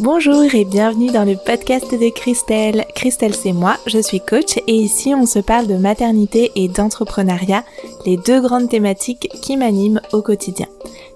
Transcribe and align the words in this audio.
Bonjour 0.00 0.54
et 0.54 0.64
bienvenue 0.64 1.10
dans 1.10 1.24
le 1.24 1.34
podcast 1.34 1.90
de 1.90 2.08
Christelle. 2.10 2.84
Christelle 2.94 3.34
c'est 3.34 3.52
moi, 3.52 3.76
je 3.88 3.98
suis 3.98 4.20
coach 4.20 4.56
et 4.68 4.74
ici 4.74 5.12
on 5.12 5.26
se 5.26 5.40
parle 5.40 5.66
de 5.66 5.74
maternité 5.74 6.52
et 6.54 6.68
d'entrepreneuriat, 6.68 7.64
les 8.06 8.16
deux 8.16 8.40
grandes 8.40 8.68
thématiques 8.68 9.28
qui 9.42 9.56
m'animent 9.56 10.00
au 10.12 10.22
quotidien. 10.22 10.66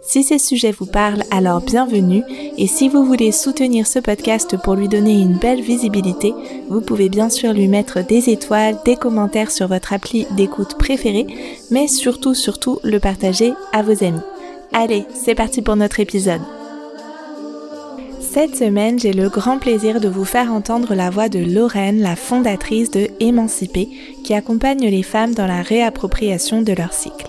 Si 0.02 0.24
ces 0.24 0.40
sujets 0.40 0.72
vous 0.72 0.86
parlent, 0.86 1.22
alors 1.30 1.60
bienvenue 1.60 2.24
et 2.58 2.66
si 2.66 2.88
vous 2.88 3.04
voulez 3.04 3.30
soutenir 3.30 3.86
ce 3.86 4.00
podcast 4.00 4.56
pour 4.56 4.74
lui 4.74 4.88
donner 4.88 5.12
une 5.12 5.38
belle 5.38 5.60
visibilité, 5.60 6.34
vous 6.68 6.80
pouvez 6.80 7.08
bien 7.08 7.30
sûr 7.30 7.52
lui 7.52 7.68
mettre 7.68 8.04
des 8.04 8.30
étoiles, 8.30 8.78
des 8.84 8.96
commentaires 8.96 9.52
sur 9.52 9.68
votre 9.68 9.92
appli 9.92 10.26
d'écoute 10.32 10.76
préférée, 10.76 11.28
mais 11.70 11.86
surtout 11.86 12.34
surtout 12.34 12.80
le 12.82 12.98
partager 12.98 13.52
à 13.72 13.82
vos 13.82 14.02
amis. 14.02 14.18
Allez, 14.72 15.04
c'est 15.14 15.36
parti 15.36 15.62
pour 15.62 15.76
notre 15.76 16.00
épisode. 16.00 16.40
Cette 18.32 18.56
semaine, 18.56 18.98
j'ai 18.98 19.12
le 19.12 19.28
grand 19.28 19.58
plaisir 19.58 20.00
de 20.00 20.08
vous 20.08 20.24
faire 20.24 20.54
entendre 20.54 20.94
la 20.94 21.10
voix 21.10 21.28
de 21.28 21.38
Lorraine, 21.38 22.00
la 22.00 22.16
fondatrice 22.16 22.90
de 22.90 23.08
Émancipée, 23.20 23.90
qui 24.24 24.32
accompagne 24.32 24.88
les 24.88 25.02
femmes 25.02 25.34
dans 25.34 25.46
la 25.46 25.60
réappropriation 25.60 26.62
de 26.62 26.72
leur 26.72 26.94
cycle. 26.94 27.28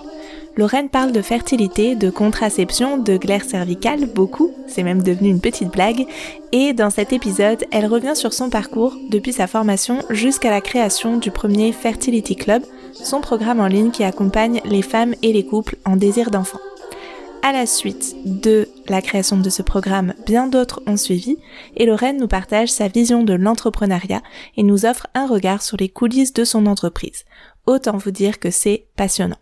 Lorraine 0.56 0.88
parle 0.88 1.12
de 1.12 1.20
fertilité, 1.20 1.94
de 1.94 2.08
contraception, 2.08 2.96
de 2.96 3.18
glaire 3.18 3.44
cervicale, 3.44 4.06
beaucoup, 4.06 4.52
c'est 4.66 4.82
même 4.82 5.02
devenu 5.02 5.28
une 5.28 5.42
petite 5.42 5.70
blague, 5.70 6.06
et 6.52 6.72
dans 6.72 6.88
cet 6.88 7.12
épisode, 7.12 7.64
elle 7.70 7.84
revient 7.84 8.16
sur 8.16 8.32
son 8.32 8.48
parcours 8.48 8.96
depuis 9.10 9.34
sa 9.34 9.46
formation 9.46 9.98
jusqu'à 10.08 10.50
la 10.50 10.62
création 10.62 11.18
du 11.18 11.30
premier 11.30 11.72
Fertility 11.72 12.34
Club, 12.34 12.62
son 12.94 13.20
programme 13.20 13.60
en 13.60 13.66
ligne 13.66 13.90
qui 13.90 14.04
accompagne 14.04 14.62
les 14.64 14.80
femmes 14.80 15.14
et 15.22 15.34
les 15.34 15.44
couples 15.44 15.76
en 15.84 15.96
désir 15.96 16.30
d'enfant. 16.30 16.60
À 17.46 17.52
la 17.52 17.66
suite 17.66 18.16
de 18.24 18.70
la 18.88 19.02
création 19.02 19.36
de 19.36 19.50
ce 19.50 19.60
programme, 19.60 20.14
bien 20.24 20.46
d'autres 20.46 20.80
ont 20.86 20.96
suivi 20.96 21.36
et 21.76 21.84
Lorraine 21.84 22.16
nous 22.16 22.26
partage 22.26 22.70
sa 22.70 22.88
vision 22.88 23.22
de 23.22 23.34
l'entrepreneuriat 23.34 24.22
et 24.56 24.62
nous 24.62 24.86
offre 24.86 25.08
un 25.12 25.26
regard 25.26 25.60
sur 25.60 25.76
les 25.76 25.90
coulisses 25.90 26.32
de 26.32 26.44
son 26.44 26.64
entreprise. 26.64 27.26
Autant 27.66 27.98
vous 27.98 28.12
dire 28.12 28.40
que 28.40 28.50
c'est 28.50 28.86
passionnant. 28.96 29.36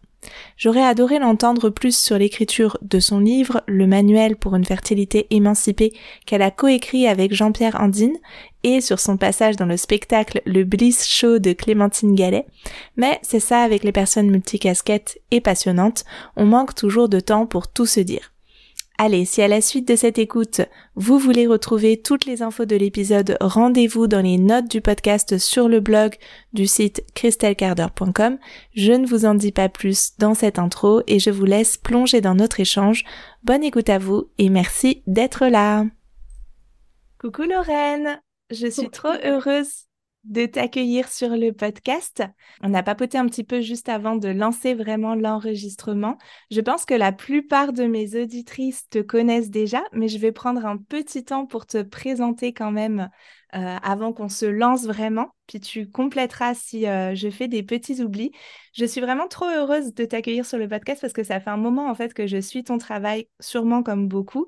J'aurais 0.56 0.84
adoré 0.84 1.18
l'entendre 1.18 1.70
plus 1.70 1.96
sur 1.96 2.18
l'écriture 2.18 2.78
de 2.82 3.00
son 3.00 3.18
livre, 3.18 3.62
Le 3.66 3.86
manuel 3.86 4.36
pour 4.36 4.54
une 4.54 4.64
fertilité 4.64 5.26
émancipée, 5.30 5.92
qu'elle 6.26 6.42
a 6.42 6.50
coécrit 6.50 7.06
avec 7.06 7.34
Jean-Pierre 7.34 7.80
Andine, 7.80 8.16
et 8.64 8.80
sur 8.80 9.00
son 9.00 9.16
passage 9.16 9.56
dans 9.56 9.66
le 9.66 9.76
spectacle 9.76 10.40
Le 10.46 10.64
Bliss 10.64 11.06
Show 11.06 11.38
de 11.38 11.52
Clémentine 11.52 12.14
Gallet. 12.14 12.46
Mais 12.96 13.18
c'est 13.22 13.40
ça 13.40 13.62
avec 13.62 13.82
les 13.82 13.92
personnes 13.92 14.30
multicasquettes 14.30 15.18
et 15.30 15.40
passionnantes, 15.40 16.04
on 16.36 16.46
manque 16.46 16.74
toujours 16.74 17.08
de 17.08 17.20
temps 17.20 17.46
pour 17.46 17.68
tout 17.68 17.86
se 17.86 18.00
dire. 18.00 18.31
Allez, 18.98 19.24
si 19.24 19.42
à 19.42 19.48
la 19.48 19.60
suite 19.60 19.88
de 19.88 19.96
cette 19.96 20.18
écoute, 20.18 20.60
vous 20.94 21.18
voulez 21.18 21.46
retrouver 21.46 22.00
toutes 22.00 22.26
les 22.26 22.42
infos 22.42 22.66
de 22.66 22.76
l'épisode, 22.76 23.36
rendez-vous 23.40 24.06
dans 24.06 24.20
les 24.20 24.38
notes 24.38 24.70
du 24.70 24.80
podcast 24.80 25.38
sur 25.38 25.68
le 25.68 25.80
blog 25.80 26.14
du 26.52 26.66
site 26.66 27.02
christelcarder.com. 27.14 28.38
Je 28.74 28.92
ne 28.92 29.06
vous 29.06 29.24
en 29.24 29.34
dis 29.34 29.52
pas 29.52 29.68
plus 29.68 30.12
dans 30.18 30.34
cette 30.34 30.58
intro 30.58 31.02
et 31.06 31.18
je 31.18 31.30
vous 31.30 31.46
laisse 31.46 31.76
plonger 31.76 32.20
dans 32.20 32.34
notre 32.34 32.60
échange. 32.60 33.04
Bonne 33.42 33.64
écoute 33.64 33.88
à 33.88 33.98
vous 33.98 34.28
et 34.38 34.50
merci 34.50 35.02
d'être 35.06 35.46
là. 35.46 35.84
Coucou 37.18 37.42
Lorraine, 37.42 38.20
je 38.50 38.66
suis 38.66 38.90
trop 38.90 39.14
heureuse 39.24 39.86
de 40.24 40.46
t'accueillir 40.46 41.08
sur 41.08 41.30
le 41.30 41.52
podcast. 41.52 42.22
On 42.62 42.74
a 42.74 42.82
papoté 42.82 43.18
un 43.18 43.26
petit 43.26 43.44
peu 43.44 43.60
juste 43.60 43.88
avant 43.88 44.16
de 44.16 44.28
lancer 44.28 44.74
vraiment 44.74 45.14
l'enregistrement. 45.14 46.16
Je 46.50 46.60
pense 46.60 46.84
que 46.84 46.94
la 46.94 47.12
plupart 47.12 47.72
de 47.72 47.84
mes 47.84 48.20
auditrices 48.20 48.88
te 48.88 49.00
connaissent 49.00 49.50
déjà, 49.50 49.82
mais 49.92 50.08
je 50.08 50.18
vais 50.18 50.32
prendre 50.32 50.64
un 50.64 50.76
petit 50.76 51.24
temps 51.24 51.46
pour 51.46 51.66
te 51.66 51.82
présenter 51.82 52.52
quand 52.52 52.70
même 52.70 53.08
euh, 53.54 53.76
avant 53.82 54.12
qu'on 54.12 54.28
se 54.28 54.46
lance 54.46 54.84
vraiment. 54.84 55.34
Puis 55.46 55.60
tu 55.60 55.90
compléteras 55.90 56.54
si 56.54 56.86
euh, 56.86 57.14
je 57.14 57.28
fais 57.28 57.48
des 57.48 57.62
petits 57.62 58.00
oublis. 58.00 58.30
Je 58.74 58.84
suis 58.84 59.00
vraiment 59.00 59.28
trop 59.28 59.46
heureuse 59.46 59.92
de 59.92 60.04
t'accueillir 60.04 60.46
sur 60.46 60.56
le 60.56 60.68
podcast 60.68 61.00
parce 61.00 61.12
que 61.12 61.24
ça 61.24 61.40
fait 61.40 61.50
un 61.50 61.56
moment 61.56 61.90
en 61.90 61.94
fait 61.94 62.14
que 62.14 62.26
je 62.26 62.38
suis 62.38 62.64
ton 62.64 62.78
travail, 62.78 63.28
sûrement 63.40 63.82
comme 63.82 64.08
beaucoup. 64.08 64.46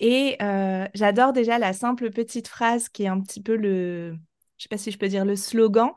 Et 0.00 0.36
euh, 0.42 0.86
j'adore 0.94 1.32
déjà 1.32 1.58
la 1.58 1.72
simple 1.72 2.10
petite 2.10 2.48
phrase 2.48 2.88
qui 2.88 3.04
est 3.04 3.08
un 3.08 3.20
petit 3.20 3.42
peu 3.42 3.56
le 3.56 4.16
je 4.58 4.64
sais 4.64 4.68
pas 4.68 4.78
si 4.78 4.90
je 4.90 4.98
peux 4.98 5.08
dire 5.08 5.24
le 5.24 5.36
slogan, 5.36 5.90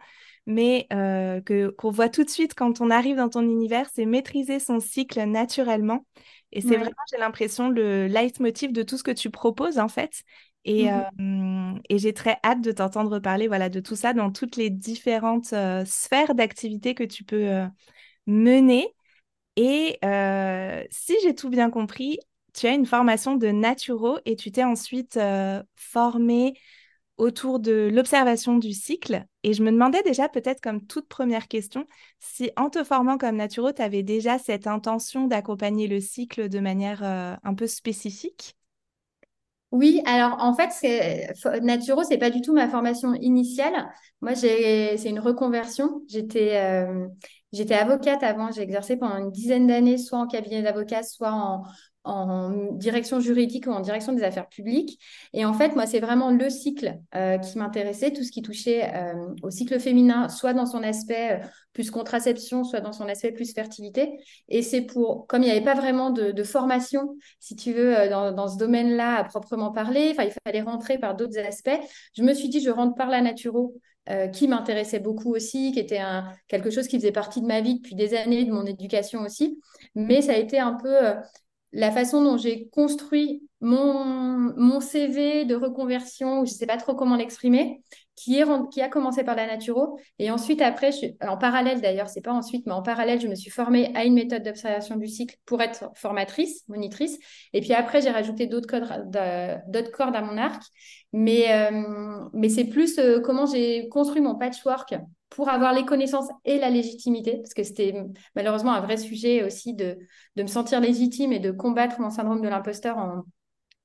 mais 0.46 0.88
euh, 0.94 1.42
que 1.42 1.70
qu'on 1.70 1.92
voit 1.92 2.10
tout 2.10 2.24
de 2.24 2.30
suite 2.30 2.54
quand 2.56 2.82
on 2.82 2.90
arrive 2.90 3.18
dans 3.18 3.30
ton 3.30 3.42
univers, 3.42 3.88
c'est 3.94 4.06
maîtriser 4.06 4.60
son 4.60 4.80
cycle 4.80 5.22
naturellement. 5.26 6.06
Et 6.54 6.62
c'est 6.62 6.78
vraiment, 6.78 6.96
j'ai 7.12 7.18
l'impression, 7.18 7.70
le 7.70 8.08
leitmotiv 8.08 8.72
de 8.72 8.82
tout 8.82 8.98
ce 8.98 9.04
que 9.04 9.12
tu 9.12 9.30
proposes 9.30 9.78
en 9.78 9.90
fait. 9.90 10.24
Et, 10.64 10.90
mmh 10.90 11.04
euh, 11.20 11.80
et 11.90 11.98
j'ai 11.98 12.14
très 12.14 12.40
hâte 12.44 12.62
de 12.62 12.72
t'entendre 12.72 13.20
parler 13.20 13.48
voilà, 13.48 13.70
de 13.70 13.80
tout 13.80 13.96
ça 13.96 14.14
dans 14.14 14.32
toutes 14.32 14.56
les 14.56 14.70
différentes 14.70 15.54
euh, 15.54 15.86
sphères 15.86 16.36
d'activité 16.36 16.94
que 16.96 17.04
tu 17.04 17.24
peux 17.24 17.62
mener. 18.26 18.94
Et 19.58 20.00
si 20.92 21.14
j'ai 21.24 21.36
tout 21.36 21.50
bien 21.50 21.70
compris, 21.70 22.20
tu 22.54 22.68
as 22.68 22.74
une 22.74 22.86
formation 22.86 23.36
de 23.36 23.48
naturo 23.48 24.18
et 24.26 24.36
tu 24.36 24.52
t'es 24.52 24.64
ensuite 24.64 25.20
formée 25.76 26.54
autour 27.18 27.60
de 27.60 27.90
l'observation 27.92 28.58
du 28.58 28.74
cycle. 28.74 29.26
Et 29.44 29.54
je 29.54 29.64
me 29.64 29.72
demandais 29.72 30.04
déjà, 30.04 30.30
peut-être 30.30 30.62
comme 30.62 30.86
toute 30.86 31.08
première 31.08 31.48
question, 31.48 31.86
si 32.20 32.52
en 32.58 32.70
te 32.70 32.84
formant 32.84 33.18
comme 33.18 33.38
naturo, 33.38 33.72
tu 33.72 33.82
avais 33.82 34.04
déjà 34.04 34.38
cette 34.40 34.68
intention 34.68 35.28
d'accompagner 35.28 35.88
le 35.88 36.00
cycle 36.00 36.50
de 36.50 36.60
manière 36.60 37.04
euh, 37.04 37.36
un 37.44 37.54
peu 37.56 37.68
spécifique? 37.68 38.56
Oui, 39.72 40.02
alors 40.06 40.38
en 40.40 40.54
fait, 40.56 40.72
c'est 40.72 41.28
Naturo, 41.62 42.04
c'est 42.04 42.18
pas 42.18 42.30
du 42.30 42.40
tout 42.42 42.54
ma 42.54 42.70
formation 42.70 43.14
initiale. 43.16 43.92
Moi, 44.22 44.34
c'est 44.34 44.96
une 45.04 45.20
reconversion. 45.20 46.02
J'étais 46.08 46.56
euh, 46.56 47.08
j'étais 47.52 47.74
avocate 47.74 48.24
avant, 48.24 48.50
j'ai 48.52 48.62
exercé 48.62 48.96
pendant 48.96 49.18
une 49.18 49.32
dizaine 49.32 49.68
d'années, 49.68 49.98
soit 49.98 50.20
en 50.20 50.28
cabinet 50.28 50.62
d'avocat, 50.64 51.04
soit 51.04 51.34
en, 51.34 51.64
en 52.08 52.72
direction 52.72 53.20
juridique 53.20 53.68
ou 53.68 53.72
en 53.72 53.82
direction 53.82 54.14
des 54.14 54.24
affaires 54.24 54.48
publiques. 54.48 55.00
Et 55.34 55.46
en 55.46 55.54
fait, 55.54 55.76
moi, 55.76 55.86
c'est 55.86 56.00
vraiment 56.00 56.32
le 56.32 56.50
cycle 56.50 56.98
euh, 57.16 57.38
qui 57.38 57.58
m'intéressait, 57.58 58.12
tout 58.12 58.24
ce 58.24 58.32
qui 58.32 58.42
touchait 58.42 58.90
euh, 58.94 59.14
au 59.44 59.50
cycle 59.50 59.80
féminin, 59.80 60.30
soit 60.30 60.54
dans 60.54 60.66
son 60.66 60.84
aspect 60.84 61.34
euh, 61.34 61.48
plus 61.74 61.92
contraception, 61.92 62.64
soit 62.64 62.80
dans 62.80 62.94
son 62.94 63.08
aspect 63.08 63.32
plus 63.32 63.54
fertilité. 63.54 64.18
Et 64.48 64.62
c'est 64.62 64.82
pour, 64.82 65.28
comme 65.28 65.44
il 65.44 65.46
n'y 65.46 65.52
avait 65.52 65.62
pas 65.62 65.76
vraiment 65.76 66.10
de, 66.10 66.44
formation, 66.44 67.18
si 67.40 67.56
tu 67.56 67.74
veux, 67.74 68.08
dans, 68.10 68.48
ce 68.48 68.58
domaine-là 68.58 69.18
à 69.18 69.24
proprement 69.26 69.72
parler, 69.72 70.16
il 70.18 70.32
fallait 70.46 70.62
rentrer 70.62 70.98
par 70.98 71.16
d'autres 71.16 71.38
aspects, 71.38 71.78
je 72.16 72.24
me 72.24 72.34
suis 72.34 72.48
dit, 72.48 72.62
je 72.62 72.70
rentre 72.70 72.96
par 72.96 73.10
la 73.10 73.22
naturo. 73.22 73.76
qui 74.32 74.48
m'intéressait 74.48 75.02
beaucoup 75.02 75.36
aussi, 75.36 75.74
qui 75.74 75.80
était 75.80 75.98
un, 75.98 76.32
quelque 76.48 76.70
chose 76.70 76.88
qui 76.88 76.98
faisait 76.98 77.12
partie 77.12 77.42
de 77.42 77.46
ma 77.46 77.60
vie 77.60 77.76
depuis 77.76 77.94
des 77.94 78.16
années, 78.16 78.46
de 78.46 78.52
mon 78.52 78.66
éducation 78.66 79.22
aussi. 79.22 79.60
Mais 79.96 80.22
ça 80.22 80.32
a 80.32 80.38
été 80.38 80.60
un 80.60 80.74
peu 80.74 80.96
la 81.74 81.92
façon 81.92 82.24
dont 82.24 82.38
j'ai 82.38 82.70
construit 82.70 83.44
mon, 83.60 84.54
mon 84.56 84.80
CV 84.80 85.46
de 85.46 85.56
reconversion, 85.56 86.46
je 86.46 86.52
ne 86.52 86.56
sais 86.56 86.66
pas 86.68 86.78
trop 86.78 86.96
comment 86.96 87.16
l'exprimer, 87.16 87.82
qui, 88.16 88.42
qui 88.72 88.82
a 88.82 88.90
commencé 88.90 89.24
par 89.24 89.36
la 89.36 89.48
naturo. 89.48 90.00
Et 90.20 90.32
ensuite, 90.32 90.62
après, 90.62 90.92
en 91.22 91.38
parallèle 91.38 91.82
d'ailleurs, 91.82 92.10
c'est 92.10 92.22
pas 92.22 92.34
ensuite, 92.34 92.66
mais 92.66 92.74
en 92.74 92.82
parallèle, 92.82 93.20
je 93.22 93.28
me 93.28 93.36
suis 93.36 93.52
formée 93.52 93.92
à 93.96 94.06
une 94.06 94.16
méthode 94.16 94.44
d'observation 94.44 94.96
du 94.96 95.08
cycle 95.08 95.38
pour 95.46 95.62
être 95.62 95.92
formatrice, 95.96 96.64
monitrice. 96.68 97.18
Et 97.54 97.62
puis 97.62 97.74
après, 97.74 98.02
j'ai 98.02 98.10
rajouté 98.10 98.48
d'autres 98.48 98.68
cordes, 98.68 99.16
à 99.18 100.22
mon 100.22 100.38
arc. 100.38 100.64
Mais, 101.14 101.46
euh, 101.52 102.28
mais 102.34 102.50
c'est 102.50 102.66
plus 102.66 102.98
euh, 103.00 103.22
comment 103.22 103.46
j'ai 103.46 103.88
construit 103.90 104.22
mon 104.22 104.36
patchwork 104.36 104.96
pour 105.30 105.50
avoir 105.50 105.74
les 105.74 105.86
connaissances 105.86 106.30
et 106.46 106.58
la 106.58 106.70
légitimité, 106.70 107.38
parce 107.38 107.54
que 107.54 107.64
c'était 107.64 107.94
malheureusement 108.36 108.74
un 108.74 108.82
vrai 108.82 108.98
sujet 108.98 109.44
aussi 109.44 109.74
de, 109.74 109.98
de 110.36 110.44
me 110.44 110.48
sentir 110.48 110.80
légitime 110.80 111.34
et 111.34 111.40
de 111.40 111.52
combattre 111.52 112.00
mon 112.00 112.10
syndrome 112.10 112.42
de 112.42 112.48
l'imposteur 112.48 112.98
en, 112.98 113.24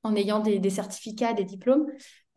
en 0.03 0.17
ayant 0.17 0.41
des, 0.41 0.71
certificats, 0.71 1.33
des 1.33 1.45
diplômes. 1.45 1.87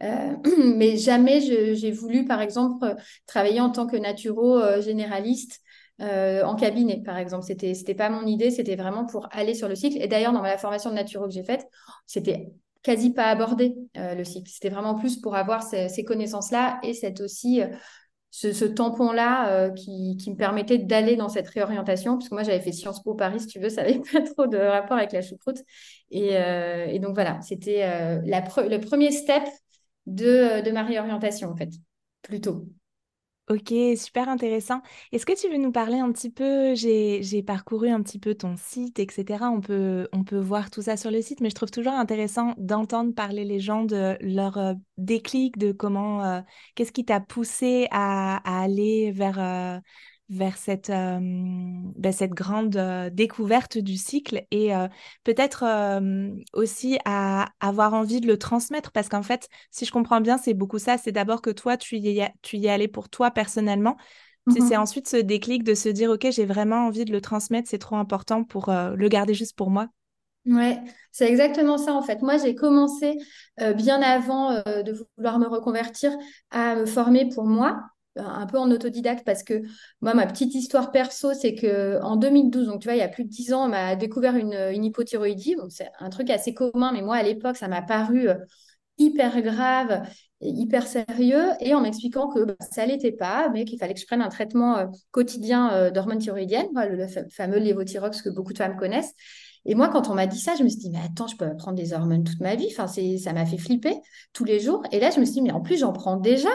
Euh, 0.03 0.35
mais 0.75 0.97
jamais 0.97 1.41
j'ai 1.41 1.91
voulu, 1.91 2.25
par 2.25 2.41
exemple, 2.41 2.95
travailler 3.25 3.62
en 3.62 3.69
tant 3.69 3.88
que 3.88 3.97
naturo 3.97 4.57
euh, 4.59 4.81
généraliste 4.81 5.62
euh, 6.01 6.44
en 6.44 6.56
cabinet, 6.56 7.01
par 7.03 7.18
exemple. 7.18 7.45
C'était 7.45 7.74
c'était 7.74 7.95
pas 7.95 8.09
mon 8.09 8.25
idée, 8.25 8.51
c'était 8.51 8.75
vraiment 8.75 9.06
pour 9.06 9.27
aller 9.31 9.53
sur 9.53 9.68
le 9.68 9.75
cycle. 9.75 10.01
Et 10.01 10.07
d'ailleurs, 10.07 10.33
dans 10.33 10.41
la 10.41 10.57
formation 10.57 10.89
de 10.89 10.95
naturo 10.95 11.25
que 11.25 11.33
j'ai 11.33 11.44
faite, 11.44 11.65
c'était 12.06 12.51
quasi 12.83 13.13
pas 13.13 13.25
abordé 13.25 13.75
le 13.95 14.24
cycle. 14.24 14.47
C'était 14.51 14.69
vraiment 14.69 14.94
plus 14.94 15.19
pour 15.19 15.35
avoir 15.35 15.63
ces, 15.63 15.89
ces 15.89 16.03
connaissances-là 16.03 16.79
et 16.83 16.94
c'est 16.94 17.19
aussi 17.19 17.62
ce, 18.35 18.65
tampon-là 18.65 19.49
euh, 19.49 19.69
qui, 19.71 20.17
me 20.27 20.35
permettait 20.35 20.77
d'aller 20.77 21.15
dans 21.15 21.29
cette 21.29 21.47
réorientation, 21.47 22.17
puisque 22.17 22.33
moi 22.33 22.43
j'avais 22.43 22.59
fait 22.59 22.73
Sciences 22.73 23.01
Po 23.01 23.13
Paris, 23.13 23.39
si 23.39 23.47
tu 23.47 23.59
veux, 23.59 23.69
ça 23.69 23.83
n'avait 23.83 23.99
pas 24.11 24.21
trop 24.21 24.47
de 24.47 24.57
rapport 24.57 24.97
avec 24.97 25.13
la 25.13 25.21
choucroute. 25.21 25.59
Et, 26.11 26.31
euh, 26.33 26.97
donc 26.99 27.13
voilà, 27.13 27.39
c'était 27.41 27.83
euh, 27.83 28.19
le 28.21 28.77
premier 28.79 29.11
step 29.11 29.43
de, 30.05 30.61
de, 30.61 30.71
ma 30.71 30.83
réorientation, 30.83 31.49
en 31.49 31.55
fait, 31.55 31.69
plutôt. 32.21 32.67
Ok, 33.47 33.71
super 33.95 34.27
intéressant. 34.27 34.81
Est-ce 35.12 35.24
que 35.24 35.39
tu 35.39 35.47
veux 35.51 35.57
nous 35.57 35.71
parler 35.71 36.00
un 36.00 36.12
petit 36.12 36.31
peu, 36.31 36.74
j'ai, 36.74 37.44
parcouru 37.44 37.89
un 37.89 38.01
petit 38.01 38.18
peu 38.18 38.33
ton 38.33 38.56
site, 38.57 38.97
etc. 38.97 39.51
On 39.51 39.62
peut, 39.62 40.07
on 40.13 40.24
peut 40.24 40.39
voir 40.39 40.71
tout 40.71 40.81
ça 40.81 40.97
sur 40.97 41.12
le 41.12 41.21
site, 41.21 41.42
mais 41.42 41.51
je 41.51 41.56
trouve 41.56 41.69
toujours 41.69 41.94
intéressant 41.94 42.56
d'entendre 42.57 43.13
parler 43.13 43.45
les 43.45 43.59
gens 43.59 43.83
de 43.83 44.18
leur 44.19 44.57
euh, 44.57 44.74
déclic, 44.97 45.59
de 45.59 45.71
comment, 45.71 46.25
euh, 46.25 46.42
qu'est-ce 46.74 46.92
qui 46.92 47.06
t'a 47.06 47.19
poussé 47.19 47.88
à, 47.92 48.38
à 48.38 48.63
aller 48.63 49.12
vers, 49.12 49.38
euh, 49.39 49.80
vers 50.30 50.57
cette, 50.57 50.89
euh, 50.89 51.19
ben, 51.22 52.12
cette 52.12 52.31
grande 52.31 52.75
euh, 52.77 53.10
découverte 53.12 53.77
du 53.77 53.95
cycle 53.95 54.44
et 54.51 54.75
euh, 54.75 54.88
peut-être 55.24 55.63
aussi 56.54 56.98
à 57.06 57.50
avoir 57.60 57.94
envie 57.94 58.22
de 58.22 58.27
le 58.27 58.38
transmettre 58.38 58.92
parce 58.92 59.10
qu'en 59.10 59.24
fait, 59.24 59.48
si 59.72 59.86
je 59.86 59.92
comprends 59.92 60.22
bien, 60.22 60.38
c'est 60.38 60.54
beaucoup 60.54 60.80
ça. 60.80 60.98
C'est 60.98 61.12
d'abord 61.12 61.42
que 61.42 61.50
toi, 61.51 61.77
tu 61.77 61.98
y 61.98 62.19
es, 62.19 62.33
tu 62.42 62.57
y 62.57 62.66
es 62.68 62.69
allé 62.69 62.88
pour 62.88 63.10
toi 63.10 63.31
personnellement. 63.31 63.98
C'est 64.48 64.75
Mhm. 64.75 64.77
ensuite 64.77 65.07
ce 65.07 65.18
déclic 65.18 65.63
de 65.63 65.74
se 65.74 65.89
dire, 65.89 66.12
OK, 66.12 66.27
j'ai 66.31 66.45
vraiment 66.45 66.86
envie 66.88 67.06
de 67.06 67.12
le 67.12 67.22
transmettre, 67.22 67.68
c'est 67.69 67.80
trop 67.80 67.95
important 67.95 68.44
pour 68.44 68.69
le 68.72 69.07
garder 69.10 69.33
juste 69.33 69.56
pour 69.56 69.69
moi. 69.72 69.89
Ouais, 70.45 70.80
c'est 71.12 71.27
exactement 71.27 71.77
ça 71.80 71.94
en 71.94 72.04
fait. 72.04 72.22
Moi, 72.22 72.38
j'ai 72.38 72.54
commencé 72.54 73.18
bien 73.75 74.01
avant 74.04 74.51
de 74.63 74.92
vouloir 75.18 75.39
me 75.39 75.48
reconvertir 75.48 76.16
à 76.51 76.75
me 76.75 76.86
former 76.86 77.30
pour 77.30 77.45
moi, 77.45 77.81
un 78.17 78.45
peu 78.47 78.57
en 78.57 78.71
autodidacte 78.71 79.25
parce 79.25 79.44
que 79.44 79.62
moi, 80.01 80.13
ma 80.13 80.25
petite 80.27 80.53
histoire 80.56 80.91
perso, 80.91 81.33
c'est 81.33 81.56
que 81.56 82.00
en 82.01 82.15
2012, 82.15 82.67
donc 82.67 82.81
tu 82.81 82.88
vois, 82.88 82.95
il 82.95 83.00
y 83.00 83.01
a 83.01 83.07
plus 83.09 83.23
de 83.25 83.29
10 83.29 83.53
ans, 83.53 83.65
on 83.65 83.69
m'a 83.69 83.95
découvert 83.95 84.35
une, 84.35 84.53
hypothyroïdie. 84.83 85.56
Donc, 85.56 85.71
c'est 85.71 85.89
un 86.00 86.09
truc 86.09 86.29
assez 86.29 86.53
commun, 86.53 86.91
mais 86.94 87.01
moi, 87.01 87.15
à 87.17 87.23
l'époque, 87.23 87.57
ça 87.57 87.67
m'a 87.67 87.81
paru 87.81 88.29
euh, 88.29 88.35
hyper 88.97 89.41
grave 89.41 90.03
hyper 90.41 90.85
sérieux 90.88 91.45
et 91.59 91.73
en 91.73 91.81
m'expliquant 91.81 92.27
que 92.29 92.44
bah, 92.44 92.56
ça 92.59 92.85
l'était 92.85 93.12
pas, 93.12 93.50
mais 93.50 93.65
qu'il 93.65 93.79
fallait 93.79 93.94
que 93.94 94.00
je 94.00 94.06
prenne 94.06 94.21
un 94.21 94.29
traitement 94.29 94.77
euh, 94.77 94.85
quotidien 95.12 95.73
euh, 95.73 95.91
d'hormones 95.91 96.19
thyroïdiennes, 96.19 96.67
le, 96.75 96.95
le 96.95 97.07
fa- 97.07 97.27
fameux 97.29 97.57
lévothyrox 97.57 98.21
que 98.21 98.29
beaucoup 98.29 98.53
de 98.53 98.57
femmes 98.57 98.77
connaissent. 98.77 99.13
Et 99.65 99.75
moi, 99.75 99.89
quand 99.89 100.09
on 100.09 100.13
m'a 100.13 100.27
dit 100.27 100.39
ça, 100.39 100.53
je 100.57 100.63
me 100.63 100.69
suis 100.69 100.79
dit, 100.79 100.89
mais 100.91 101.00
attends, 101.03 101.27
je 101.27 101.35
peux 101.35 101.56
prendre 101.57 101.77
des 101.77 101.94
hormones 101.94 102.23
toute 102.23 102.39
ma 102.39 102.56
vie. 102.56 102.67
Enfin, 102.71 102.88
ça 102.88 103.33
m'a 103.33 103.45
fait 103.45 103.57
flipper 103.57 103.95
tous 104.33 104.45
les 104.45 104.59
jours. 104.59 104.83
Et 104.91 105.00
là, 105.00 105.09
je 105.09 105.19
me 105.19 105.25
suis 105.25 105.35
dit, 105.35 105.41
mais 105.41 105.51
en 105.51 105.62
plus, 105.62 105.77
j'en 105.79 105.91
prends 105.91 106.17
déjà 106.17 106.50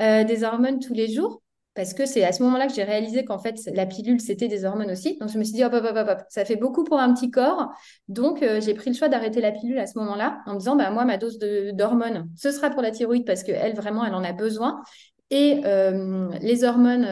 euh, 0.00 0.24
des 0.24 0.44
hormones 0.44 0.80
tous 0.80 0.94
les 0.94 1.12
jours. 1.12 1.42
Parce 1.74 1.92
que 1.92 2.06
c'est 2.06 2.22
à 2.22 2.30
ce 2.30 2.40
moment-là 2.44 2.68
que 2.68 2.72
j'ai 2.72 2.84
réalisé 2.84 3.24
qu'en 3.24 3.38
fait, 3.38 3.56
la 3.74 3.84
pilule, 3.84 4.20
c'était 4.20 4.46
des 4.46 4.64
hormones 4.64 4.92
aussi. 4.92 5.18
Donc, 5.18 5.30
je 5.30 5.38
me 5.38 5.42
suis 5.42 5.54
dit, 5.54 5.64
hop, 5.64 5.74
hop, 5.74 5.84
hop, 5.84 6.06
hop, 6.08 6.18
ça 6.28 6.44
fait 6.44 6.54
beaucoup 6.54 6.84
pour 6.84 7.00
un 7.00 7.12
petit 7.12 7.32
corps. 7.32 7.68
Donc, 8.06 8.42
euh, 8.44 8.60
j'ai 8.60 8.74
pris 8.74 8.90
le 8.90 8.96
choix 8.96 9.08
d'arrêter 9.08 9.40
la 9.40 9.50
pilule 9.50 9.78
à 9.78 9.86
ce 9.86 9.98
moment-là 9.98 10.38
en 10.46 10.54
me 10.54 10.58
disant, 10.58 10.76
bah, 10.76 10.90
moi, 10.90 11.04
ma 11.04 11.18
dose 11.18 11.38
d'hormones, 11.38 12.30
ce 12.36 12.52
sera 12.52 12.70
pour 12.70 12.80
la 12.80 12.92
thyroïde 12.92 13.26
parce 13.26 13.42
qu'elle, 13.42 13.74
vraiment, 13.74 14.04
elle 14.04 14.14
en 14.14 14.22
a 14.22 14.32
besoin. 14.32 14.82
Et 15.30 15.62
euh, 15.64 16.28
les 16.40 16.62
hormones 16.62 17.06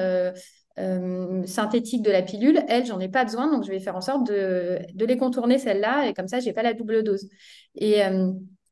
euh, 0.78 1.44
synthétiques 1.46 2.02
de 2.02 2.10
la 2.10 2.22
pilule, 2.22 2.62
elles, 2.68 2.86
j'en 2.86 3.00
ai 3.00 3.08
pas 3.08 3.24
besoin. 3.24 3.50
Donc, 3.50 3.64
je 3.64 3.70
vais 3.70 3.80
faire 3.80 3.96
en 3.96 4.00
sorte 4.00 4.26
de, 4.26 4.78
de 4.94 5.04
les 5.04 5.16
contourner, 5.16 5.58
celles-là. 5.58 6.08
Et 6.08 6.14
comme 6.14 6.28
ça, 6.28 6.40
j'ai 6.40 6.52
pas 6.52 6.62
la 6.62 6.74
double 6.74 7.02
dose. 7.02 7.28
Et 7.74 8.04
euh, 8.04 8.30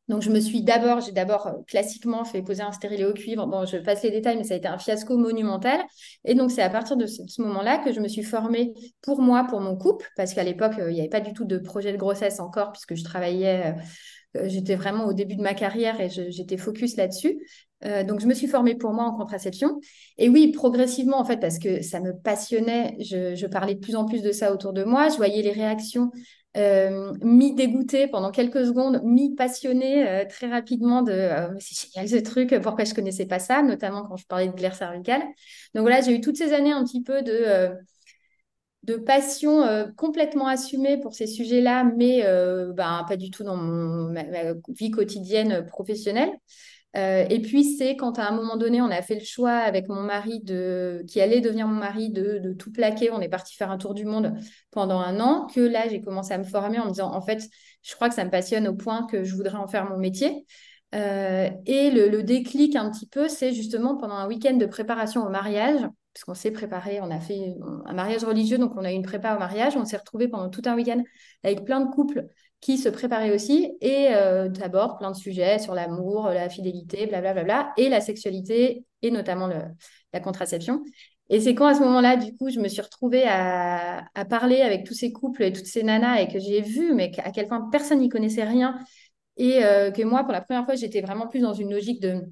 donc, 0.08 0.22
je 0.22 0.30
me 0.30 0.40
suis 0.40 0.62
d'abord, 0.62 1.00
j'ai 1.00 1.12
d'abord 1.12 1.46
euh, 1.46 1.52
classiquement 1.66 2.24
fait 2.24 2.42
poser 2.42 2.62
un 2.62 2.72
stérilet 2.72 3.04
au 3.04 3.12
cuivre. 3.12 3.46
Bon, 3.46 3.64
je 3.64 3.76
passe 3.76 4.02
les 4.02 4.10
détails, 4.10 4.36
mais 4.36 4.44
ça 4.44 4.54
a 4.54 4.56
été 4.56 4.66
un 4.66 4.78
fiasco 4.78 5.16
monumental. 5.16 5.80
Et 6.24 6.34
donc, 6.34 6.50
c'est 6.50 6.62
à 6.62 6.70
partir 6.70 6.96
de 6.96 7.06
ce, 7.06 7.22
ce 7.26 7.42
moment-là 7.42 7.78
que 7.78 7.92
je 7.92 8.00
me 8.00 8.08
suis 8.08 8.24
formée 8.24 8.72
pour 9.02 9.20
moi, 9.22 9.44
pour 9.48 9.60
mon 9.60 9.76
couple, 9.76 10.06
parce 10.16 10.34
qu'à 10.34 10.42
l'époque, 10.42 10.78
euh, 10.78 10.90
il 10.90 10.94
n'y 10.94 11.00
avait 11.00 11.08
pas 11.08 11.20
du 11.20 11.32
tout 11.32 11.44
de 11.44 11.58
projet 11.58 11.92
de 11.92 11.96
grossesse 11.96 12.40
encore, 12.40 12.72
puisque 12.72 12.94
je 12.96 13.04
travaillais. 13.04 13.74
Euh, 14.36 14.48
J'étais 14.48 14.74
vraiment 14.74 15.06
au 15.06 15.12
début 15.12 15.36
de 15.36 15.42
ma 15.42 15.54
carrière 15.54 16.00
et 16.00 16.08
j'étais 16.08 16.56
focus 16.56 16.96
là-dessus. 16.96 17.38
Euh, 17.84 18.04
donc, 18.04 18.20
je 18.20 18.26
me 18.26 18.34
suis 18.34 18.46
formée 18.46 18.74
pour 18.74 18.92
moi 18.92 19.04
en 19.04 19.16
contraception. 19.16 19.80
Et 20.18 20.28
oui, 20.28 20.52
progressivement, 20.52 21.18
en 21.18 21.24
fait, 21.24 21.38
parce 21.38 21.58
que 21.58 21.82
ça 21.82 22.00
me 22.00 22.12
passionnait, 22.12 22.96
je, 23.00 23.46
parlais 23.46 23.74
de 23.74 23.80
plus 23.80 23.96
en 23.96 24.04
plus 24.04 24.22
de 24.22 24.32
ça 24.32 24.52
autour 24.52 24.72
de 24.72 24.84
moi. 24.84 25.08
Je 25.08 25.16
voyais 25.16 25.42
les 25.42 25.52
réactions 25.52 26.10
euh, 26.56 27.14
mi-dégoûtées 27.22 28.08
pendant 28.08 28.30
quelques 28.30 28.66
secondes, 28.66 29.00
mi-passionnées 29.04 30.06
euh, 30.08 30.24
très 30.28 30.48
rapidement 30.48 31.02
de 31.02 31.30
c'est 31.60 31.92
génial 31.92 32.08
ce 32.08 32.16
truc, 32.16 32.58
pourquoi 32.60 32.84
je 32.84 32.92
connaissais 32.92 33.26
pas 33.26 33.38
ça, 33.38 33.62
notamment 33.62 34.02
quand 34.02 34.16
je 34.16 34.26
parlais 34.26 34.48
de 34.48 34.52
glaire 34.52 34.74
cervicale. 34.74 35.22
Donc 35.74 35.82
voilà, 35.82 36.00
j'ai 36.00 36.12
eu 36.12 36.20
toutes 36.20 36.36
ces 36.36 36.52
années 36.52 36.72
un 36.72 36.82
petit 36.84 37.02
peu 37.02 37.22
de, 37.22 37.70
de 38.82 38.96
passion 38.96 39.62
euh, 39.62 39.86
complètement 39.96 40.46
assumée 40.46 40.98
pour 40.98 41.14
ces 41.14 41.26
sujets-là, 41.26 41.84
mais 41.84 42.22
euh, 42.24 42.72
ben, 42.72 43.04
pas 43.06 43.16
du 43.16 43.30
tout 43.30 43.44
dans 43.44 43.56
ma, 43.56 44.22
vie 44.68 44.90
quotidienne 44.90 45.66
professionnelle. 45.66 46.30
Euh, 46.96 47.24
et 47.30 47.40
puis, 47.40 47.62
c'est 47.64 47.94
quand 47.94 48.18
à 48.18 48.24
un 48.24 48.32
moment 48.32 48.56
donné, 48.56 48.80
on 48.80 48.90
a 48.90 49.00
fait 49.02 49.14
le 49.14 49.24
choix 49.24 49.52
avec 49.52 49.88
mon 49.88 50.02
mari, 50.02 50.40
de, 50.40 51.04
qui 51.06 51.20
allait 51.20 51.40
devenir 51.40 51.68
mon 51.68 51.78
mari, 51.78 52.10
de, 52.10 52.54
tout 52.58 52.72
plaquer. 52.72 53.10
On 53.12 53.20
est 53.20 53.28
parti 53.28 53.54
faire 53.54 53.70
un 53.70 53.78
tour 53.78 53.94
du 53.94 54.04
monde 54.04 54.34
pendant 54.70 54.98
un 54.98 55.20
an, 55.20 55.46
que 55.54 55.60
là, 55.60 55.86
j'ai 55.88 56.00
commencé 56.00 56.32
à 56.32 56.38
me 56.38 56.44
former 56.44 56.80
en 56.80 56.86
me 56.86 56.90
disant, 56.90 57.12
en 57.14 57.20
fait, 57.20 57.42
je 57.82 57.94
crois 57.94 58.08
que 58.08 58.14
ça 58.14 58.24
me 58.24 58.30
passionne 58.30 58.66
au 58.66 58.74
point 58.74 59.06
que 59.06 59.24
je 59.24 59.34
voudrais 59.36 59.56
en 59.58 59.68
faire 59.68 59.88
mon 59.88 59.98
métier. 59.98 60.46
Et 60.92 61.90
le, 61.92 62.08
le 62.08 62.22
déclic 62.24 62.74
un 62.74 62.90
petit 62.90 63.06
peu, 63.06 63.28
c'est 63.28 63.52
justement 63.52 63.96
pendant 63.96 64.16
un 64.16 64.26
week-end 64.26 64.56
de 64.56 64.66
préparation 64.66 65.24
au 65.24 65.28
mariage, 65.28 65.80
puisqu'on 66.12 66.34
s'est 66.34 66.50
préparé, 66.50 67.00
on 67.00 67.10
a 67.10 67.20
fait 67.20 67.54
un 67.86 67.92
mariage 67.92 68.24
religieux, 68.24 68.58
donc 68.58 68.72
on 68.76 68.84
a 68.84 68.92
eu 68.92 68.94
une 68.94 69.02
prépa 69.02 69.34
au 69.36 69.38
mariage, 69.38 69.76
on 69.76 69.84
s'est 69.84 69.96
retrouvés 69.96 70.28
pendant 70.28 70.48
tout 70.48 70.62
un 70.66 70.74
week-end 70.74 71.02
avec 71.44 71.64
plein 71.64 71.80
de 71.80 71.90
couples 71.90 72.26
qui 72.60 72.76
se 72.76 72.88
préparaient 72.88 73.34
aussi, 73.34 73.72
et 73.80 74.08
euh, 74.10 74.48
d'abord 74.48 74.98
plein 74.98 75.10
de 75.10 75.16
sujets 75.16 75.58
sur 75.58 75.74
l'amour, 75.74 76.28
la 76.28 76.48
fidélité, 76.50 77.06
blablabla, 77.06 77.44
bla, 77.44 77.62
bla, 77.62 77.72
et 77.78 77.88
la 77.88 78.00
sexualité, 78.00 78.84
et 79.02 79.10
notamment 79.10 79.48
la 80.12 80.20
contraception. 80.20 80.82
Et 81.30 81.40
c'est 81.40 81.54
quand 81.54 81.66
à 81.66 81.74
ce 81.74 81.80
moment-là, 81.80 82.16
du 82.16 82.36
coup, 82.36 82.50
je 82.50 82.58
me 82.58 82.68
suis 82.68 82.82
retrouvée 82.82 83.22
à, 83.24 84.04
à, 84.14 84.24
parler 84.24 84.60
avec 84.60 84.84
tous 84.84 84.94
ces 84.94 85.12
couples 85.12 85.44
et 85.44 85.52
toutes 85.52 85.66
ces 85.66 85.82
nanas, 85.82 86.20
et 86.20 86.28
que 86.28 86.38
j'ai 86.38 86.60
vu, 86.60 86.92
mais 86.92 87.12
à 87.24 87.30
quel 87.30 87.46
point 87.46 87.66
personne 87.70 88.00
n'y 88.00 88.08
connaissait 88.08 88.44
rien, 88.44 88.78
et 89.36 89.64
euh, 89.64 89.90
que 89.90 90.02
moi, 90.02 90.22
pour 90.24 90.32
la 90.32 90.42
première 90.42 90.66
fois, 90.66 90.74
j'étais 90.74 91.00
vraiment 91.00 91.26
plus 91.26 91.40
dans 91.40 91.54
une 91.54 91.72
logique 91.72 92.02
de 92.02 92.22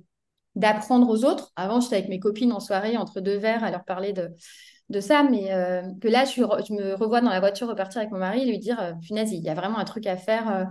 d'apprendre 0.58 1.08
aux 1.08 1.24
autres. 1.24 1.52
Avant, 1.56 1.80
j'étais 1.80 1.96
avec 1.96 2.08
mes 2.08 2.18
copines 2.18 2.52
en 2.52 2.60
soirée, 2.60 2.96
entre 2.96 3.20
deux 3.20 3.36
verres, 3.38 3.62
à 3.62 3.70
leur 3.70 3.84
parler 3.84 4.12
de, 4.12 5.00
ça, 5.00 5.22
mais 5.22 5.52
euh, 5.52 5.82
que 6.00 6.08
là, 6.08 6.24
je, 6.24 6.40
me 6.40 6.94
revois 6.94 7.20
dans 7.20 7.30
la 7.30 7.40
voiture 7.40 7.68
repartir 7.68 8.00
avec 8.00 8.10
mon 8.10 8.18
mari 8.18 8.42
et 8.42 8.46
lui 8.46 8.58
dire, 8.58 8.80
euh, 8.80 8.92
punaise, 9.00 9.32
il 9.32 9.42
y 9.42 9.48
a 9.48 9.54
vraiment 9.54 9.78
un 9.78 9.84
truc 9.84 10.06
à 10.06 10.16
faire, 10.16 10.50
euh, 10.50 10.64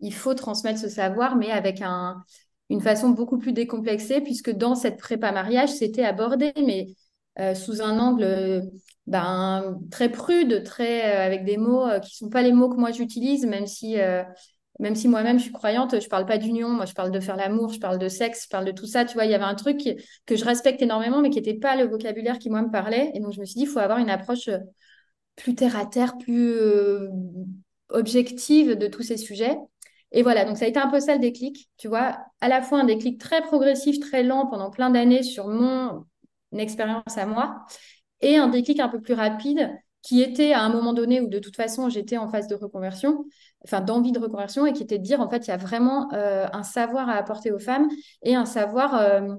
il 0.00 0.14
faut 0.14 0.34
transmettre 0.34 0.78
ce 0.80 0.88
savoir, 0.88 1.36
mais 1.36 1.50
avec 1.50 1.82
un, 1.82 2.22
une 2.70 2.80
façon 2.80 3.10
beaucoup 3.10 3.38
plus 3.38 3.52
décomplexée, 3.52 4.22
puisque 4.22 4.50
dans 4.50 4.74
cette 4.74 4.98
prépa 4.98 5.32
mariage, 5.32 5.70
c'était 5.70 6.04
abordé, 6.04 6.52
mais 6.56 6.86
sous 7.54 7.82
un 7.82 7.98
angle 7.98 8.62
ben, 9.06 9.78
très 9.90 10.08
prude, 10.10 10.64
avec 10.78 11.44
des 11.44 11.58
mots 11.58 11.84
qui 12.02 12.24
ne 12.24 12.26
sont 12.26 12.30
pas 12.30 12.40
les 12.40 12.52
mots 12.52 12.70
que 12.70 12.76
moi 12.76 12.92
j'utilise, 12.92 13.44
même 13.44 13.66
si 13.66 13.96
même 14.78 14.94
si 14.94 15.08
moi-même 15.08 15.38
je 15.38 15.44
suis 15.44 15.52
croyante, 15.52 16.00
je 16.00 16.08
parle 16.08 16.26
pas 16.26 16.38
d'union, 16.38 16.68
moi 16.70 16.84
je 16.84 16.92
parle 16.92 17.10
de 17.10 17.20
faire 17.20 17.36
l'amour, 17.36 17.72
je 17.72 17.80
parle 17.80 17.98
de 17.98 18.08
sexe, 18.08 18.44
je 18.44 18.48
parle 18.48 18.64
de 18.64 18.72
tout 18.72 18.86
ça. 18.86 19.04
Tu 19.04 19.14
vois, 19.14 19.24
il 19.24 19.30
y 19.30 19.34
avait 19.34 19.44
un 19.44 19.54
truc 19.54 19.78
que 20.26 20.36
je 20.36 20.44
respecte 20.44 20.82
énormément, 20.82 21.20
mais 21.20 21.30
qui 21.30 21.36
n'était 21.36 21.58
pas 21.58 21.76
le 21.76 21.84
vocabulaire 21.88 22.38
qui 22.38 22.50
moi 22.50 22.62
me 22.62 22.70
parlait. 22.70 23.10
Et 23.14 23.20
donc 23.20 23.32
je 23.32 23.40
me 23.40 23.44
suis 23.44 23.54
dit, 23.54 23.62
il 23.62 23.68
faut 23.68 23.78
avoir 23.78 23.98
une 23.98 24.10
approche 24.10 24.50
plus 25.36 25.54
terre 25.54 25.76
à 25.76 25.86
terre, 25.86 26.18
plus 26.18 26.52
euh, 26.52 27.08
objective 27.90 28.76
de 28.76 28.86
tous 28.86 29.02
ces 29.02 29.16
sujets. 29.16 29.56
Et 30.12 30.22
voilà, 30.22 30.44
donc 30.44 30.56
ça 30.56 30.64
a 30.64 30.68
été 30.68 30.78
un 30.78 30.88
peu 30.88 31.00
ça 31.00 31.14
le 31.14 31.20
déclic, 31.20 31.68
tu 31.76 31.88
vois, 31.88 32.18
à 32.40 32.48
la 32.48 32.62
fois 32.62 32.80
un 32.80 32.84
déclic 32.84 33.18
très 33.20 33.42
progressif, 33.42 33.98
très 34.00 34.22
lent 34.22 34.46
pendant 34.46 34.70
plein 34.70 34.90
d'années 34.90 35.22
sur 35.22 35.48
mon 35.48 36.06
expérience 36.56 37.18
à 37.18 37.26
moi, 37.26 37.64
et 38.20 38.36
un 38.36 38.48
déclic 38.48 38.80
un 38.80 38.88
peu 38.88 39.00
plus 39.00 39.14
rapide 39.14 39.70
qui 40.02 40.22
était 40.22 40.52
à 40.52 40.62
un 40.62 40.68
moment 40.68 40.92
donné 40.92 41.20
où 41.20 41.28
de 41.28 41.38
toute 41.40 41.56
façon 41.56 41.88
j'étais 41.88 42.16
en 42.16 42.28
phase 42.28 42.46
de 42.46 42.54
reconversion, 42.54 43.24
enfin 43.64 43.80
d'envie 43.80 44.12
de 44.12 44.20
reconversion, 44.20 44.64
et 44.64 44.72
qui 44.72 44.82
était 44.84 44.98
de 44.98 45.02
dire 45.02 45.20
en 45.20 45.28
fait 45.28 45.46
il 45.46 45.50
y 45.50 45.52
a 45.52 45.56
vraiment 45.56 46.12
euh, 46.12 46.46
un 46.52 46.62
savoir 46.62 47.08
à 47.08 47.14
apporter 47.14 47.50
aux 47.50 47.58
femmes 47.58 47.88
et 48.22 48.34
un 48.36 48.46
savoir 48.46 48.94
euh, 48.94 49.34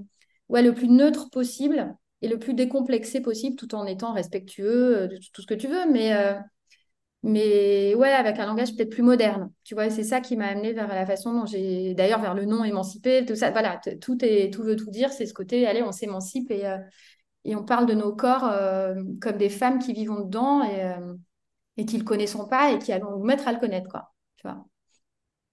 ouais, 0.50 0.62
le 0.62 0.74
plus 0.74 0.90
neutre 0.90 1.30
possible 1.30 1.96
et 2.22 2.28
le 2.28 2.38
plus 2.38 2.54
décomplexé 2.54 3.22
possible 3.22 3.56
tout 3.56 3.76
en 3.76 3.86
étant 3.86 4.12
respectueux 4.12 5.08
de 5.08 5.18
tout 5.32 5.42
ce 5.42 5.48
que 5.48 5.54
tu 5.54 5.68
veux, 5.68 5.90
mais, 5.90 6.14
euh, 6.14 6.34
mais 7.24 7.96
ouais, 7.96 8.12
avec 8.12 8.40
un 8.40 8.46
langage 8.48 8.76
peut-être 8.76 8.90
plus 8.90 9.04
moderne. 9.04 9.52
Tu 9.64 9.76
vois, 9.76 9.90
c'est 9.90 10.04
ça 10.04 10.20
qui 10.20 10.36
m'a 10.36 10.48
amené 10.48 10.74
vers 10.74 10.88
la 10.88 11.06
façon 11.06 11.32
dont 11.34 11.46
j'ai, 11.46 11.94
d'ailleurs 11.94 12.20
vers 12.22 12.34
le 12.34 12.46
nom 12.46 12.64
émancipé, 12.64 13.24
tout 13.26 13.36
ça, 13.36 13.52
voilà, 13.52 13.80
tout, 14.02 14.18
est, 14.26 14.52
tout 14.52 14.64
veut 14.64 14.76
tout 14.76 14.90
dire, 14.90 15.12
c'est 15.12 15.26
ce 15.26 15.34
côté, 15.34 15.68
allez, 15.68 15.84
on 15.84 15.92
s'émancipe 15.92 16.52
et 16.52 16.66
et 17.48 17.56
on 17.56 17.64
parle 17.64 17.86
de 17.86 17.94
nos 17.94 18.14
corps 18.14 18.44
euh, 18.44 18.94
comme 19.22 19.38
des 19.38 19.50
femmes 19.50 19.80
qui 19.80 19.94
vivons 19.94 20.20
dedans 20.20 20.64
et, 20.64 20.84
euh, 20.84 21.16
et 21.78 21.86
qui 21.86 21.96
ne 21.96 22.02
le 22.02 22.06
connaissons 22.06 22.46
pas 22.48 22.74
et 22.74 22.80
qui 22.80 22.92
allons 22.92 23.18
nous 23.18 23.24
mettre 23.24 23.48
à 23.48 23.54
le 23.54 23.60
connaître, 23.60 23.90
quoi. 23.90 24.12
Tu 24.36 24.48
vois. 24.48 24.66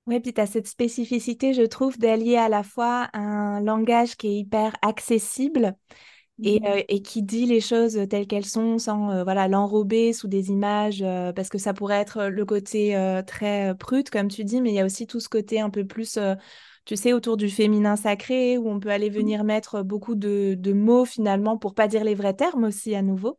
Oui, 0.06 0.20
puis 0.20 0.34
tu 0.34 0.40
as 0.40 0.46
cette 0.46 0.66
spécificité, 0.66 1.54
je 1.54 1.62
trouve, 1.62 1.96
d'allier 1.96 2.36
à 2.36 2.48
la 2.48 2.62
fois 2.62 3.08
un 3.14 3.60
langage 3.60 4.16
qui 4.16 4.26
est 4.26 4.38
hyper 4.40 4.74
accessible 4.82 5.76
et, 6.42 6.60
euh, 6.66 6.82
et, 6.88 7.00
qui 7.00 7.22
dit 7.22 7.46
les 7.46 7.60
choses 7.60 7.98
telles 8.10 8.26
qu'elles 8.26 8.44
sont 8.44 8.78
sans 8.78 9.10
euh, 9.10 9.24
voilà 9.24 9.46
l'enrober 9.46 10.12
sous 10.12 10.26
des 10.26 10.50
images 10.50 11.00
euh, 11.00 11.32
parce 11.32 11.48
que 11.48 11.58
ça 11.58 11.72
pourrait 11.72 12.00
être 12.00 12.24
le 12.26 12.44
côté 12.44 13.22
très 13.26 13.74
prude 13.78 14.10
comme 14.10 14.28
tu 14.28 14.44
dis 14.44 14.60
mais 14.60 14.70
il 14.70 14.74
y 14.74 14.80
a 14.80 14.84
aussi 14.84 15.06
tout 15.06 15.20
ce 15.20 15.28
côté 15.28 15.60
un 15.60 15.70
peu 15.70 15.86
plus 15.86 16.18
tu 16.84 16.96
sais, 16.96 17.12
autour 17.12 17.36
du 17.36 17.48
féminin 17.48 17.96
sacré, 17.96 18.58
où 18.58 18.68
on 18.68 18.78
peut 18.78 18.90
aller 18.90 19.08
venir 19.08 19.42
mettre 19.42 19.82
beaucoup 19.82 20.14
de, 20.14 20.54
de 20.58 20.72
mots 20.72 21.04
finalement 21.04 21.56
pour 21.56 21.74
pas 21.74 21.88
dire 21.88 22.04
les 22.04 22.14
vrais 22.14 22.34
termes 22.34 22.64
aussi 22.64 22.94
à 22.94 23.00
nouveau. 23.00 23.38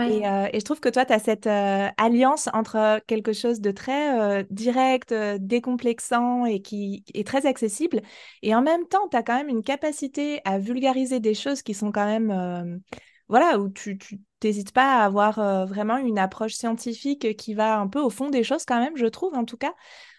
Et, 0.00 0.26
euh, 0.26 0.48
et, 0.52 0.60
je 0.60 0.64
trouve 0.64 0.80
que 0.80 0.88
toi, 0.88 1.04
tu 1.04 1.12
as 1.12 1.18
cette 1.18 1.46
euh, 1.46 1.88
alliance 1.96 2.48
entre 2.52 3.00
quelque 3.06 3.32
chose 3.32 3.60
de 3.60 3.70
très 3.72 4.20
euh, 4.20 4.44
direct, 4.50 5.12
décomplexant 5.12 6.44
et 6.44 6.60
qui 6.60 7.04
est 7.14 7.26
très 7.26 7.46
accessible. 7.46 8.02
Et 8.42 8.54
en 8.54 8.62
même 8.62 8.86
temps, 8.86 9.08
tu 9.10 9.16
as 9.16 9.22
quand 9.22 9.36
même 9.36 9.48
une 9.48 9.62
capacité 9.62 10.40
à 10.44 10.58
vulgariser 10.58 11.18
des 11.18 11.34
choses 11.34 11.62
qui 11.62 11.74
sont 11.74 11.90
quand 11.90 12.06
même 12.06 12.80
voilà, 13.28 13.58
où 13.58 13.68
tu 13.68 13.98
n'hésites 14.44 14.72
pas 14.72 15.00
à 15.00 15.04
avoir 15.04 15.38
euh, 15.38 15.64
vraiment 15.64 15.96
une 15.96 16.18
approche 16.18 16.54
scientifique 16.54 17.36
qui 17.36 17.54
va 17.54 17.78
un 17.78 17.88
peu 17.88 18.00
au 18.00 18.10
fond 18.10 18.30
des 18.30 18.44
choses 18.44 18.64
quand 18.64 18.78
même, 18.78 18.96
je 18.96 19.06
trouve 19.06 19.34
en 19.34 19.44
tout 19.44 19.56
cas. 19.56 19.74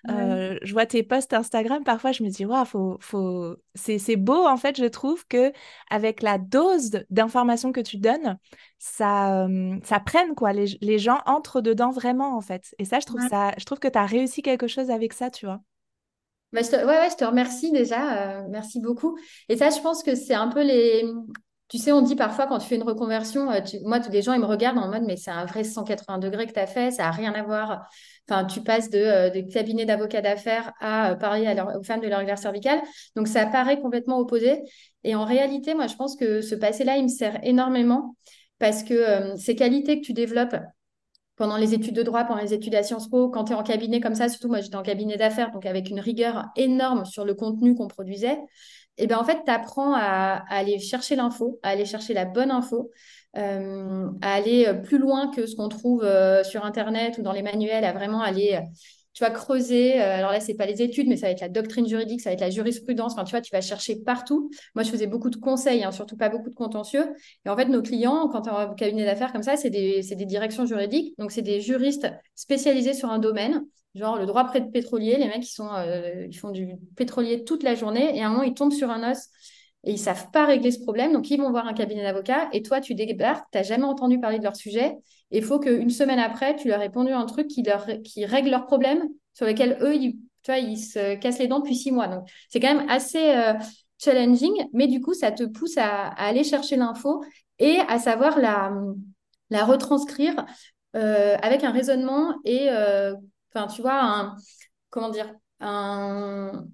Euh, 0.10 0.58
je 0.62 0.74
vois 0.74 0.86
tes 0.86 1.04
posts 1.04 1.34
Instagram, 1.34 1.84
parfois 1.84 2.12
je 2.12 2.24
me 2.24 2.30
dis, 2.30 2.46
wow, 2.46 2.66
faut, 2.66 2.98
faut... 3.00 3.56
c'est 3.76 4.16
beau 4.16 4.46
en 4.46 4.58
fait, 4.58 4.78
je 4.78 4.86
trouve 4.86 5.26
que 5.28 5.52
avec 5.90 6.22
la 6.22 6.38
dose 6.38 6.92
d'informations 7.10 7.72
que 7.72 7.82
tu 7.82 7.98
donnes, 7.98 8.38
ça, 8.80 9.46
euh, 9.46 9.76
ça 9.84 10.00
prenne 10.00 10.36
quoi, 10.36 10.54
les, 10.54 10.78
les, 10.82 11.00
gens 11.00 11.20
entrent 11.26 11.62
dedans 11.62 11.92
vraiment 11.92 12.38
en 12.38 12.42
fait. 12.42 12.74
Et 12.80 12.86
ça, 12.86 13.00
je 13.00 13.06
trouve, 13.06 13.22
ça, 13.30 13.54
je 13.58 13.66
trouve 13.66 13.80
que 13.80 13.88
tu 13.88 13.98
as 13.98 14.06
réussi 14.06 14.42
quelque 14.42 14.68
chose 14.68 14.90
avec 14.92 15.14
ça, 15.14 15.30
tu 15.30 15.46
vois. 15.46 15.60
Bah, 16.54 16.62
je 16.62 16.70
te... 16.70 16.76
Ouais, 16.78 16.86
ouais, 16.86 17.10
je 17.10 17.16
te 17.16 17.26
remercie 17.26 17.72
déjà, 17.72 18.44
merci 18.50 18.80
beaucoup. 18.80 19.18
Et 19.50 19.58
ça, 19.58 19.70
je 19.70 19.82
pense 19.82 20.04
que 20.04 20.16
c'est 20.16 20.36
un 20.36 20.48
peu 20.48 20.64
les, 20.64 21.04
tu 21.70 21.78
sais, 21.78 21.92
on 21.92 22.02
dit 22.02 22.16
parfois 22.16 22.48
quand 22.48 22.60
tu 22.60 22.68
fais 22.68 22.76
une 22.76 22.84
reconversion, 22.84 23.52
euh, 23.52 23.60
moi, 23.84 24.00
tous 24.00 24.12
les 24.12 24.22
gens, 24.22 24.34
ils 24.34 24.40
me 24.40 24.46
regardent 24.46 24.78
en 24.78 24.88
mode, 24.88 25.04
mais 25.06 25.18
c'est 25.18 25.32
un 25.32 25.46
vrai 25.46 25.66
180 25.66 26.18
degrés 26.18 26.48
que 26.48 26.54
tu 26.54 26.60
as 26.60 26.68
fait, 26.68 26.92
ça 26.92 27.04
n'a 27.04 27.12
rien 27.12 27.34
à 27.34 27.44
voir. 27.44 27.90
Enfin, 28.30 28.46
tu 28.46 28.62
passes 28.62 28.90
de, 28.90 28.98
euh, 29.00 29.42
cabinet 29.52 29.86
d'avocats 29.86 30.22
d'affaires 30.22 30.72
à 30.80 31.12
euh, 31.12 31.16
parler 31.16 31.54
aux 31.78 31.84
femmes 31.84 32.00
de 32.00 32.08
leur 32.08 32.38
cervical. 32.38 32.80
Donc, 33.16 33.28
ça 33.28 33.46
paraît 33.46 33.82
complètement 33.82 34.18
opposé. 34.20 34.62
Et 35.04 35.16
en 35.16 35.26
réalité, 35.26 35.74
moi, 35.74 35.88
je 35.88 35.96
pense 35.96 36.16
que 36.16 36.42
ce 36.42 36.56
passé-là, 36.56 36.98
il 36.98 37.04
me 37.04 37.10
sert 37.10 37.40
énormément 37.44 38.16
parce 38.60 38.84
que 38.84 39.36
ces 39.38 39.56
qualités 39.56 40.00
que 40.02 40.06
tu 40.06 40.14
développes 40.14 40.56
pendant 41.36 41.58
les 41.58 41.74
études 41.74 41.96
de 41.96 42.02
droit, 42.02 42.24
pendant 42.24 42.42
les 42.42 42.54
études 42.54 42.76
à 42.76 42.84
Sciences 42.84 43.10
Po, 43.10 43.30
quand 43.30 43.46
tu 43.46 43.54
es 43.54 43.56
en 43.56 43.64
cabinet 43.64 44.02
comme 44.02 44.16
ça, 44.16 44.28
surtout 44.28 44.48
moi 44.48 44.60
j'étais 44.60 44.76
en 44.76 44.82
cabinet 44.82 45.18
d'affaires, 45.18 45.52
donc 45.52 45.66
avec 45.68 45.90
une 45.90 46.00
rigueur 46.00 46.48
énorme 46.56 47.06
sur 47.06 47.26
le 47.26 47.36
contenu 47.36 47.76
qu'on 47.76 47.88
produisait, 47.88 48.40
et 48.98 49.08
ben 49.08 49.18
en 49.18 49.24
fait, 49.24 49.44
tu 49.46 49.52
apprends 49.52 49.94
à, 49.94 50.44
aller 50.50 50.80
chercher 50.80 51.16
l'info, 51.16 51.60
à 51.64 51.70
aller 51.70 51.86
chercher 51.86 52.14
la 52.14 52.26
bonne 52.26 52.52
info, 52.52 52.92
euh, 53.38 54.10
à 54.22 54.34
aller 54.34 54.66
euh, 54.68 54.74
plus 54.74 54.98
loin 54.98 55.30
que 55.30 55.46
ce 55.46 55.56
qu'on 55.56 55.70
trouve 55.70 56.04
euh, 56.04 56.44
sur 56.44 56.66
Internet 56.66 57.18
ou 57.20 57.22
dans 57.22 57.32
les 57.32 57.44
manuels, 57.44 57.86
à 57.86 57.94
vraiment 57.94 58.22
aller, 58.22 58.60
tu 59.14 59.24
vas 59.24 59.30
creuser. 59.30 60.00
alors 60.00 60.32
là, 60.32 60.40
c'est 60.40 60.56
pas 60.56 60.66
les 60.66 60.82
études, 60.82 61.08
mais 61.08 61.18
ça 61.18 61.28
va 61.28 61.32
être 61.32 61.42
la 61.42 61.50
doctrine 61.50 61.88
juridique, 61.88 62.22
ça 62.22 62.30
va 62.30 62.34
être 62.34 62.42
la 62.42 62.50
jurisprudence. 62.50 63.14
Enfin, 63.14 63.24
tu 63.24 63.32
vois, 63.32 63.42
tu 63.42 63.52
vas 63.52 63.62
chercher 63.62 63.98
partout. 64.04 64.50
Moi, 64.76 64.84
je 64.84 64.90
faisais 64.92 65.08
beaucoup 65.08 65.30
de 65.30 65.38
conseils, 65.38 65.84
hein, 65.84 65.92
surtout 65.92 66.18
pas 66.18 66.30
beaucoup 66.30 66.50
de 66.50 66.56
contentieux. 66.56 67.16
Et 67.46 67.50
en 67.50 67.56
fait, 67.56 67.66
nos 67.66 67.82
clients, 67.82 68.30
quand 68.30 68.42
tu 68.44 68.50
as 68.50 68.56
un 68.56 68.74
cabinet 68.76 69.06
d'affaires 69.06 69.32
comme 69.32 69.44
ça, 69.44 69.58
c'est 69.58 69.70
des 69.70 70.26
directions 70.26 70.66
juridiques. 70.66 71.14
Donc, 71.18 71.32
c'est 71.32 71.42
des 71.42 71.62
juristes 71.62 72.08
spécialisés 72.36 72.94
sur 72.94 73.10
un 73.10 73.20
domaine 73.20 73.64
Genre 73.98 74.18
le 74.18 74.26
droit 74.26 74.46
près 74.46 74.62
de 74.62 74.70
pétrolier, 74.70 75.18
les 75.18 75.28
mecs 75.28 75.44
ils 75.44 75.54
sont, 75.54 75.70
euh, 75.74 76.26
ils 76.30 76.38
font 76.38 76.52
du 76.52 76.76
pétrolier 76.96 77.44
toute 77.44 77.64
la 77.64 77.74
journée 77.74 78.16
et 78.16 78.22
à 78.22 78.28
un 78.28 78.30
moment 78.30 78.44
ils 78.44 78.54
tombent 78.54 78.74
sur 78.74 78.92
un 78.92 79.12
os 79.12 79.30
et 79.84 79.92
ils 79.92 79.98
savent 79.98 80.30
pas 80.32 80.46
régler 80.46 80.72
ce 80.72 80.80
problème, 80.80 81.14
donc 81.14 81.30
ils 81.32 81.40
vont 81.40 81.50
voir 81.50 81.68
un 81.68 81.74
cabinet 81.74 82.04
d'avocats 82.04 82.48
et 82.54 82.62
toi 82.62 82.80
tu 82.80 82.94
débarques, 82.94 83.46
tu 83.52 83.58
n'as 83.58 83.64
jamais 83.64 83.86
entendu 83.86 84.20
parler 84.20 84.38
de 84.38 84.44
leur 84.44 84.56
sujet 84.56 84.96
et 85.32 85.38
il 85.40 85.44
faut 85.44 85.60
qu'une 85.60 85.90
semaine 85.90 86.20
après 86.20 86.56
tu 86.56 86.68
leur 86.68 86.80
répondu 86.80 87.12
un 87.12 87.26
truc 87.26 87.48
qui, 87.48 87.64
leur, 87.64 87.88
qui 88.04 88.26
règle 88.26 88.52
leurs 88.52 88.66
problèmes 88.68 89.02
sur 89.34 89.46
lesquels 89.46 89.78
eux 89.82 89.96
ils, 89.96 90.20
ils 90.48 90.78
se 90.78 91.16
cassent 91.16 91.40
les 91.40 91.48
dents 91.48 91.60
depuis 91.60 91.76
six 91.76 91.92
mois. 91.92 92.08
Donc 92.08 92.28
c'est 92.50 92.60
quand 92.60 92.74
même 92.74 92.88
assez 92.90 93.36
euh, 93.36 93.54
challenging, 93.98 94.68
mais 94.74 94.88
du 94.88 95.02
coup 95.02 95.14
ça 95.16 95.32
te 95.32 95.44
pousse 95.44 95.78
à, 95.78 96.08
aller 96.10 96.44
chercher 96.44 96.76
l'info 96.76 97.24
et 97.58 97.80
à 97.88 97.98
savoir 97.98 98.38
la, 98.40 98.72
la 99.50 99.66
retranscrire 99.66 100.46
euh, 100.96 101.36
avec 101.42 101.64
un 101.64 101.72
raisonnement 101.72 102.36
et 102.46 102.70
Enfin, 103.54 103.68
tu 103.68 103.82
vois, 103.82 104.36
comment 104.90 105.10
dire, 105.10 105.34
un, 105.60 106.68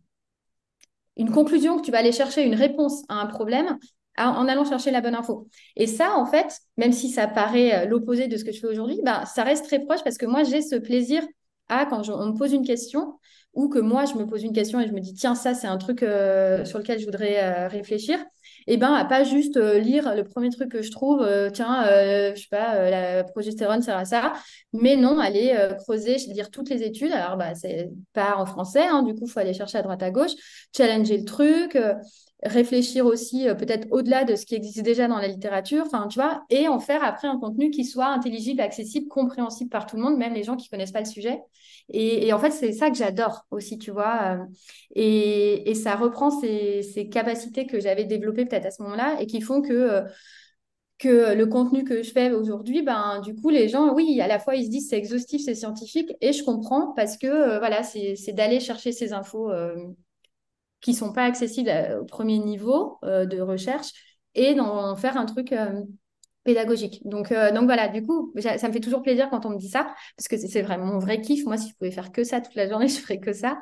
une 1.18 1.32
conclusion 1.32 1.78
que 1.78 1.86
tu 1.86 1.92
vas 1.92 2.00
aller 2.00 2.12
chercher, 2.12 2.44
une 2.44 2.56
réponse 2.56 3.04
à 3.10 3.16
un 3.16 3.28
problème 3.28 3.78
en 4.18 4.48
allant 4.48 4.64
chercher 4.64 4.92
la 4.92 5.02
bonne 5.02 5.16
info. 5.16 5.48
Et 5.76 5.88
ça, 5.88 6.16
en 6.16 6.26
fait, 6.26 6.60
même 6.78 6.92
si 6.92 7.10
ça 7.10 7.28
paraît 7.28 7.86
euh, 7.86 7.90
l'opposé 7.90 8.28
de 8.28 8.38
ce 8.38 8.44
que 8.44 8.52
je 8.52 8.60
fais 8.60 8.68
aujourd'hui, 8.68 9.00
ben, 9.04 9.26
ça 9.26 9.44
reste 9.44 9.66
très 9.66 9.80
proche 9.80 10.04
parce 10.04 10.18
que 10.18 10.28
moi, 10.28 10.44
j'ai 10.44 10.62
ce 10.62 10.76
plaisir 10.76 11.24
à, 11.68 11.86
quand 11.88 12.08
on 12.10 12.28
me 12.28 12.38
pose 12.38 12.54
une 12.54 12.66
question, 12.66 13.18
ou 13.54 13.70
que 13.70 13.80
moi, 13.80 14.06
je 14.06 14.14
me 14.14 14.28
pose 14.28 14.44
une 14.44 14.54
question 14.54 14.80
et 14.80 14.88
je 14.88 14.92
me 14.94 15.00
dis, 15.00 15.14
tiens, 15.16 15.34
ça, 15.34 15.56
c'est 15.56 15.68
un 15.68 15.78
truc 15.78 16.04
euh, 16.04 16.64
sur 16.66 16.78
lequel 16.78 17.00
je 17.00 17.06
voudrais 17.06 17.44
euh, 17.44 17.68
réfléchir, 17.68 18.24
et 18.68 18.74
eh 18.74 18.78
ben, 18.78 18.94
à 18.94 19.06
pas 19.06 19.24
juste 19.24 19.58
euh, 19.58 19.80
lire 19.80 20.16
le 20.16 20.24
premier 20.24 20.50
truc 20.50 20.72
que 20.72 20.82
je 20.82 20.92
trouve, 20.92 21.28
tiens, 21.54 21.84
je 21.86 22.40
sais 22.40 22.48
pas, 22.50 22.90
la 22.90 23.24
progestérone 23.24 23.82
sert 23.82 23.98
à 23.98 24.06
ça, 24.06 24.34
mais 24.74 24.96
non, 24.96 25.20
aller 25.20 25.56
creuser, 25.80 26.16
lire 26.28 26.50
toutes 26.52 26.70
les 26.70 26.84
études. 26.84 27.12
Alors, 27.12 27.38
bah, 27.38 27.56
c'est 27.56 27.90
pas 28.14 28.38
en 28.38 28.46
français, 28.46 28.86
hein, 28.88 29.04
du 29.04 29.14
coup, 29.14 29.26
il 29.26 29.30
faut 29.32 29.40
aller 29.40 29.54
chercher 29.54 29.78
à 29.78 29.82
droite 29.82 30.04
à 30.04 30.12
gauche, 30.12 30.32
challenger 30.76 31.18
le 31.18 31.26
truc, 31.26 31.78
réfléchir 32.46 33.06
aussi 33.06 33.46
peut-être 33.58 33.88
au-delà 33.92 34.24
de 34.24 34.36
ce 34.36 34.46
qui 34.46 34.56
existe 34.56 34.82
déjà 34.82 35.08
dans 35.08 35.18
la 35.20 35.28
littérature, 35.28 35.84
enfin, 35.86 36.08
tu 36.08 36.20
vois, 36.20 36.44
et 36.50 36.68
en 36.68 36.80
faire 36.80 37.04
après 37.04 37.28
un 37.28 37.38
contenu 37.40 37.70
qui 37.72 37.86
soit 37.86 38.08
intelligible, 38.08 38.62
accessible, 38.62 39.08
compréhensible 39.08 39.70
par 39.70 39.86
tout 39.86 39.96
le 39.96 40.04
monde, 40.04 40.18
même 40.18 40.34
les 40.34 40.44
gens 40.44 40.56
qui 40.56 40.70
connaissent 40.70 40.92
pas 40.92 41.00
le 41.00 41.06
sujet. 41.06 41.40
Et, 41.90 42.32
en 42.34 42.40
fait, 42.40 42.52
c'est 42.52 42.72
ça 42.72 42.90
que 42.90 42.96
j'adore 42.96 43.46
aussi, 43.52 43.78
tu 43.78 43.92
vois. 43.92 44.38
Euh, 44.40 44.46
et, 44.96 45.76
ça 45.76 45.96
reprend 45.96 46.30
ces, 46.32 47.10
capacités 47.12 47.66
que 47.66 47.80
j'avais 47.80 48.06
développées 48.06 48.46
peut-être 48.46 48.66
à 48.66 48.72
ce 48.72 48.82
moment-là 48.84 49.18
et 49.20 49.28
qui 49.28 49.42
font 49.42 49.62
que, 49.62 49.74
euh, 49.74 50.02
que 51.00 51.34
le 51.34 51.46
contenu 51.48 51.84
que 51.84 52.04
je 52.04 52.12
fais 52.12 52.32
aujourd'hui, 52.32 52.82
ben, 52.84 53.20
du 53.22 53.36
coup, 53.36 53.50
les 53.50 53.68
gens, 53.68 53.94
oui, 53.94 54.22
à 54.22 54.28
la 54.28 54.40
fois, 54.40 54.56
ils 54.56 54.66
se 54.66 54.70
disent 54.70 54.90
c'est 54.90 54.98
exhaustif, 54.98 55.42
c'est 55.44 55.56
scientifique. 55.56 56.14
Et 56.22 56.34
je 56.34 56.44
comprends 56.44 56.94
parce 56.94 57.18
que, 57.18 57.28
euh, 57.28 57.60
voilà, 57.60 57.84
c'est 57.84 58.34
d'aller 58.34 58.60
chercher 58.60 58.92
ces 58.92 59.14
infos 59.14 59.52
qui 60.84 60.92
ne 60.92 60.96
sont 60.96 61.14
pas 61.14 61.24
accessibles 61.24 61.72
au 62.00 62.06
premier 62.06 62.38
niveau 62.38 63.00
de 63.04 63.42
recherche 63.42 63.90
et 64.36 64.54
d'en 64.54 64.96
faire 64.96 65.18
un 65.18 65.26
truc 65.26 65.54
pédagogique. 66.44 67.02
Donc, 67.06 67.32
euh, 67.32 67.52
donc 67.52 67.66
voilà, 67.66 67.88
du 67.88 68.04
coup, 68.06 68.34
ça 68.40 68.68
me 68.68 68.74
fait 68.74 68.80
toujours 68.80 69.02
plaisir 69.02 69.30
quand 69.30 69.46
on 69.46 69.52
me 69.52 69.58
dit 69.58 69.70
ça, 69.70 69.94
parce 70.18 70.28
que 70.28 70.38
c'est 70.38 70.62
vraiment 70.62 70.86
mon 70.86 71.00
vrai 71.00 71.22
kiff. 71.22 71.46
Moi, 71.46 71.58
si 71.58 71.70
je 71.70 71.76
pouvais 71.76 71.92
faire 71.92 72.12
que 72.12 72.24
ça 72.24 72.42
toute 72.42 72.56
la 72.56 72.68
journée, 72.68 72.88
je 72.90 73.00
ferais 73.00 73.20
que 73.20 73.34
ça. 73.34 73.60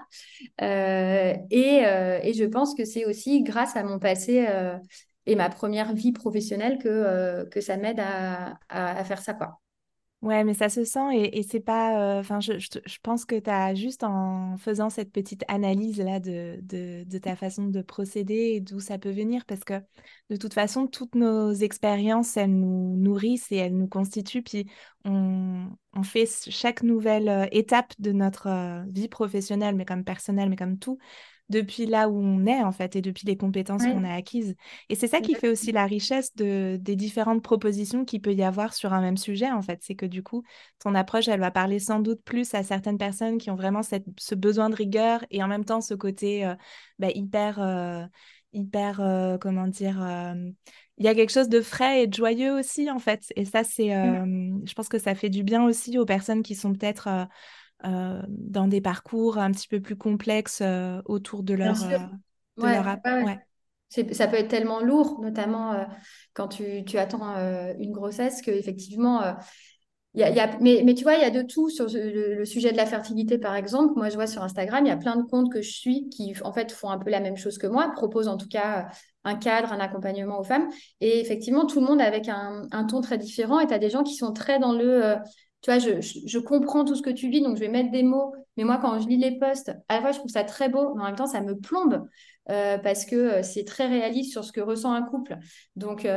Euh, 0.62 1.34
et, 1.50 1.86
euh, 1.86 2.20
et, 2.24 2.34
je 2.34 2.46
pense 2.46 2.74
que 2.76 2.86
c'est 2.86 3.06
aussi 3.06 3.44
grâce 3.44 3.76
à 3.76 3.84
mon 3.84 4.00
passé 4.00 4.48
et 5.26 5.36
ma 5.36 5.50
première 5.50 5.94
vie 5.94 6.12
professionnelle 6.12 6.80
que, 6.80 7.48
que 7.50 7.62
ça 7.62 7.78
m'aide 7.78 8.00
à, 8.00 8.58
à, 8.70 8.98
à, 9.00 9.04
faire 9.04 9.22
ça, 9.22 9.34
quoi. 9.34 9.60
Ouais, 10.22 10.44
mais 10.44 10.54
ça 10.54 10.70
se 10.70 10.84
sent 10.84 11.16
et, 11.16 11.42
c'est 11.42 11.60
pas. 11.60 12.20
Enfin, 12.20 12.40
je, 12.40 12.54
pense 13.02 13.26
que 13.26 13.40
tu 13.40 13.50
as 13.50 13.74
juste 13.74 14.04
en 14.04 14.56
faisant 14.58 14.92
cette 14.92 15.12
petite 15.12 15.44
analyse 15.48 16.00
là 16.00 16.20
de, 16.20 17.04
ta 17.20 17.36
façon 17.36 17.66
de 17.66 17.82
procéder 17.82 18.54
et 18.54 18.62
d'où 18.62 18.80
ça 18.80 19.00
peut 19.00 19.10
venir, 19.10 19.46
parce 19.46 19.64
que 19.64 19.82
de 20.30 20.36
toute 20.36 20.54
façon, 20.54 20.86
toutes 20.86 21.16
nos 21.16 21.52
expériences, 21.54 22.38
elles 22.38 22.54
nous 22.54 22.98
nourrissent 22.98 23.52
et 23.52 23.56
elles 23.56 23.76
nous 23.76 23.88
constituent, 23.88 24.44
puis 24.44 24.68
on, 25.06 25.66
on 25.94 26.04
fait 26.04 26.28
chaque 26.52 26.84
nouvelle 26.84 27.50
étape 27.52 27.94
de 27.98 28.12
notre 28.12 28.84
vie 28.92 29.08
professionnelle, 29.08 29.76
mais 29.76 29.86
comme 29.86 30.04
personnelle, 30.04 30.50
mais 30.50 30.56
comme 30.56 30.78
tout, 30.78 31.00
depuis 31.52 31.86
là 31.86 32.10
où 32.10 32.18
on 32.20 32.46
est 32.46 32.64
en 32.64 32.72
fait 32.72 32.96
et 32.96 33.02
depuis 33.02 33.28
les 33.28 33.38
compétences 33.38 33.84
qu'on 33.84 34.04
a 34.04 34.14
acquises. 34.14 34.56
Et 34.90 34.96
c'est 34.96 35.08
ça 35.08 35.22
qui 35.22 35.36
fait 35.36 35.50
aussi 35.50 35.72
la 35.72 35.86
richesse 35.86 36.36
de, 36.36 36.78
des 36.82 36.96
différentes 36.96 37.44
propositions 37.44 38.06
qu'il 38.06 38.22
peut 38.22 38.34
y 38.34 38.44
avoir 38.44 38.74
sur 38.74 38.94
un 38.94 39.02
même 39.02 39.18
sujet 39.18 39.52
en 39.52 39.62
fait. 39.62 39.80
C'est 39.84 39.96
que 39.96 40.06
du 40.06 40.24
coup, 40.24 40.44
ton 40.80 40.96
approche, 40.96 41.28
elle 41.28 41.40
va 41.40 41.52
parler 41.52 41.80
sans 41.80 42.00
doute 42.00 42.24
plus 42.24 42.54
à 42.56 42.64
certaines 42.64 42.98
personnes 42.98 43.38
qui 43.38 43.52
ont 43.52 43.56
vraiment 43.56 43.84
cette, 43.84 44.06
ce 44.18 44.34
besoin 44.34 44.70
de 44.70 44.76
rigueur 44.76 45.24
et 45.30 45.44
en 45.44 45.48
même 45.48 45.66
temps 45.66 45.82
ce 45.82 45.94
côté 45.94 46.46
euh, 46.46 46.56
bah, 46.98 47.10
hyper... 47.14 47.62
Euh, 47.62 48.06
hyper, 48.54 49.00
euh, 49.00 49.38
comment 49.38 49.66
dire, 49.66 50.06
il 50.98 51.06
y 51.06 51.08
a 51.08 51.16
quelque 51.16 51.32
chose 51.32 51.48
de 51.48 51.62
frais 51.62 52.04
et 52.04 52.08
de 52.08 52.14
joyeux 52.14 52.52
aussi, 52.52 52.92
en 52.92 53.00
fait. 53.00 53.24
Et 53.38 53.46
ça, 53.46 53.64
c'est, 53.64 53.96
mmh. 53.96 54.64
je 54.66 54.74
pense 54.74 54.90
que 54.90 55.00
ça 55.00 55.16
fait 55.16 55.30
du 55.30 55.42
bien 55.42 55.64
aussi 55.64 55.98
aux 55.98 56.04
personnes 56.04 56.44
qui 56.44 56.54
sont 56.54 56.74
peut-être 56.74 57.30
dans 57.84 58.68
des 58.68 58.82
parcours 58.82 59.38
un 59.38 59.52
petit 59.52 59.68
peu 59.68 59.80
plus 59.80 59.96
complexes 59.96 60.62
euh, 60.62 61.02
autour 61.06 61.44
de 61.44 61.54
leur, 61.54 61.84
euh, 61.84 61.98
de 62.58 62.64
leur 62.64 62.88
Ça 63.90 64.28
peut 64.28 64.38
être 64.38 64.50
tellement 64.50 64.82
lourd, 64.82 65.20
notamment 65.22 65.86
quand 66.34 66.48
tu, 66.48 66.84
tu 66.86 66.98
attends 66.98 67.36
une 67.80 67.92
grossesse, 67.92 68.42
qu'effectivement, 68.42 69.36
y 70.14 70.24
a, 70.24 70.30
y 70.30 70.40
a, 70.40 70.58
mais, 70.60 70.82
mais, 70.84 70.94
tu 70.94 71.04
vois, 71.04 71.16
il 71.16 71.22
y 71.22 71.26
a 71.26 71.30
de 71.30 71.42
tout 71.42 71.70
sur 71.70 71.88
le, 71.88 72.44
sujet 72.44 72.72
de 72.72 72.78
la 72.78 72.86
fertilité, 72.86 73.38
par 73.38 73.56
exemple. 73.56 73.94
Moi, 73.96 74.10
je 74.10 74.16
vois 74.16 74.28
sur 74.28 74.44
Instagram, 74.44 74.86
il 74.86 74.90
y 74.90 74.92
a 74.92 74.98
plein 74.98 75.16
de 75.16 75.24
comptes 75.24 75.52
que 75.52 75.62
je 75.62 75.72
suis 75.72 76.10
qui, 76.10 76.34
en 76.44 76.52
fait, 76.52 76.72
font 76.72 76.90
un 76.90 76.98
peu 76.98 77.10
la 77.10 77.22
même 77.22 77.38
chose 77.38 77.58
que 77.58 77.68
moi, 77.68 77.92
proposent 77.96 78.28
en 78.28 78.38
tout 78.38 78.50
cas 78.50 78.90
un 79.24 79.36
cadre, 79.36 79.72
un 79.72 79.80
accompagnement 79.80 80.40
aux 80.40 80.44
femmes. 80.44 80.70
Et 81.00 81.22
effectivement, 81.22 81.66
tout 81.66 81.80
le 81.80 81.86
monde 81.86 82.02
avec 82.02 82.28
un, 82.28 82.64
un 82.72 82.84
ton 82.84 83.00
très 83.00 83.18
différent. 83.18 83.60
Et 83.60 83.68
tu 83.68 83.74
as 83.74 83.80
des 83.80 83.90
gens 83.90 84.04
qui 84.04 84.16
sont 84.16 84.34
très 84.34 84.60
dans 84.60 84.74
le 84.74 85.16
tu 85.62 85.70
vois, 85.70 85.80
je, 85.80 86.40
comprends 86.40 86.86
tout 86.86 86.96
ce 86.96 87.02
que 87.02 87.10
tu 87.10 87.30
vis, 87.30 87.42
donc 87.42 87.56
je 87.56 87.62
vais 87.62 87.68
mettre 87.68 87.92
des 87.92 88.04
mots. 88.04 88.34
Mais 88.58 88.64
moi, 88.64 88.80
quand 88.82 89.00
je 89.00 89.08
lis 89.08 89.18
les 89.18 89.38
posts, 89.38 89.72
à 89.90 89.96
la 89.96 90.02
fois, 90.02 90.12
je 90.12 90.18
trouve 90.18 90.32
ça 90.32 90.44
très 90.44 90.70
beau, 90.70 90.94
mais 90.96 91.04
en 91.04 91.06
même 91.06 91.16
temps, 91.16 91.28
ça 91.28 91.42
me 91.42 91.56
plombe 91.56 92.08
euh, 92.50 92.78
parce 92.80 93.06
que 93.06 93.16
euh, 93.16 93.44
c'est 93.44 93.64
très 93.64 93.88
réaliste 93.88 94.32
sur 94.32 94.44
ce 94.44 94.52
que 94.52 94.60
ressent 94.60 94.92
un 94.92 95.04
couple. 95.04 95.38
Donc, 95.76 96.08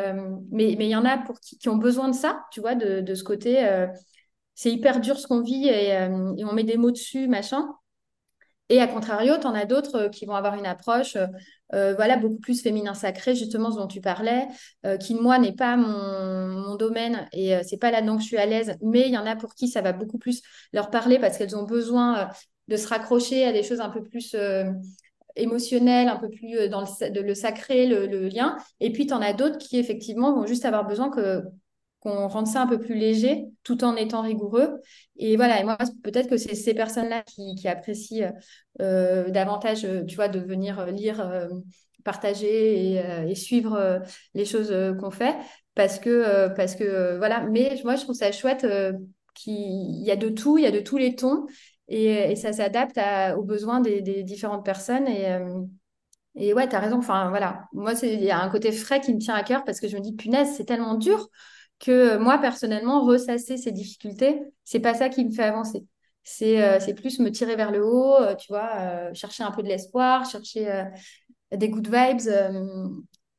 mais 0.50 0.72
il 0.72 0.82
y 0.82 0.96
en 0.96 1.04
a 1.04 1.18
pour 1.18 1.38
qui, 1.40 1.68
ont 1.68 1.76
besoin 1.76 2.08
de 2.08 2.14
ça, 2.14 2.44
tu 2.52 2.60
vois, 2.60 2.74
de, 2.74 3.14
ce 3.14 3.22
côté. 3.22 3.86
c'est 4.54 4.70
hyper 4.70 5.00
dur 5.00 5.18
ce 5.18 5.26
qu'on 5.26 5.42
vit 5.42 5.68
et, 5.68 5.96
on 6.08 6.52
met 6.52 6.64
des 6.64 6.76
mots 6.76 6.90
dessus, 6.90 7.28
machin. 7.28 7.68
Et 8.71 8.80
à 8.80 8.87
contrario, 8.87 9.35
tu 9.38 9.47
en 9.47 9.54
as 9.54 9.66
d'autres 9.66 9.97
euh, 9.97 10.09
qui 10.09 10.25
vont 10.25 10.35
avoir 10.35 10.54
une 10.54 10.66
approche 10.66 11.16
euh, 11.16 11.26
euh, 11.75 11.94
voilà, 11.94 12.16
beaucoup 12.16 12.38
plus 12.38 12.62
féminin 12.62 12.94
sacré, 12.94 13.35
justement, 13.35 13.71
ce 13.71 13.76
dont 13.76 13.87
tu 13.87 14.00
parlais, 14.00 14.47
qui, 15.00 15.14
moi, 15.14 15.38
n'est 15.38 15.54
pas 15.54 15.76
mon, 15.76 16.76
domaine 16.76 17.28
et 17.33 17.54
c'est 17.62 17.78
pas 17.78 17.90
là-dedans 17.90 18.16
que 18.16 18.23
je 18.23 18.26
suis 18.26 18.37
à 18.37 18.47
l'aise, 18.47 18.76
mais 18.83 19.02
il 19.06 19.12
y 19.12 19.18
en 19.18 19.26
a 19.26 19.37
pour 19.37 19.54
qui 19.54 19.68
ça 19.68 19.80
va 19.80 19.92
beaucoup 19.92 20.18
plus 20.18 20.42
leur 20.73 20.90
parler 20.90 21.18
parce 21.18 21.38
qu'elles 21.38 21.56
ont 21.56 21.62
besoin 21.64 22.30
de 22.68 22.76
se 22.76 22.88
raccrocher 22.88 23.44
à 23.44 23.52
des 23.52 23.62
choses 23.62 23.80
un 23.80 23.90
peu 23.90 24.02
plus 24.02 24.37
émotionnelles, 25.37 26.09
un 26.09 26.16
peu 26.16 26.28
plus 26.28 26.68
dans 26.68 26.80
le, 26.80 27.23
le 27.23 27.35
sacré, 27.35 27.87
le, 27.87 28.06
le, 28.06 28.28
lien. 28.28 28.56
Et 28.80 28.92
puis, 28.92 29.06
tu 29.06 29.14
en 29.14 29.23
as 29.23 29.33
d'autres 29.33 29.59
qui, 29.59 29.78
effectivement, 29.78 30.35
vont 30.35 30.47
juste 30.47 30.64
avoir 30.64 30.87
besoin 30.87 31.11
que 31.11 31.42
qu'on 32.04 32.28
rende 32.28 32.46
ça 32.46 32.61
un 32.62 32.66
peu 32.66 32.78
plus 32.78 32.94
léger 32.94 33.46
tout 33.62 33.82
en 33.82 33.96
étant 33.96 34.20
rigoureux. 34.20 34.80
Et 35.16 35.37
voilà, 35.37 35.61
et 35.61 35.64
moi, 35.64 35.78
peut-être 36.02 36.28
que 36.28 36.37
c'est 36.37 36.54
ces 36.54 36.75
personnes-là 36.75 37.23
qui, 37.23 37.66
apprécient 37.66 38.32
euh, 38.80 39.30
davantage, 39.30 39.84
euh, 39.84 40.04
tu 40.04 40.16
vois, 40.16 40.28
de 40.28 40.38
venir 40.38 40.87
lire, 40.87 41.20
euh, 41.20 41.49
partager 42.04 43.00
et, 43.26 43.34
suivre 43.34 44.02
les 44.34 44.44
choses 44.44 44.75
qu'on 45.00 45.11
fait. 45.11 45.34
Parce 45.75 45.99
que, 45.99 46.49
parce 46.54 46.75
que 46.76 47.16
voilà, 47.16 47.46
mais 47.46 47.80
moi, 47.84 47.96
je 47.96 48.02
trouve 48.02 48.14
ça 48.14 48.30
chouette 48.30 48.66
qu'il 49.34 50.02
y 50.04 50.11
a 50.11 50.16
de 50.16 50.28
tout, 50.28 50.58
il 50.58 50.64
y 50.64 50.66
a 50.66 50.70
de 50.70 50.80
tous 50.80 50.99
les 50.99 51.16
tons 51.16 51.46
et, 51.88 52.37
ça 52.37 52.52
s'adapte 52.52 53.00
aux 53.38 53.42
besoins 53.42 53.80
des, 53.80 54.02
des, 54.02 54.23
différentes 54.23 54.66
personnes. 54.66 55.08
Et, 55.08 55.38
et 56.34 56.52
ouais, 56.52 56.68
tu 56.68 56.76
as 56.76 56.80
raison. 56.80 56.99
Enfin, 56.99 57.30
voilà. 57.30 57.64
Moi, 57.73 57.94
il 58.02 58.23
y 58.23 58.30
a 58.30 58.38
un 58.38 58.50
côté 58.50 58.70
frais 58.70 59.00
qui 59.00 59.14
me 59.14 59.18
tient 59.18 59.34
à 59.34 59.42
cœur 59.42 59.64
parce 59.64 59.80
que 59.80 59.88
je 59.88 59.96
me 59.96 60.02
dis, 60.02 60.12
punaise, 60.12 60.52
c'est 60.54 60.66
tellement 60.66 60.96
dur 60.96 61.30
que 61.85 62.17
moi, 62.17 62.38
personnellement, 62.38 63.05
ressasser 63.05 63.57
ces 63.57 63.73
difficultés, 63.73 64.41
c'est 64.64 64.81
pas 64.81 64.95
ça 64.95 65.09
qui 65.09 65.25
me 65.25 65.31
fait 65.31 65.43
avancer. 65.43 65.85
C'est 66.23 66.62
euh, 66.62 66.95
plus 66.95 67.19
me 67.19 67.31
tirer 67.31 67.55
vers 67.55 67.71
le 67.71 67.85
haut, 67.85 68.17
euh, 68.17 68.35
tu 68.35 68.49
vois, 68.49 68.71
euh, 68.79 69.11
chercher 69.12 69.43
un 69.43 69.50
peu 69.50 69.62
de 69.62 69.69
l'espoir, 69.69 70.25
chercher 70.25 70.85
des 71.53 71.69
good 71.69 71.87
vibes. 71.87 72.31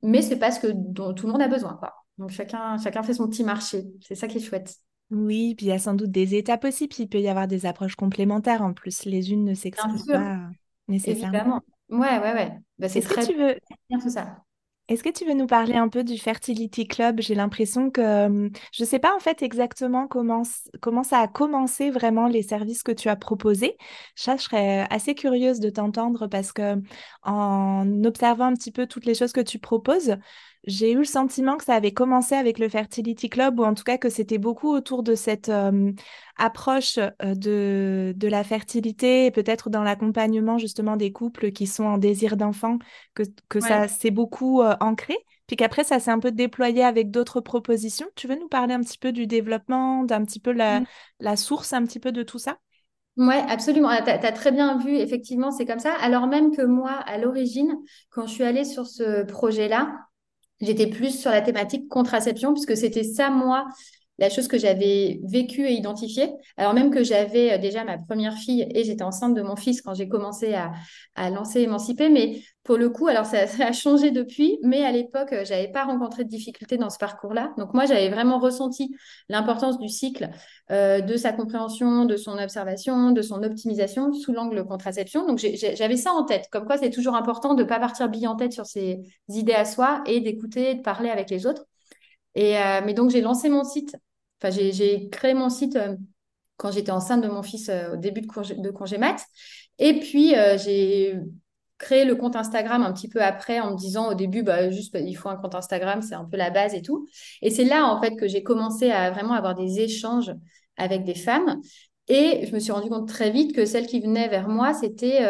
mais 0.03 0.21
c'est 0.21 0.37
pas 0.37 0.51
ce 0.51 0.59
que, 0.59 0.67
dont 0.71 1.13
tout 1.13 1.25
le 1.25 1.31
monde 1.31 1.41
a 1.41 1.47
besoin, 1.47 1.73
quoi. 1.75 1.93
Donc, 2.17 2.29
chacun, 2.29 2.77
chacun 2.77 3.03
fait 3.03 3.15
son 3.15 3.27
petit 3.27 3.43
marché. 3.43 3.85
C'est 4.01 4.15
ça 4.15 4.27
qui 4.27 4.37
est 4.37 4.41
chouette. 4.41 4.75
Oui, 5.11 5.55
puis 5.55 5.67
il 5.67 5.69
y 5.69 5.71
a 5.73 5.79
sans 5.79 5.93
doute 5.93 6.11
des 6.11 6.35
étapes 6.35 6.63
aussi, 6.63 6.87
puis 6.87 7.03
il 7.03 7.07
peut 7.07 7.19
y 7.19 7.27
avoir 7.27 7.47
des 7.47 7.65
approches 7.65 7.95
complémentaires 7.95 8.61
en 8.61 8.73
plus. 8.73 9.05
Les 9.05 9.31
unes 9.31 9.43
ne 9.43 9.53
s'excluent 9.53 10.05
pas 10.07 10.39
nécessairement. 10.87 11.27
Évidemment. 11.27 11.61
Ouais, 11.89 12.19
ouais, 12.19 12.33
ouais. 12.33 12.57
Bah, 12.79 12.89
c'est 12.89 13.01
très 13.01 13.21
que 13.21 13.31
tu 13.31 13.37
veux... 13.37 13.55
bien 13.89 13.99
tout 13.99 14.09
ça. 14.09 14.44
Est-ce 14.87 15.01
que 15.01 15.09
tu 15.09 15.25
veux 15.25 15.33
nous 15.33 15.47
parler 15.47 15.73
un 15.73 15.89
peu 15.89 16.03
du 16.03 16.19
Fertility 16.19 16.87
Club? 16.87 17.19
J'ai 17.19 17.33
l'impression 17.33 17.89
que 17.89 18.51
je 18.71 18.83
ne 18.83 18.87
sais 18.87 18.99
pas 18.99 19.15
en 19.15 19.19
fait 19.19 19.41
exactement 19.41 20.07
comment, 20.07 20.43
comment 20.79 21.01
ça 21.03 21.19
a 21.21 21.27
commencé 21.27 21.89
vraiment 21.89 22.27
les 22.27 22.43
services 22.43 22.83
que 22.83 22.91
tu 22.91 23.09
as 23.09 23.15
proposés. 23.15 23.77
Ça, 24.15 24.37
je 24.37 24.43
serais 24.43 24.85
assez 24.91 25.15
curieuse 25.15 25.59
de 25.59 25.71
t'entendre 25.71 26.27
parce 26.27 26.51
que 26.51 26.75
en 27.23 28.03
observant 28.03 28.45
un 28.45 28.53
petit 28.53 28.71
peu 28.71 28.85
toutes 28.85 29.05
les 29.05 29.15
choses 29.15 29.31
que 29.33 29.41
tu 29.41 29.57
proposes, 29.57 30.17
j'ai 30.67 30.91
eu 30.91 30.97
le 30.97 31.05
sentiment 31.05 31.57
que 31.57 31.63
ça 31.63 31.75
avait 31.75 31.93
commencé 31.93 32.35
avec 32.35 32.59
le 32.59 32.69
Fertility 32.69 33.29
Club, 33.29 33.59
ou 33.59 33.63
en 33.63 33.73
tout 33.73 33.83
cas 33.83 33.97
que 33.97 34.09
c'était 34.09 34.37
beaucoup 34.37 34.69
autour 34.69 35.03
de 35.03 35.15
cette 35.15 35.49
euh, 35.49 35.91
approche 36.37 36.97
euh, 36.97 37.35
de, 37.35 38.13
de, 38.15 38.27
la 38.27 38.43
fertilité, 38.43 39.25
et 39.25 39.31
peut-être 39.31 39.69
dans 39.69 39.83
l'accompagnement 39.83 40.57
justement 40.57 40.97
des 40.97 41.11
couples 41.11 41.51
qui 41.51 41.67
sont 41.67 41.85
en 41.85 41.97
désir 41.97 42.37
d'enfant, 42.37 42.79
que, 43.13 43.23
que 43.49 43.59
ça 43.59 43.87
s'est 43.87 44.11
beaucoup 44.11 44.61
euh, 44.61 44.75
ancré, 44.79 45.15
puis 45.47 45.55
qu'après 45.55 45.83
ça 45.83 45.99
s'est 45.99 46.11
un 46.11 46.19
peu 46.19 46.31
déployé 46.31 46.83
avec 46.83 47.11
d'autres 47.11 47.41
propositions. 47.41 48.07
Tu 48.15 48.27
veux 48.27 48.35
nous 48.35 48.47
parler 48.47 48.73
un 48.73 48.81
petit 48.81 48.97
peu 48.97 49.11
du 49.11 49.27
développement, 49.27 50.03
d'un 50.03 50.23
petit 50.23 50.39
peu 50.39 50.51
la, 50.51 50.81
mmh. 50.81 50.85
la 51.19 51.35
source, 51.35 51.73
un 51.73 51.83
petit 51.83 51.99
peu 51.99 52.11
de 52.11 52.23
tout 52.23 52.39
ça? 52.39 52.57
Oui, 53.17 53.35
absolument. 53.47 53.89
Tu 54.03 54.09
as, 54.09 54.31
très 54.33 54.51
bien 54.51 54.77
vu, 54.77 54.95
effectivement, 54.95 55.51
c'est 55.51 55.65
comme 55.65 55.79
ça. 55.79 55.93
Alors 56.01 56.27
même 56.27 56.53
que 56.53 56.63
moi, 56.63 56.91
à 56.91 57.17
l'origine, 57.17 57.77
quand 58.09 58.27
je 58.27 58.33
suis 58.33 58.43
allée 58.43 58.65
sur 58.65 58.87
ce 58.87 59.23
projet-là, 59.23 59.95
J'étais 60.61 60.87
plus 60.87 61.19
sur 61.19 61.31
la 61.31 61.41
thématique 61.41 61.87
contraception, 61.89 62.53
puisque 62.53 62.77
c'était 62.77 63.03
ça, 63.03 63.29
moi, 63.29 63.67
la 64.17 64.29
chose 64.29 64.47
que 64.47 64.57
j'avais 64.57 65.19
vécue 65.23 65.67
et 65.67 65.73
identifiée. 65.73 66.31
Alors 66.57 66.73
même 66.73 66.89
que 66.89 67.03
j'avais 67.03 67.53
euh, 67.53 67.57
déjà 67.57 67.83
ma 67.83 67.97
première 67.97 68.35
fille 68.35 68.65
et 68.73 68.83
j'étais 68.83 69.03
enceinte 69.03 69.33
de 69.35 69.41
mon 69.41 69.55
fils 69.55 69.81
quand 69.81 69.93
j'ai 69.93 70.07
commencé 70.07 70.53
à, 70.53 70.71
lancer 71.29 71.61
Émancipé, 71.61 72.09
mais 72.09 72.41
pour 72.63 72.77
le 72.77 72.89
coup, 72.89 73.07
alors 73.07 73.25
ça, 73.25 73.45
a 73.59 73.71
changé 73.71 74.11
depuis, 74.11 74.57
mais 74.63 74.83
à 74.83 74.91
l'époque, 74.91 75.33
euh, 75.33 75.43
j'avais 75.45 75.67
pas 75.67 75.83
rencontré 75.83 76.23
de 76.23 76.29
difficultés 76.29 76.77
dans 76.77 76.89
ce 76.89 76.97
parcours-là. 76.97 77.53
Donc 77.57 77.73
moi, 77.73 77.85
j'avais 77.85 78.09
vraiment 78.09 78.39
ressenti 78.39 78.95
l'importance 79.29 79.79
du 79.79 79.89
cycle, 79.89 80.29
euh, 80.71 81.01
de 81.01 81.17
sa 81.17 81.33
compréhension, 81.33 82.05
de 82.05 82.15
son 82.15 82.37
observation, 82.37 83.11
de 83.11 83.21
son 83.21 83.43
optimisation 83.43 84.13
sous 84.13 84.31
l'angle 84.31 84.65
contraception. 84.65 85.27
Donc 85.27 85.39
j'avais 85.39 85.97
ça 85.97 86.11
en 86.11 86.23
tête, 86.23 86.47
comme 86.51 86.65
quoi 86.65 86.77
c'est 86.77 86.89
toujours 86.89 87.15
important 87.15 87.53
de 87.53 87.63
ne 87.63 87.67
pas 87.67 87.79
partir 87.79 88.09
bille 88.09 88.27
en 88.27 88.35
tête 88.35 88.53
sur 88.53 88.65
ses 88.65 89.01
idées 89.29 89.53
à 89.53 89.65
soi 89.65 90.03
et 90.05 90.21
d'écouter, 90.21 90.75
de 90.75 90.81
parler 90.81 91.09
avec 91.09 91.29
les 91.29 91.45
autres. 91.45 91.65
Et, 92.35 92.55
mais 92.85 92.93
donc, 92.93 93.11
j'ai 93.11 93.21
lancé 93.21 93.47
mon 93.47 93.63
site. 93.63 93.95
Enfin, 94.41 94.49
j'ai 94.51 95.09
créé 95.09 95.33
mon 95.33 95.49
site 95.49 95.75
euh, 95.75 95.95
quand 96.57 96.71
j'étais 96.71 96.91
enceinte 96.91 97.23
de 97.23 97.27
mon 97.27 97.43
fils 97.43 97.69
euh, 97.69 97.93
au 97.93 97.97
début 97.97 98.21
de 98.21 98.27
congé, 98.27 98.55
de 98.55 98.69
congé 98.69 98.97
mat. 98.97 99.23
Et 99.79 99.99
puis, 99.99 100.33
j'ai 100.63 101.19
créé 101.77 102.05
le 102.05 102.15
compte 102.15 102.37
Instagram 102.37 102.81
un 102.83 102.93
petit 102.93 103.09
peu 103.09 103.21
après 103.21 103.59
en 103.59 103.71
me 103.71 103.77
disant 103.77 104.11
au 104.11 104.13
début, 104.13 104.41
bah, 104.41 104.69
juste, 104.69 104.93
bah, 104.93 105.01
il 105.01 105.15
faut 105.15 105.27
un 105.27 105.35
compte 105.35 105.55
Instagram, 105.55 106.01
c'est 106.01 106.15
un 106.15 106.23
peu 106.23 106.37
la 106.37 106.49
base 106.49 106.73
et 106.73 106.81
tout. 106.81 107.07
Et 107.41 107.49
c'est 107.49 107.65
là, 107.65 107.85
en 107.85 108.01
fait, 108.01 108.15
que 108.15 108.27
j'ai 108.27 108.41
commencé 108.41 108.89
à 108.91 109.11
vraiment 109.11 109.33
avoir 109.33 109.53
des 109.53 109.81
échanges 109.81 110.33
avec 110.77 111.03
des 111.03 111.15
femmes. 111.15 111.59
Et 112.07 112.45
je 112.45 112.53
me 112.53 112.59
suis 112.59 112.71
rendu 112.71 112.87
compte 112.87 113.07
très 113.07 113.31
vite 113.31 113.53
que 113.53 113.65
celle 113.65 113.87
qui 113.87 113.99
venait 113.99 114.27
vers 114.29 114.47
moi, 114.47 114.73
c'était 114.73 115.27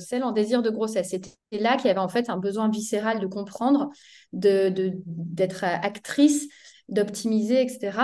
celle 0.00 0.24
en 0.24 0.32
désir 0.32 0.60
de 0.60 0.70
grossesse. 0.70 1.10
C'était 1.10 1.30
là 1.52 1.76
qu'il 1.76 1.86
y 1.86 1.90
avait 1.90 2.00
en 2.00 2.08
fait 2.08 2.28
un 2.28 2.36
besoin 2.36 2.68
viscéral 2.68 3.20
de 3.20 3.26
comprendre, 3.26 3.90
de, 4.32 4.92
d'être 5.06 5.64
actrice, 5.64 6.48
d'optimiser, 6.88 7.62
etc. 7.62 7.98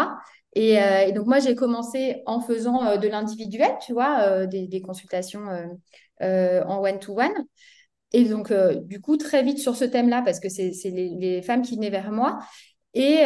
Euh, 0.57 1.07
et, 1.07 1.13
donc, 1.13 1.27
moi, 1.27 1.39
j'ai 1.39 1.55
commencé 1.55 2.23
en 2.27 2.41
faisant 2.41 2.85
euh, 2.85 2.97
de 2.97 3.09
l'individuel, 3.09 3.73
tu 3.85 3.93
vois, 3.93 4.21
euh, 4.21 4.47
des, 4.47 4.83
consultations 4.83 5.47
en 6.21 6.83
one-to-one. 6.83 7.33
Et 8.13 8.25
donc, 8.25 8.53
du 8.85 9.01
coup, 9.01 9.17
très 9.17 9.43
vite 9.43 9.59
sur 9.59 9.75
ce 9.77 9.85
thème-là, 9.85 10.23
parce 10.23 10.39
que 10.39 10.49
c'est 10.49 10.73
les, 10.85 11.43
femmes 11.43 11.63
qui 11.63 11.77
venaient 11.77 11.91
vers 11.91 12.13
moi. 12.13 12.39
Et 12.95 13.25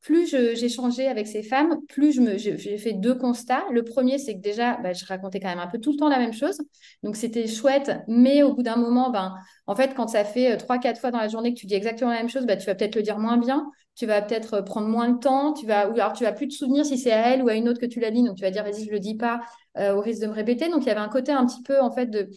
plus 0.00 0.34
changé 0.68 1.06
avec 1.06 1.26
ces 1.26 1.42
femmes, 1.42 1.76
plus 1.88 2.20
j'ai 2.38 2.78
fait 2.78 2.94
deux 2.94 3.14
constats. 3.14 3.64
Le 3.70 3.84
premier, 3.84 4.18
c'est 4.18 4.34
que 4.34 4.40
déjà, 4.40 4.78
bah, 4.78 4.94
je 4.94 5.04
racontais 5.04 5.40
quand 5.40 5.48
même 5.48 5.58
un 5.58 5.66
peu 5.66 5.78
tout 5.78 5.92
le 5.92 5.98
temps 5.98 6.08
la 6.08 6.18
même 6.18 6.32
chose. 6.32 6.58
Donc, 7.02 7.16
c'était 7.16 7.46
chouette. 7.46 7.92
Mais 8.08 8.42
au 8.42 8.54
bout 8.54 8.62
d'un 8.62 8.76
moment, 8.76 9.10
ben, 9.10 9.34
en 9.66 9.76
fait, 9.76 9.94
quand 9.94 10.08
ça 10.08 10.24
fait 10.24 10.56
trois, 10.56 10.78
quatre 10.78 10.98
fois 11.00 11.10
dans 11.10 11.18
la 11.18 11.28
journée 11.28 11.52
que 11.52 11.58
tu 11.60 11.66
dis 11.66 11.74
exactement 11.74 12.10
la 12.10 12.18
même 12.18 12.30
chose, 12.30 12.46
bah, 12.46 12.56
tu 12.56 12.66
vas 12.66 12.74
peut-être 12.74 12.96
le 12.96 13.02
dire 13.02 13.18
moins 13.18 13.36
bien. 13.36 13.70
Tu 13.96 14.06
vas 14.06 14.22
peut-être 14.22 14.54
euh, 14.54 14.62
prendre 14.62 14.88
moins 14.88 15.08
de 15.08 15.18
temps. 15.18 15.52
Tu 15.52 15.66
vas, 15.66 15.88
ou 15.88 15.94
alors, 15.94 16.12
tu 16.12 16.24
vas 16.24 16.32
plus 16.32 16.48
te 16.48 16.54
souvenir 16.54 16.84
si 16.84 16.98
c'est 16.98 17.12
à 17.12 17.28
elle 17.28 17.42
ou 17.42 17.48
à 17.48 17.54
une 17.54 17.68
autre 17.68 17.80
que 17.80 17.86
tu 17.86 18.00
l'as 18.00 18.10
dit. 18.10 18.22
Donc, 18.22 18.36
tu 18.36 18.42
vas 18.42 18.50
dire, 18.50 18.64
vas-y, 18.64 18.84
je 18.84 18.90
le 18.90 19.00
dis 19.00 19.16
pas 19.16 19.40
au 19.76 20.00
risque 20.00 20.22
de 20.22 20.28
me 20.28 20.32
répéter. 20.32 20.68
Donc, 20.68 20.82
il 20.82 20.86
y 20.86 20.90
avait 20.90 21.00
un 21.00 21.08
côté 21.08 21.32
un 21.32 21.44
petit 21.46 21.62
peu, 21.62 21.80
en 21.80 21.90
fait, 21.90 22.06
de, 22.06 22.28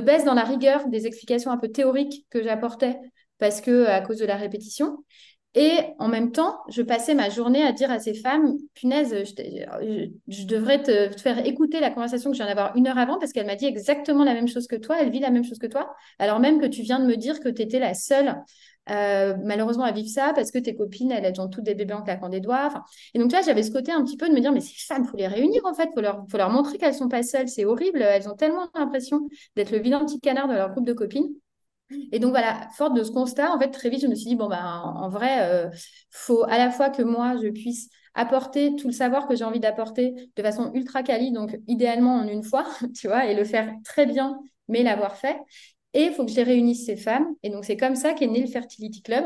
baisse 0.00 0.24
dans 0.24 0.34
la 0.34 0.44
rigueur 0.44 0.86
des 0.88 1.06
explications 1.06 1.50
un 1.50 1.56
peu 1.56 1.68
théoriques 1.68 2.26
que 2.28 2.42
j'apportais 2.42 2.98
parce 3.38 3.60
que 3.60 3.86
à 3.86 4.00
cause 4.00 4.18
de 4.18 4.26
la 4.26 4.36
répétition. 4.36 4.98
Et 5.56 5.78
en 6.00 6.08
même 6.08 6.32
temps, 6.32 6.58
je 6.68 6.82
passais 6.82 7.14
ma 7.14 7.28
journée 7.28 7.62
à 7.62 7.70
dire 7.70 7.88
à 7.90 8.00
ces 8.00 8.14
femmes, 8.14 8.56
punaise, 8.74 9.14
je, 9.24 10.44
devrais 10.46 10.82
te, 10.82 11.16
faire 11.16 11.46
écouter 11.46 11.78
la 11.78 11.90
conversation 11.90 12.30
que 12.30 12.36
je 12.36 12.42
viens 12.42 12.52
d'avoir 12.52 12.76
une 12.76 12.88
heure 12.88 12.98
avant 12.98 13.20
parce 13.20 13.32
qu'elle 13.32 13.46
m'a 13.46 13.54
dit 13.54 13.66
exactement 13.66 14.24
la 14.24 14.34
même 14.34 14.48
chose 14.48 14.66
que 14.66 14.74
toi, 14.74 14.96
elle 15.00 15.10
vit 15.10 15.20
la 15.20 15.30
même 15.30 15.44
chose 15.44 15.58
que 15.58 15.68
toi, 15.68 15.94
alors 16.18 16.40
même 16.40 16.60
que 16.60 16.66
tu 16.66 16.82
viens 16.82 16.98
de 16.98 17.06
me 17.06 17.16
dire 17.16 17.38
que 17.38 17.48
tu 17.48 17.62
étais 17.62 17.78
la 17.78 17.94
seule 17.94 18.34
euh, 18.90 19.34
malheureusement 19.42 19.84
à 19.84 19.92
vivre 19.92 20.08
ça 20.08 20.32
parce 20.34 20.50
que 20.50 20.58
tes 20.58 20.74
copines, 20.74 21.10
elles, 21.10 21.40
ont 21.40 21.48
toutes 21.48 21.64
des 21.64 21.74
bébés 21.74 21.94
en 21.94 22.02
claquant 22.02 22.28
des 22.28 22.40
doigts. 22.40 22.84
Et 23.14 23.18
donc 23.18 23.32
là, 23.32 23.40
j'avais 23.42 23.62
ce 23.62 23.70
côté 23.70 23.92
un 23.92 24.04
petit 24.04 24.16
peu 24.16 24.28
de 24.28 24.34
me 24.34 24.40
dire, 24.40 24.52
mais 24.52 24.60
ces 24.60 24.74
femmes, 24.76 25.04
faut 25.04 25.16
les 25.16 25.26
réunir 25.26 25.62
en 25.64 25.74
fait, 25.74 25.90
faut 25.94 26.00
leur, 26.00 26.24
faut 26.30 26.36
leur 26.36 26.50
montrer 26.50 26.78
qu'elles 26.78 26.94
sont 26.94 27.08
pas 27.08 27.22
seules, 27.22 27.48
c'est 27.48 27.64
horrible, 27.64 28.02
elles 28.02 28.28
ont 28.28 28.36
tellement 28.36 28.68
l'impression 28.74 29.28
d'être 29.56 29.70
le 29.70 29.78
vilain 29.78 30.04
petit 30.04 30.20
canard 30.20 30.48
de 30.48 30.54
leur 30.54 30.70
groupe 30.70 30.86
de 30.86 30.92
copines. 30.92 31.28
Et 32.12 32.18
donc 32.18 32.30
voilà, 32.30 32.68
forte 32.76 32.94
de 32.94 33.02
ce 33.02 33.10
constat, 33.10 33.52
en 33.54 33.58
fait, 33.58 33.70
très 33.70 33.90
vite, 33.90 34.02
je 34.02 34.06
me 34.06 34.14
suis 34.14 34.28
dit, 34.28 34.36
bon, 34.36 34.48
bah, 34.48 34.82
en, 34.84 35.08
vrai, 35.08 35.42
euh, 35.42 35.70
faut 36.10 36.44
à 36.44 36.58
la 36.58 36.70
fois 36.70 36.90
que 36.90 37.02
moi, 37.02 37.36
je 37.42 37.48
puisse 37.48 37.88
apporter 38.14 38.74
tout 38.76 38.86
le 38.86 38.92
savoir 38.92 39.26
que 39.26 39.34
j'ai 39.36 39.44
envie 39.44 39.60
d'apporter 39.60 40.14
de 40.36 40.42
façon 40.42 40.70
ultra 40.74 41.02
quali, 41.02 41.32
donc 41.32 41.58
idéalement 41.66 42.16
en 42.16 42.26
une 42.26 42.42
fois, 42.42 42.64
tu 42.96 43.08
vois, 43.08 43.26
et 43.26 43.34
le 43.34 43.44
faire 43.44 43.72
très 43.84 44.06
bien, 44.06 44.38
mais 44.68 44.82
l'avoir 44.82 45.16
fait. 45.16 45.36
Et 45.94 46.02
il 46.02 46.12
faut 46.12 46.24
que 46.24 46.30
je 46.30 46.36
les 46.36 46.42
réunisse, 46.42 46.86
ces 46.86 46.96
femmes. 46.96 47.26
Et 47.42 47.50
donc, 47.50 47.64
c'est 47.64 47.76
comme 47.76 47.94
ça 47.94 48.12
qu'est 48.12 48.26
né 48.26 48.40
le 48.40 48.46
Fertility 48.46 49.02
Club. 49.02 49.24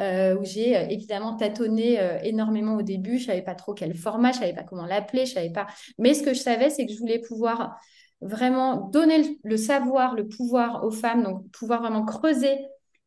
où 0.00 0.44
j'ai 0.44 0.72
évidemment 0.92 1.36
tâtonné 1.36 1.98
énormément 2.22 2.76
au 2.76 2.82
début. 2.82 3.18
Je 3.18 3.26
savais 3.26 3.42
pas 3.42 3.54
trop 3.54 3.74
quel 3.74 3.94
format, 3.94 4.32
je 4.32 4.38
savais 4.38 4.54
pas 4.54 4.62
comment 4.62 4.86
l'appeler, 4.86 5.26
je 5.26 5.34
savais 5.34 5.50
pas. 5.50 5.66
Mais 5.98 6.14
ce 6.14 6.22
que 6.22 6.34
je 6.34 6.40
savais, 6.40 6.70
c'est 6.70 6.86
que 6.86 6.92
je 6.92 6.98
voulais 6.98 7.20
pouvoir 7.20 7.78
vraiment 8.20 8.88
donner 8.88 9.38
le, 9.44 9.56
savoir, 9.56 10.14
le 10.14 10.26
pouvoir 10.26 10.84
aux 10.84 10.90
femmes, 10.90 11.22
donc 11.22 11.48
pouvoir 11.50 11.80
vraiment 11.80 12.04
creuser 12.04 12.58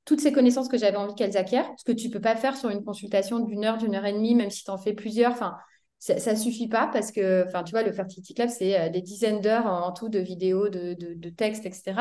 toutes 0.05 0.21
ces 0.21 0.31
connaissances 0.31 0.67
que 0.67 0.77
j'avais 0.77 0.97
envie 0.97 1.15
qu'elles 1.15 1.37
acquièrent, 1.37 1.69
ce 1.77 1.83
que 1.83 1.91
tu 1.91 2.09
peux 2.09 2.21
pas 2.21 2.35
faire 2.35 2.57
sur 2.57 2.69
une 2.69 2.83
consultation 2.83 3.39
d'une 3.39 3.65
heure, 3.65 3.77
d'une 3.77 3.95
heure 3.95 4.05
et 4.05 4.13
demie, 4.13 4.35
même 4.35 4.49
si 4.49 4.63
tu 4.63 4.71
en 4.71 4.77
fais 4.77 4.93
plusieurs. 4.93 5.31
Enfin, 5.31 5.55
ça, 5.99 6.31
ne 6.31 6.37
suffit 6.37 6.67
pas 6.67 6.89
parce 6.91 7.11
que, 7.11 7.45
tu 7.63 7.71
vois, 7.71 7.83
le 7.83 7.91
Fertility 7.91 8.33
Club, 8.33 8.49
c'est 8.49 8.79
euh, 8.79 8.89
des 8.89 9.01
dizaines 9.01 9.41
d'heures 9.41 9.67
en 9.67 9.91
tout 9.91 10.09
de 10.09 10.17
vidéos, 10.17 10.69
de, 10.69 10.95
de, 10.95 11.29
textes, 11.29 11.65
etc. 11.67 11.93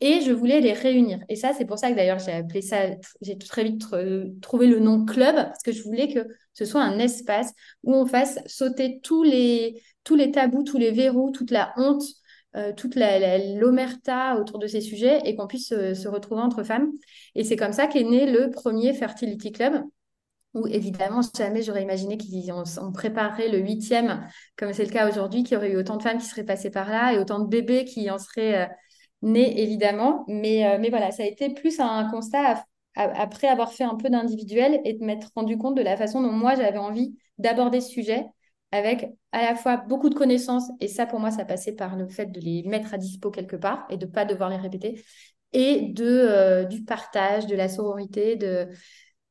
Et 0.00 0.20
je 0.20 0.30
voulais 0.30 0.60
les 0.60 0.74
réunir. 0.74 1.20
Et 1.28 1.36
ça, 1.36 1.52
c'est 1.56 1.64
pour 1.64 1.78
ça 1.78 1.90
que 1.90 1.96
d'ailleurs, 1.96 2.18
j'ai 2.18 2.32
appelé 2.32 2.60
ça, 2.60 2.82
j'ai 3.22 3.38
très 3.38 3.64
vite 3.64 3.82
trouvé 4.42 4.66
le 4.66 4.78
nom 4.78 5.06
club, 5.06 5.34
parce 5.34 5.62
que 5.62 5.72
je 5.72 5.82
voulais 5.82 6.12
que 6.12 6.26
ce 6.52 6.64
soit 6.66 6.82
un 6.82 6.98
espace 6.98 7.52
où 7.82 7.94
on 7.94 8.04
fasse 8.04 8.38
sauter 8.46 9.00
tous 9.02 9.22
les, 9.22 9.80
tous 10.04 10.14
les 10.14 10.30
tabous, 10.30 10.64
tous 10.64 10.76
les 10.76 10.90
verrous, 10.90 11.30
toute 11.30 11.50
la 11.50 11.72
honte, 11.76 12.02
euh, 12.56 12.72
toute 12.74 12.94
l'omerta 12.96 14.36
autour 14.38 14.58
de 14.58 14.66
ces 14.66 14.80
sujets 14.80 15.20
et 15.24 15.34
qu'on 15.34 15.46
puisse 15.46 15.68
se, 15.68 16.08
retrouver 16.08 16.42
entre 16.42 16.62
femmes. 16.62 16.90
Et 17.34 17.44
c'est 17.44 17.56
comme 17.56 17.72
ça 17.72 17.86
qu'est 17.86 18.04
né 18.04 18.30
le 18.30 18.50
premier 18.50 18.92
Fertility 18.92 19.52
Club, 19.52 19.82
où 20.54 20.66
évidemment, 20.66 21.20
jamais 21.36 21.62
j'aurais 21.62 21.82
imaginé 21.82 22.16
qu'on 22.18 22.92
préparerait 22.92 23.48
le 23.48 23.58
huitième, 23.58 24.26
comme 24.56 24.72
c'est 24.72 24.84
le 24.84 24.90
cas 24.90 25.08
aujourd'hui, 25.08 25.42
qu'il 25.42 25.54
y 25.54 25.56
aurait 25.56 25.72
eu 25.72 25.76
autant 25.76 25.96
de 25.96 26.02
femmes 26.02 26.18
qui 26.18 26.26
seraient 26.26 26.44
passées 26.44 26.70
par 26.70 26.88
là 26.90 27.12
et 27.12 27.18
autant 27.18 27.40
de 27.40 27.48
bébés 27.48 27.84
qui 27.84 28.10
en 28.10 28.18
seraient 28.18 28.70
nés, 29.26 29.60
évidemment. 29.62 30.24
Mais, 30.28 30.66
euh, 30.66 30.78
mais 30.80 30.88
voilà, 30.90 31.10
ça 31.10 31.22
a 31.22 31.26
été 31.26 31.50
plus 31.52 31.80
un 31.80 32.08
constat 32.10 32.64
après 32.94 33.46
avoir 33.46 33.72
fait 33.74 33.84
un 33.84 33.94
peu 33.94 34.08
d'individuel 34.08 34.80
et 34.84 34.94
de 34.94 35.04
m'être 35.04 35.30
rendu 35.36 35.58
compte 35.58 35.76
de 35.76 35.82
la 35.82 35.98
façon 35.98 36.22
dont 36.22 36.32
moi 36.32 36.54
j'avais 36.54 36.78
envie 36.78 37.14
d'aborder 37.36 37.82
ce 37.82 37.90
sujet 37.90 38.24
avec 38.72 39.10
à 39.32 39.42
la 39.42 39.54
fois 39.54 39.76
beaucoup 39.76 40.08
de 40.08 40.14
connaissances, 40.14 40.70
et 40.80 40.88
ça 40.88 41.06
pour 41.06 41.20
moi 41.20 41.30
ça 41.30 41.44
passait 41.44 41.74
par 41.74 41.94
le 41.96 42.08
fait 42.08 42.26
de 42.26 42.40
les 42.40 42.62
mettre 42.62 42.94
à 42.94 42.98
dispo 42.98 43.30
quelque 43.30 43.56
part 43.56 43.86
et 43.90 43.98
de 43.98 44.06
ne 44.06 44.10
pas 44.10 44.24
devoir 44.24 44.48
les 44.48 44.56
répéter, 44.56 45.04
et 45.52 45.82
de, 45.92 46.04
euh, 46.04 46.64
du 46.64 46.84
partage, 46.84 47.46
de 47.46 47.54
la 47.54 47.68
sororité, 47.68 48.36
de... 48.36 48.68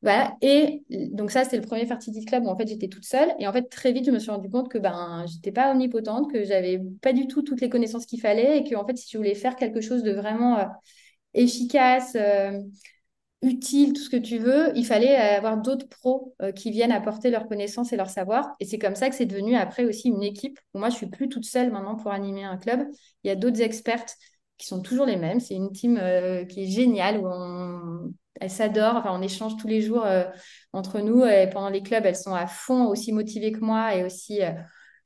Voilà. 0.05 0.37
Et 0.41 0.83
donc 0.89 1.31
ça, 1.31 1.43
c'était 1.43 1.57
le 1.57 1.63
premier 1.65 1.87
Fertility 1.87 2.25
Club 2.25 2.45
où 2.45 2.49
en 2.49 2.55
fait 2.57 2.67
j'étais 2.67 2.87
toute 2.89 3.05
seule. 3.05 3.33
Et 3.39 3.47
en 3.47 3.53
fait, 3.53 3.63
très 3.69 3.91
vite, 3.91 4.05
je 4.05 4.11
me 4.11 4.19
suis 4.19 4.29
rendu 4.31 4.49
compte 4.51 4.69
que 4.69 4.77
ben, 4.77 5.25
j'étais 5.27 5.51
pas 5.51 5.71
omnipotente, 5.71 6.31
que 6.31 6.43
j'avais 6.45 6.79
pas 7.01 7.11
du 7.11 7.27
tout 7.27 7.41
toutes 7.41 7.59
les 7.61 7.69
connaissances 7.69 8.05
qu'il 8.05 8.21
fallait 8.21 8.59
et 8.59 8.63
que 8.63 8.75
en 8.75 8.85
fait, 8.85 8.95
si 8.97 9.09
je 9.11 9.17
voulais 9.17 9.33
faire 9.35 9.55
quelque 9.55 9.81
chose 9.81 10.03
de 10.03 10.11
vraiment 10.13 10.59
euh, 10.59 10.65
efficace, 11.33 12.15
euh, 12.15 12.59
utile, 13.41 13.93
tout 13.93 14.01
ce 14.01 14.09
que 14.09 14.17
tu 14.17 14.39
veux, 14.39 14.71
il 14.77 14.85
fallait 14.85 15.15
avoir 15.15 15.57
d'autres 15.57 15.87
pros 15.89 16.35
euh, 16.41 16.51
qui 16.51 16.71
viennent 16.71 16.91
apporter 16.91 17.31
leurs 17.31 17.47
connaissances 17.47 17.93
et 17.93 17.97
leur 17.97 18.09
savoir. 18.09 18.53
Et 18.59 18.65
c'est 18.65 18.79
comme 18.79 18.95
ça 18.95 19.09
que 19.09 19.15
c'est 19.15 19.25
devenu 19.27 19.55
après 19.55 19.85
aussi 19.85 20.09
une 20.09 20.23
équipe. 20.23 20.59
Moi, 20.75 20.89
je 20.89 20.95
suis 20.97 21.07
plus 21.07 21.29
toute 21.29 21.45
seule 21.45 21.71
maintenant 21.71 21.95
pour 21.95 22.11
animer 22.11 22.43
un 22.43 22.57
club. 22.57 22.87
Il 23.23 23.27
y 23.27 23.31
a 23.31 23.35
d'autres 23.35 23.61
expertes 23.61 24.17
qui 24.57 24.67
sont 24.67 24.81
toujours 24.81 25.05
les 25.05 25.17
mêmes. 25.17 25.39
C'est 25.39 25.55
une 25.55 25.71
team 25.71 25.97
euh, 26.01 26.45
qui 26.45 26.63
est 26.63 26.67
géniale 26.67 27.19
où 27.19 27.27
on... 27.27 28.13
elles 28.41 28.49
s'adorent. 28.49 28.97
Enfin, 28.97 29.11
on 29.13 29.21
échange 29.21 29.57
tous 29.57 29.67
les 29.67 29.81
jours 29.81 30.05
euh, 30.05 30.25
entre 30.73 30.99
nous. 30.99 31.23
Et 31.25 31.49
pendant 31.51 31.69
les 31.69 31.81
clubs, 31.81 32.05
elles 32.05 32.15
sont 32.15 32.33
à 32.33 32.47
fond, 32.47 32.87
aussi 32.87 33.11
motivées 33.11 33.51
que 33.51 33.59
moi 33.59 33.95
et 33.95 34.03
aussi 34.03 34.39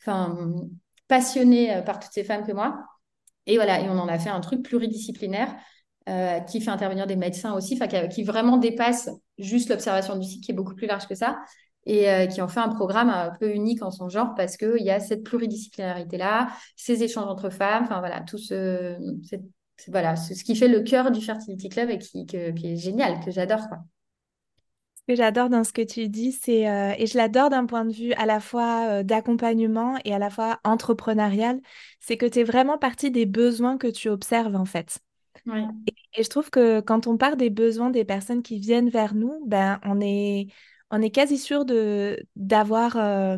enfin, 0.02 0.38
passionnées 1.08 1.82
par 1.86 2.00
toutes 2.00 2.14
ces 2.14 2.24
femmes 2.24 2.46
que 2.46 2.54
moi. 2.54 2.84
Et 3.46 3.56
voilà, 3.56 3.82
et 3.82 3.90
on 3.90 3.98
en 3.98 4.08
a 4.08 4.20
fait 4.20 4.30
un 4.30 4.42
truc 4.42 4.64
pluridisciplinaire 4.64 5.56
euh, 6.10 6.40
qui 6.40 6.60
fait 6.60 6.72
intervenir 6.72 7.06
des 7.06 7.16
médecins 7.16 7.54
aussi, 7.54 7.80
qui, 8.10 8.24
vraiment 8.24 8.58
dépasse 8.58 9.10
juste 9.38 9.70
l'observation 9.70 10.16
du 10.18 10.26
cycle, 10.26 10.44
qui 10.44 10.52
est 10.52 10.56
beaucoup 10.56 10.74
plus 10.74 10.88
large 10.88 11.08
que 11.08 11.14
ça, 11.14 11.40
et 11.86 12.10
euh, 12.10 12.26
qui 12.26 12.42
en 12.42 12.48
fait 12.48 12.62
un 12.62 12.70
programme 12.70 13.10
un 13.10 13.32
peu 13.40 13.54
unique 13.54 13.84
en 13.84 13.92
son 13.92 14.10
genre 14.10 14.34
parce 14.36 14.58
qu'il 14.58 14.82
y 14.82 14.90
a 14.90 15.00
cette 15.00 15.24
pluridisciplinarité-là, 15.24 16.50
ces 16.76 17.04
échanges 17.04 17.28
entre 17.28 17.52
femmes, 17.52 17.84
enfin 17.84 18.00
voilà, 18.00 18.22
tout 18.22 18.40
ce, 18.40 18.98
voilà, 19.88 20.16
ce, 20.16 20.44
qui 20.44 20.56
fait 20.56 20.68
le 20.68 20.82
cœur 20.82 21.12
du 21.12 21.22
Fertility 21.22 21.70
Club 21.70 21.90
et 21.90 21.98
qui, 21.98 22.26
qui 22.26 22.38
est 22.38 22.76
génial, 22.76 23.24
que 23.24 23.32
j'adore. 23.32 23.68
quoi. 23.68 23.80
Ce 24.96 25.02
que 25.08 25.16
j'adore 25.16 25.50
dans 25.50 25.64
ce 25.64 25.74
que 25.74 25.82
tu 25.82 26.08
dis, 26.08 26.32
c'est, 26.32 26.70
euh, 26.70 26.94
et 26.98 27.08
je 27.08 27.18
l'adore 27.18 27.50
d'un 27.50 27.66
point 27.66 27.86
de 27.86 27.94
vue 27.94 28.14
à 28.14 28.26
la 28.26 28.40
fois 28.40 29.04
d'accompagnement 29.04 29.98
et 30.06 30.14
à 30.14 30.20
la 30.20 30.30
fois 30.30 30.60
entrepreneurial, 30.64 31.60
c'est 32.00 32.18
que 32.18 32.26
tu 32.26 32.40
es 32.40 32.44
vraiment 32.44 32.78
partie 32.78 33.10
des 33.10 33.26
besoins 33.26 33.78
que 33.78 33.88
tu 33.88 34.10
observes 34.10 34.56
en 34.56 34.66
fait. 34.66 35.00
Et, 35.88 36.24
je 36.24 36.30
trouve 36.30 36.50
que 36.50 36.80
quand 36.82 37.08
on 37.08 37.18
part 37.18 37.38
des 37.38 37.50
besoins 37.50 37.90
des 37.90 38.06
personnes 38.06 38.44
qui 38.44 38.60
viennent 38.60 38.90
vers 38.90 39.16
nous, 39.16 39.44
ben, 39.46 39.80
on 39.84 40.00
est, 40.02 40.48
on 40.92 41.02
est 41.02 41.12
quasi 41.12 41.38
sûr 41.38 41.66
de, 41.66 42.20
d'avoir, 42.36 42.98
euh, 42.98 43.38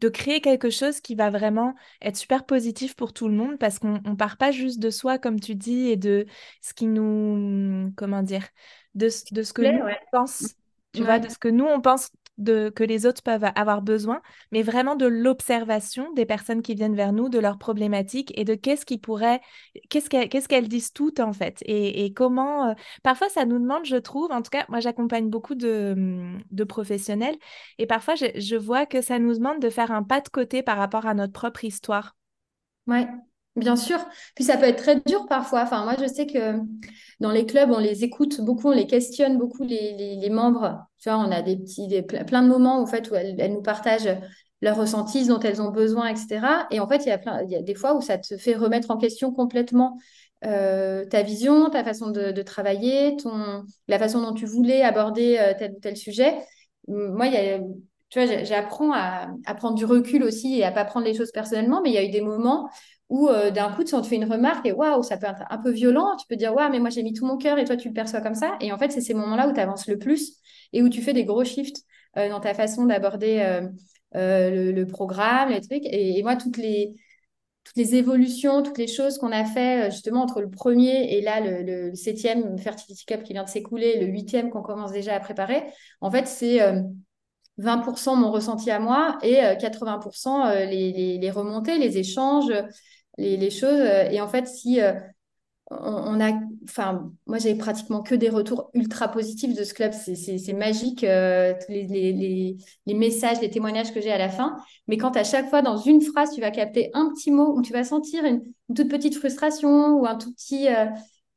de 0.00 0.08
créer 0.08 0.40
quelque 0.40 0.70
chose 0.70 1.00
qui 1.00 1.14
va 1.14 1.30
vraiment 1.30 1.74
être 2.00 2.16
super 2.16 2.44
positif 2.46 2.96
pour 2.96 3.12
tout 3.12 3.28
le 3.28 3.34
monde 3.34 3.58
parce 3.58 3.78
qu'on 3.78 4.00
ne 4.02 4.14
part 4.16 4.36
pas 4.36 4.50
juste 4.52 4.78
de 4.80 4.90
soi, 4.90 5.18
comme 5.18 5.40
tu 5.40 5.54
dis, 5.54 5.88
et 5.88 5.96
de 5.96 6.26
ce 6.60 6.74
qui 6.74 6.86
nous, 6.86 7.92
comment 7.96 8.22
dire, 8.22 8.46
de, 8.94 9.08
de 9.32 9.42
ce 9.42 9.52
que 9.52 9.62
nous 9.62 9.80
on 9.84 9.96
pense, 10.10 10.54
tu 10.92 11.04
vois, 11.04 11.18
de 11.18 11.28
ce 11.28 11.38
que 11.38 11.48
nous 11.48 11.64
on 11.66 11.80
pense 11.80 12.10
de, 12.38 12.70
que 12.70 12.84
les 12.84 13.06
autres 13.06 13.22
peuvent 13.22 13.50
avoir 13.54 13.82
besoin, 13.82 14.22
mais 14.50 14.62
vraiment 14.62 14.96
de 14.96 15.06
l'observation 15.06 16.12
des 16.12 16.26
personnes 16.26 16.62
qui 16.62 16.74
viennent 16.74 16.96
vers 16.96 17.12
nous, 17.12 17.28
de 17.28 17.38
leurs 17.38 17.58
problématiques 17.58 18.32
et 18.38 18.44
de 18.44 18.54
qu'est-ce 18.54 18.86
qui 18.86 18.98
pourrait, 18.98 19.40
qu'est-ce 19.90 20.48
qu'elles 20.48 20.68
disent 20.68 20.92
toutes 20.92 21.20
en 21.20 21.32
fait 21.32 21.62
et, 21.66 22.12
comment. 22.14 22.70
Euh, 22.70 22.74
parfois, 23.02 23.28
ça 23.28 23.44
nous 23.44 23.58
demande, 23.58 23.84
je 23.84 23.96
trouve, 23.96 24.30
en 24.32 24.42
tout 24.42 24.50
cas, 24.50 24.64
moi 24.68 24.80
j'accompagne 24.80 25.28
beaucoup 25.28 25.54
de, 25.54 25.92
hum, 25.92 26.42
de, 26.50 26.64
professionnels 26.64 27.36
et 27.78 27.86
parfois 27.86 28.14
je, 28.14 28.26
je 28.36 28.56
vois 28.56 28.86
que 28.86 29.02
ça 29.02 29.18
nous 29.18 29.34
demande 29.34 29.60
de 29.60 29.70
faire 29.70 29.92
un 29.92 30.02
pas 30.02 30.20
de 30.20 30.28
côté 30.28 30.62
par 30.62 30.78
rapport 30.78 31.06
à 31.06 31.14
notre 31.14 31.32
propre 31.32 31.64
histoire. 31.64 32.16
Ouais, 32.86 33.06
Bien 33.54 33.76
sûr. 33.76 33.98
Puis 34.34 34.44
ça 34.44 34.56
peut 34.56 34.64
être 34.64 34.82
très 34.82 35.00
dur 35.06 35.26
parfois. 35.28 35.62
Enfin, 35.62 35.84
moi, 35.84 35.94
je 36.00 36.06
sais 36.06 36.26
que 36.26 36.58
dans 37.20 37.30
les 37.30 37.44
clubs, 37.44 37.70
on 37.70 37.78
les 37.78 38.02
écoute 38.02 38.40
beaucoup, 38.40 38.68
on 38.68 38.72
les 38.72 38.86
questionne 38.86 39.36
beaucoup, 39.36 39.64
les, 39.64 40.30
membres. 40.30 40.86
Tu 40.98 41.10
vois, 41.10 41.18
on 41.18 41.30
a 41.30 41.42
des 41.42 41.56
petits, 41.56 42.02
plein 42.02 42.42
de 42.42 42.48
moments 42.48 42.80
en 42.80 42.86
fait, 42.86 43.10
où 43.10 43.14
elles, 43.14 43.36
nous 43.52 43.62
partagent 43.62 44.08
leurs 44.62 44.76
ressentis, 44.76 45.26
dont 45.26 45.40
elles 45.40 45.60
ont 45.60 45.70
besoin, 45.70 46.08
etc. 46.08 46.66
Et 46.70 46.80
en 46.80 46.88
fait, 46.88 47.04
il 47.04 47.08
y 47.08 47.12
a, 47.12 47.18
plein, 47.18 47.42
il 47.42 47.50
y 47.50 47.56
a 47.56 47.62
des 47.62 47.74
fois 47.74 47.94
où 47.94 48.00
ça 48.00 48.16
te 48.16 48.38
fait 48.38 48.54
remettre 48.54 48.90
en 48.90 48.96
question 48.96 49.32
complètement 49.32 49.98
euh, 50.46 51.04
ta 51.04 51.22
vision, 51.22 51.68
ta 51.68 51.84
façon 51.84 52.10
de, 52.10 52.42
travailler, 52.42 53.16
ton, 53.16 53.64
la 53.86 53.98
façon 53.98 54.22
dont 54.22 54.32
tu 54.32 54.46
voulais 54.46 54.82
aborder 54.82 55.36
euh, 55.38 55.52
tel 55.58 55.72
ou 55.72 55.80
tel 55.80 55.96
sujet. 55.96 56.38
Moi, 56.88 57.26
y 57.26 57.36
a, 57.36 57.58
tu 58.08 58.20
vois, 58.20 58.44
j'apprends 58.44 58.92
à, 58.92 59.28
à, 59.46 59.54
prendre 59.54 59.74
du 59.74 59.84
recul 59.84 60.22
aussi 60.24 60.58
et 60.58 60.64
à 60.64 60.72
pas 60.72 60.84
prendre 60.84 61.06
les 61.06 61.14
choses 61.14 61.32
personnellement, 61.32 61.80
mais 61.82 61.90
il 61.90 61.94
y 61.94 61.98
a 61.98 62.04
eu 62.04 62.10
des 62.10 62.20
moments 62.20 62.68
ou 63.12 63.28
euh, 63.28 63.50
d'un 63.50 63.70
coup, 63.70 63.84
on 63.92 64.00
te 64.00 64.06
fait 64.06 64.16
une 64.16 64.24
remarque 64.24 64.64
et 64.66 64.72
waouh, 64.72 65.02
ça 65.02 65.18
peut 65.18 65.26
être 65.26 65.44
un 65.50 65.58
peu 65.58 65.70
violent, 65.70 66.16
tu 66.16 66.26
peux 66.26 66.36
dire 66.36 66.54
waouh, 66.54 66.70
mais 66.70 66.80
moi 66.80 66.88
j'ai 66.88 67.02
mis 67.02 67.12
tout 67.12 67.26
mon 67.26 67.36
cœur 67.36 67.58
et 67.58 67.64
toi 67.64 67.76
tu 67.76 67.88
le 67.88 67.94
perçois 67.94 68.22
comme 68.22 68.34
ça. 68.34 68.56
Et 68.60 68.72
en 68.72 68.78
fait, 68.78 68.90
c'est 68.90 69.02
ces 69.02 69.12
moments-là 69.12 69.48
où 69.48 69.52
tu 69.52 69.60
avances 69.60 69.86
le 69.86 69.98
plus 69.98 70.38
et 70.72 70.82
où 70.82 70.88
tu 70.88 71.02
fais 71.02 71.12
des 71.12 71.24
gros 71.24 71.44
shifts 71.44 71.84
euh, 72.16 72.30
dans 72.30 72.40
ta 72.40 72.54
façon 72.54 72.86
d'aborder 72.86 73.40
euh, 74.14 74.72
le, 74.72 74.84
programme, 74.86 75.50
les 75.50 75.60
trucs. 75.60 75.84
Et, 75.84 76.22
moi, 76.22 76.36
toutes 76.36 76.56
les, 76.56 76.94
toutes 77.64 77.76
les 77.76 77.96
évolutions, 77.96 78.62
toutes 78.62 78.78
les 78.78 78.86
choses 78.86 79.18
qu'on 79.18 79.32
a 79.32 79.44
fait 79.44 79.90
justement 79.90 80.22
entre 80.22 80.40
le 80.40 80.48
premier 80.48 81.14
et 81.14 81.20
là 81.20 81.40
le, 81.40 81.94
septième 81.94 82.56
Fertility 82.58 83.04
Cup 83.04 83.24
qui 83.24 83.34
vient 83.34 83.44
de 83.44 83.48
s'écouler, 83.48 84.00
le 84.00 84.06
huitième 84.06 84.48
qu'on 84.48 84.62
commence 84.62 84.92
déjà 84.92 85.14
à 85.14 85.20
préparer, 85.20 85.64
en 86.00 86.10
fait, 86.10 86.26
c'est 86.26 86.60
20% 87.58 88.16
mon 88.16 88.30
ressenti 88.30 88.70
à 88.70 88.78
moi 88.80 89.18
et 89.22 89.36
80% 89.36 90.66
les, 90.66 90.92
les, 90.92 91.18
les, 91.18 91.30
remontées, 91.30 91.78
les 91.78 91.98
échanges, 91.98 92.52
les, 93.18 93.50
choses. 93.50 93.80
Euh, 93.80 94.10
et 94.10 94.20
en 94.20 94.28
fait, 94.28 94.46
si 94.46 94.80
euh, 94.80 94.92
on, 95.70 96.20
a, 96.20 96.32
enfin, 96.64 97.12
moi 97.26 97.38
j'ai 97.38 97.54
pratiquement 97.54 98.02
que 98.02 98.14
des 98.14 98.28
retours 98.28 98.70
ultra 98.74 99.08
positifs 99.08 99.56
de 99.56 99.64
ce 99.64 99.74
club. 99.74 99.92
C'est 99.92 100.52
magique, 100.52 101.04
euh, 101.04 101.54
les, 101.68 101.86
les, 101.86 102.56
les, 102.86 102.94
messages, 102.94 103.40
les 103.40 103.50
témoignages 103.50 103.92
que 103.92 104.00
j'ai 104.00 104.12
à 104.12 104.18
la 104.18 104.28
fin. 104.28 104.56
Mais 104.88 104.96
quand 104.96 105.16
à 105.16 105.24
chaque 105.24 105.48
fois, 105.48 105.62
dans 105.62 105.76
une 105.76 106.02
phrase, 106.02 106.32
tu 106.34 106.40
vas 106.40 106.50
capter 106.50 106.90
un 106.94 107.10
petit 107.14 107.30
mot 107.30 107.56
où 107.56 107.62
tu 107.62 107.72
vas 107.72 107.84
sentir 107.84 108.24
une, 108.24 108.42
toute 108.74 108.88
petite 108.88 109.16
frustration 109.16 109.94
ou 109.98 110.06
un 110.06 110.16
tout 110.16 110.32
petit, 110.32 110.68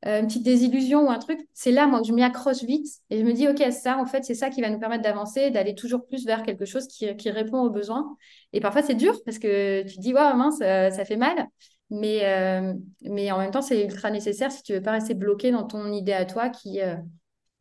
une 0.05 0.27
petite 0.27 0.43
désillusion 0.43 1.07
ou 1.07 1.09
un 1.09 1.17
truc, 1.19 1.39
c'est 1.53 1.71
là, 1.71 1.87
moi, 1.87 1.99
que 2.01 2.07
je 2.07 2.13
m'y 2.13 2.23
accroche 2.23 2.63
vite 2.63 2.87
et 3.09 3.19
je 3.19 3.23
me 3.25 3.33
dis, 3.33 3.47
OK, 3.47 3.63
ça, 3.71 3.97
en 3.97 4.05
fait, 4.05 4.23
c'est 4.23 4.35
ça 4.35 4.49
qui 4.49 4.61
va 4.61 4.69
nous 4.69 4.79
permettre 4.79 5.03
d'avancer, 5.03 5.49
d'aller 5.49 5.73
toujours 5.75 6.05
plus 6.05 6.25
vers 6.25 6.43
quelque 6.43 6.65
chose 6.65 6.87
qui, 6.87 7.15
qui 7.17 7.29
répond 7.31 7.59
aux 7.61 7.69
besoins. 7.71 8.15
Et 8.53 8.59
parfois, 8.59 8.83
c'est 8.83 8.95
dur 8.95 9.19
parce 9.25 9.39
que 9.39 9.81
tu 9.83 9.95
te 9.95 10.01
dis, 10.01 10.13
waouh, 10.13 10.37
mince, 10.37 10.59
ça 10.59 11.05
fait 11.05 11.17
mal. 11.17 11.47
Mais, 11.89 12.25
euh, 12.25 12.73
mais 13.01 13.31
en 13.31 13.37
même 13.37 13.51
temps, 13.51 13.61
c'est 13.61 13.83
ultra 13.83 14.09
nécessaire 14.09 14.51
si 14.51 14.63
tu 14.63 14.73
veux 14.73 14.81
pas 14.81 14.91
rester 14.91 15.13
bloqué 15.13 15.51
dans 15.51 15.63
ton 15.65 15.91
idée 15.91 16.13
à 16.13 16.25
toi 16.25 16.49
qui, 16.49 16.81
euh, 16.81 16.95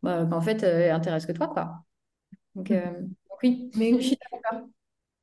bah, 0.02 0.28
en 0.32 0.40
fait, 0.40 0.64
euh, 0.64 0.92
intéresse 0.94 1.26
que 1.26 1.32
toi, 1.32 1.48
quoi. 1.48 1.84
Donc, 2.54 2.72
oui, 3.42 3.70
mais 3.76 3.92
je 4.00 4.06
suis 4.08 4.18
d'accord. 4.32 4.68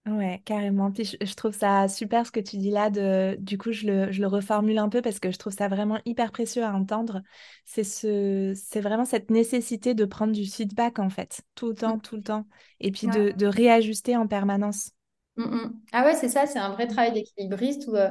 Ouais, 0.07 0.41
carrément. 0.45 0.91
Puis 0.91 1.03
je, 1.05 1.15
je 1.23 1.33
trouve 1.35 1.53
ça 1.53 1.87
super 1.87 2.25
ce 2.25 2.31
que 2.31 2.39
tu 2.39 2.57
dis 2.57 2.71
là. 2.71 2.89
De, 2.89 3.35
du 3.39 3.57
coup, 3.59 3.71
je 3.71 3.85
le, 3.85 4.11
je 4.11 4.19
le 4.21 4.27
reformule 4.27 4.79
un 4.79 4.89
peu 4.89 5.01
parce 5.01 5.19
que 5.19 5.31
je 5.31 5.37
trouve 5.37 5.53
ça 5.53 5.67
vraiment 5.67 5.99
hyper 6.05 6.31
précieux 6.31 6.63
à 6.63 6.73
entendre. 6.73 7.21
C'est 7.65 7.83
ce, 7.83 8.53
c'est 8.55 8.81
vraiment 8.81 9.05
cette 9.05 9.29
nécessité 9.29 9.93
de 9.93 10.05
prendre 10.05 10.33
du 10.33 10.45
feedback 10.45 10.97
en 10.97 11.09
fait, 11.11 11.41
tout 11.53 11.69
le 11.69 11.75
temps, 11.75 11.99
tout 11.99 12.15
le 12.15 12.23
temps, 12.23 12.47
et 12.79 12.91
puis 12.91 13.07
de, 13.09 13.31
de 13.31 13.45
réajuster 13.45 14.17
en 14.17 14.25
permanence. 14.27 14.89
Mm, 15.37 15.43
mm. 15.45 15.81
Ah 15.93 16.03
ouais, 16.05 16.13
c'est 16.15 16.27
ça, 16.27 16.45
c'est 16.45 16.59
un 16.59 16.71
vrai 16.71 16.87
travail 16.87 17.13
d'équilibriste. 17.13 17.87
euh, 17.89 18.09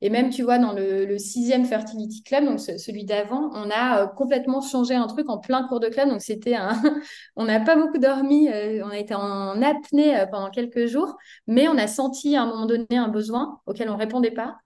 et 0.00 0.08
même, 0.08 0.30
tu 0.30 0.42
vois, 0.42 0.58
dans 0.58 0.72
le, 0.72 1.18
sixième 1.18 1.64
Fertility 1.64 2.22
Club, 2.22 2.44
donc 2.44 2.60
ce- 2.60 2.78
celui 2.78 3.04
d'avant, 3.04 3.50
on 3.54 3.68
a 3.70 4.02
euh, 4.04 4.06
complètement 4.06 4.60
changé 4.60 4.94
un 4.94 5.06
truc 5.08 5.28
en 5.28 5.38
plein 5.38 5.66
cours 5.66 5.80
de 5.80 5.88
club. 5.88 6.08
Donc 6.08 6.20
c'était 6.22 6.54
un... 6.54 6.70
on 7.36 7.44
n'a 7.46 7.60
pas 7.60 7.74
beaucoup 7.76 7.98
dormi, 7.98 8.48
euh, 8.48 8.84
on 8.84 8.90
a 8.90 8.98
été 8.98 9.14
en 9.14 9.60
apnée 9.62 10.24
pendant 10.30 10.50
quelques 10.50 10.86
jours, 10.86 11.16
mais 11.48 11.66
on 11.68 11.76
a 11.76 11.86
senti 11.88 12.36
à 12.36 12.42
un 12.42 12.46
moment 12.46 12.66
donné 12.66 12.86
un 12.96 13.08
besoin 13.08 13.60
auquel 13.66 13.90
on 13.90 13.96
répondait 13.96 14.30
pas. 14.30 14.56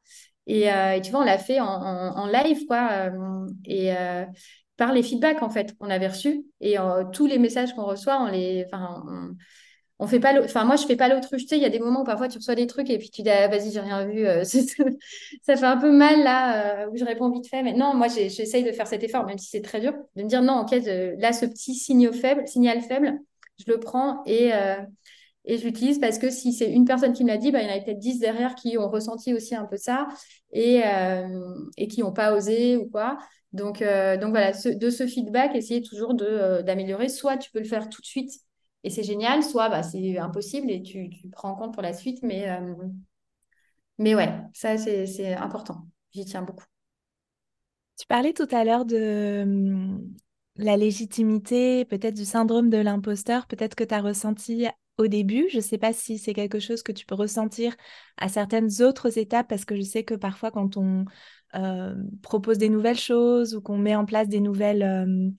Et, 0.46 0.68
tu 1.02 1.10
vois, 1.10 1.20
on 1.20 1.24
l'a 1.24 1.38
fait 1.38 1.58
en, 1.60 2.26
live, 2.26 2.66
quoi, 2.66 3.08
et 3.66 3.92
par 4.76 4.92
les 4.92 5.02
feedbacks 5.02 5.42
en 5.42 5.48
fait 5.50 5.74
qu'on 5.78 5.88
avait 5.88 6.08
reçus 6.08 6.44
et 6.60 6.76
tous 7.14 7.26
les 7.26 7.38
messages 7.38 7.74
qu'on 7.74 7.84
reçoit, 7.86 8.20
on 8.20 8.26
les, 8.26 8.66
on 10.00 10.07
fait 10.07 10.20
pas, 10.20 10.35
enfin 10.44 10.64
moi 10.64 10.76
je 10.76 10.87
fais 10.87 10.96
pas 10.96 11.09
l'autruche. 11.09 11.42
Tu 11.42 11.48
sais, 11.48 11.57
il 11.57 11.62
y 11.62 11.66
a 11.66 11.70
des 11.70 11.78
moments 11.78 12.00
où 12.02 12.04
parfois 12.04 12.28
tu 12.28 12.38
reçois 12.38 12.54
des 12.57 12.66
trucs 12.66 12.90
et 12.90 12.98
puis 12.98 13.11
tu 13.11 13.22
dis 13.22 13.30
ah, 13.30 13.48
vas-y 13.48 13.70
j'ai 13.72 13.80
rien 13.80 14.07
vu, 14.07 14.26
euh, 14.26 14.44
ça 15.42 15.57
fait 15.57 15.64
un 15.66 15.76
peu 15.76 15.90
mal 15.92 16.22
là 16.22 16.85
euh, 16.87 16.90
où 16.90 16.96
je 16.96 17.04
réponds 17.04 17.30
vite 17.30 17.48
fait. 17.48 17.62
Mais 17.62 17.72
non, 17.74 17.94
moi 17.94 18.09
j'essaye 18.09 18.64
de 18.64 18.72
faire 18.72 18.87
cet 18.87 19.02
effort, 19.04 19.24
même 19.26 19.38
si 19.38 19.48
c'est 19.50 19.62
très 19.62 19.80
dur, 19.80 19.92
de 20.16 20.22
me 20.22 20.28
dire 20.28 20.42
non, 20.42 20.61
ok, 20.62 20.70
je- 20.72 21.18
là 21.20 21.33
ce 21.33 21.46
petit 21.46 21.74
signal 21.74 22.12
faible, 22.83 23.18
je 23.59 23.70
le 23.72 23.78
prends 23.80 24.22
et 24.26 24.52
euh, 24.54 24.76
je 25.46 26.00
parce 26.00 26.18
que 26.18 26.30
si 26.30 26.52
c'est 26.52 26.70
une 26.70 26.85
personne 26.87 27.12
qui 27.12 27.22
me 27.24 27.28
l'a 27.28 27.37
dit, 27.37 27.52
bah, 27.52 27.61
il 27.62 27.68
y 27.68 27.72
en 27.72 27.76
a 27.76 27.80
peut-être 27.80 27.98
10 27.98 28.18
derrière 28.18 28.54
qui 28.54 28.78
ont 28.78 28.88
ressenti 28.88 29.35
aussi 29.35 29.54
un 29.54 29.66
peu 29.66 29.76
ça 29.76 30.09
et, 30.52 30.83
euh, 30.85 31.28
qui 31.88 32.00
n'ont 32.00 32.12
pas 32.12 32.35
osé 32.35 32.76
ou 32.76 32.88
quoi. 32.88 33.18
Donc, 33.52 33.83
euh, 33.83 34.16
voilà, 34.30 34.52
de 34.52 34.90
ce 34.90 35.07
feedback, 35.07 35.54
essayer 35.54 35.83
toujours 35.83 36.14
euh, 36.22 36.62
d'améliorer. 36.62 37.09
Soit 37.09 37.37
tu 37.37 37.50
peux 37.50 37.59
le 37.61 37.64
faire 37.66 37.88
tout 37.90 38.00
de 38.00 38.07
suite 38.07 38.33
et 38.84 38.90
c'est 38.90 39.02
génial, 39.02 39.42
soit 39.42 39.70
bah, 39.70 39.82
c'est 39.82 40.18
impossible 40.18 40.70
et 40.70 40.82
tu, 40.82 41.10
prends 41.32 41.50
en 41.50 41.54
compte 41.56 41.72
pour 41.72 41.82
la 41.82 41.94
suite. 41.94 42.22
Mais, 42.22 42.50
euh, 42.50 42.74
mais 43.98 44.14
ouais, 44.14 44.30
ça 44.52 44.76
c'est, 44.76 45.34
important. 45.34 45.86
J'y 46.12 46.26
tiens 46.26 46.42
beaucoup. 46.42 46.64
Tu 47.98 48.06
parlais 48.06 48.34
tout 48.34 48.48
à 48.50 48.64
l'heure 48.64 48.84
de 48.84 49.42
hum, 49.42 50.14
la 50.56 50.76
légitimité, 50.76 51.86
peut-être 51.86 52.14
du 52.14 52.26
syndrome 52.26 52.68
de 52.68 52.76
l'imposteur, 52.76 53.46
peut-être 53.46 53.74
que 53.74 53.84
tu 53.84 53.94
as 53.94 54.02
ressenti 54.02 54.66
au 54.98 55.06
début. 55.06 55.48
Je 55.50 55.56
ne 55.56 55.62
sais 55.62 55.78
pas 55.78 55.94
si 55.94 56.18
c'est 56.18 56.34
quelque 56.34 56.60
chose 56.60 56.82
que 56.82 56.92
tu 56.92 57.06
peux 57.06 57.14
ressentir 57.14 57.74
à 58.18 58.28
certaines 58.28 58.82
autres 58.82 59.16
étapes, 59.16 59.48
parce 59.48 59.64
que 59.64 59.76
je 59.76 59.82
sais 59.82 60.04
que 60.04 60.14
parfois 60.14 60.50
quand 60.50 60.76
on 60.76 61.06
euh, 61.54 61.94
propose 62.20 62.58
des 62.58 62.68
nouvelles 62.68 62.98
choses 62.98 63.54
ou 63.54 63.62
qu'on 63.62 63.78
met 63.78 63.96
en 63.96 64.04
place 64.04 64.28
des 64.28 64.40
nouvelles, 64.40 64.82
euh, 64.82 65.30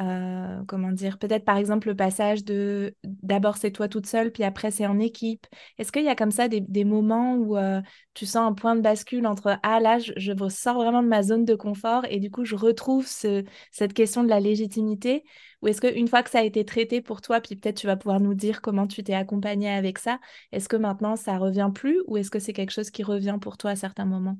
euh, 0.00 0.62
comment 0.66 0.92
dire, 0.92 1.18
peut-être 1.18 1.44
par 1.44 1.56
exemple 1.58 1.88
le 1.88 1.94
passage 1.94 2.44
de 2.44 2.94
d'abord 3.04 3.56
c'est 3.58 3.70
toi 3.70 3.88
toute 3.88 4.06
seule, 4.06 4.32
puis 4.32 4.44
après 4.44 4.70
c'est 4.70 4.86
en 4.86 4.98
équipe. 4.98 5.46
Est-ce 5.78 5.92
qu'il 5.92 6.04
y 6.04 6.08
a 6.08 6.14
comme 6.14 6.30
ça 6.30 6.48
des, 6.48 6.84
moments 6.84 7.34
où 7.34 7.58
euh, 7.58 7.82
tu 8.14 8.24
sens 8.24 8.50
un 8.50 8.54
point 8.54 8.76
de 8.76 8.80
bascule 8.80 9.26
entre 9.26 9.58
ah 9.62 9.80
là 9.80 9.98
je, 9.98 10.12
je 10.16 10.32
sors 10.48 10.76
vraiment 10.76 11.02
de 11.02 11.08
ma 11.08 11.22
zone 11.22 11.44
de 11.44 11.54
confort 11.54 12.06
et 12.08 12.18
du 12.18 12.30
coup 12.30 12.44
je 12.44 12.56
retrouve 12.56 13.06
ce, 13.06 13.44
cette 13.70 13.92
question 13.92 14.24
de 14.24 14.28
la 14.28 14.40
légitimité? 14.40 15.24
Ou 15.60 15.68
est-ce 15.68 15.82
qu'une 15.82 16.08
fois 16.08 16.22
que 16.22 16.30
ça 16.30 16.38
a 16.38 16.44
été 16.44 16.64
traité 16.64 17.02
pour 17.02 17.20
toi 17.20 17.40
puis 17.40 17.56
peut-être 17.56 17.76
tu 17.76 17.86
vas 17.86 17.96
pouvoir 17.96 18.20
nous 18.20 18.34
dire 18.34 18.62
comment 18.62 18.86
tu 18.86 19.02
t'es 19.02 19.12
accompagnée 19.14 19.70
avec 19.70 19.98
ça 19.98 20.18
est-ce 20.52 20.68
que 20.68 20.76
maintenant 20.76 21.16
ça 21.16 21.36
revient 21.36 21.70
plus 21.74 22.00
ou 22.06 22.16
est-ce 22.16 22.30
que 22.30 22.38
c'est 22.38 22.54
quelque 22.54 22.72
chose 22.72 22.90
qui 22.90 23.02
revient 23.02 23.36
pour 23.40 23.58
toi 23.58 23.72
à 23.72 23.76
certains 23.76 24.06
moments? 24.06 24.38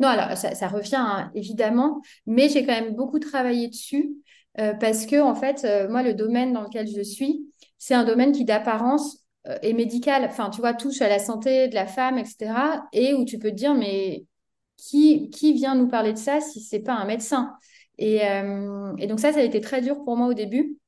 Non, 0.00 0.08
alors 0.08 0.36
ça, 0.36 0.54
ça 0.54 0.66
revient 0.66 0.96
hein, 0.96 1.30
évidemment, 1.34 2.02
mais 2.26 2.48
j'ai 2.48 2.66
quand 2.66 2.72
même 2.72 2.96
beaucoup 2.96 3.20
travaillé 3.20 3.68
dessus 3.68 4.10
euh, 4.58 4.74
parce 4.74 5.06
que 5.06 5.20
en 5.20 5.34
fait, 5.34 5.64
euh, 5.64 5.88
moi, 5.88 6.02
le 6.02 6.14
domaine 6.14 6.52
dans 6.52 6.62
lequel 6.62 6.86
je 6.86 7.02
suis, 7.02 7.48
c'est 7.78 7.94
un 7.94 8.04
domaine 8.04 8.32
qui 8.32 8.44
d'apparence 8.44 9.24
euh, 9.48 9.58
est 9.62 9.72
médical. 9.72 10.24
Enfin, 10.24 10.50
tu 10.50 10.60
vois, 10.60 10.74
touche 10.74 11.00
à 11.00 11.08
la 11.08 11.18
santé 11.18 11.68
de 11.68 11.74
la 11.74 11.86
femme, 11.86 12.18
etc. 12.18 12.84
Et 12.92 13.14
où 13.14 13.24
tu 13.24 13.38
peux 13.38 13.50
te 13.50 13.56
dire, 13.56 13.74
mais 13.74 14.26
qui, 14.76 15.30
qui 15.30 15.52
vient 15.52 15.74
nous 15.74 15.88
parler 15.88 16.12
de 16.12 16.18
ça 16.18 16.40
si 16.40 16.60
c'est 16.60 16.80
pas 16.80 16.94
un 16.94 17.04
médecin? 17.06 17.54
Et, 17.98 18.20
donc 19.06 19.20
ça, 19.20 19.32
ça 19.32 19.38
a 19.40 19.42
été 19.42 19.60
très 19.60 19.80
dur 19.80 20.02
pour 20.04 20.16
moi 20.16 20.26
au 20.26 20.34
début 20.34 20.78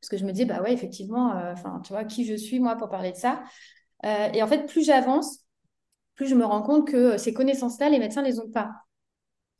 parce 0.00 0.10
que 0.10 0.16
je 0.16 0.24
me 0.24 0.32
dis, 0.32 0.44
bah 0.44 0.62
ouais, 0.62 0.72
effectivement, 0.72 1.32
enfin, 1.52 1.80
tu 1.84 1.92
vois, 1.92 2.04
qui 2.04 2.24
je 2.24 2.34
suis 2.34 2.60
moi 2.60 2.76
pour 2.76 2.88
parler 2.88 3.12
de 3.12 3.16
ça? 3.16 3.42
Et 4.04 4.42
en 4.42 4.46
fait, 4.46 4.66
plus 4.66 4.84
j'avance, 4.84 5.40
plus 6.14 6.28
je 6.28 6.34
me 6.34 6.44
rends 6.44 6.62
compte 6.62 6.88
que 6.88 7.18
ces 7.18 7.32
connaissances-là, 7.34 7.90
les 7.90 7.98
médecins 7.98 8.22
les 8.22 8.40
ont 8.40 8.50
pas. 8.50 8.72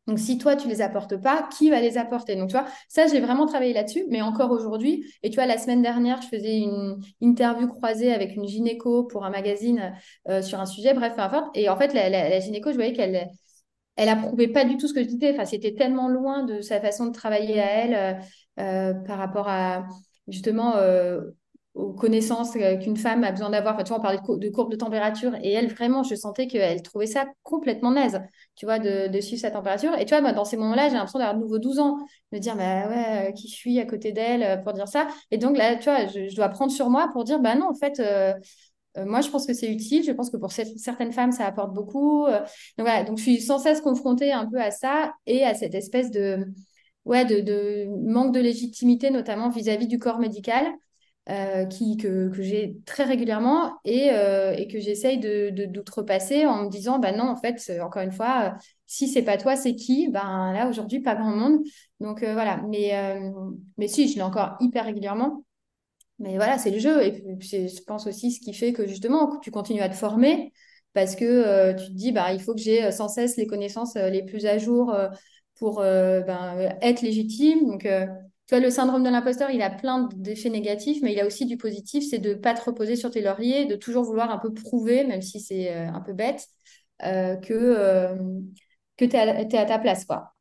Donc, 0.09 0.19
si 0.19 0.39
toi, 0.39 0.57
tu 0.57 0.69
les 0.69 0.81
apportes 0.81 1.19
pas, 1.19 1.47
qui 1.53 1.69
va 1.69 1.81
les 1.81 1.99
apporter? 1.99 2.35
Donc, 2.35 2.49
tu 2.49 2.57
vois, 2.57 2.65
ça, 2.89 3.07
j'ai 3.07 3.21
vraiment 3.21 3.45
travaillé 3.45 3.75
là-dessus, 3.75 4.07
mais 4.09 4.23
encore 4.23 4.51
aujourd'hui. 4.51 5.05
Et 5.23 5.29
tu 5.29 5.37
vois, 5.37 5.45
la 5.45 5.59
semaine 5.59 5.83
dernière, 5.83 6.23
je 6.23 6.29
faisais 6.29 6.61
une 6.61 6.99
interview 7.21 7.69
croisée 7.69 8.13
avec 8.13 8.35
une 8.35 8.49
gynéco 8.49 9.05
pour 9.05 9.27
un 9.27 9.31
magazine 9.31 9.95
euh, 10.31 10.41
sur 10.41 10.61
un 10.61 10.67
sujet, 10.67 10.95
bref, 10.95 11.15
peu 11.15 11.21
importe. 11.21 11.55
Et 11.55 11.69
en 11.69 11.77
fait, 11.77 11.93
la, 11.93 12.41
gynéco, 12.41 12.71
je 12.71 12.77
voyais 12.77 12.95
qu'elle 12.95 13.29
elle 13.97 14.09
approuvait 14.09 14.49
pas 14.49 14.65
du 14.65 14.79
tout 14.79 14.89
ce 14.89 14.95
que 14.95 15.03
je 15.03 15.09
disais. 15.09 15.33
Enfin, 15.35 15.45
c'était 15.45 15.75
tellement 15.75 16.09
loin 16.09 16.45
de 16.45 16.63
sa 16.63 16.81
façon 16.81 17.07
de 17.07 17.13
travailler 17.13 17.61
à 17.61 17.67
elle 17.67 17.95
euh, 17.95 18.23
euh, 18.61 18.95
par 19.05 19.19
rapport 19.19 19.49
à 19.49 19.87
justement 20.27 20.75
aux 21.79 21.93
connaissances 21.93 22.57
euh, 22.57 22.77
qu'une 22.77 22.97
femme 22.97 23.23
a 23.25 23.31
besoin 23.31 23.51
d'avoir. 23.51 23.75
Enfin, 23.75 23.85
tu 23.85 23.91
vois, 23.91 23.99
on 23.99 24.03
parlait 24.03 24.19
de, 24.19 24.37
de 24.37 24.49
courbe 24.51 24.71
de 24.71 24.77
température 24.77 25.35
et 25.43 25.53
elle, 25.53 25.69
vraiment, 25.73 26.03
je 26.03 26.15
sentais 26.17 26.49
qu'elle 26.49 26.83
trouvait 26.83 27.07
ça 27.07 27.27
complètement 27.45 27.93
naze, 27.93 28.21
tu 28.57 28.67
vois, 28.67 28.79
de, 28.81 29.21
suivre 29.21 29.41
sa 29.41 29.51
température. 29.53 29.95
Et 29.99 30.05
tu 30.05 30.11
vois, 30.11 30.21
moi, 30.21 30.33
dans 30.33 30.45
ces 30.45 30.57
moments-là, 30.57 30.89
j'ai 30.89 30.95
l'impression 30.95 31.21
d'avoir 31.21 31.37
de 31.37 31.41
nouveau 31.41 31.59
12 31.59 31.79
ans, 31.79 31.99
de 32.33 32.39
dire, 32.39 32.57
bah 32.57 32.89
ouais, 32.89 33.29
euh, 33.29 33.33
qui 33.33 33.49
je 33.49 33.55
suis 33.55 33.79
à 33.79 33.87
côté 33.87 34.11
d'elle 34.13 34.43
euh, 34.43 34.57
pour 34.57 34.73
dire 34.73 34.89
ça. 34.89 35.07
Et 35.31 35.39
donc 35.39 35.57
là, 35.57 35.77
tu 35.77 35.85
vois, 35.85 36.07
je, 36.07 36.35
dois 36.35 36.49
prendre 36.49 36.73
sur 36.73 36.91
moi 36.91 37.09
pour 37.13 37.23
dire, 37.25 37.39
bah 37.41 37.55
non, 37.55 37.69
en 37.71 37.75
fait. 37.75 38.01
moi, 39.07 39.21
je 39.21 39.31
pense 39.31 39.47
que 39.47 39.55
c'est 39.55 39.71
utile. 39.71 40.03
Je 40.05 40.11
pense 40.13 40.31
que 40.31 40.37
pour 40.37 40.51
cer- 40.51 40.77
certaines 40.79 41.13
femmes, 41.13 41.31
ça 41.33 41.47
apporte 41.47 41.73
beaucoup. 41.73 42.27
Donc 42.27 42.87
voilà, 42.87 43.05
donc 43.05 43.19
je 43.19 43.23
suis 43.23 43.41
sans 43.41 43.59
cesse 43.61 43.81
confrontée 43.81 44.33
un 44.33 44.47
peu 44.47 44.61
à 44.61 44.71
ça 44.73 45.13
et 45.27 45.45
à 45.45 45.55
cette 45.55 45.75
espèce 45.75 46.11
de, 46.11 46.45
ouais, 47.05 47.25
de 47.25 47.87
manque 48.11 48.35
de 48.35 48.41
légitimité, 48.41 49.11
notamment 49.11 49.51
vis-à-vis 49.51 49.87
du 49.87 49.99
corps 49.99 50.19
médical, 50.19 50.67
euh, 51.31 51.67
qui, 51.67 51.97
que, 51.97 52.29
que 52.31 52.43
j'ai 52.43 52.79
très 52.87 53.05
régulièrement 53.05 53.75
et, 53.85 54.11
euh, 54.13 54.55
et 54.57 54.67
que 54.69 54.79
j'essaye 54.81 55.19
de, 55.19 55.51
d'outrepasser 55.67 56.47
en 56.47 56.65
me 56.65 56.71
disant, 56.71 56.99
bah 56.99 57.13
non, 57.13 57.25
en 57.29 57.37
fait, 57.37 57.59
c'est- 57.59 57.81
encore 57.81 58.03
une 58.03 58.13
fois, 58.13 58.55
euh, 58.57 58.59
si 58.87 59.09
c'est 59.09 59.23
pas 59.23 59.37
toi, 59.37 59.55
c'est 59.57 59.75
qui? 59.75 60.09
Ben 60.09 60.53
là, 60.53 60.69
aujourd'hui, 60.69 61.01
pas 61.01 61.15
grand 61.15 61.31
monde. 61.37 61.61
Donc 62.01 62.23
euh, 62.23 62.33
voilà, 62.33 62.59
mais, 62.69 62.97
euh, 62.97 63.31
mais 63.77 63.89
si, 63.89 64.09
je 64.09 64.17
l'ai 64.17 64.23
encore 64.23 64.57
hyper 64.61 64.85
régulièrement. 64.87 65.45
Mais 66.19 66.37
voilà, 66.37 66.59
c'est 66.59 66.71
le 66.71 66.79
jeu. 66.79 67.03
Et 67.05 67.13
je 67.41 67.83
pense 67.85 68.07
aussi 68.07 68.33
ce 68.33 68.41
qui 68.41 68.53
fait 68.55 68.73
que 68.73 68.87
justement, 68.87 69.39
tu 69.41 69.51
continues 69.51 69.83
à 69.83 69.89
te 69.89 69.95
former 69.95 70.53
parce 70.95 71.15
que 71.17 71.25
euh, 71.25 71.75
tu 71.75 71.87
te 71.87 71.93
dis, 71.93 72.13
bah, 72.13 72.33
il 72.33 72.41
faut 72.43 72.55
que 72.55 72.61
j'ai 72.61 72.85
euh, 72.85 72.91
sans 72.91 73.09
cesse 73.09 73.37
les 73.37 73.47
connaissances 73.47 73.95
euh, 73.97 74.11
les 74.11 74.25
plus 74.25 74.47
à 74.47 74.59
jour 74.59 74.93
euh, 74.93 75.09
pour 75.59 75.81
euh, 75.81 76.21
ben, 76.23 76.57
euh, 76.59 76.71
être 76.83 77.03
légitime. 77.03 77.67
Donc, 77.67 77.87
euh, 77.87 78.07
tu 78.49 78.55
vois, 78.55 78.65
le 78.65 78.71
syndrome 78.71 79.03
de 79.03 79.11
l'imposteur, 79.11 79.51
il 79.51 79.61
a 79.61 79.69
plein 79.69 80.09
d'effets 80.17 80.49
négatifs, 80.49 81.03
mais 81.03 81.13
il 81.13 81.21
a 81.21 81.27
aussi 81.27 81.45
du 81.45 81.59
positif, 81.59 82.03
c'est 82.09 82.19
de 82.19 82.31
ne 82.31 82.35
pas 82.35 82.55
te 82.55 82.65
reposer 82.65 82.97
sur 82.97 83.11
tes 83.11 83.21
lauriers, 83.21 83.67
de 83.67 83.77
toujours 83.77 84.05
vouloir 84.05 84.31
un 84.31 84.39
peu 84.39 84.55
prouver, 84.55 85.05
même 85.05 85.21
si 85.21 85.39
c'est 85.39 85.71
euh, 85.71 85.93
un 85.93 86.01
peu 86.01 86.15
bête, 86.15 86.47
euh, 87.05 87.37
que, 87.37 87.53
euh, 87.53 88.17
que 88.97 89.05
tu 89.05 89.17
es 89.17 89.59
à, 89.59 89.67
ta 89.67 89.79
place, 89.79 90.07
quoi. 90.07 90.33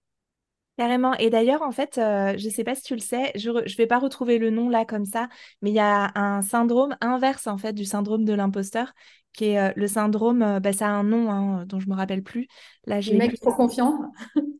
Carrément. 0.77 1.15
Et 1.15 1.29
d'ailleurs, 1.29 1.63
en 1.63 1.71
fait, 1.71 1.95
je 1.95 2.45
ne 2.45 2.49
sais 2.49 2.63
pas 2.63 2.75
si 2.75 2.83
tu 2.83 2.93
le 2.93 3.01
sais, 3.01 3.33
je 3.35 3.49
ne 3.49 3.75
vais 3.77 3.87
pas 3.87 3.99
retrouver 3.99 4.37
le 4.37 4.51
nom 4.51 4.69
là 4.69 4.85
comme 4.85 5.05
ça, 5.05 5.27
mais 5.61 5.71
il 5.71 5.75
y 5.75 5.79
a 5.79 6.11
un 6.15 6.41
syndrome 6.43 6.95
inverse 7.01 7.47
en 7.47 7.57
fait 7.57 7.73
du 7.73 7.83
syndrome 7.83 8.23
de 8.23 8.33
l'imposteur, 8.33 8.93
qui 9.37 9.45
est 9.45 9.59
euh, 9.59 9.71
le 9.75 9.87
syndrome, 9.87 10.41
euh, 10.41 10.59
bah, 10.59 10.73
ça 10.73 10.87
a 10.87 10.89
un 10.89 11.03
nom 11.03 11.31
hein, 11.31 11.65
dont 11.67 11.79
je 11.79 11.87
me 11.87 11.95
rappelle 11.95 12.23
plus. 12.23 12.47
Là, 12.85 12.99
je 12.99 13.11
Les 13.11 13.17
mecs 13.17 13.39
trop 13.39 13.53
confiants. 13.53 13.99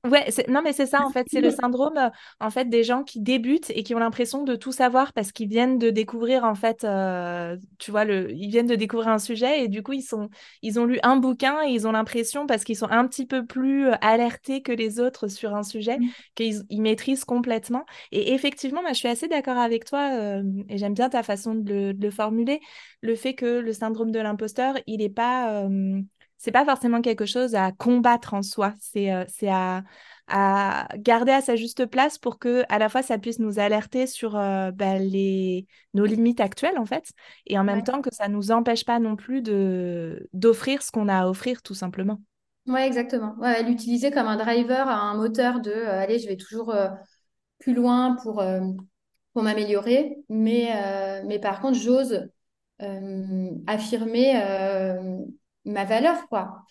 Ouais, 0.05 0.27
non, 0.47 0.61
mais 0.61 0.73
c'est 0.73 0.85
ça, 0.85 1.05
en 1.05 1.09
fait, 1.09 1.27
c'est 1.29 1.41
le 1.41 1.49
syndrome, 1.51 1.97
euh, 1.97 2.09
en 2.39 2.49
fait, 2.49 2.65
des 2.65 2.83
gens 2.83 3.03
qui 3.03 3.19
débutent 3.19 3.71
et 3.71 3.83
qui 3.83 3.93
ont 3.95 3.99
l'impression 3.99 4.43
de 4.43 4.55
tout 4.55 4.71
savoir 4.71 5.11
parce 5.11 5.31
qu'ils 5.31 5.49
viennent 5.49 5.77
de 5.77 5.89
découvrir, 5.89 6.43
en 6.43 6.55
fait, 6.55 6.83
euh, 6.83 7.57
tu 7.79 7.91
vois, 7.91 8.05
le, 8.05 8.31
ils 8.31 8.49
viennent 8.49 8.67
de 8.67 8.75
découvrir 8.75 9.09
un 9.09 9.19
sujet 9.19 9.63
et 9.63 9.67
du 9.67 9.83
coup, 9.83 9.93
ils 9.93 10.03
sont, 10.03 10.29
ils 10.61 10.79
ont 10.79 10.85
lu 10.85 10.99
un 11.03 11.17
bouquin 11.17 11.57
et 11.65 11.71
ils 11.71 11.87
ont 11.87 11.91
l'impression, 11.91 12.47
parce 12.47 12.63
qu'ils 12.63 12.77
sont 12.77 12.89
un 12.89 13.07
petit 13.07 13.25
peu 13.25 13.45
plus 13.45 13.87
euh, 13.87 13.95
alertés 14.01 14.61
que 14.61 14.71
les 14.71 14.99
autres 14.99 15.27
sur 15.27 15.55
un 15.55 15.63
sujet, 15.63 15.97
qu'ils 16.35 16.63
ils 16.69 16.81
maîtrisent 16.81 17.25
complètement. 17.25 17.85
Et 18.11 18.33
effectivement, 18.33 18.81
moi, 18.81 18.91
je 18.93 18.99
suis 18.99 19.07
assez 19.07 19.27
d'accord 19.27 19.57
avec 19.57 19.85
toi 19.85 20.11
euh, 20.13 20.43
et 20.69 20.77
j'aime 20.77 20.93
bien 20.93 21.09
ta 21.09 21.23
façon 21.23 21.55
de 21.55 21.73
le, 21.73 21.93
de 21.93 22.05
le 22.05 22.11
formuler, 22.11 22.61
le 23.01 23.15
fait 23.15 23.33
que 23.35 23.59
le 23.59 23.73
syndrome 23.73 24.11
de 24.11 24.19
l'imposteur, 24.19 24.66
il 24.87 24.99
n'est 24.99 25.09
pas... 25.09 25.63
euh, 25.63 26.01
c'est 26.37 26.51
pas 26.51 26.65
forcément 26.65 27.01
quelque 27.01 27.25
chose 27.25 27.55
à 27.55 27.71
combattre 27.71 28.35
en 28.35 28.43
soi, 28.43 28.73
c'est 28.79 29.11
euh, 29.11 29.25
c'est 29.27 29.49
à, 29.49 29.83
à 30.27 30.87
garder 30.97 31.31
à 31.31 31.41
sa 31.41 31.55
juste 31.55 31.87
place 31.87 32.19
pour 32.19 32.37
que 32.37 32.63
à 32.69 32.77
la 32.77 32.89
fois 32.89 33.01
ça 33.01 33.17
puisse 33.17 33.39
nous 33.39 33.57
alerter 33.57 34.05
sur 34.05 34.35
euh, 34.37 34.71
bah, 34.71 34.99
les... 34.99 35.65
nos 35.95 36.05
limites 36.05 36.39
actuelles 36.39 36.77
en 36.77 36.85
fait, 36.85 37.09
et 37.47 37.57
en 37.57 37.63
même 37.63 37.83
temps 37.83 38.01
que 38.01 38.13
ça 38.13 38.27
nous 38.27 38.51
empêche 38.51 38.85
pas 38.85 38.99
non 38.99 39.15
plus 39.15 39.41
de 39.41 40.29
d'offrir 40.33 40.83
ce 40.83 40.91
qu'on 40.91 41.07
a 41.07 41.21
à 41.21 41.27
offrir 41.27 41.63
tout 41.63 41.73
simplement. 41.73 42.21
Ouais, 42.67 42.85
exactement. 42.85 43.35
Ouais, 43.39 43.63
l'utiliser 43.63 44.11
comme 44.11 44.27
un 44.27 44.37
driver, 44.37 44.87
un 44.87 45.15
moteur 45.15 45.61
de 45.61 45.71
allez, 45.71 46.19
je 46.19 46.27
vais 46.27 46.37
toujours 46.37 46.75
plus 47.59 47.73
loin 47.73 48.15
pour, 48.21 48.43
pour 49.33 49.43
m'améliorer, 49.43 50.17
mais, 50.29 51.23
mais 51.25 51.39
par 51.39 51.61
contre, 51.61 51.77
j'ose 51.79 52.27
affirmer 53.67 54.33
ma 55.65 55.85
valeur, 55.85 56.27
quoi. 56.29 56.63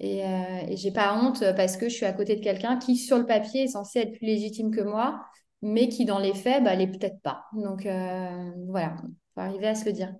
Et, 0.00 0.24
euh, 0.24 0.60
et 0.66 0.76
j'ai 0.76 0.92
pas 0.92 1.14
honte 1.14 1.44
parce 1.56 1.76
que 1.76 1.88
je 1.88 1.94
suis 1.94 2.06
à 2.06 2.12
côté 2.12 2.36
de 2.36 2.42
quelqu'un 2.42 2.78
qui, 2.78 2.96
sur 2.96 3.18
le 3.18 3.26
papier, 3.26 3.64
est 3.64 3.68
censé 3.68 4.00
être 4.00 4.16
plus 4.16 4.26
légitime 4.26 4.74
que 4.74 4.80
moi, 4.80 5.22
mais 5.62 5.88
qui, 5.88 6.06
dans 6.06 6.18
les 6.18 6.34
faits, 6.34 6.64
bah, 6.64 6.74
l'est 6.74 6.86
peut-être 6.86 7.20
pas. 7.20 7.44
Donc, 7.52 7.84
euh, 7.84 8.50
voilà, 8.66 8.96
faut 9.34 9.40
arriver 9.40 9.68
à 9.68 9.74
se 9.74 9.84
le 9.84 9.92
dire. 9.92 10.14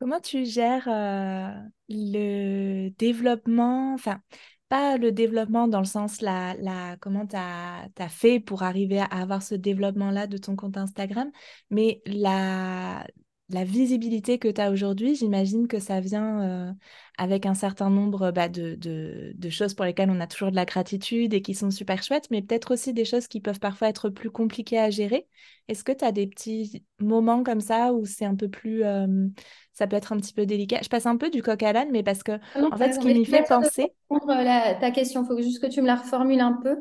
Comment 0.00 0.18
tu 0.20 0.44
gères 0.44 0.88
euh, 0.88 1.52
le 1.88 2.88
développement, 2.90 3.94
enfin, 3.94 4.20
pas 4.68 4.96
le 4.96 5.12
développement 5.12 5.68
dans 5.68 5.80
le 5.80 5.84
sens 5.84 6.20
la, 6.20 6.54
la 6.54 6.96
comment 7.00 7.26
tu 7.26 7.36
as, 7.36 8.08
fait 8.08 8.40
pour 8.40 8.62
arriver 8.62 8.98
à 8.98 9.04
avoir 9.04 9.42
ce 9.42 9.54
développement-là 9.54 10.26
de 10.26 10.38
ton 10.38 10.56
compte 10.56 10.78
Instagram, 10.78 11.30
mais 11.68 12.00
la, 12.06 13.06
la 13.52 13.64
visibilité 13.64 14.38
que 14.38 14.48
tu 14.48 14.60
as 14.60 14.70
aujourd'hui, 14.70 15.14
j'imagine 15.14 15.66
que 15.66 15.78
ça 15.78 16.00
vient 16.00 16.42
euh, 16.42 16.72
avec 17.18 17.46
un 17.46 17.54
certain 17.54 17.90
nombre 17.90 18.30
bah, 18.30 18.48
de, 18.48 18.76
de, 18.76 19.50
choses 19.50 19.74
pour 19.74 19.84
lesquelles 19.84 20.10
on 20.10 20.20
a 20.20 20.26
toujours 20.26 20.50
de 20.50 20.56
la 20.56 20.64
gratitude 20.64 21.34
et 21.34 21.42
qui 21.42 21.54
sont 21.54 21.70
super 21.70 22.02
chouettes, 22.02 22.30
mais 22.30 22.42
peut-être 22.42 22.72
aussi 22.72 22.92
des 22.92 23.04
choses 23.04 23.26
qui 23.26 23.40
peuvent 23.40 23.58
parfois 23.58 23.88
être 23.88 24.08
plus 24.08 24.30
compliquées 24.30 24.78
à 24.78 24.90
gérer. 24.90 25.26
Est-ce 25.68 25.84
que 25.84 25.92
tu 25.92 26.04
as 26.04 26.12
des 26.12 26.26
petits 26.26 26.84
moments 27.00 27.42
comme 27.42 27.60
ça 27.60 27.92
où 27.92 28.04
c'est 28.06 28.24
un 28.24 28.36
peu 28.36 28.48
plus... 28.48 28.84
Euh, 28.84 29.26
ça 29.72 29.86
peut 29.86 29.96
être 29.96 30.12
un 30.12 30.16
petit 30.18 30.32
peu 30.32 30.46
délicat? 30.46 30.80
Je 30.82 30.88
passe 30.88 31.06
un 31.06 31.16
peu 31.16 31.30
du 31.30 31.42
coq 31.42 31.62
à 31.62 31.72
l'âne, 31.72 31.90
mais 31.90 32.02
parce 32.02 32.22
que, 32.22 32.32
ah 32.54 32.68
en 32.70 32.76
fait, 32.76 32.92
ce 32.92 32.98
qui 32.98 33.12
m'y 33.12 33.24
fait 33.24 33.44
penser... 33.48 33.92
La, 34.26 34.74
ta 34.74 34.90
question, 34.90 35.22
il 35.24 35.26
faut 35.26 35.40
juste 35.40 35.62
que 35.62 35.68
tu 35.68 35.82
me 35.82 35.86
la 35.86 35.96
reformules 35.96 36.40
un 36.40 36.58
peu. 36.62 36.76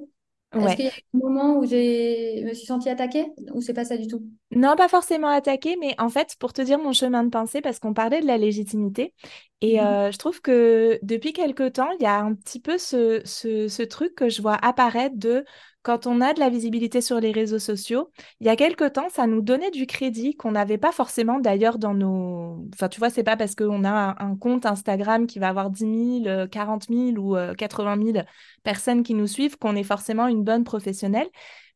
Est-ce 0.54 0.76
qu'il 0.76 0.86
y 0.86 0.88
a 0.88 0.92
un 0.92 1.20
moment 1.20 1.58
où 1.58 1.66
je 1.66 2.44
me 2.44 2.54
suis 2.54 2.66
sentie 2.66 2.90
attaquée 2.90 3.26
ou 3.54 3.62
c'est 3.62 3.74
pas 3.74 3.86
ça 3.86 3.98
du 3.98 4.08
tout? 4.08 4.24
Non, 4.52 4.76
pas 4.76 4.88
forcément 4.88 5.28
attaquée, 5.28 5.78
mais 5.80 5.94
en 6.00 6.10
fait, 6.10 6.36
pour 6.40 6.54
te 6.54 6.62
dire 6.62 6.80
mon 6.80 6.92
chemin 6.92 7.24
de 7.24 7.30
pensée, 7.30 7.62
parce 7.62 7.80
qu'on 7.80 7.94
parlait 7.94 8.22
de 8.22 8.26
la 8.26 8.38
légitimité, 8.38 9.14
et 9.62 9.80
mhm. 9.80 9.86
euh, 9.86 10.12
je 10.12 10.18
trouve 10.18 10.42
que 10.42 11.00
depuis 11.04 11.34
quelque 11.34 11.70
temps, 11.70 11.92
il 12.00 12.04
y 12.04 12.08
a 12.08 12.20
un 12.20 12.34
petit 12.34 12.60
peu 12.60 12.78
ce, 12.78 13.22
ce, 13.26 13.68
ce 13.68 13.84
truc 13.84 14.16
que 14.16 14.30
je 14.30 14.42
vois 14.42 14.56
apparaître 14.56 15.16
de 15.18 15.46
quand 15.82 16.08
on 16.08 16.20
a 16.20 16.34
de 16.34 16.40
la 16.40 16.50
visibilité 16.50 17.00
sur 17.02 17.20
les 17.20 17.32
réseaux 17.32 17.60
sociaux, 17.60 18.12
il 18.42 18.48
y 18.48 18.50
a 18.50 18.56
quelque 18.56 18.88
temps, 18.88 19.08
ça 19.10 19.28
nous 19.28 19.42
donnait 19.42 19.72
du 19.72 19.86
crédit 19.86 20.36
qu'on 20.36 20.52
n'avait 20.52 20.78
pas 20.78 20.92
forcément 20.92 21.40
d'ailleurs 21.40 21.78
dans 21.78 21.94
nos... 21.94 22.68
Enfin, 22.74 22.90
tu 22.90 23.00
vois, 23.00 23.10
c'est 23.10 23.24
pas 23.24 23.38
parce 23.38 23.56
qu'on 23.56 23.86
a 23.86 24.22
un, 24.22 24.36
compte 24.36 24.66
Instagram 24.66 25.26
qui 25.26 25.40
va 25.40 25.48
avoir 25.50 25.70
10 25.70 26.24
000, 26.24 26.48
40 26.48 26.88
000 26.90 27.18
ou 27.18 27.36
80 27.56 27.98
euh, 27.98 28.12
000 28.14 28.26
personnes 28.64 29.04
qui 29.04 29.14
nous 29.14 29.28
suivent 29.28 29.58
qu'on 29.58 29.76
est 29.76 29.84
forcément 29.84 30.28
une 30.28 30.44
bonne 30.44 30.66
professionnelle. 30.66 31.28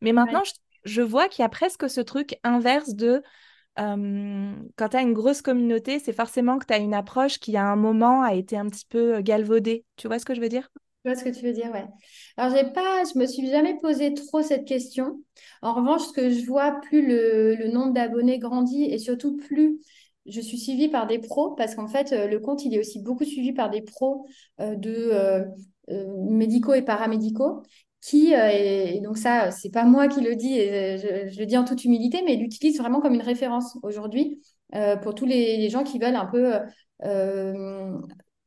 Mais 0.02 0.12
maintenant, 0.12 0.44
je, 0.84 1.02
vois 1.02 1.30
qu'il 1.30 1.44
y 1.44 1.46
a 1.46 1.50
presque 1.50 1.90
ce 1.90 2.02
truc 2.02 2.38
inverse 2.44 2.96
de... 2.96 3.24
Euh, 3.80 4.54
quand 4.76 4.90
tu 4.90 4.98
as 4.98 5.02
une 5.02 5.14
grosse 5.14 5.42
communauté, 5.42 5.98
c'est 6.00 6.14
forcément 6.14 6.60
que 6.60 6.66
tu 6.66 6.74
as 6.74 6.78
une 6.78 6.94
approche 6.94 7.40
qui, 7.40 7.56
à 7.56 7.66
un 7.66 7.78
moment, 7.78 8.22
a 8.22 8.34
été 8.34 8.58
un 8.58 8.68
petit 8.68 8.86
peu 8.86 9.22
galvaudée. 9.22 9.86
Tu 9.96 10.08
vois 10.08 10.20
ce 10.20 10.26
que 10.26 10.36
je 10.36 10.42
veux 10.42 10.50
dire? 10.50 10.70
Je 11.04 11.10
vois 11.10 11.20
ce 11.20 11.24
que 11.24 11.30
tu 11.30 11.46
veux 11.46 11.54
dire, 11.54 11.70
ouais. 11.72 11.86
Alors, 12.38 12.56
j'ai 12.56 12.72
pas, 12.72 13.04
je 13.04 13.20
me 13.20 13.26
suis 13.26 13.50
jamais 13.50 13.78
posé 13.82 14.14
trop 14.14 14.42
cette 14.42 14.66
question. 14.66 15.22
En 15.62 15.74
revanche, 15.74 16.04
ce 16.04 16.14
que 16.14 16.30
je 16.30 16.46
vois, 16.46 16.80
plus 16.82 17.06
le, 17.06 17.68
nombre 17.72 17.94
d'abonnés 17.94 18.40
grandit 18.40 18.86
et 18.86 18.98
surtout 18.98 19.36
plus 19.36 19.80
je 20.26 20.40
suis 20.40 20.58
suivie 20.58 20.88
par 20.88 21.06
des 21.06 21.20
pros, 21.20 21.52
parce 21.52 21.76
qu'en 21.76 21.88
fait, 21.88 22.14
euh, 22.14 22.28
le 22.28 22.40
compte, 22.40 22.64
il 22.64 22.74
est 22.74 22.80
aussi 22.80 23.00
beaucoup 23.00 23.26
suivi 23.26 23.52
par 23.52 23.70
des 23.70 23.82
pros 23.82 24.26
euh, 24.62 24.76
de 24.76 25.12
euh, 25.12 25.46
médicaux 26.30 26.74
et 26.74 26.82
paramédicaux 26.82 27.64
qui, 28.00 28.34
et 28.34 29.00
donc 29.02 29.18
ça, 29.18 29.50
c'est 29.52 29.70
pas 29.70 29.86
moi 29.86 30.10
qui 30.10 30.20
le 30.20 30.36
dis, 30.36 30.60
et 30.60 30.98
je, 30.98 31.40
le 31.40 31.46
dis 31.46 31.56
en 31.56 31.64
toute 31.64 31.86
humilité, 31.86 32.22
mais 32.26 32.36
l'utilise 32.36 32.78
vraiment 32.78 33.00
comme 33.00 33.14
une 33.14 33.22
référence 33.22 33.78
aujourd'hui 33.82 34.42
pour 35.04 35.16
tous 35.16 35.26
les, 35.26 35.70
gens 35.70 35.86
qui 35.86 36.00
veulent 36.00 36.18
un 36.18 36.26
peu 36.26 36.52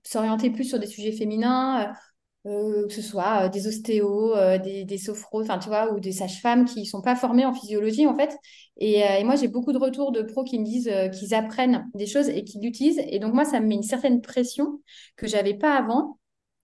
s'orienter 0.02 0.50
plus 0.50 0.64
sur 0.64 0.78
des 0.78 0.86
sujets 0.86 1.12
féminins, 1.12 1.90
euh, 2.46 2.86
que 2.86 2.92
ce 2.92 3.02
soit 3.02 3.46
euh, 3.46 3.48
des 3.48 3.66
ostéos, 3.66 4.34
euh, 4.36 4.56
des, 4.58 4.84
des 4.84 4.98
sophros, 4.98 5.42
enfin 5.42 5.58
tu 5.58 5.68
vois, 5.68 5.92
ou 5.92 5.98
des 5.98 6.12
sages-femmes 6.12 6.64
qui 6.64 6.80
ne 6.80 6.84
sont 6.84 7.02
pas 7.02 7.16
formées 7.16 7.44
en 7.44 7.52
physiologie 7.52 8.06
en 8.06 8.16
fait. 8.16 8.36
Et, 8.78 9.02
moi 9.24 9.36
j'ai 9.36 9.48
beaucoup 9.48 9.72
de 9.72 9.78
retours 9.78 10.12
de 10.12 10.22
pros 10.22 10.44
qui 10.44 10.58
me 10.60 10.64
disent 10.64 10.90
qu'ils 11.18 11.34
apprennent 11.34 11.88
des 11.94 12.06
choses 12.06 12.28
et 12.28 12.44
qu'ils 12.44 12.62
l'utilisent. 12.62 13.02
Et 13.08 13.18
donc 13.18 13.34
moi 13.34 13.44
ça 13.44 13.58
me 13.58 13.66
met 13.66 13.74
une 13.74 13.82
certaine 13.82 14.20
pression 14.20 14.80
que 15.16 15.26
j'avais 15.26 15.54
pas 15.54 15.74
avant. 15.76 16.18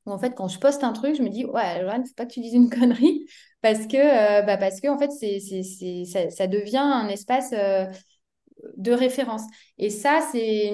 en 0.07 0.19
fait 0.19 0.35
quand 0.37 0.49
je 0.49 0.59
poste 0.59 0.85
un 0.85 0.93
truc, 0.93 1.17
je 1.17 1.23
me 1.23 1.29
dis 1.31 1.45
ouais, 1.47 1.83
ne 1.83 2.05
faut 2.05 2.15
pas 2.17 2.27
que 2.27 2.33
tu 2.33 2.41
dises 2.41 2.55
une 2.55 2.71
connerie 2.79 3.27
parce 3.61 3.87
que 3.87 4.47
bah, 4.47 4.57
parce 4.59 4.81
que 4.81 4.89
en 4.89 4.99
fait 4.99 5.11
c'est, 5.11 5.41
c'est, 5.41 6.05
ça, 6.05 6.31
ça, 6.31 6.47
devient 6.47 6.77
un 6.79 7.09
espace 7.09 7.53
de 8.77 8.93
référence. 8.93 9.43
Et 9.79 9.91
ça, 9.91 10.21
c'est, 10.33 10.73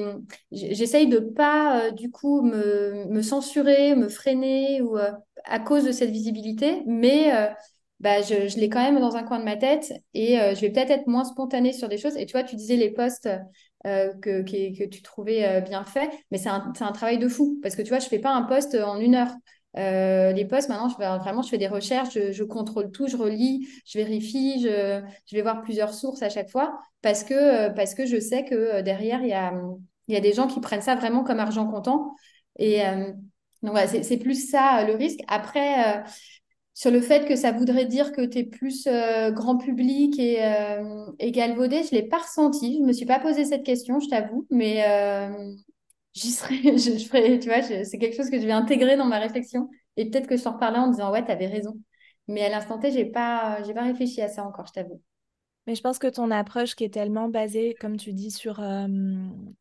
j'essaye 0.52 1.08
de 1.08 1.18
pas 1.18 1.86
euh, 1.86 1.90
du 1.90 2.10
coup 2.10 2.42
me, 2.42 3.22
censurer, 3.22 3.94
me 3.94 4.08
freiner 4.08 4.80
ou 4.82 4.98
euh, 4.98 5.12
à 5.44 5.58
cause 5.58 5.84
de 5.84 5.92
cette 5.92 6.10
visibilité, 6.10 6.82
mais 6.86 7.34
euh, 7.34 7.46
bah, 8.00 8.22
je, 8.22 8.58
l'ai 8.58 8.68
quand 8.68 8.82
même 8.82 9.00
dans 9.00 9.16
un 9.16 9.22
coin 9.22 9.38
de 9.38 9.44
ma 9.44 9.56
tête 9.56 9.92
et 10.14 10.36
je 10.36 10.60
vais 10.60 10.70
peut-être 10.70 10.90
être 10.90 11.06
moins 11.06 11.24
spontanée 11.24 11.72
sur 11.72 11.88
des 11.88 11.98
choses. 11.98 12.16
Et 12.16 12.26
tu 12.26 12.32
vois, 12.32 12.44
tu 12.44 12.56
disais 12.56 12.76
les 12.76 12.90
posts 12.90 13.28
que, 13.84 14.42
que, 14.42 14.84
tu 14.84 15.02
trouvais 15.02 15.60
bien 15.62 15.84
faits, 15.84 16.10
mais 16.30 16.38
c'est 16.38 16.48
un, 16.48 16.72
un, 16.80 16.92
travail 16.92 17.18
de 17.18 17.28
fou 17.28 17.58
parce 17.62 17.74
que 17.74 17.82
tu 17.82 17.88
vois, 17.88 17.98
je 17.98 18.06
fais 18.06 18.20
pas 18.20 18.32
un 18.32 18.42
post 18.42 18.74
en 18.74 18.98
une 19.00 19.14
heure. 19.16 19.32
Euh, 19.76 20.32
les 20.32 20.44
posts, 20.44 20.68
maintenant, 20.68 20.88
je 20.88 20.96
vraiment, 20.96 21.42
je 21.42 21.48
fais 21.50 21.58
des 21.58 21.68
recherches, 21.68 22.14
je, 22.14 22.44
contrôle 22.44 22.90
tout, 22.90 23.06
je 23.06 23.16
relis, 23.16 23.68
je 23.86 23.98
vérifie, 23.98 24.62
je, 24.62 25.02
vais 25.32 25.42
voir 25.42 25.62
plusieurs 25.62 25.92
sources 25.92 26.22
à 26.22 26.30
chaque 26.30 26.50
fois 26.50 26.78
parce 27.02 27.22
que, 27.22 27.34
euh, 27.34 27.70
parce 27.70 27.94
que 27.94 28.06
je 28.06 28.18
sais 28.18 28.44
que 28.44 28.54
euh, 28.54 28.82
derrière, 28.82 29.22
il 29.22 29.28
y 29.28 29.34
a, 29.34 29.52
y 30.08 30.16
a 30.16 30.20
des 30.20 30.32
gens 30.32 30.46
qui 30.46 30.60
prennent 30.60 30.80
ça 30.80 30.94
vraiment 30.94 31.22
comme 31.22 31.38
argent 31.38 31.66
comptant. 31.66 32.14
Et 32.58 32.80
donc, 33.62 33.70
voilà, 33.72 33.86
c'est 33.86 34.16
plus 34.16 34.50
ça 34.50 34.84
le 34.84 34.94
risque. 34.94 35.20
Après, 35.28 36.02
sur 36.74 36.90
le 36.90 37.00
fait 37.00 37.24
que 37.24 37.36
ça 37.36 37.52
voudrait 37.52 37.84
dire 37.84 38.10
que 38.10 38.22
tu 38.22 38.38
es 38.38 38.44
plus 38.44 38.88
grand 39.30 39.58
public 39.58 40.18
et, 40.18 40.38
et 41.20 41.30
galvaudé, 41.30 41.84
je 41.84 41.94
ne 41.94 42.00
l'ai 42.00 42.08
pas 42.08 42.18
ressenti. 42.18 42.74
Je 42.74 42.80
ne 42.80 42.86
me 42.86 42.92
suis 42.92 43.06
pas 43.06 43.20
posé 43.20 43.44
cette 43.44 43.62
question, 43.62 44.00
je 44.00 44.08
t'avoue, 44.08 44.44
mais 44.50 44.82
j'y 46.18 46.30
serais, 46.30 46.56
je, 46.78 47.04
ferais, 47.06 47.38
tu 47.38 47.48
vois, 47.48 47.62
c'est 47.62 47.98
quelque 47.98 48.16
chose 48.16 48.30
que 48.30 48.40
je 48.40 48.46
vais 48.46 48.52
intégrer 48.52 48.96
dans 48.96 49.06
ma 49.06 49.18
réflexion. 49.18 49.70
Et 49.96 50.10
peut-être 50.10 50.26
que 50.26 50.36
je 50.36 50.44
t'en 50.44 50.52
reparlerai 50.52 50.80
en 50.80 50.88
disant, 50.88 51.12
ouais, 51.12 51.24
tu 51.24 51.30
avais 51.30 51.46
raison. 51.46 51.74
Mais 52.28 52.44
à 52.44 52.50
l'instant 52.50 52.78
T, 52.78 52.90
j'ai 52.90 53.06
pas, 53.06 53.62
j'ai 53.64 53.74
pas 53.74 53.82
réfléchi 53.82 54.20
à 54.20 54.28
ça 54.28 54.44
encore, 54.44 54.66
je 54.66 54.72
t'avoue. 54.72 55.02
Mais 55.68 55.74
je 55.74 55.82
pense 55.82 55.98
que 55.98 56.06
ton 56.06 56.30
approche 56.30 56.74
qui 56.74 56.84
est 56.84 56.94
tellement 56.94 57.28
basée, 57.28 57.76
comme 57.78 57.98
tu 57.98 58.14
dis, 58.14 58.30
sur, 58.30 58.60
euh, 58.60 58.86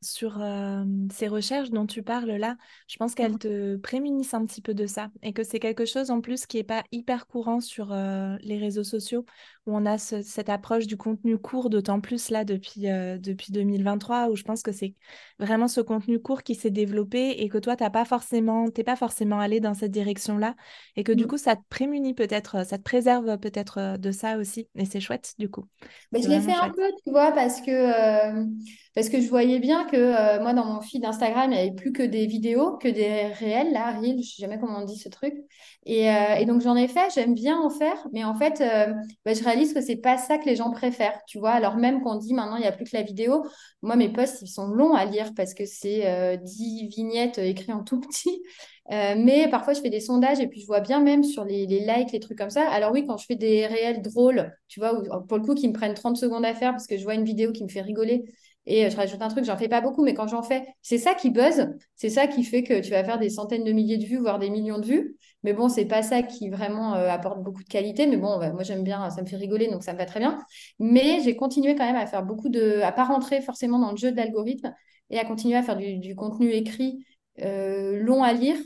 sur 0.02 0.42
euh, 0.42 0.86
ces 1.12 1.28
recherches 1.28 1.70
dont 1.70 1.86
tu 1.86 2.02
parles 2.02 2.32
là, 2.32 2.56
je 2.88 2.96
pense 2.96 3.14
qu'elles 3.14 3.34
mmh. 3.34 3.40
te 3.40 3.76
prémunissent 3.76 4.34
un 4.34 4.46
petit 4.46 4.62
peu 4.62 4.74
de 4.74 4.86
ça 4.86 5.10
et 5.22 5.34
que 5.34 5.44
c'est 5.44 5.60
quelque 5.60 5.84
chose 5.84 6.10
en 6.10 6.22
plus 6.22 6.46
qui 6.46 6.58
n'est 6.58 6.64
pas 6.64 6.86
hyper 6.94 7.28
courant 7.28 7.60
sur 7.60 7.92
euh, 7.92 8.38
les 8.40 8.58
réseaux 8.58 8.86
sociaux 8.86 9.26
où 9.68 9.76
on 9.76 9.86
a 9.86 9.98
cette 9.98 10.50
approche 10.50 10.88
du 10.88 10.98
contenu 10.98 11.38
court, 11.38 11.70
d'autant 11.70 12.00
plus 12.00 12.30
là 12.30 12.46
depuis, 12.46 12.82
depuis 13.20 13.52
2023 13.52 14.30
où 14.30 14.36
je 14.36 14.44
pense 14.44 14.64
que 14.64 14.72
c'est 14.72 14.96
vraiment 15.40 15.68
ce 15.68 15.82
contenu 15.82 16.20
court 16.20 16.44
qui 16.44 16.56
s'est 16.56 16.72
développé 16.72 17.42
et 17.42 17.50
que 17.50 17.58
toi, 17.58 17.76
tu 17.76 17.84
n'es 17.84 17.90
pas 17.90 18.06
forcément, 18.06 18.66
pas 18.86 18.96
forcément 18.96 19.40
allé 19.40 19.60
dans 19.60 19.74
cette 19.74 19.92
direction-là 19.92 20.56
et 20.96 21.04
que 21.04 21.12
du 21.12 21.28
coup, 21.28 21.38
ça 21.38 21.56
te 21.56 21.62
prémunit 21.70 22.14
peut-être, 22.14 22.66
ça 22.66 22.78
te 22.78 22.84
préserve 22.84 23.38
peut-être 23.38 23.98
de 23.98 24.12
ça 24.12 24.38
aussi 24.38 24.68
et 24.76 24.86
c'est 24.86 25.00
chouette 25.00 25.34
du 25.38 25.50
coup. 25.50 25.66
Mais 26.12 26.22
je 26.22 26.30
l'ai 26.30 26.40
fait 26.40 26.54
un 26.54 26.70
peu, 26.70 26.90
tu 27.04 27.12
vois, 27.12 27.32
parce 27.32 27.62
que, 27.62 27.72
euh, 27.72 28.46
parce 28.96 29.10
que 29.10 29.20
je 29.20 29.28
voyais 29.28 29.60
bien 29.60 29.86
que 29.86 29.98
euh, 29.98 30.42
moi, 30.42 30.54
dans 30.54 30.66
mon 30.66 30.82
feed 30.82 31.02
d'Instagram, 31.02 31.52
il 31.52 31.56
n'y 31.56 31.60
avait 31.60 31.76
plus 31.76 31.92
que 31.92 32.04
des 32.04 32.26
vidéos, 32.26 32.78
que 32.78 32.88
des 32.88 33.28
réels, 33.28 33.72
là, 33.72 33.92
reels, 34.00 34.22
je 34.24 34.36
sais 34.36 34.42
jamais 34.42 34.60
comment 34.60 34.80
on 34.80 34.86
dit 34.86 34.98
ce 34.98 35.10
truc. 35.10 35.34
Et, 35.86 36.10
euh, 36.10 36.36
et 36.36 36.46
donc, 36.46 36.62
j'en 36.62 36.76
ai 36.76 36.88
fait, 36.88 37.12
j'aime 37.14 37.34
bien 37.34 37.60
en 37.60 37.70
faire, 37.70 38.08
mais 38.14 38.24
en 38.24 38.36
fait, 38.36 38.64
bah, 39.26 39.34
je 39.34 39.44
réalise 39.44 39.57
que 39.74 39.82
c'est 39.82 39.98
pas 39.98 40.18
ça 40.18 40.38
que 40.38 40.46
les 40.46 40.56
gens 40.56 40.72
préfèrent, 40.72 41.20
tu 41.28 41.40
vois. 41.40 41.52
Alors, 41.52 41.76
même 41.78 42.02
qu'on 42.02 42.16
dit 42.16 42.34
maintenant, 42.34 42.56
il 42.58 42.62
n'y 42.62 42.68
a 42.68 42.72
plus 42.72 42.86
que 42.86 42.96
la 42.96 43.04
vidéo, 43.04 43.46
moi, 43.82 43.96
mes 43.96 44.10
posts, 44.10 44.42
ils 44.42 44.48
sont 44.48 44.68
longs 44.68 44.94
à 44.94 45.06
lire 45.06 45.34
parce 45.36 45.54
que 45.54 45.66
c'est 45.66 46.38
10 46.44 46.88
vignettes 46.88 47.38
écrites 47.38 47.70
en 47.70 47.84
tout 47.84 48.00
petit. 48.00 48.42
Euh, 48.90 49.16
mais 49.18 49.50
parfois, 49.50 49.74
je 49.74 49.82
fais 49.82 49.90
des 49.90 50.00
sondages 50.00 50.40
et 50.40 50.48
puis 50.48 50.62
je 50.62 50.66
vois 50.66 50.80
bien 50.80 51.02
même 51.02 51.22
sur 51.24 51.44
les, 51.44 51.66
likes, 51.66 52.14
les 52.14 52.22
trucs 52.22 52.38
comme 52.38 52.50
ça. 52.50 52.70
Alors 52.70 52.94
oui, 52.94 53.06
quand 53.06 53.18
je 53.18 53.26
fais 53.26 53.36
des 53.36 53.68
réels 53.68 54.02
drôles, 54.02 54.56
tu 54.70 54.80
vois, 54.80 55.04
pour 55.28 55.38
le 55.38 55.44
coup, 55.44 55.56
qui 55.56 55.68
me 55.68 55.74
prennent 55.74 55.94
30 55.94 56.16
secondes 56.16 56.46
à 56.46 56.54
faire 56.54 56.72
parce 56.72 56.88
que 56.88 56.98
je 56.98 57.04
vois 57.04 57.16
une 57.16 57.26
vidéo 57.26 57.52
qui 57.52 57.64
me 57.64 57.70
fait 57.70 57.82
rigoler 57.82 58.24
et 58.68 58.90
je 58.90 58.96
rajoute 58.96 59.22
un 59.22 59.30
truc, 59.30 59.46
j'en 59.46 59.58
fais 59.58 59.68
pas 59.68 59.82
beaucoup, 59.82 60.04
mais 60.04 60.14
quand 60.14 60.28
j'en 60.28 60.44
fais, 60.44 60.66
c'est 60.82 60.98
ça 60.98 61.16
qui 61.16 61.30
buzz, 61.30 61.70
c'est 61.96 62.10
ça 62.10 62.28
qui 62.28 62.44
fait 62.44 62.64
que 62.64 62.82
tu 62.82 62.92
vas 62.92 63.04
faire 63.04 63.18
des 63.18 63.30
centaines 63.30 63.64
de 63.64 63.72
milliers 63.72 63.98
de 63.98 64.06
vues, 64.06 64.18
voire 64.18 64.40
des 64.40 64.50
millions 64.50 64.80
de 64.80 64.86
vues. 64.86 65.18
Mais 65.44 65.54
bon, 65.54 65.70
c'est 65.70 65.86
pas 65.86 66.02
ça 66.04 66.22
qui 66.24 66.50
vraiment 66.50 66.94
apporte 66.94 67.42
beaucoup 67.44 67.64
de 67.64 67.70
qualité. 67.70 68.08
Mais 68.08 68.18
bon, 68.18 68.40
moi 68.40 68.64
j'aime 68.64 68.84
bien, 68.84 69.10
ça 69.10 69.22
me 69.22 69.28
fait 69.28 69.38
rigoler, 69.38 69.70
donc 69.72 69.84
ça 69.84 69.94
me 69.94 69.98
va 69.98 70.06
très 70.06 70.20
bien. 70.20 70.38
Mais 70.80 71.22
j'ai 71.24 71.36
continué 71.36 71.76
quand 71.76 71.86
même 71.86 71.96
à 71.96 72.08
faire 72.08 72.24
beaucoup 72.24 72.50
de, 72.50 72.82
à 72.82 72.92
pas 72.92 73.06
rentrer 73.06 73.42
forcément 73.42 73.80
dans 73.80 73.92
le 73.92 73.98
jeu 73.98 74.12
de 74.12 74.18
l'algorithme 74.18 74.74
et 75.10 75.20
à 75.20 75.26
continuer 75.26 75.56
à 75.56 75.64
faire 75.64 75.78
du, 75.78 76.16
contenu 76.16 76.52
écrit 76.52 77.06
long 77.38 78.24
à 78.24 78.34
lire 78.34 78.58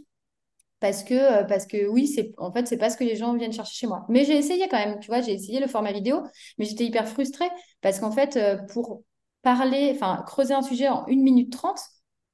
parce 0.82 1.04
que, 1.04 1.14
euh, 1.14 1.44
parce 1.46 1.68
que 1.68 1.88
oui, 1.88 2.08
c'est, 2.08 2.34
en 2.38 2.52
fait, 2.52 2.68
c'est 2.68 2.78
pas 2.78 2.90
ce 2.90 2.98
que 2.98 3.04
les 3.06 3.16
gens 3.16 3.34
viennent 3.36 3.54
chercher 3.54 3.76
chez 3.76 3.88
moi. 3.88 4.04
Mais 4.10 4.26
j'ai 4.26 4.36
essayé 4.36 4.68
quand 4.68 4.78
même, 4.78 5.00
tu 5.00 5.08
vois, 5.08 5.22
j'ai 5.22 5.34
essayé 5.34 5.60
le 5.62 5.68
format 5.68 5.94
vidéo, 5.94 6.24
mais 6.58 6.66
j'étais 6.66 6.86
hyper 6.86 7.08
frustrée 7.08 7.50
parce 7.82 8.00
qu'en 8.00 8.12
fait, 8.12 8.36
euh, 8.36 8.58
pour 8.74 9.04
parler, 9.42 9.92
enfin, 9.96 10.24
creuser 10.28 10.54
un 10.54 10.62
sujet 10.62 10.88
en 10.90 11.06
1 11.08 11.24
minute 11.24 11.52
30, 11.52 11.80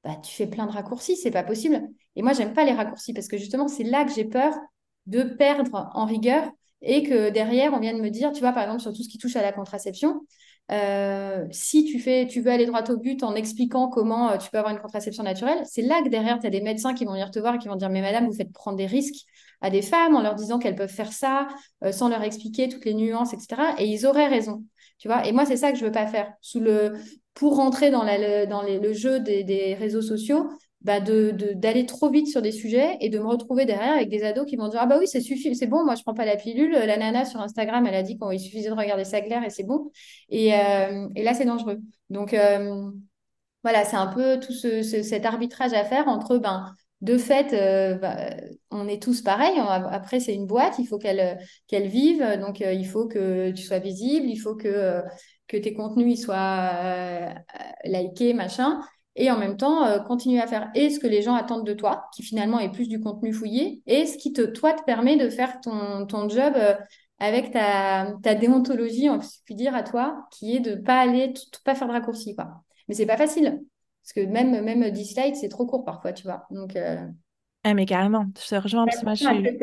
bah, 0.03 0.16
tu 0.24 0.34
fais 0.34 0.47
plein 0.47 0.66
de 0.66 0.72
raccourcis, 0.72 1.18
c'est 1.18 1.32
pas 1.32 1.43
possible. 1.43 1.82
Et 2.16 2.22
moi, 2.22 2.34
j'aime 2.34 2.53
pas 2.53 2.64
les 2.66 2.74
raccourcis 2.74 3.14
parce 3.14 3.28
que 3.28 3.38
justement, 3.38 3.68
c'est 3.68 3.84
là 3.84 4.05
que 4.05 4.12
j'ai 4.14 4.26
peur 4.26 4.53
de 5.05 5.24
perdre 5.24 5.89
en 5.93 6.05
rigueur 6.05 6.49
et 6.82 7.03
que 7.03 7.30
derrière, 7.30 7.74
on 7.74 7.80
vienne 7.80 8.01
me 8.01 8.10
dire, 8.10 8.32
tu 8.32 8.39
vois, 8.41 8.51
par 8.53 8.64
exemple, 8.64 8.82
sur 8.82 8.93
tout 8.93 9.03
ce 9.03 9.10
qui 9.10 9.18
touche 9.18 9.36
à 9.36 9.41
la 9.41 9.51
contraception, 9.51 10.22
euh, 10.72 11.45
si 11.51 11.86
tu 11.86 11.99
fais, 11.99 12.28
tu 12.28 12.41
veux 12.41 12.51
aller 12.51 12.65
droit 12.65 12.84
au 12.89 12.97
but 12.97 13.24
en 13.24 13.36
expliquant 13.36 13.88
comment 13.88 14.32
euh, 14.32 14.38
tu 14.38 14.49
peux 14.49 14.57
avoir 14.57 14.74
une 14.74 14.82
contraception 14.82 15.24
naturelle, 15.24 15.61
c'est 15.65 15.82
là 15.82 16.01
que 16.03 16.09
derrière, 16.09 16.39
tu 16.39 16.47
as 16.47 16.49
des 16.49 16.61
médecins 16.61 16.93
qui 16.93 17.05
vont 17.05 17.13
venir 17.13 17.32
te 17.32 17.39
voir 17.39 17.55
et 17.55 17.57
qui 17.57 17.68
vont 17.68 17.76
dire, 17.76 17.89
mais 17.89 18.01
madame, 18.01 18.26
vous 18.26 18.34
faites 18.36 18.51
prendre 18.51 18.78
des 18.78 18.86
risques 18.86 19.26
à 19.61 19.70
des 19.70 19.82
femmes 19.82 20.15
en 20.15 20.22
leur 20.22 20.36
disant 20.36 20.59
qu'elles 20.59 20.76
peuvent 20.76 20.89
faire 20.89 21.13
ça, 21.13 21.47
euh, 21.84 21.91
sans 21.91 22.09
leur 22.09 22.22
expliquer 22.22 22.68
toutes 22.68 22.86
les 22.86 22.93
nuances, 22.93 23.34
etc. 23.34 23.76
Et 23.80 23.86
ils 23.86 24.05
auraient 24.05 24.28
raison. 24.28 24.65
Tu 24.97 25.07
vois 25.07 25.26
et 25.26 25.32
moi, 25.32 25.45
c'est 25.45 25.57
ça 25.57 25.72
que 25.72 25.78
je 25.78 25.86
veux 25.86 25.91
pas 25.91 26.07
faire. 26.07 26.34
Sous 26.41 26.59
le, 26.59 26.93
pour 27.34 27.55
rentrer 27.55 27.89
dans, 27.89 28.03
le 28.03 28.93
jeu 28.93 29.20
des 29.20 29.76
réseaux 29.80 30.01
sociaux, 30.01 30.49
bah 30.82 31.00
d'aller 31.02 31.86
trop 31.88 32.10
vite 32.10 32.28
sur 32.28 32.42
des 32.42 32.52
sujets 32.52 32.98
et 33.02 33.10
de 33.10 33.18
me 33.18 33.26
retrouver 33.26 33.66
derrière 33.66 33.94
avec 33.94 34.10
des 34.10 34.24
ados 34.24 34.46
qui 34.46 34.56
vont 34.58 34.68
dire 34.68 34.80
ah 34.82 34.86
bah 34.86 34.98
oui 35.00 35.08
c'est 35.08 35.22
c'est 35.22 35.68
bon 35.68 35.84
moi 35.84 35.96
je 35.96 36.04
prends 36.04 36.14
pas 36.14 36.26
la 36.26 36.36
pilule 36.36 36.72
la 36.72 36.98
nana 36.98 37.26
sur 37.26 37.42
Instagram 37.42 37.86
elle 37.88 37.96
a 37.96 38.04
dit 38.04 38.18
qu'il 38.18 38.40
suffisait 38.40 38.70
de 38.70 38.76
regarder 38.76 39.04
sa 39.04 39.22
glaire 39.22 39.44
et 39.44 39.50
c'est 39.50 39.64
bon. 39.64 39.92
Et, 40.30 40.54
euh, 40.54 41.08
et 41.16 41.24
là 41.24 41.34
c'est 41.34 41.46
dangereux. 41.46 41.80
Donc 42.12 42.34
euh, 42.34 42.90
voilà 43.64 43.86
c'est 43.86 43.96
un 43.96 44.08
peu 44.08 44.40
tout 44.40 44.54
ce, 44.54 44.84
cet 44.84 45.26
arbitrage 45.26 45.74
à 45.74 45.84
faire 45.84 46.08
entre 46.08 46.38
ben 46.38 46.74
de 47.02 47.18
fait 47.18 47.54
euh, 47.54 47.96
bah, 47.96 48.16
on 48.72 48.88
est 48.88 49.02
tous 49.02 49.22
pareils 49.22 49.60
après 49.60 50.20
c'est 50.20 50.34
une 50.34 50.48
boîte 50.48 50.80
il 50.80 50.86
faut 50.88 51.00
qu'elle 51.00 51.40
qu'elle 51.68 51.88
vive. 51.88 52.24
Donc 52.40 52.60
il 52.60 52.88
faut 52.88 53.08
que 53.08 53.50
tu 53.52 53.64
sois 53.64 53.80
visible 53.80 54.28
il 54.28 54.38
faut 54.38 54.56
que 54.56 55.02
que 55.48 55.58
tes 55.58 55.74
contenus 55.74 56.20
ils 56.20 56.22
soient 56.22 57.34
likés 57.84 58.34
machin 58.34 58.80
et 59.18 59.30
en 59.32 59.38
même 59.38 59.57
temps 59.57 59.84
euh, 59.86 59.99
continuer 59.99 60.39
à 60.39 60.47
faire 60.47 60.70
et 60.76 60.89
ce 60.89 60.99
que 60.99 61.07
les 61.07 61.22
gens 61.22 61.36
attendent 61.36 61.65
de 61.65 61.74
toi, 61.74 62.05
qui 62.15 62.24
finalement 62.24 62.59
est 62.59 62.72
plus 62.72 62.88
du 62.88 63.01
contenu 63.01 63.34
fouillé, 63.34 63.82
et 63.88 64.05
ce 64.05 64.18
qui 64.18 64.32
te, 64.32 64.41
toi, 64.41 64.74
te 64.74 64.84
permet 64.84 65.18
de 65.18 65.30
faire 65.30 65.59
ton, 65.59 66.05
ton 66.05 66.30
job 66.30 66.53
euh, 66.55 66.76
avec 67.20 67.51
ta, 67.51 68.13
ta 68.24 68.36
déontologie, 68.36 69.09
on 69.09 69.20
peut 69.20 69.55
dire, 69.55 69.76
à 69.76 69.84
toi, 69.84 70.28
qui 70.32 70.55
est 70.55 70.59
de 70.59 70.76
pas 70.76 70.99
aller, 70.99 71.34
pas 71.65 71.76
faire 71.76 71.88
de 71.88 71.93
raccourcis, 71.93 72.36
quoi. 72.36 72.63
Mais 72.88 72.93
c'est 72.93 73.07
pas 73.07 73.18
facile, 73.18 73.59
parce 74.03 74.13
que 74.13 74.22
même, 74.22 74.63
même 74.63 74.89
10 74.89 75.13
slides, 75.13 75.36
c'est 75.36 75.49
trop 75.49 75.65
court 75.65 75.84
parfois, 75.84 76.13
tu 76.13 76.24
vois. 76.24 76.45
Donc, 76.51 76.76
euh, 76.76 76.97
Ah, 77.63 77.74
mais 77.74 77.86
carrément, 77.86 78.28
je 78.39 78.47
te 78.47 78.55
rejoins, 78.55 78.86
parce 78.86 78.99
que 78.99 79.05
moi, 79.05 79.15
je 79.15 79.24
suis... 79.26 79.59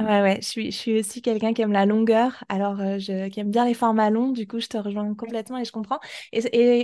Ouais, 0.00 0.20
ouais, 0.22 0.38
je 0.42 0.46
suis, 0.48 0.72
je 0.72 0.76
suis 0.76 0.98
aussi 0.98 1.22
quelqu'un 1.22 1.52
qui 1.54 1.62
aime 1.62 1.70
la 1.72 1.86
longueur, 1.86 2.42
alors 2.48 2.80
euh, 2.80 2.98
je, 2.98 3.28
qui 3.28 3.38
aime 3.40 3.50
bien 3.50 3.64
les 3.64 3.74
formats 3.74 4.10
longs, 4.10 4.30
du 4.32 4.46
coup 4.48 4.58
je 4.58 4.66
te 4.66 4.76
rejoins 4.76 5.14
complètement 5.14 5.58
et 5.58 5.64
je 5.64 5.70
comprends. 5.70 6.00
Et, 6.32 6.40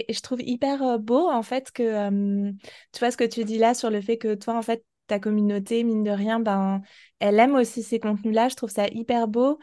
et, 0.08 0.12
je 0.12 0.20
trouve 0.20 0.40
hyper 0.42 0.82
euh, 0.82 0.98
beau 0.98 1.28
en 1.28 1.42
fait 1.42 1.72
que, 1.72 1.82
euh, 1.82 2.52
tu 2.92 2.98
vois 3.00 3.10
ce 3.10 3.16
que 3.16 3.24
tu 3.24 3.44
dis 3.44 3.58
là 3.58 3.74
sur 3.74 3.90
le 3.90 4.00
fait 4.00 4.18
que 4.18 4.34
toi 4.34 4.54
en 4.56 4.62
fait, 4.62 4.84
ta 5.08 5.18
communauté, 5.18 5.82
mine 5.84 6.04
de 6.04 6.10
rien, 6.10 6.38
ben, 6.38 6.80
elle 7.18 7.38
aime 7.40 7.54
aussi 7.54 7.82
ces 7.82 7.98
contenus-là, 7.98 8.48
je 8.50 8.54
trouve 8.56 8.70
ça 8.70 8.86
hyper 8.88 9.26
beau 9.26 9.58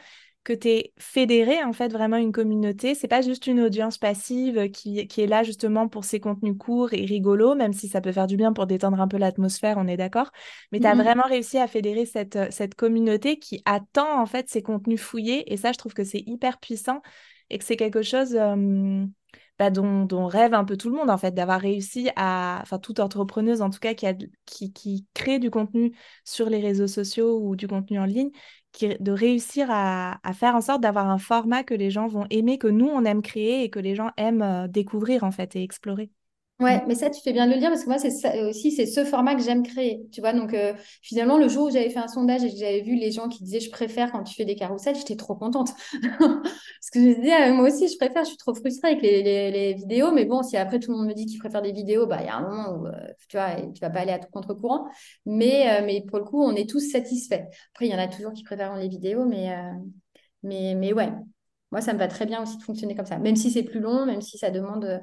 que 0.46 0.54
tu 0.54 0.70
es 0.70 0.94
fédéré 0.98 1.62
en 1.64 1.74
fait 1.74 1.92
vraiment 1.92 2.18
une 2.18 2.32
communauté. 2.32 2.94
C'est 2.94 3.08
pas 3.08 3.22
juste 3.22 3.48
une 3.48 3.60
audience 3.60 3.98
passive 3.98 4.70
qui, 4.70 5.08
qui, 5.08 5.22
est 5.22 5.28
là 5.28 5.44
justement 5.44 5.90
pour 5.90 6.06
ses 6.06 6.20
contenus 6.20 6.56
courts 6.58 6.94
et 6.94 7.04
rigolos, 7.04 7.56
même 7.56 7.74
si 7.74 7.90
ça 7.90 8.00
peut 8.00 8.12
faire 8.12 8.28
du 8.28 8.38
bien 8.38 8.54
pour 8.54 8.68
détendre 8.68 9.02
un 9.02 9.08
peu 9.08 9.18
l'atmosphère, 9.18 9.78
on 9.78 9.88
est 9.88 9.98
d'accord. 9.98 10.32
Mais 10.72 10.80
tu 10.80 10.86
as 10.86 10.94
mmh 10.94 11.02
vraiment 11.02 11.24
réussi 11.24 11.58
à 11.58 11.68
fédérer 11.68 12.06
cette, 12.06 12.38
cette 12.52 12.76
communauté 12.76 13.40
qui 13.40 13.62
attend 13.66 14.22
en 14.22 14.28
fait 14.28 14.48
ces 14.48 14.62
contenus 14.62 15.02
fouillés. 15.02 15.52
Et 15.52 15.58
ça, 15.58 15.72
je 15.72 15.80
trouve 15.80 15.96
que 15.96 16.04
c'est 16.04 16.24
hyper 16.26 16.60
puissant 16.60 17.02
et 17.50 17.58
que 17.58 17.66
c'est 17.66 17.76
quelque 17.76 18.04
chose 18.04 18.38
bah, 19.58 19.70
dont, 19.70 20.06
dont, 20.06 20.28
rêve 20.28 20.54
un 20.54 20.66
peu 20.66 20.78
tout 20.78 20.90
le 20.90 20.98
monde 20.98 21.10
en 21.10 21.18
fait, 21.18 21.34
d'avoir 21.34 21.62
réussi 21.62 22.10
à, 22.16 22.60
enfin 22.62 22.78
toute 22.78 23.00
entrepreneuse 23.00 23.62
en 23.62 23.70
tout 23.70 23.80
cas 23.80 23.94
qui, 23.94 24.06
a, 24.06 24.14
qui, 24.46 24.74
qui 24.74 25.06
crée 25.14 25.40
du 25.40 25.50
contenu 25.50 25.96
sur 26.24 26.50
les 26.50 26.60
réseaux 26.60 26.88
sociaux 26.88 27.40
ou 27.40 27.56
du 27.56 27.68
contenu 27.68 27.98
en 28.00 28.06
ligne, 28.06 28.32
de 28.84 29.12
réussir 29.12 29.68
à, 29.70 30.20
faire 30.34 30.56
en 30.56 30.62
sorte 30.62 30.82
d'avoir 30.82 31.10
un 31.10 31.18
format 31.18 31.64
que 31.64 31.74
les 31.74 31.92
gens 31.92 32.08
vont 32.08 32.26
aimer, 32.30 32.58
que 32.58 32.68
nous, 32.68 32.88
on 32.88 33.06
aime 33.06 33.22
créer 33.22 33.64
et 33.64 33.70
que 33.70 33.80
les 33.80 33.96
gens 33.96 34.12
aiment 34.18 34.42
euh, 34.42 34.68
découvrir 34.68 35.24
en 35.24 35.32
fait 35.32 35.56
et 35.56 35.64
explorer. 35.64 36.12
Ouais, 36.62 36.82
mais 36.88 36.96
ça, 36.96 37.10
tu 37.10 37.20
fais 37.22 37.34
bien 37.34 37.48
de 37.48 37.54
le 37.54 37.60
dire 37.60 37.68
parce 37.70 37.84
que 37.84 37.90
moi, 37.90 37.98
c'est 38.00 38.42
aussi, 38.48 38.72
c'est 38.72 38.86
ce 38.86 39.04
format 39.04 39.36
que 39.36 39.42
j'aime 39.42 39.62
créer. 39.62 40.08
Tu 40.14 40.22
vois, 40.22 40.32
donc 40.32 40.54
euh, 40.54 40.74
finalement, 41.02 41.38
le 41.38 41.50
jour 41.50 41.68
où 41.68 41.70
j'avais 41.70 41.90
fait 41.90 42.00
un 42.00 42.08
sondage 42.08 42.46
et 42.46 42.50
que 42.50 42.56
j'avais 42.58 42.82
vu 42.82 42.96
les 42.96 43.12
gens 43.12 43.28
qui 43.28 43.44
disaient 43.44 43.60
je 43.60 43.70
préfère 43.70 44.14
quand 44.14 44.24
tu 44.24 44.34
fais 44.36 44.46
des 44.46 44.56
carousels, 44.56 44.96
j'étais 44.96 45.18
trop 45.18 45.36
contente. 45.36 45.72
parce 46.02 46.90
que 46.94 47.02
je 47.02 47.08
me 47.10 47.16
disais, 47.16 47.34
ah, 47.34 47.52
moi 47.52 47.68
aussi, 47.68 47.90
je 47.90 47.98
préfère, 47.98 48.24
je 48.24 48.30
suis 48.30 48.38
trop 48.38 48.54
frustrée 48.56 48.92
avec 48.92 49.02
les, 49.02 49.22
les, 49.52 49.74
vidéos. 49.74 50.14
Mais 50.14 50.24
bon, 50.24 50.44
si 50.44 50.56
après 50.56 50.80
tout 50.80 50.92
le 50.92 50.98
monde 50.98 51.08
me 51.08 51.14
dit 51.14 51.26
qu'il 51.26 51.40
préfère 51.40 51.62
des 51.62 51.74
vidéos, 51.74 52.08
bah, 52.08 52.20
il 52.22 52.28
y 52.28 52.30
a 52.30 52.38
un 52.38 52.42
moment 52.48 52.70
où 52.80 52.88
euh, 52.88 52.92
tu 53.28 53.36
vois, 53.36 53.56
tu 53.74 53.82
vas 53.82 53.90
pas 53.90 54.00
aller 54.00 54.14
à 54.14 54.20
tout 54.20 54.30
contre-courant. 54.32 54.88
Mais, 55.26 55.82
euh, 55.82 55.86
mais 55.86 56.06
pour 56.08 56.20
le 56.20 56.24
coup, 56.24 56.42
on 56.42 56.56
est 56.56 56.70
tous 56.70 56.80
satisfaits. 56.90 57.44
Après, 57.74 57.88
il 57.88 57.92
y 57.92 57.96
en 57.96 58.00
a 58.00 58.08
toujours 58.08 58.32
qui 58.32 58.44
préfèrent 58.44 58.78
les 58.78 58.88
vidéos, 58.88 59.26
mais, 59.26 59.54
mais, 60.42 60.74
mais 60.76 60.94
ouais. 60.94 61.10
Moi, 61.72 61.82
ça 61.82 61.92
me 61.94 62.00
va 62.00 62.08
très 62.08 62.26
bien 62.26 62.42
aussi 62.42 62.58
de 62.58 62.64
fonctionner 62.64 62.96
comme 62.96 63.06
ça. 63.06 63.18
Même 63.18 63.36
si 63.36 63.52
c'est 63.52 63.64
plus 63.64 63.82
long, 63.82 64.06
même 64.06 64.22
si 64.22 64.38
ça 64.38 64.52
demande 64.52 65.02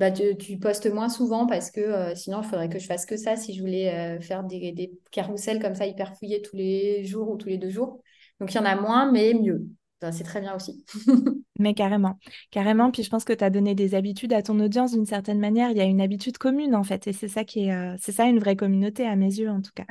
bah, 0.00 0.10
tu, 0.10 0.56
postes 0.58 0.90
moins 0.90 1.10
souvent 1.10 1.46
parce 1.46 1.70
que 1.70 1.80
euh, 1.82 2.14
sinon, 2.14 2.40
il 2.40 2.48
faudrait 2.48 2.70
que 2.70 2.78
je 2.78 2.86
fasse 2.86 3.04
que 3.04 3.18
ça 3.18 3.36
si 3.36 3.52
je 3.52 3.60
voulais 3.60 3.92
euh, 3.92 4.18
faire 4.18 4.44
des, 4.44 4.72
des 4.72 4.92
carousels 5.10 5.60
comme 5.60 5.74
ça 5.74 5.86
hyper 5.86 6.16
fouillés 6.16 6.40
tous 6.40 6.56
les 6.56 7.04
jours 7.04 7.28
ou 7.28 7.36
tous 7.36 7.48
les 7.50 7.58
deux 7.58 7.68
jours. 7.68 8.00
Donc, 8.40 8.50
il 8.50 8.56
y 8.56 8.60
en 8.60 8.64
a 8.64 8.80
moins, 8.80 9.12
mais 9.12 9.34
mieux. 9.34 9.66
c'est 10.10 10.24
très 10.24 10.40
bien 10.40 10.56
aussi. 10.56 10.86
mais 11.58 11.74
carrément, 11.74 12.18
carrément. 12.50 12.90
Puis 12.90 13.02
je 13.02 13.10
pense 13.10 13.24
que 13.24 13.34
tu 13.34 13.44
as 13.44 13.50
donné 13.50 13.74
des 13.74 13.94
habitudes 13.94 14.32
à 14.32 14.40
ton 14.40 14.58
audience 14.58 14.92
d'une 14.92 15.04
certaine 15.04 15.38
manière. 15.38 15.70
Il 15.70 15.76
y 15.76 15.82
a 15.82 15.84
une 15.84 16.00
habitude 16.00 16.38
commune 16.38 16.74
en 16.74 16.82
fait. 16.82 17.06
Et 17.06 17.12
c'est 17.12 17.28
ça 17.28 17.44
qui 17.44 17.66
est, 17.66 17.74
euh, 17.74 17.94
c'est 18.00 18.12
ça 18.12 18.24
une 18.24 18.38
vraie 18.38 18.56
communauté 18.56 19.06
à 19.06 19.16
mes 19.16 19.26
yeux 19.26 19.50
en 19.50 19.60
tout 19.60 19.72
cas. 19.74 19.84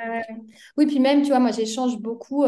oui, 0.77 0.87
puis 0.87 0.99
même, 0.99 1.21
tu 1.21 1.27
vois, 1.27 1.39
moi 1.39 1.51
j'échange 1.51 1.99
beaucoup. 1.99 2.45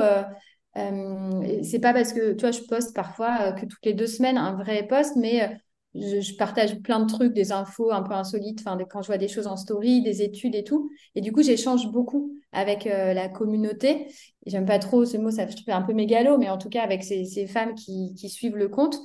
c'est 0.74 1.80
pas 1.80 1.94
parce 1.94 2.12
que, 2.12 2.34
tu 2.34 2.40
vois, 2.42 2.50
je 2.50 2.62
poste 2.62 2.96
parfois 2.96 3.52
que 3.52 3.68
toutes 3.68 3.86
les 3.86 3.94
deux 3.94 4.08
semaines 4.08 4.40
un 4.40 4.56
vrai 4.56 4.88
post, 4.88 5.16
mais 5.16 5.62
je, 5.94 6.36
partage 6.36 6.80
plein 6.82 7.00
de 7.00 7.06
trucs, 7.06 7.34
des 7.34 7.52
infos 7.52 7.92
un 7.92 8.02
peu 8.02 8.14
insolites, 8.14 8.62
enfin, 8.66 8.78
quand 8.90 9.02
je 9.02 9.08
vois 9.08 9.18
des 9.18 9.28
choses 9.28 9.48
en 9.48 9.58
story, 9.58 10.02
des 10.02 10.22
études 10.22 10.56
et 10.56 10.64
tout. 10.64 10.90
Et 11.16 11.22
du 11.22 11.32
coup, 11.32 11.44
j'échange 11.44 11.92
beaucoup 11.92 12.34
avec 12.54 12.88
euh, 12.88 13.14
la 13.14 13.28
communauté. 13.28 14.08
J'aime 14.46 14.66
pas 14.66 14.80
trop 14.80 15.06
ce 15.06 15.18
mot, 15.18 15.32
ça 15.32 15.48
je 15.48 15.56
trouve 15.56 15.74
un 15.74 15.82
peu 15.82 15.94
mégalo, 15.94 16.38
mais 16.38 16.50
en 16.50 16.58
tout 16.58 16.70
cas 16.70 16.82
avec 16.84 17.04
ces, 17.04 17.48
femmes 17.48 17.76
qui, 17.76 18.16
suivent 18.30 18.56
le 18.56 18.70
compte. 18.70 18.98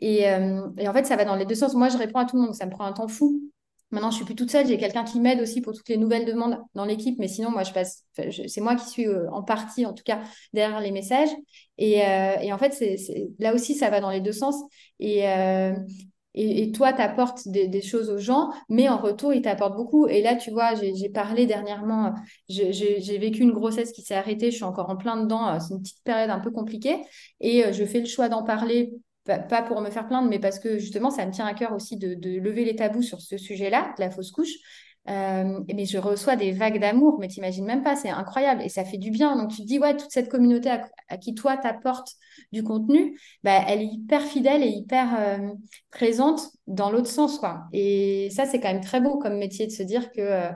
Et, 0.00 0.28
euh, 0.28 0.68
et, 0.76 0.88
en 0.88 0.92
fait, 0.92 1.06
ça 1.06 1.16
va 1.16 1.24
dans 1.24 1.36
les 1.36 1.46
deux 1.46 1.54
sens. 1.54 1.74
Moi, 1.74 1.88
je 1.88 1.96
réponds 1.96 2.18
à 2.18 2.26
tout 2.26 2.36
le 2.36 2.42
monde, 2.42 2.54
ça 2.54 2.66
me 2.66 2.70
prend 2.70 2.84
un 2.84 2.92
temps 2.92 3.08
fou. 3.08 3.50
Maintenant, 3.90 4.10
je 4.10 4.16
suis 4.16 4.24
plus 4.24 4.34
toute 4.34 4.50
seule. 4.50 4.66
J'ai 4.66 4.76
quelqu'un 4.76 5.04
qui 5.04 5.20
m'aide 5.20 5.40
aussi 5.40 5.60
pour 5.60 5.72
toutes 5.72 5.88
les 5.88 5.96
nouvelles 5.96 6.24
demandes 6.24 6.58
dans 6.74 6.84
l'équipe. 6.84 7.16
Mais 7.18 7.28
sinon, 7.28 7.50
moi, 7.50 7.62
je 7.62 7.72
passe. 7.72 8.04
C'est 8.48 8.60
moi 8.60 8.74
qui 8.74 8.88
suis 8.88 9.06
euh, 9.06 9.30
en 9.30 9.42
partie, 9.42 9.86
en 9.86 9.94
tout 9.94 10.02
cas, 10.04 10.20
derrière 10.52 10.80
les 10.80 10.90
messages. 10.90 11.30
Et, 11.78 12.02
en 12.52 12.58
fait, 12.58 12.84
là 13.38 13.54
aussi, 13.54 13.74
ça 13.74 13.90
va 13.90 14.00
dans 14.00 14.10
les 14.10 14.20
deux 14.20 14.32
sens. 14.32 14.56
Et, 14.98 15.24
et, 16.36 16.72
toi, 16.72 16.92
tu 16.92 17.00
apportes 17.00 17.46
des, 17.46 17.82
choses 17.82 18.10
aux 18.10 18.18
gens, 18.18 18.50
mais 18.68 18.88
en 18.88 18.98
retour, 18.98 19.32
ils 19.32 19.42
t'apportent 19.42 19.76
beaucoup. 19.76 20.08
Et 20.08 20.20
là, 20.20 20.34
tu 20.34 20.50
vois, 20.50 20.74
j'ai 20.74 21.08
parlé 21.08 21.46
dernièrement, 21.46 22.14
j'ai 22.48 23.18
vécu 23.18 23.42
une 23.42 23.52
grossesse 23.52 23.92
qui 23.92 24.02
s'est 24.02 24.16
arrêtée, 24.16 24.50
je 24.50 24.56
suis 24.56 24.64
encore 24.64 24.90
en 24.90 24.96
plein 24.96 25.16
dedans, 25.22 25.48
euh, 25.48 25.58
c'est 25.60 25.74
une 25.74 25.80
petite 25.80 26.02
période 26.02 26.30
un 26.30 26.40
peu 26.40 26.50
compliquée, 26.50 26.96
et 27.40 27.64
euh, 27.64 27.72
je 27.72 27.84
fais 27.84 28.00
le 28.00 28.06
choix 28.06 28.28
d'en 28.28 28.42
parler, 28.42 28.94
pas 29.24 29.62
pour 29.62 29.80
me 29.80 29.90
faire 29.90 30.08
plaindre, 30.08 30.28
mais 30.28 30.40
parce 30.40 30.58
que 30.58 30.78
justement, 30.78 31.10
ça 31.10 31.24
me 31.24 31.30
tient 31.30 31.46
à 31.46 31.54
cœur 31.54 31.72
aussi 31.72 31.96
de, 31.96 32.16
lever 32.38 32.64
les 32.64 32.74
tabous 32.74 33.02
sur 33.02 33.20
ce 33.20 33.38
sujet-là, 33.38 33.94
de 33.96 34.02
la 34.02 34.10
fausse 34.10 34.32
couche. 34.32 34.54
Euh, 35.08 35.60
mais 35.74 35.84
je 35.84 35.98
reçois 35.98 36.34
des 36.36 36.52
vagues 36.52 36.80
d'amour, 36.80 37.18
mais 37.20 37.28
t'imagines 37.28 37.66
même 37.66 37.82
pas, 37.82 37.94
c'est 37.94 38.08
incroyable 38.08 38.62
et 38.62 38.70
ça 38.70 38.84
fait 38.84 38.96
du 38.96 39.10
bien. 39.10 39.36
Donc 39.36 39.50
tu 39.50 39.58
te 39.58 39.66
dis, 39.66 39.78
ouais, 39.78 39.96
toute 39.96 40.10
cette 40.10 40.30
communauté 40.30 40.70
à, 41.08 41.16
qui 41.18 41.34
toi 41.34 41.56
t'apportes 41.58 42.14
du 42.52 42.62
contenu, 42.62 43.18
bah, 43.42 43.62
elle 43.68 43.82
est 43.82 43.86
hyper 43.86 44.22
fidèle 44.22 44.62
et 44.62 44.68
hyper 44.68 45.14
euh, 45.18 45.52
présente 45.90 46.40
dans 46.66 46.90
l'autre 46.90 47.10
sens, 47.10 47.38
quoi. 47.38 47.64
Et 47.72 48.30
ça, 48.30 48.46
c'est 48.46 48.60
quand 48.60 48.72
même 48.72 48.82
très 48.82 49.00
beau 49.00 49.18
comme 49.18 49.36
métier 49.36 49.66
de 49.66 49.72
se 49.72 49.82
dire 49.82 50.10
que 50.10 50.20
euh, 50.20 50.50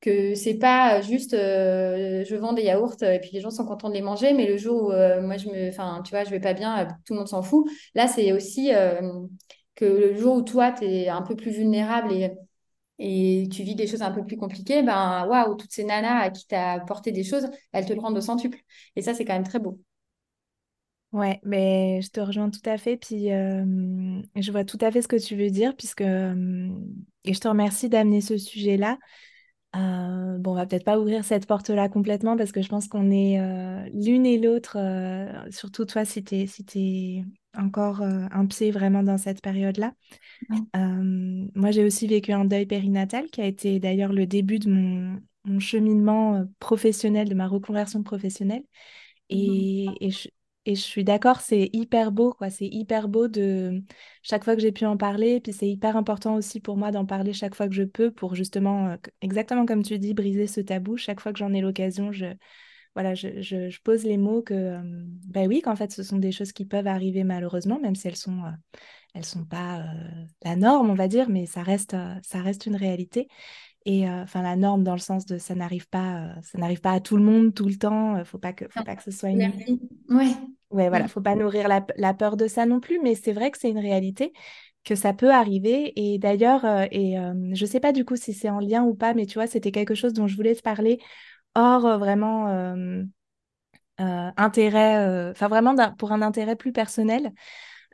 que 0.00 0.36
c'est 0.36 0.58
pas 0.58 1.00
juste 1.00 1.32
je 1.32 2.34
vends 2.36 2.52
des 2.52 2.62
yaourts 2.62 3.02
et 3.02 3.18
puis 3.18 3.30
les 3.32 3.40
gens 3.40 3.50
sont 3.50 3.66
contents 3.66 3.88
de 3.88 3.94
les 3.94 4.00
manger, 4.00 4.32
mais 4.32 4.46
le 4.46 4.56
jour 4.56 4.84
où 4.84 4.90
moi 4.90 5.36
je 5.38 5.48
me, 5.48 5.70
enfin 5.70 6.02
tu 6.04 6.10
vois, 6.10 6.22
je 6.22 6.30
vais 6.30 6.38
pas 6.38 6.54
bien, 6.54 6.86
tout 7.04 7.14
le 7.14 7.18
monde 7.18 7.26
s'en 7.28 7.42
fout. 7.42 7.68
Là, 7.96 8.06
c'est 8.06 8.30
aussi 8.32 8.70
que 9.74 9.84
le 9.84 10.14
jour 10.16 10.36
où 10.36 10.42
toi, 10.42 10.70
tu 10.70 10.84
es 10.84 11.08
un 11.08 11.22
peu 11.22 11.34
plus 11.34 11.50
vulnérable 11.50 12.12
et, 12.12 12.30
et 12.98 13.48
tu 13.52 13.62
vis 13.62 13.74
des 13.74 13.86
choses 13.86 14.02
un 14.02 14.10
peu 14.10 14.24
plus 14.24 14.36
compliquées, 14.36 14.82
ben 14.82 15.26
waouh, 15.26 15.54
toutes 15.56 15.72
ces 15.72 15.84
nanas 15.84 16.20
à 16.20 16.30
qui 16.30 16.46
tu 16.46 16.54
as 16.54 16.72
apporté 16.72 17.12
des 17.12 17.24
choses, 17.24 17.48
elles 17.72 17.86
te 17.86 17.92
le 17.92 18.00
rendent 18.00 18.18
au 18.18 18.20
centuple. 18.20 18.58
Et 18.96 19.02
ça, 19.02 19.14
c'est 19.14 19.24
quand 19.24 19.34
même 19.34 19.46
très 19.46 19.58
beau. 19.60 19.80
Ouais, 21.12 21.40
mais 21.42 22.02
je 22.02 22.10
te 22.10 22.20
rejoins 22.20 22.50
tout 22.50 22.60
à 22.66 22.76
fait. 22.76 22.96
Puis 22.98 23.28
je 23.28 24.50
vois 24.52 24.64
tout 24.64 24.78
à 24.80 24.90
fait 24.90 25.02
ce 25.02 25.08
que 25.08 25.16
tu 25.16 25.36
veux 25.36 25.50
dire, 25.50 25.74
puisque 25.76 26.02
et 26.02 27.34
je 27.34 27.40
te 27.40 27.48
remercie 27.48 27.88
d'amener 27.88 28.20
ce 28.20 28.36
sujet-là. 28.38 28.98
Euh, 29.76 30.38
bon, 30.38 30.52
on 30.52 30.54
va 30.54 30.66
peut-être 30.66 30.84
pas 30.84 30.98
ouvrir 30.98 31.24
cette 31.24 31.46
porte-là 31.46 31.88
complètement 31.88 32.36
parce 32.36 32.52
que 32.52 32.62
je 32.62 32.68
pense 32.68 32.88
qu'on 32.88 33.10
est 33.10 33.38
l'une 33.92 34.26
et 34.26 34.38
l'autre, 34.38 34.78
surtout 35.50 35.84
toi 35.84 36.04
si 36.04 36.24
tu 36.24 36.36
es, 36.36 36.46
si 36.46 37.24
encore 37.58 38.02
un 38.02 38.46
pied 38.46 38.70
vraiment 38.70 39.02
dans 39.02 39.18
cette 39.18 39.42
période-là. 39.42 39.92
moi, 40.74 41.70
j'ai 41.70 41.84
aussi 41.84 42.06
vécu 42.06 42.32
un 42.32 42.44
deuil 42.44 42.66
périnatal 42.66 43.26
qui 43.30 43.40
a 43.40 43.46
été 43.46 43.80
d'ailleurs 43.80 44.12
le 44.12 44.26
début 44.26 44.58
de 44.58 44.70
mon, 44.70 45.20
mon 45.44 45.60
cheminement 45.60 46.44
professionnel, 46.60 47.28
de 47.28 47.34
ma 47.34 47.48
reconversion 47.48 48.02
professionnelle. 48.02 48.62
Et, 49.30 49.86
et 50.00 50.10
je, 50.10 50.28
et 50.66 50.74
je 50.74 50.80
suis 50.80 51.04
d'accord, 51.04 51.40
c'est 51.40 51.70
hyper 51.72 52.12
beau, 52.12 52.32
quoi. 52.34 52.50
C'est 52.50 52.66
hyper 52.66 53.08
beau 53.08 53.28
de 53.28 53.82
chaque 54.22 54.44
fois 54.44 54.54
que 54.54 54.60
j'ai 54.62 54.72
pu 54.72 54.84
en 54.86 54.96
parler. 54.96 55.40
Puis 55.40 55.52
c'est 55.52 55.68
hyper 55.68 55.96
important 55.96 56.34
aussi 56.36 56.60
pour 56.60 56.76
moi 56.76 56.90
d'en 56.90 57.06
parler 57.06 57.32
chaque 57.32 57.54
fois 57.54 57.68
que 57.68 57.74
je 57.74 57.84
peux 57.84 58.10
pour 58.10 58.34
justement, 58.34 58.88
euh, 58.88 58.96
exactement 59.22 59.66
comme 59.66 59.82
tu 59.82 59.98
dis, 59.98 60.14
briser 60.14 60.46
ce 60.46 60.60
tabou. 60.60 60.96
Chaque 60.96 61.20
fois 61.20 61.32
que 61.32 61.38
j'en 61.38 61.54
ai 61.54 61.60
l'occasion, 61.62 62.12
je, 62.12 62.26
voilà, 62.98 63.14
je, 63.14 63.40
je, 63.40 63.80
pose 63.80 64.04
les 64.04 64.16
mots 64.16 64.42
que, 64.42 64.80
ben 65.28 65.46
oui, 65.46 65.60
qu'en 65.62 65.76
fait, 65.76 65.92
ce 65.92 66.02
sont 66.02 66.18
des 66.18 66.32
choses 66.32 66.52
qui 66.52 66.64
peuvent 66.64 66.88
arriver 66.88 67.22
malheureusement, 67.22 67.78
même 67.78 67.94
si 67.94 68.08
elles 68.08 68.16
sont, 68.16 68.44
euh, 68.44 68.50
elles 69.14 69.24
sont 69.24 69.44
pas 69.44 69.84
la 70.44 70.56
norme, 70.56 70.90
on 70.90 70.94
va 70.94 71.06
dire, 71.08 71.28
mais 71.28 71.46
ça 71.46 71.62
reste, 71.62 71.96
ça 72.22 72.42
reste 72.42 72.66
une 72.66 72.76
réalité. 72.76 73.28
Et 73.86 74.10
enfin, 74.10 74.42
la 74.42 74.56
norme 74.56 74.82
dans 74.82 74.92
le 74.92 74.98
sens 74.98 75.24
de 75.26 75.38
ça 75.38 75.54
n'arrive 75.54 75.88
pas, 75.88 76.34
ça 76.42 76.58
n'arrive 76.58 76.80
pas 76.80 76.92
à 76.92 77.00
tout 77.00 77.16
le 77.16 77.22
monde 77.22 77.54
tout 77.54 77.66
le 77.66 77.76
temps. 77.76 78.22
Faut 78.24 78.38
pas 78.38 78.52
que, 78.52 78.66
faut 78.68 78.84
pas 78.84 78.96
que 78.96 79.02
ce 79.02 79.12
soit 79.12 79.30
une. 79.30 79.52
Ouais. 80.10 80.34
Ouais, 80.70 80.90
voilà, 80.90 81.08
faut 81.08 81.22
pas 81.22 81.34
nourrir 81.34 81.66
la, 81.68 82.14
peur 82.14 82.36
de 82.36 82.46
ça 82.46 82.66
non 82.66 82.80
plus, 82.80 83.00
mais 83.02 83.14
c'est 83.14 83.32
vrai 83.32 83.50
que 83.50 83.58
c'est 83.58 83.70
une 83.70 83.78
réalité 83.78 84.32
que 84.84 84.94
ça 84.94 85.14
peut 85.14 85.30
arriver. 85.30 85.92
Et 85.96 86.18
d'ailleurs, 86.18 86.64
euh, 86.64 86.84
et 86.90 87.18
euh, 87.18 87.32
je 87.52 87.64
sais 87.64 87.80
pas 87.80 87.92
du 87.92 88.04
coup 88.04 88.16
si 88.16 88.34
c'est 88.34 88.50
en 88.50 88.60
lien 88.60 88.84
ou 88.84 88.94
pas, 88.94 89.14
mais 89.14 89.24
tu 89.24 89.34
vois, 89.34 89.46
c'était 89.46 89.72
quelque 89.72 89.94
chose 89.94 90.12
dont 90.12 90.26
je 90.26 90.36
voulais 90.36 90.54
te 90.54 90.62
parler 90.62 90.98
hors 91.58 91.84
euh, 91.86 91.98
vraiment 91.98 92.46
intérêt, 93.98 95.30
enfin 95.30 95.48
vraiment 95.48 95.74
pour 95.96 96.12
un 96.12 96.22
intérêt 96.22 96.56
plus 96.56 96.72
personnel. 96.72 97.32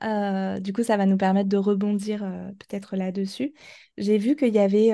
du 0.02 0.72
coup, 0.72 0.82
ça 0.82 0.96
va 0.96 1.06
nous 1.06 1.16
permettre 1.16 1.48
de 1.48 1.56
rebondir 1.56 2.20
peut-être 2.58 2.96
là-dessus. 2.96 3.54
J'ai 3.96 4.18
vu 4.18 4.36
qu'il 4.36 4.52
y 4.54 4.58
avait 4.58 4.90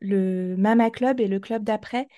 le 0.00 0.56
Mama 0.56 0.90
Club 0.90 1.20
et 1.20 1.28
le 1.28 1.38
club 1.38 1.62
d'après 1.64 2.08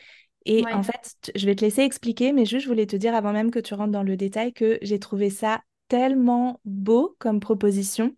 et 0.47 0.65
en 0.73 0.83
fait, 0.85 1.33
je 1.35 1.45
vais 1.45 1.57
te 1.57 1.65
laisser 1.65 1.83
expliquer, 1.83 2.33
mais 2.33 2.47
juste 2.47 2.63
je 2.63 2.69
voulais 2.69 2.87
te 2.87 2.95
dire 2.95 3.17
avant 3.17 3.33
même 3.33 3.51
que 3.51 3.59
tu 3.59 3.75
rentres 3.75 3.91
dans 3.91 4.05
le 4.05 4.17
détail 4.17 4.53
que 4.53 4.79
j'ai 4.81 5.01
trouvé 5.01 5.29
ça 5.29 5.61
tellement 5.89 6.61
beau 6.65 7.17
comme 7.19 7.41
proposition. 7.41 8.15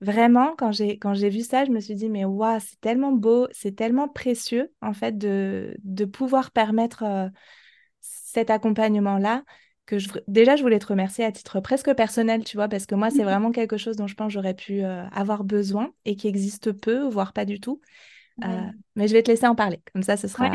Vraiment, 0.00 0.54
quand 0.56 0.70
j'ai 0.70 0.96
quand 0.96 1.14
j'ai 1.14 1.28
vu 1.28 1.40
ça, 1.40 1.64
je 1.64 1.70
me 1.72 1.80
suis 1.80 1.96
dit 1.96 2.08
mais 2.08 2.24
waouh, 2.24 2.60
c'est 2.60 2.80
tellement 2.80 3.10
beau, 3.12 3.48
c'est 3.50 3.74
tellement 3.74 4.08
précieux 4.08 4.72
en 4.80 4.92
fait 4.92 5.18
de, 5.18 5.76
de 5.82 6.04
pouvoir 6.04 6.52
permettre 6.52 7.02
euh, 7.02 7.28
cet 8.00 8.50
accompagnement-là 8.50 9.44
que 9.86 9.98
je, 9.98 10.08
déjà 10.28 10.56
je 10.56 10.62
voulais 10.62 10.78
te 10.78 10.86
remercier 10.86 11.24
à 11.24 11.32
titre 11.32 11.60
presque 11.60 11.92
personnel, 11.94 12.44
tu 12.44 12.56
vois, 12.56 12.68
parce 12.68 12.86
que 12.86 12.94
moi 12.94 13.10
c'est 13.10 13.24
vraiment 13.24 13.50
quelque 13.52 13.76
chose 13.76 13.96
dont 13.96 14.06
je 14.06 14.14
pense 14.14 14.32
j'aurais 14.32 14.54
pu 14.54 14.84
euh, 14.84 15.04
avoir 15.10 15.44
besoin 15.44 15.92
et 16.04 16.14
qui 16.16 16.28
existe 16.28 16.72
peu, 16.72 17.08
voire 17.08 17.32
pas 17.32 17.44
du 17.44 17.60
tout. 17.60 17.80
Euh, 18.44 18.48
mais 18.94 19.08
je 19.08 19.12
vais 19.12 19.22
te 19.22 19.30
laisser 19.30 19.46
en 19.46 19.54
parler, 19.54 19.80
comme 19.92 20.02
ça 20.02 20.16
ce 20.16 20.28
sera. 20.28 20.50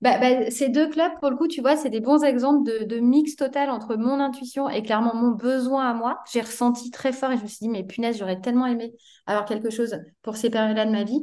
Bah, 0.00 0.18
bah, 0.18 0.50
ces 0.50 0.68
deux 0.68 0.88
clubs, 0.88 1.12
pour 1.20 1.30
le 1.30 1.36
coup, 1.36 1.48
tu 1.48 1.60
vois, 1.60 1.76
c'est 1.76 1.90
des 1.90 2.00
bons 2.00 2.22
exemples 2.24 2.70
de, 2.70 2.84
de, 2.84 2.98
mix 2.98 3.36
total 3.36 3.70
entre 3.70 3.96
mon 3.96 4.20
intuition 4.20 4.68
et 4.68 4.82
clairement 4.82 5.14
mon 5.14 5.30
besoin 5.30 5.90
à 5.90 5.94
moi. 5.94 6.20
J'ai 6.32 6.40
ressenti 6.40 6.90
très 6.90 7.12
fort 7.12 7.30
et 7.32 7.36
je 7.36 7.42
me 7.42 7.46
suis 7.46 7.58
dit, 7.60 7.68
mais 7.68 7.84
punaise, 7.84 8.18
j'aurais 8.18 8.40
tellement 8.40 8.66
aimé 8.66 8.94
avoir 9.26 9.44
quelque 9.44 9.70
chose 9.70 9.98
pour 10.22 10.36
ces 10.36 10.50
périodes-là 10.50 10.86
de 10.86 10.90
ma 10.90 11.04
vie. 11.04 11.20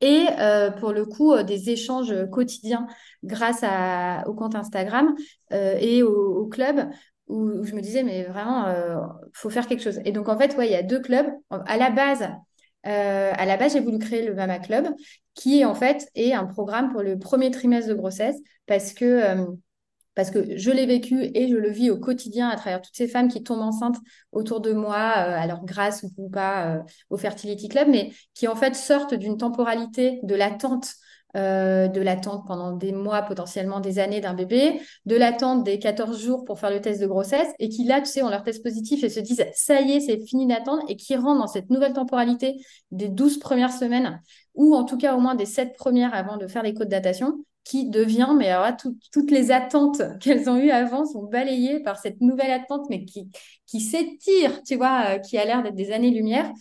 Et 0.00 0.26
euh, 0.38 0.70
pour 0.70 0.92
le 0.92 1.04
coup, 1.04 1.32
euh, 1.32 1.42
des 1.42 1.70
échanges 1.70 2.14
quotidiens 2.30 2.86
grâce 3.22 3.60
à, 3.62 4.24
au 4.26 4.34
compte 4.34 4.54
Instagram 4.54 5.14
et 5.50 6.02
au, 6.02 6.46
club 6.46 6.88
où, 7.28 7.62
je 7.64 7.74
me 7.74 7.80
disais, 7.80 8.02
mais 8.02 8.24
vraiment, 8.24 8.68
il 8.68 9.30
faut 9.32 9.50
faire 9.50 9.66
quelque 9.66 9.82
chose. 9.82 10.00
Et 10.04 10.12
donc, 10.12 10.28
en 10.28 10.36
fait, 10.36 10.56
ouais, 10.56 10.66
il 10.66 10.72
y 10.72 10.76
a 10.76 10.82
deux 10.82 11.00
clubs. 11.00 11.26
À 11.50 11.76
la 11.76 11.90
base, 11.90 12.28
euh, 12.86 13.32
à 13.36 13.46
la 13.46 13.56
base, 13.56 13.74
j'ai 13.74 13.80
voulu 13.80 13.98
créer 13.98 14.26
le 14.26 14.34
Mama 14.34 14.58
Club, 14.58 14.88
qui 15.34 15.64
en 15.64 15.74
fait 15.74 16.08
est 16.14 16.32
un 16.32 16.46
programme 16.46 16.90
pour 16.90 17.02
le 17.02 17.18
premier 17.18 17.50
trimestre 17.50 17.88
de 17.88 17.94
grossesse, 17.94 18.36
parce 18.66 18.92
que, 18.92 19.04
euh, 19.04 19.46
parce 20.14 20.30
que 20.30 20.56
je 20.58 20.70
l'ai 20.70 20.86
vécu 20.86 21.30
et 21.34 21.48
je 21.48 21.56
le 21.56 21.70
vis 21.70 21.90
au 21.90 21.98
quotidien 21.98 22.48
à 22.48 22.56
travers 22.56 22.82
toutes 22.82 22.96
ces 22.96 23.08
femmes 23.08 23.28
qui 23.28 23.42
tombent 23.42 23.62
enceintes 23.62 23.96
autour 24.32 24.60
de 24.60 24.72
moi, 24.72 25.14
euh, 25.16 25.36
alors 25.38 25.64
grâce 25.64 26.04
ou 26.16 26.28
pas 26.28 26.82
au 27.08 27.16
Fertility 27.16 27.68
Club, 27.68 27.88
mais 27.88 28.12
qui 28.34 28.48
en 28.48 28.56
fait 28.56 28.74
sortent 28.74 29.14
d'une 29.14 29.36
temporalité 29.36 30.20
de 30.22 30.34
l'attente 30.34 30.86
euh, 31.36 31.88
de 31.88 32.00
l'attente 32.00 32.46
pendant 32.46 32.72
des 32.72 32.92
mois, 32.92 33.22
potentiellement 33.22 33.80
des 33.80 33.98
années 33.98 34.20
d'un 34.20 34.34
bébé, 34.34 34.80
de 35.06 35.16
l'attente 35.16 35.64
des 35.64 35.78
14 35.78 36.22
jours 36.22 36.44
pour 36.44 36.58
faire 36.58 36.70
le 36.70 36.80
test 36.80 37.00
de 37.00 37.06
grossesse, 37.06 37.48
et 37.58 37.68
qui 37.68 37.84
là, 37.84 38.00
tu 38.00 38.06
sais, 38.06 38.22
ont 38.22 38.28
leur 38.28 38.42
test 38.42 38.62
positif 38.62 39.02
et 39.02 39.08
se 39.08 39.20
disent, 39.20 39.44
ça 39.54 39.80
y 39.80 39.92
est, 39.92 40.00
c'est 40.00 40.18
fini 40.26 40.46
d'attendre, 40.46 40.82
et 40.88 40.96
qui 40.96 41.16
rentrent 41.16 41.40
dans 41.40 41.46
cette 41.46 41.70
nouvelle 41.70 41.94
temporalité 41.94 42.56
des 42.90 43.08
12 43.08 43.38
premières 43.38 43.72
semaines, 43.72 44.20
ou 44.54 44.74
en 44.74 44.84
tout 44.84 44.98
cas 44.98 45.14
au 45.16 45.20
moins 45.20 45.34
des 45.34 45.46
7 45.46 45.74
premières 45.74 46.14
avant 46.14 46.36
de 46.36 46.46
faire 46.46 46.62
les 46.62 46.74
codes 46.74 46.88
de 46.88 46.92
datation, 46.92 47.44
qui 47.64 47.88
devient, 47.88 48.34
mais 48.36 48.48
alors 48.48 48.64
là, 48.64 48.76
toutes 49.12 49.30
les 49.30 49.52
attentes 49.52 50.02
qu'elles 50.20 50.50
ont 50.50 50.56
eues 50.56 50.70
avant 50.70 51.06
sont 51.06 51.24
balayées 51.24 51.80
par 51.80 51.98
cette 51.98 52.20
nouvelle 52.20 52.50
attente, 52.50 52.86
mais 52.90 53.04
qui, 53.04 53.30
qui 53.66 53.80
s'étire, 53.80 54.62
tu 54.64 54.76
vois, 54.76 55.14
euh, 55.14 55.18
qui 55.18 55.38
a 55.38 55.44
l'air 55.44 55.62
d'être 55.62 55.76
des 55.76 55.92
années-lumière 55.92 56.52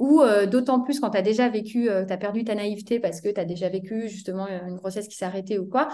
ou 0.00 0.22
euh, 0.22 0.46
d'autant 0.46 0.80
plus 0.80 0.98
quand 0.98 1.10
tu 1.10 1.18
as 1.18 1.22
déjà 1.22 1.48
vécu, 1.50 1.90
euh, 1.90 2.06
tu 2.06 2.12
as 2.12 2.16
perdu 2.16 2.42
ta 2.42 2.54
naïveté 2.54 2.98
parce 2.98 3.20
que 3.20 3.28
tu 3.28 3.38
as 3.38 3.44
déjà 3.44 3.68
vécu 3.68 4.08
justement 4.08 4.46
euh, 4.46 4.66
une 4.66 4.76
grossesse 4.76 5.06
qui 5.06 5.14
s'est 5.14 5.26
arrêtée 5.26 5.58
ou 5.58 5.66
quoi, 5.66 5.88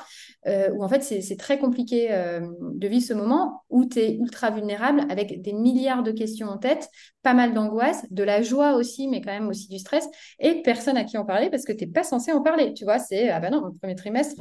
où 0.47 0.85
en 0.85 0.89
fait 0.89 1.03
c'est 1.03 1.37
très 1.37 1.59
compliqué 1.59 2.09
de 2.09 2.89
vivre 2.89 3.05
ce 3.05 3.15
moment 3.15 3.63
où 3.69 3.85
tu 3.85 3.99
es 3.99 4.15
ultra 4.15 4.51
vulnérable 4.51 5.05
avec 5.11 5.43
des 5.43 5.53
milliards 5.53 6.05
de 6.05 6.13
questions 6.13 6.47
en 6.47 6.57
tête, 6.57 6.89
pas 7.23 7.35
mal 7.35 7.53
d'angoisse, 7.53 8.05
de 8.11 8.23
la 8.23 8.43
joie 8.43 8.75
aussi, 8.75 9.09
mais 9.09 9.21
quand 9.21 9.33
même 9.33 9.49
aussi 9.49 9.67
du 9.69 9.79
stress, 9.79 10.09
et 10.39 10.63
personne 10.63 10.97
à 10.97 11.03
qui 11.03 11.19
en 11.19 11.25
parler 11.25 11.51
parce 11.51 11.65
que 11.65 11.73
tu 11.73 11.85
n'es 11.85 11.91
pas 11.91 12.05
censé 12.05 12.31
en 12.31 12.43
parler. 12.43 12.75
Tu 12.75 12.85
vois, 12.85 13.01
c'est, 13.01 13.29
ah 13.31 13.41
ben 13.41 13.51
non, 13.51 13.67
le 13.67 13.73
premier 13.73 13.97
trimestre, 13.97 14.41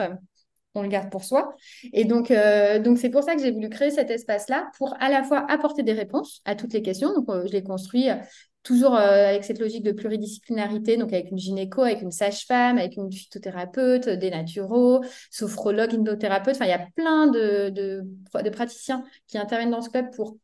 on 0.76 0.84
le 0.84 0.90
garde 0.90 1.10
pour 1.10 1.24
soi. 1.24 1.56
Et 1.92 2.06
donc, 2.06 2.32
donc 2.84 3.00
c'est 3.00 3.10
pour 3.10 3.24
ça 3.24 3.36
que 3.36 3.42
j'ai 3.42 3.52
voulu 3.52 3.70
créer 3.70 3.90
cet 3.90 4.12
espace-là 4.12 4.70
pour 4.78 4.94
à 5.00 5.10
la 5.10 5.24
fois 5.24 5.44
apporter 5.50 5.82
des 5.82 5.94
réponses 5.94 6.42
à 6.46 6.56
toutes 6.56 6.74
les 6.74 6.84
questions. 6.84 7.14
Donc, 7.14 7.26
je 7.48 7.52
l'ai 7.52 7.64
construit 7.64 8.10
toujours 8.66 8.96
euh, 8.96 9.30
avec 9.30 9.46
cette 9.46 9.60
logique 9.60 9.84
de 9.84 9.94
pluridisciplinarité, 9.94 10.98
donc 10.98 11.14
avec 11.14 11.32
une 11.32 11.38
gynéco, 11.38 11.84
avec 11.84 12.02
une 12.02 12.12
sage-femme, 12.12 12.78
avec 12.78 12.98
une 12.98 13.12
phytothérapeute, 13.12 14.10
des 14.10 14.32
naturaux, 14.32 15.02
sophrologue, 15.32 15.94
endothérapeute. 15.94 16.56
Enfin, 16.56 16.66
il 16.66 16.72
y 16.72 16.74
a 16.74 16.88
plein 16.96 17.28
de, 17.28 17.70
de, 17.70 18.50
praticiens 18.50 19.06
qui 19.28 19.38
interviennent 19.38 19.72
dans 19.72 19.82
ce 19.82 19.90
club 19.90 20.14
pour 20.14 20.38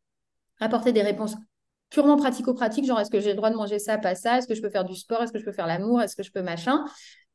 apporter 0.59 0.93
des 0.93 1.01
réponses 1.01 1.35
purement 1.89 2.15
pratico-pratiques, 2.15 2.85
genre 2.85 3.01
est-ce 3.01 3.11
que 3.11 3.19
j'ai 3.19 3.31
le 3.31 3.35
droit 3.35 3.49
de 3.49 3.55
manger 3.55 3.79
ça, 3.79 3.97
pas 3.97 4.15
ça, 4.15 4.37
est-ce 4.37 4.47
que 4.47 4.55
je 4.55 4.61
peux 4.61 4.69
faire 4.69 4.85
du 4.85 4.95
sport, 4.95 5.23
est-ce 5.23 5.33
que 5.33 5.39
je 5.39 5.43
peux 5.43 5.51
faire 5.51 5.67
l'amour, 5.67 6.01
est-ce 6.01 6.15
que 6.15 6.23
je 6.23 6.31
peux 6.31 6.41
machin? 6.41 6.85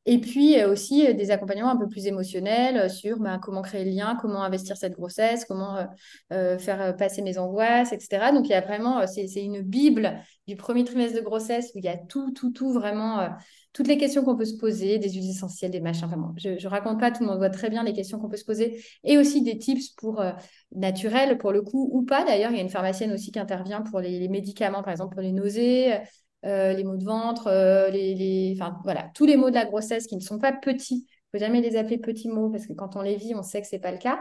Et 0.09 0.19
puis 0.19 0.57
euh, 0.57 0.71
aussi 0.71 1.05
euh, 1.05 1.11
des 1.11 1.31
accompagnements 1.31 1.69
un 1.69 1.75
peu 1.75 1.89
plus 1.89 2.07
émotionnels 2.07 2.77
euh, 2.77 2.89
sur 2.89 3.19
ben, 3.19 3.39
comment 3.39 3.61
créer 3.61 3.83
le 3.83 3.91
lien, 3.91 4.17
comment 4.19 4.41
investir 4.41 4.77
cette 4.77 4.93
grossesse, 4.93 5.43
comment 5.43 5.85
faire 6.29 6.95
passer 6.97 7.21
mes 7.21 7.37
angoisses, 7.37 7.91
etc. 7.91 8.31
Donc 8.31 8.47
il 8.47 8.51
y 8.51 8.53
a 8.53 8.61
vraiment, 8.61 9.05
c'est 9.05 9.25
une 9.43 9.61
bible 9.61 10.17
du 10.47 10.55
premier 10.55 10.85
trimestre 10.85 11.17
de 11.17 11.21
grossesse 11.21 11.71
où 11.75 11.79
il 11.79 11.85
y 11.85 11.89
a 11.89 11.97
tout, 11.97 12.31
tout, 12.31 12.51
tout, 12.51 12.71
vraiment, 12.71 13.29
toutes 13.73 13.87
les 13.87 13.97
questions 13.97 14.23
qu'on 14.23 14.37
peut 14.37 14.45
se 14.45 14.57
poser, 14.57 14.97
des 14.97 15.09
huiles 15.09 15.29
essentielles, 15.29 15.71
des 15.71 15.81
machins. 15.81 16.07
Vraiment, 16.07 16.33
je 16.37 16.49
ne 16.49 16.67
raconte 16.67 16.99
pas, 16.99 17.11
tout 17.11 17.23
le 17.23 17.29
monde 17.29 17.37
voit 17.37 17.49
très 17.49 17.69
bien 17.69 17.83
les 17.83 17.93
questions 17.93 18.17
qu'on 18.19 18.29
peut 18.29 18.37
se 18.37 18.45
poser 18.45 18.81
et 19.03 19.17
aussi 19.17 19.41
des 19.41 19.57
tips 19.57 19.89
pour 19.97 20.23
naturels 20.73 21.37
pour 21.37 21.51
le 21.51 21.61
coup 21.61 21.89
ou 21.91 22.03
pas. 22.03 22.23
D'ailleurs, 22.23 22.51
il 22.51 22.57
y 22.57 22.59
a 22.59 22.63
une 22.63 22.69
pharmacienne 22.69 23.11
aussi 23.11 23.31
qui 23.31 23.39
intervient 23.39 23.81
pour 23.81 23.99
les, 23.99 24.19
les 24.19 24.29
médicaments, 24.29 24.83
par 24.83 24.91
exemple 24.91 25.15
pour 25.15 25.23
les 25.23 25.33
nausées. 25.33 25.97
Euh, 26.45 26.73
les 26.73 26.83
maux 26.83 26.97
de 26.97 27.03
ventre, 27.03 27.47
euh, 27.47 27.89
les, 27.89 28.55
Enfin, 28.59 28.77
voilà, 28.83 29.09
tous 29.15 29.25
les 29.25 29.37
maux 29.37 29.49
de 29.49 29.55
la 29.55 29.65
grossesse 29.65 30.07
qui 30.07 30.15
ne 30.15 30.21
sont 30.21 30.39
pas 30.39 30.53
petits. 30.53 31.05
Il 31.07 31.37
ne 31.37 31.39
faut 31.39 31.45
jamais 31.45 31.61
les 31.61 31.75
appeler 31.77 31.97
petits 31.97 32.29
mots 32.29 32.49
parce 32.49 32.67
que 32.67 32.73
quand 32.73 32.95
on 32.95 33.01
les 33.01 33.15
vit, 33.15 33.33
on 33.35 33.43
sait 33.43 33.61
que 33.61 33.67
ce 33.67 33.75
n'est 33.75 33.81
pas 33.81 33.91
le 33.91 33.97
cas. 33.97 34.19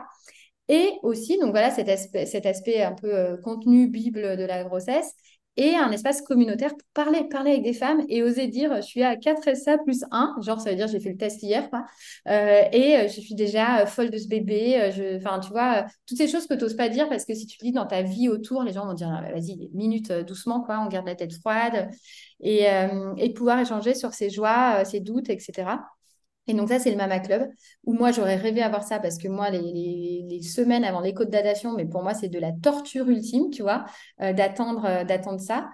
Et 0.68 0.90
aussi, 1.02 1.38
donc 1.38 1.50
voilà, 1.50 1.70
cet 1.70 1.88
aspect, 1.88 2.26
cet 2.26 2.46
aspect 2.46 2.82
un 2.82 2.92
peu 2.94 3.14
euh, 3.14 3.36
contenu 3.36 3.88
Bible 3.88 4.36
de 4.36 4.44
la 4.44 4.64
grossesse. 4.64 5.14
Et 5.56 5.74
un 5.74 5.90
espace 5.92 6.22
communautaire 6.22 6.70
pour 6.70 6.86
parler, 6.94 7.24
parler 7.28 7.52
avec 7.52 7.62
des 7.62 7.72
femmes 7.72 8.04
et 8.08 8.22
oser 8.22 8.46
dire 8.46 8.74
je 8.76 8.82
suis 8.82 9.02
à 9.02 9.16
4 9.16 9.54
SA 9.54 9.78
plus 9.78 10.04
1, 10.10 10.36
genre 10.42 10.60
ça 10.60 10.70
veut 10.70 10.76
dire 10.76 10.88
j'ai 10.88 11.00
fait 11.00 11.10
le 11.10 11.16
test 11.16 11.42
hier, 11.42 11.70
quoi, 11.70 11.84
euh, 12.28 12.62
et 12.72 13.08
je 13.08 13.20
suis 13.20 13.34
déjà 13.34 13.86
folle 13.86 14.10
de 14.10 14.18
ce 14.18 14.28
bébé, 14.28 14.90
enfin 15.16 15.40
tu 15.40 15.50
vois, 15.50 15.86
toutes 16.06 16.18
ces 16.18 16.28
choses 16.28 16.46
que 16.46 16.54
tu 16.54 16.60
n'oses 16.62 16.76
pas 16.76 16.88
dire 16.88 17.08
parce 17.08 17.24
que 17.24 17.34
si 17.34 17.46
tu 17.46 17.58
le 17.62 17.66
dis 17.68 17.72
dans 17.72 17.86
ta 17.86 18.02
vie 18.02 18.28
autour, 18.28 18.62
les 18.62 18.72
gens 18.72 18.86
vont 18.86 18.94
dire 18.94 19.08
ah, 19.10 19.22
vas-y, 19.32 19.70
minute 19.74 20.12
doucement, 20.12 20.60
quoi, 20.62 20.80
on 20.80 20.88
garde 20.88 21.06
la 21.06 21.14
tête 21.14 21.34
froide, 21.34 21.88
et, 22.40 22.66
et 23.16 23.32
pouvoir 23.32 23.58
échanger 23.60 23.94
sur 23.94 24.12
ses 24.14 24.30
joies, 24.30 24.84
ses 24.84 25.00
doutes, 25.00 25.30
etc. 25.30 25.95
Et 26.48 26.54
donc 26.54 26.68
ça, 26.68 26.78
c'est 26.78 26.90
le 26.90 26.96
Mama 26.96 27.18
Club, 27.20 27.48
où 27.84 27.92
moi, 27.92 28.12
j'aurais 28.12 28.36
rêvé 28.36 28.62
avoir 28.62 28.84
ça 28.84 28.98
parce 28.98 29.18
que 29.18 29.28
moi, 29.28 29.50
les, 29.50 30.40
semaines 30.42 30.84
avant 30.84 31.00
l'écho 31.00 31.24
de 31.24 31.30
datation, 31.30 31.72
mais 31.74 31.86
pour 31.86 32.02
moi, 32.02 32.14
c'est 32.14 32.28
de 32.28 32.38
la 32.38 32.52
torture 32.52 33.08
ultime, 33.08 33.50
tu 33.50 33.62
vois, 33.62 33.84
euh, 34.20 34.32
d'attendre, 34.32 34.84
euh, 34.84 35.04
d'attendre 35.04 35.40
ça. 35.40 35.68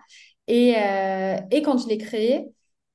Et, 0.47 0.75
euh, 0.77 1.37
et 1.51 1.63
quand 1.63 1.79
je 1.79 1.89
l'ai 1.89 1.99
créé, 1.99 2.49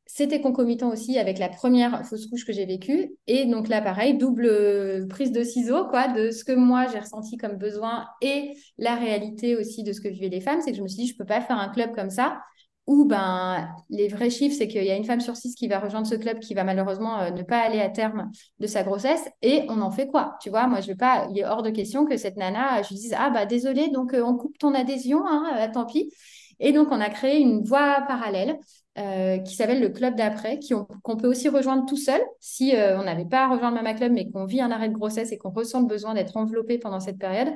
c'était 0.06 0.42
concomitant 0.42 0.90
aussi 0.90 1.20
avec 1.20 1.38
la 1.38 1.50
première 1.50 2.06
fausse 2.06 2.28
couche 2.28 2.46
que 2.46 2.54
j'ai 2.54 2.66
vécue. 2.66 3.12
Et 3.28 3.46
donc 3.46 3.68
là, 3.68 3.82
pareil, 3.82 4.18
double 4.18 5.08
prise 5.10 5.32
de 5.32 5.44
ciseaux, 5.44 5.86
quoi, 5.88 6.08
de 6.08 6.32
ce 6.32 6.44
que 6.44 6.54
moi, 6.54 6.88
j'ai 6.92 7.00
ressenti 7.00 7.38
comme 7.38 7.58
besoin 7.58 8.08
et 8.22 8.54
la 8.78 8.96
réalité 8.96 9.56
aussi 9.56 9.84
de 9.84 9.92
ce 9.92 10.02
que 10.02 10.08
vivaient 10.08 10.30
les 10.30 10.42
femmes. 10.42 10.62
C'est 10.62 10.72
que 10.72 10.78
je 10.78 10.82
me 10.82 10.88
suis 10.88 11.04
dit, 11.04 11.08
je 11.08 11.14
ne 11.14 11.18
peux 11.18 11.26
pas 11.26 11.42
faire 11.42 11.60
un 11.60 11.70
club 11.70 11.94
comme 11.94 12.10
ça 12.10 12.40
ou 12.88 13.04
ben, 13.06 13.68
les 13.90 14.08
vrais 14.08 14.30
chiffres, 14.30 14.56
c'est 14.58 14.70
qu'il 14.70 14.84
y 14.84 14.90
a 14.90 14.96
une 14.96 15.04
femme 15.04 15.20
sur 15.20 15.36
six 15.36 15.54
qui 15.56 15.68
va 15.68 15.80
rejoindre 15.80 16.08
ce 16.08 16.16
club 16.16 16.40
qui 16.40 16.54
va 16.54 16.64
malheureusement 16.64 17.20
euh, 17.20 17.32
ne 17.32 17.44
pas 17.44 17.60
aller 17.60 17.82
à 17.82 17.90
terme 17.90 18.32
de 18.60 18.68
sa 18.68 18.84
grossesse. 18.84 19.28
Et 19.42 19.66
on 19.68 19.82
en 19.82 19.92
fait 19.92 20.08
quoi? 20.08 20.38
Tu 20.42 20.50
vois, 20.50 20.68
moi, 20.68 20.80
je 20.80 20.88
veux 20.88 20.98
pas, 20.98 21.28
il 21.30 21.38
est 21.38 21.46
hors 21.46 21.64
de 21.64 21.70
question 21.70 22.06
que 22.06 22.16
cette 22.16 22.38
nana, 22.38 22.82
je 22.84 22.90
lui 22.90 22.96
dise 22.96 23.14
Ah, 23.18 23.30
bah 23.30 23.46
désolé, 23.46 23.90
donc 23.90 24.14
euh, 24.14 24.24
on 24.24 24.38
coupe 24.38 24.58
ton 24.58 24.74
adhésion, 24.74 25.22
hein, 25.28 25.44
euh, 25.60 25.68
tant 25.72 25.86
pis. 25.86 26.12
Et 26.60 26.72
donc, 26.72 26.88
on 26.92 27.02
a 27.02 27.10
créé 27.10 27.40
une 27.40 27.62
voie 27.64 28.02
parallèle 28.08 28.58
euh, 28.98 29.38
qui 29.38 29.54
s'appelle 29.54 29.80
le 29.80 29.90
club 29.90 30.16
d'après, 30.16 30.60
qu'on 31.04 31.18
peut 31.18 31.28
aussi 31.28 31.50
rejoindre 31.50 31.86
tout 31.86 31.98
seul 31.98 32.20
si 32.40 32.76
euh, 32.76 33.00
on 33.00 33.04
n'avait 33.04 33.26
pas 33.26 33.46
à 33.46 33.48
rejoindre 33.48 33.76
Mama 33.76 33.94
Club, 33.94 34.12
mais 34.12 34.28
qu'on 34.32 34.46
vit 34.46 34.60
un 34.60 34.72
arrêt 34.72 34.90
de 34.90 34.96
grossesse 34.96 35.32
et 35.32 35.38
qu'on 35.38 35.52
ressent 35.52 35.82
le 35.82 35.86
besoin 35.86 36.16
d'être 36.16 36.36
enveloppé 36.36 36.80
pendant 36.80 37.00
cette 37.00 37.20
période. 37.20 37.50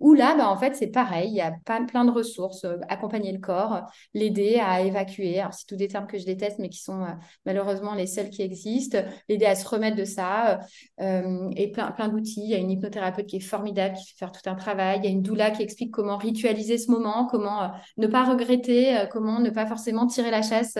Où 0.00 0.12
là, 0.14 0.34
bah, 0.36 0.48
en 0.48 0.56
fait, 0.56 0.74
c'est 0.74 0.88
pareil, 0.88 1.30
il 1.30 1.36
y 1.36 1.40
a 1.40 1.52
plein 1.64 2.04
de 2.04 2.10
ressources, 2.10 2.64
euh, 2.64 2.76
accompagner 2.88 3.32
le 3.32 3.38
corps, 3.38 3.82
l'aider 4.12 4.58
à 4.60 4.82
évacuer. 4.82 5.40
Alors, 5.40 5.54
c'est 5.54 5.66
tous 5.66 5.76
des 5.76 5.88
termes 5.88 6.06
que 6.06 6.18
je 6.18 6.26
déteste, 6.26 6.58
mais 6.58 6.68
qui 6.68 6.82
sont 6.82 7.06
malheureusement 7.46 7.94
les 7.94 8.06
seuls 8.06 8.30
qui 8.30 8.42
existent, 8.42 8.98
l'aider 9.28 9.46
à 9.46 9.54
se 9.54 9.66
remettre 9.66 9.96
de 9.96 10.04
ça, 10.04 10.60
et 10.98 11.70
plein, 11.72 11.90
plein 11.92 12.08
d'outils. 12.08 12.42
Il 12.42 12.50
y 12.50 12.54
a 12.54 12.58
une 12.58 12.70
hypnothérapeute 12.70 13.26
qui 13.26 13.36
est 13.36 13.40
formidable, 13.40 13.96
qui 13.96 14.04
fait 14.04 14.18
faire 14.18 14.32
tout 14.32 14.48
un 14.48 14.54
travail. 14.54 14.98
Il 14.98 15.04
y 15.04 15.08
a 15.08 15.10
une 15.10 15.22
doula 15.22 15.50
qui 15.50 15.62
explique 15.62 15.90
comment 15.90 16.16
ritualiser 16.16 16.78
ce 16.78 16.90
moment, 16.90 17.26
comment 17.26 17.72
ne 17.96 18.06
pas 18.06 18.24
regretter, 18.24 19.06
comment 19.10 19.40
ne 19.40 19.50
pas 19.50 19.66
forcément 19.66 20.06
tirer 20.06 20.30
la 20.30 20.42
chasse 20.42 20.76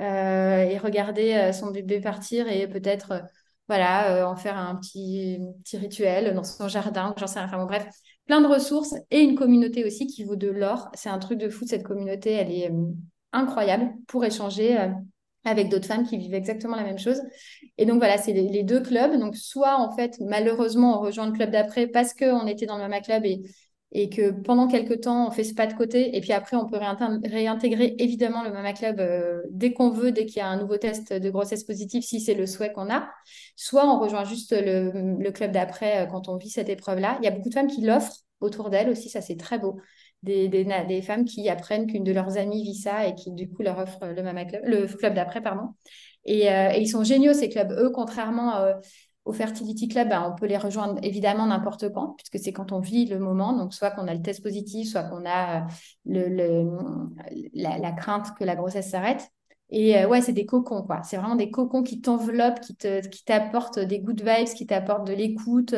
euh, 0.00 0.62
et 0.62 0.78
regarder 0.78 1.34
euh, 1.34 1.52
son 1.52 1.70
bébé 1.70 2.00
partir 2.00 2.48
et 2.48 2.66
peut-être 2.66 3.12
euh, 3.12 3.20
voilà, 3.68 4.28
en 4.28 4.36
faire 4.36 4.58
un 4.58 4.74
petit, 4.76 5.38
petit 5.62 5.76
rituel 5.78 6.34
dans 6.34 6.42
son 6.42 6.68
jardin, 6.68 7.14
j'en 7.16 7.26
sais 7.26 7.38
rien. 7.38 7.48
Enfin 7.48 7.58
bon, 7.58 7.66
bref, 7.66 7.86
plein 8.32 8.40
de 8.40 8.46
ressources 8.46 8.94
et 9.10 9.20
une 9.20 9.34
communauté 9.34 9.84
aussi 9.84 10.06
qui 10.06 10.24
vaut 10.24 10.36
de 10.36 10.48
l'or. 10.48 10.88
C'est 10.94 11.10
un 11.10 11.18
truc 11.18 11.38
de 11.38 11.50
fou, 11.50 11.66
cette 11.66 11.82
communauté, 11.82 12.30
elle 12.30 12.50
est 12.50 12.72
incroyable 13.30 13.92
pour 14.08 14.24
échanger 14.24 14.74
avec 15.44 15.68
d'autres 15.68 15.84
femmes 15.84 16.06
qui 16.06 16.16
vivent 16.16 16.32
exactement 16.32 16.74
la 16.74 16.82
même 16.82 16.98
chose. 16.98 17.20
Et 17.76 17.84
donc 17.84 17.98
voilà, 17.98 18.16
c'est 18.16 18.32
les, 18.32 18.62
deux 18.62 18.80
clubs. 18.80 19.18
Donc 19.18 19.36
soit 19.36 19.76
en 19.78 19.94
fait, 19.94 20.16
malheureusement, 20.20 20.98
on 20.98 21.02
rejoint 21.02 21.26
le 21.26 21.32
club 21.32 21.50
d'après 21.50 21.86
parce 21.86 22.14
qu'on 22.14 22.46
était 22.46 22.64
dans 22.64 22.78
le 22.78 22.88
même 22.88 23.02
club 23.02 23.26
et, 23.26 23.42
et 23.94 24.08
que 24.08 24.30
pendant 24.30 24.68
quelques 24.68 25.02
temps, 25.02 25.28
on 25.28 25.30
fait 25.30 25.44
ce 25.44 25.54
pas 25.54 25.66
de 25.66 25.74
côté, 25.74 26.16
et 26.16 26.20
puis 26.22 26.32
après, 26.32 26.56
on 26.56 26.66
peut 26.66 26.78
réintégrer 26.78 27.94
évidemment 27.98 28.42
le 28.42 28.50
Mama 28.50 28.72
Club 28.72 29.00
euh, 29.00 29.42
dès 29.50 29.74
qu'on 29.74 29.90
veut, 29.90 30.12
dès 30.12 30.24
qu'il 30.24 30.38
y 30.38 30.40
a 30.40 30.48
un 30.48 30.56
nouveau 30.56 30.78
test 30.78 31.12
de 31.12 31.30
grossesse 31.30 31.64
positive, 31.64 32.02
si 32.02 32.20
c'est 32.20 32.34
le 32.34 32.46
souhait 32.46 32.72
qu'on 32.72 32.90
a. 32.90 33.10
Soit 33.54 33.86
on 33.86 34.00
rejoint 34.00 34.24
juste 34.24 34.54
le, 34.58 35.30
club 35.30 35.52
d'après 35.52 36.02
euh, 36.02 36.06
quand 36.06 36.28
on 36.28 36.36
vit 36.36 36.48
cette 36.48 36.70
épreuve-là. 36.70 37.18
Il 37.20 37.24
y 37.24 37.28
a 37.28 37.32
beaucoup 37.32 37.50
de 37.50 37.54
femmes 37.54 37.68
qui 37.68 37.82
l'offrent 37.82 38.16
autour 38.40 38.70
d'elles 38.70 38.88
aussi, 38.88 39.10
ça 39.10 39.20
c'est 39.20 39.36
très 39.36 39.58
beau. 39.58 39.78
Des, 40.22 41.02
femmes 41.02 41.24
qui 41.24 41.48
apprennent 41.48 41.86
qu'une 41.86 42.04
de 42.04 42.12
leurs 42.12 42.38
amies 42.38 42.62
vit 42.62 42.76
ça 42.76 43.06
et 43.06 43.14
qui 43.14 43.32
du 43.32 43.50
coup 43.50 43.62
leur 43.62 43.78
offrent 43.78 44.06
le 44.06 44.22
Mama 44.22 44.46
Club, 44.46 44.62
le 44.64 44.86
club 44.86 45.14
d'après, 45.14 45.42
pardon. 45.42 45.74
Et, 46.24 46.50
euh, 46.50 46.70
et, 46.70 46.80
ils 46.80 46.88
sont 46.88 47.04
géniaux 47.04 47.34
ces 47.34 47.48
clubs. 47.48 47.72
Eux, 47.72 47.90
contrairement 47.90 48.54
au 49.24 49.32
Fertility 49.32 49.88
Club, 49.88 50.08
ben, 50.08 50.32
on 50.32 50.34
peut 50.34 50.46
les 50.46 50.56
rejoindre 50.56 50.98
évidemment 51.02 51.46
n'importe 51.46 51.92
quand, 51.92 52.16
puisque 52.16 52.42
c'est 52.42 52.52
quand 52.52 52.72
on 52.72 52.80
vit 52.80 53.06
le 53.06 53.18
moment. 53.18 53.52
Donc, 53.56 53.72
soit 53.72 53.90
qu'on 53.90 54.08
a 54.08 54.14
le 54.14 54.22
test 54.22 54.42
positif, 54.42 54.90
soit 54.90 55.04
qu'on 55.04 55.24
a 55.24 55.60
euh, 55.60 55.66
le, 56.04 56.68
la, 57.54 57.92
crainte 57.92 58.34
que 58.38 58.44
la 58.44 58.56
grossesse 58.56 58.90
s'arrête. 58.90 59.28
Et 59.70 59.96
euh, 59.96 60.08
ouais, 60.08 60.20
c'est 60.20 60.32
des 60.32 60.44
cocons, 60.44 60.82
quoi. 60.82 61.02
C'est 61.04 61.16
vraiment 61.16 61.36
des 61.36 61.50
cocons 61.50 61.82
qui 61.82 62.00
t'enveloppent, 62.00 62.60
qui, 62.60 62.76
qui 62.76 63.24
t'apportent 63.24 63.78
des 63.78 64.00
good 64.00 64.20
vibes, 64.20 64.54
qui 64.54 64.66
t'apportent 64.66 65.06
de 65.06 65.14
l'écoute, 65.14 65.74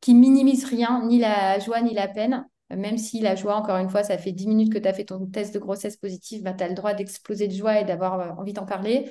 qui 0.00 0.14
minimisent 0.14 0.64
rien, 0.64 1.04
ni 1.06 1.18
la 1.18 1.58
joie, 1.58 1.82
ni 1.82 1.94
la 1.94 2.08
peine. 2.08 2.46
Même 2.70 2.98
si 2.98 3.20
la 3.20 3.34
joie, 3.34 3.56
encore 3.56 3.76
une 3.76 3.88
fois, 3.88 4.04
ça 4.04 4.16
fait 4.16 4.32
10 4.32 4.46
minutes 4.46 4.72
que 4.72 4.78
tu 4.78 4.86
as 4.86 4.92
fait 4.92 5.04
ton 5.04 5.26
test 5.26 5.52
de 5.52 5.58
grossesse 5.58 5.96
positive, 5.96 6.42
ben, 6.42 6.54
tu 6.54 6.62
as 6.62 6.68
le 6.68 6.74
droit 6.74 6.94
d'exploser 6.94 7.48
de 7.48 7.52
joie 7.52 7.80
et 7.80 7.84
d'avoir 7.84 8.20
euh, 8.20 8.30
envie 8.38 8.52
d'en 8.52 8.64
parler 8.64 9.10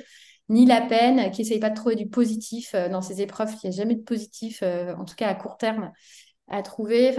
ni 0.50 0.66
la 0.66 0.82
peine, 0.82 1.32
qui 1.32 1.41
n'essaye 1.41 1.60
pas 1.60 1.70
de 1.70 1.76
trouver 1.76 1.95
du 1.95 2.08
positif 2.08 2.72
euh, 2.74 2.89
dans 2.89 3.02
ces 3.02 3.22
épreuves. 3.22 3.52
Il 3.64 3.70
n'y 3.70 3.76
a 3.76 3.78
jamais 3.78 3.95
de 3.95 4.02
positif, 4.02 4.60
euh, 4.64 4.95
en 4.95 5.06
tout 5.06 5.16
cas 5.16 5.28
à 5.28 5.36
court 5.36 5.58
terme, 5.58 5.91
à 6.47 6.62
trouver. 6.64 7.16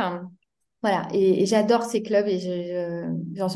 Voilà. 0.83 1.09
Et, 1.13 1.47
j'adore 1.47 1.85
ces 1.85 2.03
clubs 2.03 2.27
et 2.27 2.39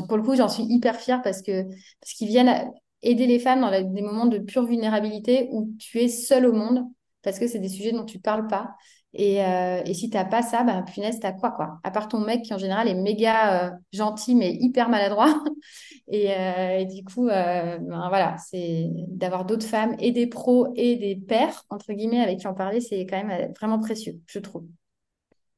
pour 0.07 0.17
le 0.17 0.23
coup, 0.23 0.35
j'en 0.35 0.49
suis 0.49 0.63
hyper 0.63 0.95
fière 0.95 1.21
parce 1.21 1.41
que 1.41 1.63
parce 1.63 2.13
qu'ils 2.13 2.27
viennent 2.27 2.71
aider 3.01 3.27
les 3.27 3.39
femmes 3.39 3.61
dans 3.61 3.71
des 3.71 4.01
moments 4.01 4.25
de 4.25 4.39
pure 4.39 4.65
vulnérabilité 4.65 5.49
où 5.51 5.71
tu 5.79 5.99
es 5.99 6.07
seule 6.07 6.45
au 6.45 6.53
monde 6.53 6.83
parce 7.21 7.39
que 7.39 7.47
c'est 7.47 7.59
des 7.59 7.69
sujets 7.69 7.91
dont 7.91 8.05
tu 8.05 8.19
parles 8.19 8.47
pas. 8.47 8.75
Et, 9.17 9.43
euh, 9.43 9.81
et 9.85 9.93
si 9.93 10.09
tu 10.09 10.17
n'as 10.17 10.25
pas 10.25 10.41
ça, 10.41 10.63
bah, 10.63 10.83
punaise, 10.83 11.19
t'as 11.19 11.31
quoi, 11.31 11.51
quoi? 11.51 11.79
À 11.83 11.91
part 11.91 12.07
ton 12.07 12.19
mec 12.19 12.43
qui, 12.43 12.53
en 12.53 12.57
général, 12.57 12.87
est 12.87 12.95
méga 12.95 13.77
gentil, 13.93 14.35
mais 14.35 14.53
hyper 14.53 14.89
maladroit. 14.89 15.43
Euh, 16.13 16.77
et, 16.77 16.85
du 16.85 17.03
coup, 17.03 17.27
euh, 17.27 17.77
ben, 17.79 18.09
voilà, 18.09 18.37
c'est 18.37 18.87
d'avoir 19.07 19.45
d'autres 19.45 19.65
femmes 19.65 19.95
et 19.99 20.11
des 20.11 20.27
pros 20.27 20.67
et 20.75 20.95
des 20.97 21.15
pères, 21.15 21.63
entre 21.69 21.93
guillemets, 21.93 22.19
avec 22.19 22.39
qui 22.39 22.47
en 22.47 22.53
parler, 22.53 22.79
c'est 22.81 23.05
quand 23.05 23.17
même 23.23 23.31
euh, 23.31 23.51
vraiment 23.59 23.79
précieux, 23.79 24.19
je 24.27 24.39
trouve. 24.39 24.65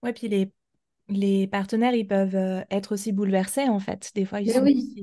Ouais, 0.03 0.13
puis 0.13 0.29
les, 0.29 0.51
les 1.09 1.47
partenaires, 1.47 1.93
ils 1.93 2.07
peuvent 2.07 2.35
être 2.69 2.93
aussi 2.93 3.11
bouleversés, 3.11 3.69
en 3.69 3.79
fait. 3.79 4.11
Des 4.13 4.25
fois, 4.25 4.41
ils 4.41 4.51
sont 4.51 4.61
oui. 4.61 4.93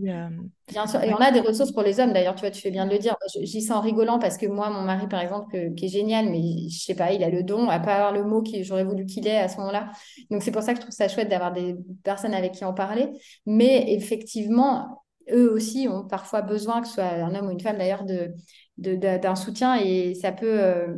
Bien 0.69 0.87
sûr, 0.87 1.03
et 1.03 1.13
on 1.13 1.19
a 1.19 1.31
des 1.31 1.41
ressources 1.41 1.73
pour 1.73 1.83
les 1.83 2.01
hommes, 2.01 2.13
d'ailleurs, 2.13 2.35
tu 2.35 2.41
vois, 2.41 2.51
tu 2.51 2.61
fais 2.61 2.71
bien 2.71 2.87
de 2.87 2.93
le 2.93 2.99
dire. 2.99 3.17
J'y 3.43 3.63
sens 3.63 3.79
en 3.79 3.81
rigolant 3.81 4.19
parce 4.19 4.37
que 4.37 4.47
moi, 4.47 4.71
mon 4.71 4.83
mari, 4.83 5.07
par 5.09 5.21
exemple, 5.21 5.75
qui 5.75 5.87
est 5.87 5.89
génial, 5.89 6.29
mais 6.31 6.69
je 6.69 6.79
sais 6.79 6.95
pas, 6.95 7.13
il 7.13 7.23
a 7.25 7.31
le 7.31 7.43
don 7.43 7.69
à 7.69 7.79
pas 7.81 7.95
avoir 7.95 8.13
le 8.13 8.25
mot 8.25 8.43
que 8.43 8.63
j'aurais 8.63 8.85
voulu 8.85 9.07
qu'il 9.07 9.27
ait 9.27 9.39
à 9.39 9.49
ce 9.49 9.57
moment-là. 9.59 9.91
Donc, 10.31 10.43
c'est 10.43 10.51
pour 10.53 10.63
ça 10.63 10.73
que 10.73 10.79
je 10.79 10.83
trouve 10.83 10.95
ça 10.95 11.09
chouette 11.09 11.29
d'avoir 11.29 11.53
des 11.53 11.75
personnes 12.03 12.35
avec 12.35 12.53
qui 12.53 12.65
en 12.65 12.75
parler. 12.75 13.09
Mais 13.47 13.93
effectivement, 13.95 15.05
eux 15.33 15.51
aussi 15.53 15.89
ont 15.89 16.05
parfois 16.07 16.43
besoin, 16.43 16.81
que 16.83 16.87
ce 16.87 16.95
soit 16.95 17.05
un 17.05 17.35
homme 17.35 17.47
ou 17.47 17.51
une 17.51 17.61
femme 17.61 17.79
d'ailleurs, 17.79 18.05
de, 18.05 18.35
d'un 18.77 19.37
soutien 19.37 19.77
et 19.77 20.15
ça 20.15 20.33
peut, 20.33 20.61
euh, 20.61 20.95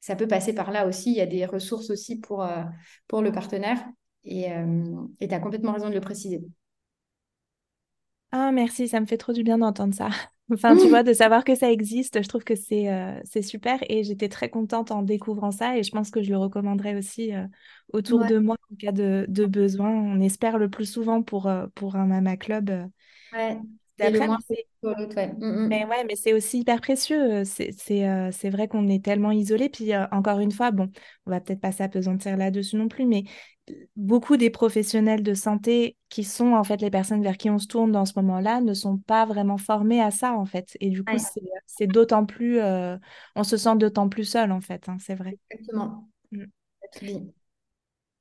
ça 0.00 0.16
peut 0.16 0.26
passer 0.26 0.54
par 0.54 0.70
là 0.70 0.86
aussi. 0.86 1.10
Il 1.10 1.16
y 1.16 1.20
a 1.20 1.26
des 1.26 1.46
ressources 1.46 1.90
aussi 1.90 2.18
pour, 2.18 2.42
euh, 2.42 2.62
pour 3.06 3.22
le 3.22 3.32
partenaire 3.32 3.84
et 4.24 4.52
euh, 4.52 4.84
tu 5.20 5.28
as 5.28 5.40
complètement 5.40 5.72
raison 5.72 5.88
de 5.88 5.94
le 5.94 6.00
préciser. 6.00 6.42
Ah, 8.32 8.50
merci, 8.52 8.88
ça 8.88 9.00
me 9.00 9.06
fait 9.06 9.16
trop 9.16 9.32
du 9.32 9.42
bien 9.42 9.58
d'entendre 9.58 9.94
ça. 9.94 10.08
Enfin, 10.52 10.76
tu 10.76 10.86
vois, 10.90 11.02
de 11.02 11.14
savoir 11.14 11.42
que 11.42 11.54
ça 11.54 11.72
existe, 11.72 12.22
je 12.22 12.28
trouve 12.28 12.44
que 12.44 12.54
c'est 12.54 12.90
c'est 13.24 13.40
super 13.40 13.78
et 13.88 14.04
j'étais 14.04 14.28
très 14.28 14.50
contente 14.50 14.90
en 14.90 15.00
découvrant 15.00 15.50
ça 15.50 15.78
et 15.78 15.82
je 15.82 15.90
pense 15.90 16.10
que 16.10 16.22
je 16.22 16.28
le 16.28 16.36
recommanderais 16.36 16.96
aussi 16.96 17.30
autour 17.94 18.26
de 18.26 18.36
moi 18.36 18.56
en 18.70 18.76
cas 18.76 18.92
de, 18.92 19.24
de, 19.26 19.46
besoin. 19.46 19.88
On 19.88 20.20
espère 20.20 20.58
le 20.58 20.68
plus 20.68 20.84
souvent 20.84 21.22
pour, 21.22 21.50
pour 21.74 21.96
un 21.96 22.04
Mama 22.04 22.36
Club 22.36 22.90
Ouais. 23.32 23.58
Mm, 24.00 25.38
mm. 25.40 25.68
Mais 25.68 25.84
ouais, 25.84 26.04
mais 26.04 26.16
c'est 26.16 26.32
aussi 26.32 26.60
hyper 26.60 26.80
précieux. 26.80 27.42
Euh, 27.42 27.44
c'est 27.44 28.08
euh, 28.08 28.30
vrai 28.50 28.66
qu'on 28.68 28.88
est 28.88 29.04
tellement 29.04 29.30
isolé. 29.30 29.68
Puis 29.68 29.94
euh, 29.94 30.06
encore 30.10 30.40
une 30.40 30.50
fois, 30.50 30.70
bon, 30.70 30.90
on 31.26 31.30
va 31.30 31.40
peut-être 31.40 31.60
pas 31.60 31.72
s'apesantir 31.72 32.36
là-dessus 32.36 32.76
non 32.76 32.88
plus, 32.88 33.06
mais 33.06 33.24
beaucoup 33.96 34.36
des 34.36 34.50
professionnels 34.50 35.22
de 35.22 35.34
santé 35.34 35.96
qui 36.08 36.24
sont 36.24 36.52
en 36.52 36.64
fait 36.64 36.80
les 36.80 36.90
personnes 36.90 37.22
vers 37.22 37.36
qui 37.36 37.50
on 37.50 37.58
se 37.58 37.66
tourne 37.66 37.92
dans 37.92 38.04
ce 38.04 38.12
moment-là 38.16 38.60
ne 38.60 38.74
sont 38.74 38.98
pas 38.98 39.24
vraiment 39.24 39.58
formés 39.58 40.00
à 40.00 40.10
ça 40.10 40.34
en 40.34 40.44
fait. 40.44 40.76
Et 40.80 40.90
du 40.90 41.02
coup, 41.02 41.16
c'est 41.66 41.86
d'autant 41.86 42.26
plus, 42.26 42.60
on 42.60 43.44
se 43.44 43.56
sent 43.56 43.76
d'autant 43.76 44.08
plus 44.08 44.24
seul 44.24 44.52
en 44.52 44.60
fait. 44.60 44.88
Hein, 44.88 44.96
c'est 45.00 45.14
vrai. 45.14 45.38
Exactement. 45.50 46.08
Mm. 46.32 46.44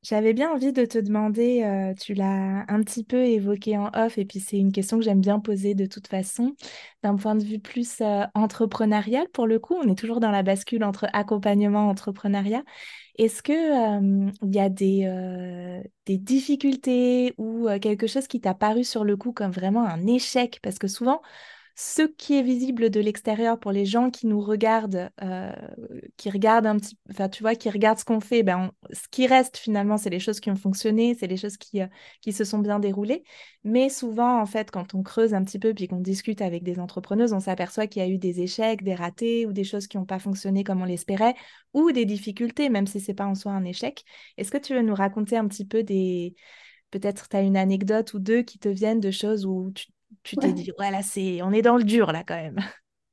J'avais 0.04 0.34
bien 0.34 0.52
envie 0.52 0.74
de 0.74 0.84
te 0.86 0.98
demander, 0.98 1.64
euh, 1.64 1.94
tu 1.94 2.14
l'as 2.14 2.66
un 2.68 2.84
petit 2.84 3.06
peu 3.06 3.24
évoqué 3.26 3.78
en 3.78 3.90
off, 3.96 4.18
et 4.18 4.26
puis 4.26 4.42
c'est 4.42 4.58
une 4.58 4.74
question 4.74 4.98
que 4.98 5.04
j'aime 5.06 5.22
bien 5.22 5.40
poser 5.40 5.76
de 5.76 5.86
toute 5.86 6.08
façon, 6.08 6.56
d'un 7.04 7.16
point 7.16 7.36
de 7.36 7.44
vue 7.44 7.60
plus 7.60 8.02
euh, 8.02 8.24
entrepreneurial. 8.36 9.28
Pour 9.30 9.48
le 9.48 9.60
coup, 9.60 9.76
on 9.76 9.90
est 9.90 9.96
toujours 9.98 10.20
dans 10.20 10.32
la 10.32 10.44
bascule 10.44 10.84
entre 10.84 11.08
accompagnement 11.14 11.86
et 11.88 11.90
entrepreneuriat. 11.90 12.64
Est-ce 13.18 13.44
que, 13.44 13.54
euh, 13.54 14.32
il 14.44 14.56
y 14.56 14.60
a 14.60 14.70
des, 14.70 15.06
des 16.06 16.18
difficultés 16.18 17.34
ou 17.38 17.68
quelque 17.82 18.08
chose 18.08 18.28
qui 18.28 18.42
t'a 18.42 18.54
paru 18.54 18.84
sur 18.84 19.06
le 19.06 19.16
coup 19.18 19.32
comme 19.34 19.52
vraiment 19.52 19.86
un 19.86 20.06
échec? 20.08 20.60
Parce 20.62 20.80
que 20.80 20.88
souvent, 20.88 21.22
ce 21.76 22.04
qui 22.04 22.38
est 22.38 22.44
visible 22.44 22.92
de 22.92 23.00
l'extérieur 23.00 23.60
pour 23.60 23.72
les 23.72 23.86
gens 23.86 24.12
qui 24.12 24.28
nous 24.28 24.40
regardent, 24.40 25.10
euh, 25.24 25.52
qui 26.18 26.30
regardent 26.30 26.68
un 26.68 26.78
petit, 26.78 26.98
enfin 27.10 27.30
tu 27.30 27.42
vois, 27.42 27.56
qui 27.56 27.70
regardent 27.70 27.98
ce 27.98 28.06
qu'on 28.06 28.20
fait, 28.20 28.44
ben 28.44 28.72
ce 28.92 29.08
qui 29.10 29.26
reste 29.26 29.58
finalement, 29.58 29.98
c'est 29.98 30.12
les 30.12 30.20
choses 30.20 30.40
qui 30.40 30.52
ont 30.52 30.56
fonctionné, 30.56 31.16
c'est 31.16 31.26
les 31.26 31.38
choses 31.38 31.58
qui, 31.58 31.82
euh, 31.82 31.88
qui 32.22 32.32
se 32.32 32.44
sont 32.44 32.60
bien 32.60 32.80
déroulées. 32.80 33.24
Mais 33.64 33.90
souvent, 33.90 34.40
en 34.40 34.46
fait, 34.46 34.70
quand 34.70 34.94
on 34.94 35.02
creuse 35.02 35.34
un 35.34 35.44
petit 35.44 35.58
peu 35.58 35.74
puis 35.74 35.88
qu'on 35.88 36.00
discute 36.00 36.42
avec 36.42 36.64
des 36.64 36.80
entrepreneuses, 36.80 37.34
on 37.34 37.40
s'aperçoit 37.40 37.88
qu'il 37.88 38.04
y 38.04 38.06
a 38.06 38.10
eu 38.10 38.20
des 38.20 38.42
échecs, 38.42 38.84
des 38.84 38.96
ratés 38.96 39.48
ou 39.48 39.54
des 39.54 39.64
choses 39.64 39.88
qui 39.88 39.98
n'ont 39.98 40.06
pas 40.06 40.20
fonctionné 40.20 40.64
comme 40.64 40.82
on 40.82 40.86
l'espérait 40.86 41.34
ou 41.74 41.92
des 41.92 42.06
difficultés, 42.06 42.70
même 42.70 42.86
si 42.86 43.00
c'est 43.00 43.16
pas 43.16 43.26
en 43.26 43.36
soi 43.36 43.52
un 43.52 43.66
échec. 43.66 44.04
Est-ce 44.38 44.52
que 44.52 44.58
tu 44.60 44.76
veux 44.76 44.82
nous 44.84 44.96
raconter 44.96 45.38
un 45.38 45.48
petit 45.48 45.66
peu 45.66 45.82
des 45.84 46.36
Peut-être 46.92 47.28
tu 47.28 47.36
as 47.36 47.42
une 47.42 47.58
anecdote 47.58 48.14
ou 48.14 48.20
deux 48.20 48.44
qui 48.44 48.60
te 48.60 48.70
viennent 48.70 49.00
de 49.00 49.10
choses 49.10 49.48
où 49.48 49.72
tu 49.74 49.88
tu 50.24 50.38
t'es 50.38 50.54
dit, 50.54 50.72
ouais, 50.80 50.92
là, 50.92 51.02
c'est, 51.02 51.42
on 51.42 51.52
est 51.52 51.62
dans 51.62 51.78
le 51.78 51.84
dur, 51.84 52.12
là, 52.12 52.24
quand 52.26 52.36
même. 52.36 52.60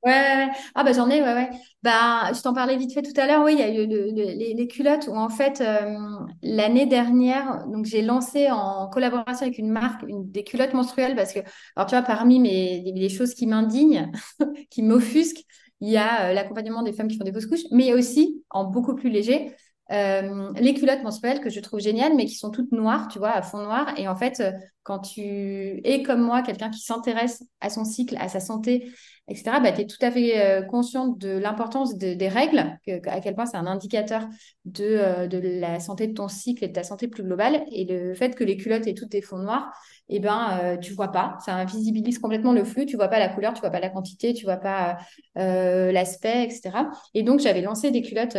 Ouais, 0.02 0.12
ouais, 0.12 0.48
Ah, 0.74 0.82
bah, 0.82 0.92
j'en 0.94 1.10
ai, 1.10 1.20
ouais, 1.20 1.34
ouais. 1.34 1.50
Bah, 1.82 2.32
je 2.32 2.40
t'en 2.40 2.54
parlais 2.54 2.76
vite 2.78 2.94
fait 2.94 3.02
tout 3.02 3.12
à 3.20 3.26
l'heure. 3.26 3.44
Oui, 3.44 3.52
il 3.52 3.58
y 3.58 3.62
a 3.62 3.68
eu 3.68 3.86
les, 3.86 4.54
les 4.54 4.66
culottes 4.66 5.08
où, 5.08 5.14
en 5.14 5.28
fait, 5.28 5.60
euh, 5.60 5.94
l'année 6.42 6.86
dernière, 6.86 7.66
donc 7.66 7.84
j'ai 7.84 8.00
lancé 8.00 8.50
en 8.50 8.88
collaboration 8.88 9.44
avec 9.44 9.58
une 9.58 9.70
marque 9.70 10.02
une, 10.08 10.30
des 10.30 10.42
culottes 10.42 10.72
menstruelles 10.72 11.14
parce 11.14 11.34
que, 11.34 11.40
alors, 11.76 11.86
tu 11.86 11.94
vois, 11.94 12.02
parmi 12.02 12.40
mes, 12.40 12.80
les, 12.94 13.08
choses 13.10 13.34
qui 13.34 13.46
m'indignent, 13.46 14.10
qui 14.70 14.82
m'offusquent, 14.82 15.44
il 15.82 15.90
y 15.90 15.98
a 15.98 16.30
euh, 16.30 16.32
l'accompagnement 16.32 16.82
des 16.82 16.94
femmes 16.94 17.08
qui 17.08 17.18
font 17.18 17.24
des 17.24 17.32
fausses 17.32 17.46
couches, 17.46 17.66
mais 17.70 17.92
aussi, 17.92 18.42
en 18.48 18.64
beaucoup 18.64 18.94
plus 18.94 19.10
léger, 19.10 19.54
euh, 19.92 20.52
les 20.56 20.74
culottes 20.74 21.02
menstruelles 21.02 21.40
que 21.40 21.50
je 21.50 21.60
trouve 21.60 21.80
géniales, 21.80 22.14
mais 22.14 22.26
qui 22.26 22.34
sont 22.34 22.50
toutes 22.50 22.72
noires, 22.72 23.08
tu 23.08 23.18
vois, 23.18 23.30
à 23.30 23.42
fond 23.42 23.62
noir. 23.62 23.92
Et 23.96 24.08
en 24.08 24.16
fait, 24.16 24.42
quand 24.82 25.00
tu 25.00 25.80
es 25.84 26.02
comme 26.02 26.22
moi, 26.22 26.42
quelqu'un 26.42 26.70
qui 26.70 26.80
s'intéresse 26.80 27.44
à 27.60 27.70
son 27.70 27.84
cycle, 27.84 28.16
à 28.18 28.28
sa 28.28 28.40
santé, 28.40 28.90
etc., 29.28 29.60
bah, 29.60 29.72
tu 29.72 29.82
es 29.82 29.86
tout 29.86 29.98
à 30.00 30.10
fait 30.10 30.40
euh, 30.40 30.62
consciente 30.62 31.18
de 31.18 31.30
l'importance 31.30 31.96
des 31.96 32.28
règles, 32.28 32.76
à 33.06 33.20
quel 33.20 33.34
point 33.34 33.46
c'est 33.46 33.56
un 33.56 33.66
indicateur 33.66 34.26
de, 34.64 34.84
euh, 34.84 35.28
la 35.60 35.80
santé 35.80 36.06
de 36.06 36.14
ton 36.14 36.28
cycle 36.28 36.64
et 36.64 36.68
de 36.68 36.72
ta 36.72 36.82
santé 36.82 37.08
plus 37.08 37.22
globale. 37.22 37.62
Et 37.70 37.84
le 37.84 38.14
fait 38.14 38.34
que 38.34 38.44
les 38.44 38.56
culottes 38.56 38.86
aient 38.86 38.94
toutes 38.94 39.10
des 39.10 39.22
fonds 39.22 39.38
noirs, 39.38 39.70
eh 40.08 40.18
ben, 40.18 40.58
euh, 40.62 40.76
tu 40.76 40.92
vois 40.92 41.12
pas. 41.12 41.36
Ça 41.44 41.54
invisibilise 41.54 42.18
complètement 42.18 42.52
le 42.52 42.64
flux. 42.64 42.86
Tu 42.86 42.96
vois 42.96 43.08
pas 43.08 43.18
la 43.18 43.28
couleur, 43.28 43.54
tu 43.54 43.60
vois 43.60 43.70
pas 43.70 43.80
la 43.80 43.90
quantité, 43.90 44.34
tu 44.34 44.44
vois 44.44 44.56
pas 44.56 44.98
l'aspect, 45.36 46.44
etc. 46.44 46.88
Et 47.14 47.22
donc, 47.22 47.40
j'avais 47.40 47.60
lancé 47.60 47.90
des 47.90 48.02
culottes 48.02 48.36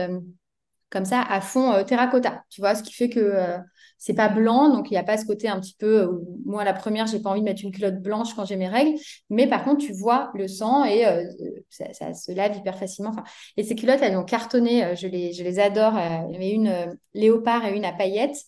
comme 0.91 1.05
ça 1.05 1.21
à 1.21 1.41
fond 1.41 1.83
terracotta, 1.83 2.43
tu 2.49 2.61
vois, 2.61 2.75
ce 2.75 2.83
qui 2.83 2.93
fait 2.93 3.09
que 3.09 3.59
c'est 4.01 4.15
pas 4.15 4.29
blanc, 4.29 4.69
donc 4.69 4.89
il 4.89 4.93
n'y 4.93 4.97
a 4.97 5.03
pas 5.03 5.15
ce 5.15 5.27
côté 5.27 5.47
un 5.47 5.59
petit 5.59 5.75
peu. 5.77 6.01
Euh, 6.01 6.11
moi, 6.43 6.63
la 6.63 6.73
première, 6.73 7.05
j'ai 7.05 7.19
pas 7.19 7.29
envie 7.29 7.41
de 7.41 7.45
mettre 7.45 7.63
une 7.63 7.71
culotte 7.71 8.01
blanche 8.01 8.33
quand 8.33 8.45
j'ai 8.45 8.55
mes 8.55 8.67
règles, 8.67 8.97
mais 9.29 9.45
par 9.45 9.63
contre, 9.63 9.85
tu 9.85 9.93
vois 9.93 10.31
le 10.33 10.47
sang 10.47 10.83
et 10.85 11.05
euh, 11.05 11.23
ça, 11.69 12.11
se 12.15 12.31
lave 12.31 12.57
hyper 12.57 12.79
facilement. 12.79 13.11
Enfin, 13.11 13.23
et 13.57 13.63
ces 13.63 13.75
culottes, 13.75 13.99
elles 14.01 14.17
ont 14.17 14.23
cartonné, 14.23 14.83
euh, 14.83 14.95
je 14.95 15.05
les, 15.05 15.33
je 15.33 15.43
les 15.43 15.59
adore. 15.59 15.93
Il 16.29 16.33
y 16.33 16.35
avait 16.35 16.49
une 16.49 16.97
léopard 17.13 17.63
et 17.63 17.75
une 17.75 17.85
à 17.85 17.91
paillettes. 17.91 18.39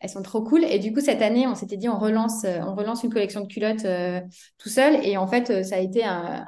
Elles 0.00 0.08
sont 0.08 0.22
trop 0.22 0.42
cool. 0.42 0.64
Et 0.64 0.78
du 0.78 0.94
coup, 0.94 1.00
cette 1.00 1.20
année, 1.20 1.46
on 1.46 1.54
s'était 1.54 1.76
dit, 1.76 1.90
on 1.90 1.98
relance, 1.98 2.44
on 2.44 2.74
relance 2.74 3.02
une 3.02 3.12
collection 3.12 3.42
de 3.42 3.48
culottes 3.48 3.86
tout 4.56 4.70
seul. 4.70 5.04
Et 5.06 5.18
en 5.18 5.26
fait, 5.26 5.62
ça 5.62 5.76
a 5.76 5.78
été 5.78 6.04
un 6.04 6.46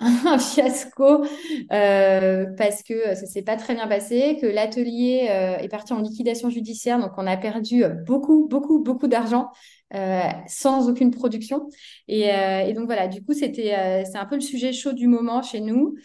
fiasco 0.38 1.24
euh, 1.72 2.46
parce 2.56 2.82
que 2.84 3.14
ça 3.16 3.26
s'est 3.26 3.42
pas 3.42 3.56
très 3.56 3.74
bien 3.74 3.88
passé, 3.88 4.38
que 4.40 4.46
l'atelier 4.46 5.26
euh, 5.30 5.56
est 5.58 5.68
parti 5.68 5.92
en 5.92 6.00
liquidation 6.00 6.50
judiciaire, 6.50 7.00
donc 7.00 7.12
on 7.16 7.26
a 7.26 7.36
perdu 7.36 7.82
beaucoup, 8.06 8.46
beaucoup, 8.48 8.78
beaucoup 8.80 9.08
d'argent 9.08 9.50
euh, 9.94 10.20
sans 10.46 10.88
aucune 10.88 11.10
production. 11.10 11.68
Et, 12.06 12.28
et, 12.28 12.72
donc 12.74 12.86
voilà, 12.86 13.08
du 13.08 13.24
coup, 13.24 13.32
c'était 13.32 14.04
c'est 14.04 14.18
un 14.18 14.26
peu 14.26 14.36
le 14.36 14.40
sujet 14.40 14.72
chaud 14.72 14.92
du 14.92 15.08
moment 15.08 15.42
chez 15.42 15.60
nous, 15.60 15.96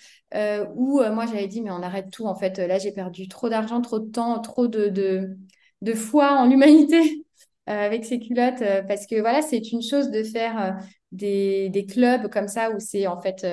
où 0.75 1.01
moi 1.11 1.25
j'avais 1.27 1.47
dit, 1.47 1.61
mais 1.61 1.71
on 1.71 1.83
arrête 1.83 2.09
tout 2.11 2.25
en 2.25 2.35
fait. 2.35 2.57
Là, 2.57 2.79
j'ai 2.79 2.91
perdu 2.91 3.27
trop 3.27 3.49
d'argent, 3.49 3.81
trop 3.81 3.99
de 3.99 4.09
temps, 4.11 4.39
trop 4.39 4.67
de, 4.67 4.87
de, 4.87 5.37
de 5.81 5.93
foi 5.93 6.31
en 6.39 6.47
l'humanité. 6.47 7.23
Avec 7.65 8.03
ces 8.03 8.19
culottes 8.19 8.63
parce 8.87 9.07
que 9.07 9.19
voilà 9.21 9.41
c'est 9.41 9.71
une 9.71 9.81
chose 9.81 10.11
de 10.11 10.23
faire 10.23 10.77
des, 11.11 11.69
des, 11.69 11.85
clubs 11.85 12.29
comme 12.29 12.47
ça 12.47 12.71
où 12.71 12.79
c'est 12.79 13.07
en 13.07 13.21
fait 13.21 13.45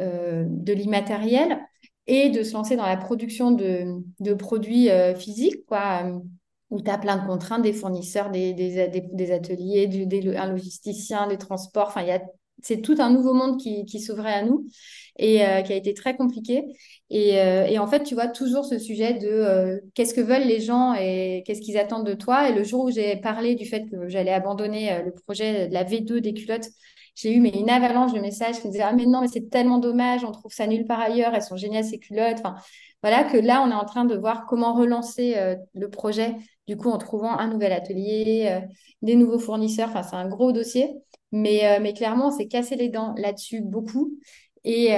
euh, 0.00 0.44
de 0.48 0.72
l'immatériel 0.72 1.60
et 2.06 2.30
de 2.30 2.42
se 2.42 2.54
lancer 2.54 2.76
dans 2.76 2.86
la 2.86 2.96
production 2.96 3.50
de, 3.50 4.00
de 4.20 4.32
produits 4.32 4.88
euh, 4.88 5.14
physiques, 5.14 5.66
quoi, 5.66 6.04
euh, 6.06 6.18
où 6.70 6.80
tu 6.80 6.90
as 6.90 6.96
plein 6.96 7.18
de 7.18 7.26
contraintes, 7.26 7.60
des 7.60 7.74
fournisseurs, 7.74 8.30
des, 8.30 8.54
des, 8.54 8.88
des, 9.12 9.32
ateliers, 9.32 9.88
du, 9.88 10.06
des, 10.06 10.34
un 10.34 10.46
logisticien, 10.46 11.28
des 11.28 11.36
transports. 11.36 11.88
Enfin, 11.88 12.00
il 12.00 12.08
y 12.08 12.12
a, 12.12 12.22
c'est 12.62 12.80
tout 12.80 12.96
un 12.98 13.10
nouveau 13.10 13.34
monde 13.34 13.58
qui, 13.60 13.84
qui 13.84 14.00
s'ouvrait 14.00 14.32
à 14.32 14.42
nous 14.42 14.66
et 15.18 15.40
qui 15.66 15.72
a 15.72 15.76
été 15.76 15.92
très 15.94 16.16
compliqué. 16.16 16.64
Et, 17.10 17.34
et, 17.34 17.78
en 17.78 17.86
fait, 17.86 18.02
tu 18.02 18.14
vois 18.14 18.28
toujours 18.28 18.64
ce 18.64 18.78
sujet 18.78 19.14
de 19.14 19.82
qu'est-ce 19.94 20.14
que 20.14 20.22
veulent 20.22 20.46
les 20.46 20.60
gens 20.60 20.94
et 20.94 21.42
qu'est-ce 21.46 21.60
qu'ils 21.60 21.76
attendent 21.76 22.06
de 22.06 22.14
toi. 22.14 22.48
Et 22.48 22.54
le 22.54 22.64
jour 22.64 22.84
où 22.84 22.90
j'ai 22.90 23.16
parlé 23.16 23.54
du 23.54 23.66
fait 23.66 23.84
que 23.90 24.08
j'allais 24.08 24.32
abandonner 24.32 25.02
le 25.04 25.12
projet 25.12 25.68
de 25.68 25.74
la 25.74 25.84
V2 25.84 26.20
des 26.20 26.32
culottes 26.32 26.68
j'ai 27.14 27.32
eu 27.32 27.44
une 27.44 27.70
avalanche 27.70 28.12
de 28.12 28.20
messages 28.20 28.60
qui 28.60 28.66
me 28.66 28.72
disaient 28.72 28.84
ah 28.84 28.92
mais 28.92 29.06
non 29.06 29.20
mais 29.20 29.28
c'est 29.28 29.50
tellement 29.50 29.78
dommage 29.78 30.24
on 30.24 30.32
trouve 30.32 30.52
ça 30.52 30.66
nulle 30.66 30.86
part 30.86 31.00
ailleurs 31.00 31.34
elles 31.34 31.42
sont 31.42 31.56
géniales 31.56 31.84
ces 31.84 31.98
culottes 31.98 32.42
voilà 33.02 33.24
que 33.24 33.36
là 33.36 33.62
on 33.62 33.70
est 33.70 33.74
en 33.74 33.84
train 33.84 34.04
de 34.04 34.16
voir 34.16 34.46
comment 34.46 34.74
relancer 34.74 35.34
euh, 35.36 35.56
le 35.74 35.90
projet 35.90 36.34
du 36.66 36.76
coup 36.76 36.90
en 36.90 36.98
trouvant 36.98 37.36
un 37.38 37.48
nouvel 37.48 37.72
atelier 37.72 38.48
euh, 38.50 38.66
des 39.02 39.16
nouveaux 39.16 39.38
fournisseurs 39.38 39.90
enfin 39.90 40.02
c'est 40.02 40.16
un 40.16 40.28
gros 40.28 40.52
dossier 40.52 40.90
mais 41.32 41.66
euh, 41.66 41.80
mais 41.82 41.94
clairement 41.94 42.28
on 42.28 42.30
s'est 42.30 42.48
cassé 42.48 42.76
les 42.76 42.88
dents 42.88 43.14
là-dessus 43.16 43.60
beaucoup 43.62 44.18
et 44.64 44.92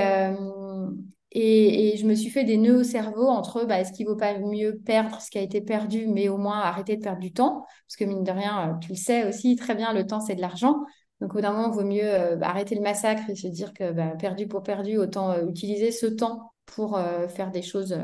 et, 1.35 1.97
je 1.97 2.07
me 2.07 2.15
suis 2.15 2.31
fait 2.31 2.45
des 2.45 2.57
nœuds 2.57 2.81
au 2.81 2.85
cerveau 2.85 3.27
entre 3.27 3.65
bah, 3.65 3.81
est-ce 3.81 3.93
qu'il 3.93 4.07
vaut 4.07 4.17
pas 4.17 4.39
mieux 4.39 4.79
perdre 4.79 5.21
ce 5.21 5.31
qui 5.31 5.39
a 5.39 5.41
été 5.43 5.61
perdu, 5.61 6.07
mais 6.07 6.29
au 6.29 6.37
moins 6.39 6.61
arrêter 6.61 6.97
de 6.97 7.03
perdre 7.03 7.19
du 7.19 7.33
temps? 7.33 7.67
Parce 7.89 7.97
que 7.97 8.05
mine 8.05 8.23
de 8.23 8.31
rien, 8.31 8.79
tu 8.81 8.91
le 8.91 8.95
sais 8.95 9.29
aussi 9.29 9.57
très 9.57 9.75
bien, 9.75 9.93
le 9.93 10.07
temps, 10.07 10.21
c'est 10.21 10.37
de 10.37 10.41
l'argent. 10.41 10.77
Donc, 11.21 11.33
au 11.33 11.35
bout 11.35 11.41
d'un 11.41 11.53
moment, 11.53 11.73
il 11.73 11.75
vaut 11.75 11.85
mieux 11.85 12.05
euh, 12.05 12.37
bah, 12.37 12.49
arrêter 12.49 12.77
le 12.77 12.83
massacre 12.83 13.29
et 13.29 13.35
se 13.35 13.49
dire 13.49 13.73
que 13.73 13.91
bah, 13.93 14.13
perdu 14.19 14.47
pour 14.47 14.63
perdu, 14.63 14.97
autant 14.97 15.33
euh, 15.33 15.47
utiliser 15.49 15.91
ce 15.91 16.07
temps 16.07 16.53
pour 16.67 16.97
euh, 16.97 17.27
faire 17.27 17.51
des 17.51 17.63
choses 17.63 17.99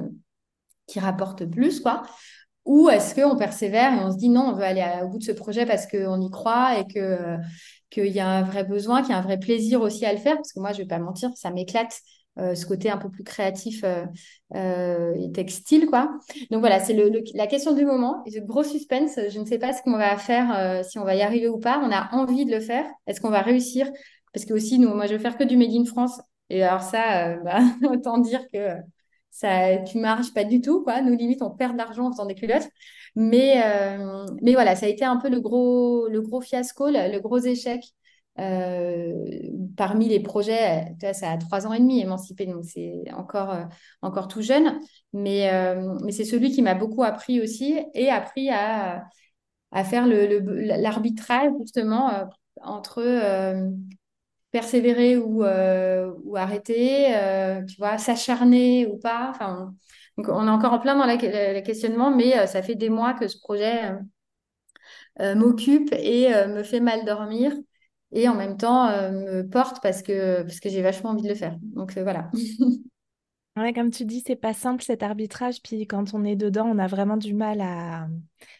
qui 0.87 0.99
rapportent 0.99 1.45
plus, 1.45 1.81
quoi. 1.81 2.03
Ou 2.71 2.89
est-ce 2.89 3.17
qu'on 3.17 3.37
persévère 3.37 3.93
et 3.95 4.05
on 4.05 4.13
se 4.13 4.17
dit 4.17 4.29
non, 4.29 4.51
on 4.51 4.53
veut 4.53 4.63
aller 4.63 4.85
au 5.03 5.09
bout 5.09 5.19
de 5.19 5.25
ce 5.25 5.33
projet 5.33 5.67
parce 5.67 5.89
qu'on 5.89 6.21
y 6.21 6.31
croit 6.31 6.79
et 6.79 6.87
que 6.87 7.37
qu'il 7.91 8.07
y 8.07 8.21
a 8.21 8.29
un 8.29 8.43
vrai 8.43 8.63
besoin, 8.63 9.01
qu'il 9.03 9.11
y 9.11 9.15
a 9.15 9.19
un 9.19 9.23
vrai 9.23 9.41
plaisir 9.41 9.81
aussi 9.81 10.07
à 10.07 10.13
le 10.13 10.21
faire, 10.21 10.37
parce 10.37 10.53
que 10.53 10.61
moi, 10.61 10.71
je 10.71 10.79
vais 10.79 10.87
pas 10.87 11.01
mentir, 11.01 11.31
ça 11.35 11.51
m'éclate 11.51 11.99
euh, 12.39 12.55
ce 12.55 12.65
côté 12.67 12.89
un 12.89 12.97
peu 12.97 13.11
plus 13.11 13.25
créatif 13.25 13.83
euh, 13.83 14.05
euh, 14.55 15.15
et 15.17 15.33
textile, 15.33 15.87
quoi. 15.87 16.13
Donc 16.53 16.61
voilà, 16.61 16.79
c'est 16.79 16.97
la 17.35 17.49
question 17.49 17.75
du 17.75 17.85
moment. 17.85 18.23
Gros 18.45 18.63
suspense, 18.63 19.19
je 19.29 19.41
ne 19.41 19.45
sais 19.45 19.59
pas 19.59 19.73
ce 19.73 19.83
qu'on 19.83 19.99
va 19.99 20.17
faire, 20.17 20.85
si 20.85 21.01
on 21.01 21.05
va 21.05 21.17
y 21.17 21.23
arriver 21.23 21.49
ou 21.49 21.59
pas. 21.59 21.81
On 21.85 21.91
a 21.91 22.09
envie 22.15 22.45
de 22.45 22.53
le 22.53 22.61
faire. 22.61 22.87
Est-ce 23.09 23.21
qu'on 23.21 23.31
va 23.31 23.43
réussir? 23.43 23.91
Parce 24.33 24.47
que 24.47 24.55
aussi, 24.55 24.79
nous, 24.79 24.95
moi, 24.95 25.07
je 25.07 25.15
veux 25.15 25.19
faire 25.19 25.37
que 25.37 25.43
du 25.43 25.57
Made 25.57 25.75
in 25.75 25.85
France. 25.85 26.21
Et 26.51 26.63
alors 26.63 26.83
ça, 26.83 27.35
bah, 27.39 27.59
autant 27.91 28.19
dire 28.19 28.43
que 28.53 28.77
ça, 29.31 29.79
tu 29.79 29.99
marches 29.99 30.33
pas 30.35 30.45
du 30.45 30.61
tout, 30.61 30.83
quoi. 30.83 31.03
Nous, 31.03 31.17
limite, 31.17 31.43
on 31.43 31.51
perd 31.51 31.73
de 31.73 31.79
l'argent 31.79 32.07
en 32.07 32.13
faisant 32.13 32.27
des 32.27 32.35
culottes. 32.35 32.69
Mais, 33.17 33.63
mais 34.43 34.53
voilà, 34.53 34.77
ça 34.77 34.87
a 34.87 34.89
été 34.89 35.05
un 35.05 35.17
peu 35.17 35.29
le 35.29 35.41
gros, 35.41 36.41
fiasco, 36.41 36.89
le 36.91 37.19
gros 37.19 37.39
échec 37.39 37.83
euh, 38.39 39.13
parmi 39.77 40.09
les 40.09 40.21
projets, 40.21 40.95
ça 41.13 41.31
a 41.33 41.37
trois 41.37 41.67
ans 41.67 41.73
et 41.73 41.81
demi 41.81 42.01
émancipé, 42.01 42.47
donc 42.47 42.65
c'est 42.65 43.03
encore, 43.13 43.51
euh, 43.51 43.65
encore 44.03 44.29
tout 44.29 44.41
jeune. 44.41 44.79
Mais, 45.13 45.53
euh, 45.53 45.99
c'est 46.11 46.25
celui 46.25 46.51
qui 46.51 46.63
m'a 46.63 46.75
beaucoup 46.75 47.03
appris 47.03 47.41
aussi 47.41 47.79
et 47.95 48.09
appris 48.09 48.51
à, 48.51 49.05
faire 49.85 50.07
l'arbitrage 50.07 51.53
justement 51.61 52.29
entre 52.63 53.03
persévérer 54.51 55.17
ou, 55.17 55.45
ou 55.45 56.37
arrêter, 56.37 57.15
tu 57.69 57.77
vois, 57.79 57.99
s'acharner 57.99 58.87
ou 58.87 58.99
pas. 58.99 59.29
Enfin, 59.31 59.75
on 60.19 60.47
est 60.47 60.51
encore 60.51 60.73
en 60.73 60.79
plein 60.81 60.97
dans 60.97 61.07
le 61.07 61.61
questionnement, 61.63 62.11
mais 62.15 62.47
ça 62.47 62.63
fait 62.63 62.75
des 62.75 62.89
mois 62.91 63.15
que 63.15 63.29
ce 63.29 63.39
projet 63.39 63.93
m'occupe 65.37 65.93
et 65.93 66.29
me 66.49 66.63
fait 66.63 66.81
mal 66.81 67.05
dormir 67.05 67.53
et 68.13 68.29
en 68.29 68.35
même 68.35 68.57
temps 68.57 68.89
euh, 68.89 69.11
me 69.11 69.43
porte 69.49 69.81
parce 69.83 70.03
que, 70.03 70.43
parce 70.43 70.61
que 70.61 70.69
j'ai 70.69 70.83
vachement 70.83 71.11
envie 71.11 71.23
de 71.23 71.29
le 71.29 71.35
faire. 71.35 71.57
Donc 71.63 71.97
euh, 71.97 72.03
voilà. 72.03 72.31
Ouais, 73.57 73.73
comme 73.75 73.91
tu 73.91 74.05
dis, 74.05 74.23
c'est 74.25 74.37
pas 74.37 74.55
simple 74.55 74.83
cet 74.83 75.03
arbitrage. 75.03 75.61
Puis 75.63 75.87
quand 75.87 76.15
on 76.15 76.25
est 76.25 76.37
dedans, 76.37 76.67
on 76.67 76.79
a 76.79 76.87
vraiment 76.87 77.17
du 77.17 77.35
mal 77.35 77.61
à. 77.61 78.09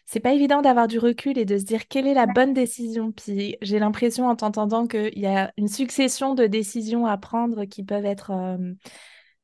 C'est 0.05 0.19
pas 0.19 0.33
évident 0.33 0.61
d'avoir 0.61 0.87
du 0.87 0.99
recul 0.99 1.37
et 1.37 1.45
de 1.45 1.57
se 1.57 1.63
dire 1.63 1.87
quelle 1.87 2.07
est 2.07 2.13
la 2.13 2.27
bonne 2.27 2.53
décision. 2.53 3.11
Puis 3.11 3.57
j'ai 3.61 3.79
l'impression 3.79 4.27
en 4.27 4.35
t'entendant 4.35 4.87
qu'il 4.87 5.17
y 5.17 5.25
a 5.27 5.53
une 5.57 5.69
succession 5.69 6.35
de 6.35 6.45
décisions 6.45 7.05
à 7.05 7.17
prendre 7.17 7.65
qui 7.65 7.83
peuvent 7.83 8.05
être. 8.05 8.31
euh, 8.31 8.57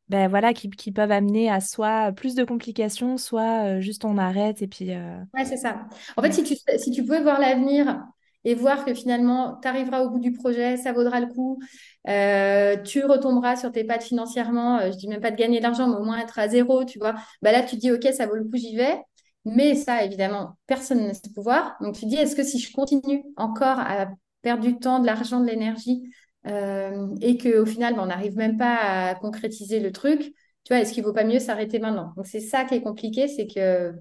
Ben 0.10 0.30
voilà, 0.30 0.54
qui, 0.54 0.70
qui 0.70 0.92
peuvent 0.92 1.12
amener 1.12 1.50
à 1.50 1.62
soit 1.62 2.12
plus 2.14 2.36
de 2.36 2.44
complications, 2.46 3.18
soit 3.18 3.78
euh, 3.78 3.82
juste 3.82 4.06
on 4.06 4.18
arrête 4.18 4.62
et 4.62 4.68
puis. 4.68 4.94
euh, 4.94 5.18
Ouais, 5.34 5.46
c'est 5.46 5.58
ça. 5.58 5.88
En 6.16 6.22
fait, 6.22 6.32
si 6.32 6.44
tu, 6.44 6.56
si 6.80 6.92
tu 6.92 7.04
pouvais 7.04 7.22
voir 7.22 7.40
l'avenir 7.40 8.04
et 8.48 8.56
voir 8.56 8.86
que 8.86 8.94
finalement, 8.94 9.60
tu 9.62 9.68
arriveras 9.68 10.02
au 10.04 10.10
bout 10.10 10.20
du 10.20 10.32
projet, 10.32 10.78
ça 10.78 10.94
vaudra 10.94 11.20
le 11.20 11.28
coup, 11.28 11.60
euh, 12.08 12.78
tu 12.82 13.04
retomberas 13.04 13.58
sur 13.58 13.74
tes 13.74 13.84
pattes 13.84 14.04
financièrement, 14.04 14.80
euh, 14.80 14.92
je 14.92 14.98
dis 14.98 15.10
même 15.10 15.20
pas 15.20 15.32
de 15.32 15.36
gagner 15.36 15.58
de 15.58 15.64
l'argent, 15.64 15.90
mais 15.90 15.98
au 15.98 16.04
moins 16.04 16.18
être 16.20 16.40
à 16.40 16.48
zéro, 16.48 16.86
tu 16.86 16.98
vois. 16.98 17.16
Bah 17.42 17.52
là, 17.52 17.62
tu 17.62 17.76
dis, 17.76 17.92
OK, 17.92 18.08
ça 18.16 18.26
vaut 18.26 18.36
le 18.36 18.46
coup, 18.46 18.56
j'y 18.56 18.76
vais. 18.78 18.98
Mais 19.44 19.76
ça, 19.76 20.04
évidemment, 20.06 20.58
personne 20.66 21.06
n'a 21.08 21.14
ce 21.14 21.30
pouvoir. 21.34 21.76
Donc, 21.82 21.96
tu 21.96 22.02
te 22.02 22.06
dis, 22.08 22.16
est-ce 22.16 22.36
que 22.38 22.44
si 22.44 22.60
je 22.60 22.72
continue 22.72 23.24
encore 23.36 23.80
à 23.80 24.08
perdre 24.42 24.64
du 24.64 24.78
temps, 24.80 25.00
de 25.00 25.06
l'argent, 25.06 25.42
de 25.42 25.46
l'énergie, 25.48 26.04
euh, 26.48 27.08
et 27.22 27.38
qu'au 27.38 27.66
final, 27.66 27.96
bah, 27.96 28.02
on 28.04 28.08
n'arrive 28.08 28.38
même 28.38 28.58
pas 28.58 29.10
à 29.10 29.16
concrétiser 29.16 29.80
le 29.82 29.92
truc, 29.92 30.22
tu 30.22 30.34
vois, 30.74 30.80
est-ce 30.80 30.94
qu'il 30.94 31.04
vaut 31.04 31.14
pas 31.14 31.26
mieux 31.26 31.40
s'arrêter 31.40 31.80
maintenant? 31.80 32.14
Donc, 32.16 32.28
c'est 32.28 32.40
ça 32.40 32.64
qui 32.64 32.76
est 32.76 32.82
compliqué, 32.82 33.28
c'est 33.28 33.48
que 33.48 33.94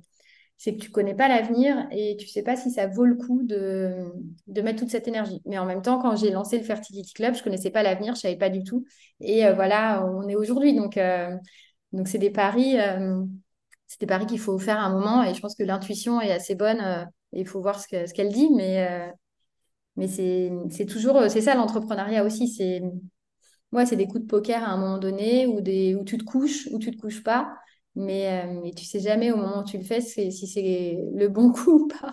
c'est 0.58 0.74
que 0.74 0.80
tu 0.80 0.90
connais 0.90 1.14
pas 1.14 1.28
l'avenir 1.28 1.86
et 1.90 2.16
tu 2.18 2.26
sais 2.28 2.42
pas 2.42 2.56
si 2.56 2.70
ça 2.70 2.86
vaut 2.86 3.04
le 3.04 3.14
coup 3.14 3.42
de, 3.44 4.06
de 4.46 4.62
mettre 4.62 4.78
toute 4.80 4.90
cette 4.90 5.06
énergie. 5.08 5.42
Mais 5.44 5.58
en 5.58 5.66
même 5.66 5.82
temps, 5.82 6.00
quand 6.00 6.16
j'ai 6.16 6.30
lancé 6.30 6.58
le 6.58 6.64
Fertility 6.64 7.12
Club, 7.12 7.34
je 7.34 7.42
connaissais 7.42 7.70
pas 7.70 7.82
l'avenir, 7.82 8.14
je 8.14 8.20
savais 8.20 8.36
pas 8.36 8.48
du 8.50 8.64
tout. 8.64 8.84
Et 9.20 9.44
euh, 9.46 9.52
voilà, 9.54 10.04
on 10.06 10.26
est 10.28 10.34
aujourd'hui. 10.36 10.74
Donc, 10.74 10.96
euh, 10.96 11.36
donc 11.92 12.08
c'est 12.08 12.18
des 12.18 12.30
paris, 12.30 12.78
euh, 12.80 13.22
c'est 13.86 14.06
paris 14.06 14.26
qu'il 14.26 14.40
faut 14.40 14.58
faire 14.58 14.78
à 14.78 14.84
un 14.84 14.90
moment. 14.90 15.22
Et 15.24 15.34
je 15.34 15.40
pense 15.40 15.54
que 15.54 15.62
l'intuition 15.64 16.20
est 16.20 16.32
assez 16.32 16.54
bonne. 16.54 16.80
et 17.32 17.40
il 17.40 17.46
faut 17.46 17.60
voir 17.60 17.78
ce 17.80 17.88
que, 17.88 18.06
ce 18.06 18.14
qu'elle 18.14 18.32
dit. 18.32 18.48
Mais, 18.54 19.12
mais 19.96 20.08
c'est, 20.08 20.86
toujours, 20.86 21.30
c'est 21.30 21.40
ça 21.42 21.54
l'entrepreneuriat 21.54 22.24
aussi. 22.24 22.48
C'est, 22.48 22.82
Ouais, 23.72 23.84
c'est 23.86 23.96
des 23.96 24.06
coups 24.06 24.22
de 24.22 24.26
poker 24.26 24.62
à 24.64 24.68
un 24.68 24.76
moment 24.78 24.98
donné 24.98 25.46
où, 25.46 25.60
des, 25.60 25.94
où 25.96 26.04
tu 26.04 26.18
te 26.18 26.24
couches 26.24 26.68
ou 26.72 26.78
tu 26.78 26.90
te 26.90 27.00
couches 27.00 27.22
pas. 27.22 27.54
Mais, 27.96 28.44
euh, 28.44 28.60
mais 28.62 28.72
tu 28.72 28.84
sais 28.84 29.00
jamais 29.00 29.32
au 29.32 29.36
moment 29.36 29.60
où 29.60 29.64
tu 29.64 29.78
le 29.78 29.84
fais 29.84 30.00
si 30.00 30.30
c'est 30.32 30.98
le 31.14 31.28
bon 31.28 31.50
coup 31.52 31.84
ou 31.84 31.88
pas. 31.88 32.12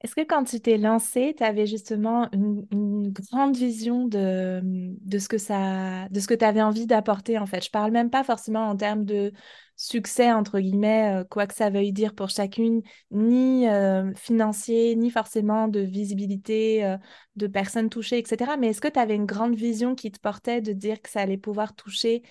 Est-ce 0.00 0.14
que 0.14 0.20
quand 0.20 0.44
tu 0.44 0.60
t'es 0.60 0.78
lancé, 0.78 1.34
tu 1.36 1.42
avais 1.42 1.66
justement 1.66 2.28
une, 2.32 2.64
une 2.70 3.10
grande 3.10 3.56
vision 3.56 4.06
de, 4.06 4.60
de 4.62 5.18
ce 5.18 5.28
que 5.28 5.38
ça, 5.38 6.08
de 6.10 6.20
ce 6.20 6.28
que 6.28 6.34
tu 6.34 6.44
avais 6.44 6.62
envie 6.62 6.86
d'apporter 6.86 7.36
en 7.36 7.46
fait? 7.46 7.64
Je 7.64 7.70
parle 7.70 7.90
même 7.90 8.08
pas 8.08 8.22
forcément 8.22 8.68
en 8.68 8.76
termes 8.76 9.04
de 9.04 9.32
succès, 9.74 10.32
entre 10.32 10.60
guillemets, 10.60 11.22
euh, 11.22 11.24
quoi 11.24 11.48
que 11.48 11.54
ça 11.54 11.68
veuille 11.70 11.92
dire 11.92 12.14
pour 12.14 12.28
chacune, 12.30 12.82
ni 13.10 13.68
euh, 13.68 14.14
financier, 14.14 14.94
ni 14.94 15.10
forcément 15.10 15.66
de 15.66 15.80
visibilité, 15.80 16.84
euh, 16.84 16.96
de 17.34 17.48
personnes 17.48 17.90
touchées, 17.90 18.18
etc. 18.18 18.56
Mais 18.56 18.68
est-ce 18.68 18.80
que 18.80 18.88
tu 18.88 19.00
avais 19.00 19.16
une 19.16 19.26
grande 19.26 19.56
vision 19.56 19.96
qui 19.96 20.12
te 20.12 20.20
portait 20.20 20.60
de 20.60 20.72
dire 20.72 21.02
que 21.02 21.08
ça 21.10 21.20
allait 21.22 21.36
pouvoir 21.38 21.74
toucher 21.74 22.22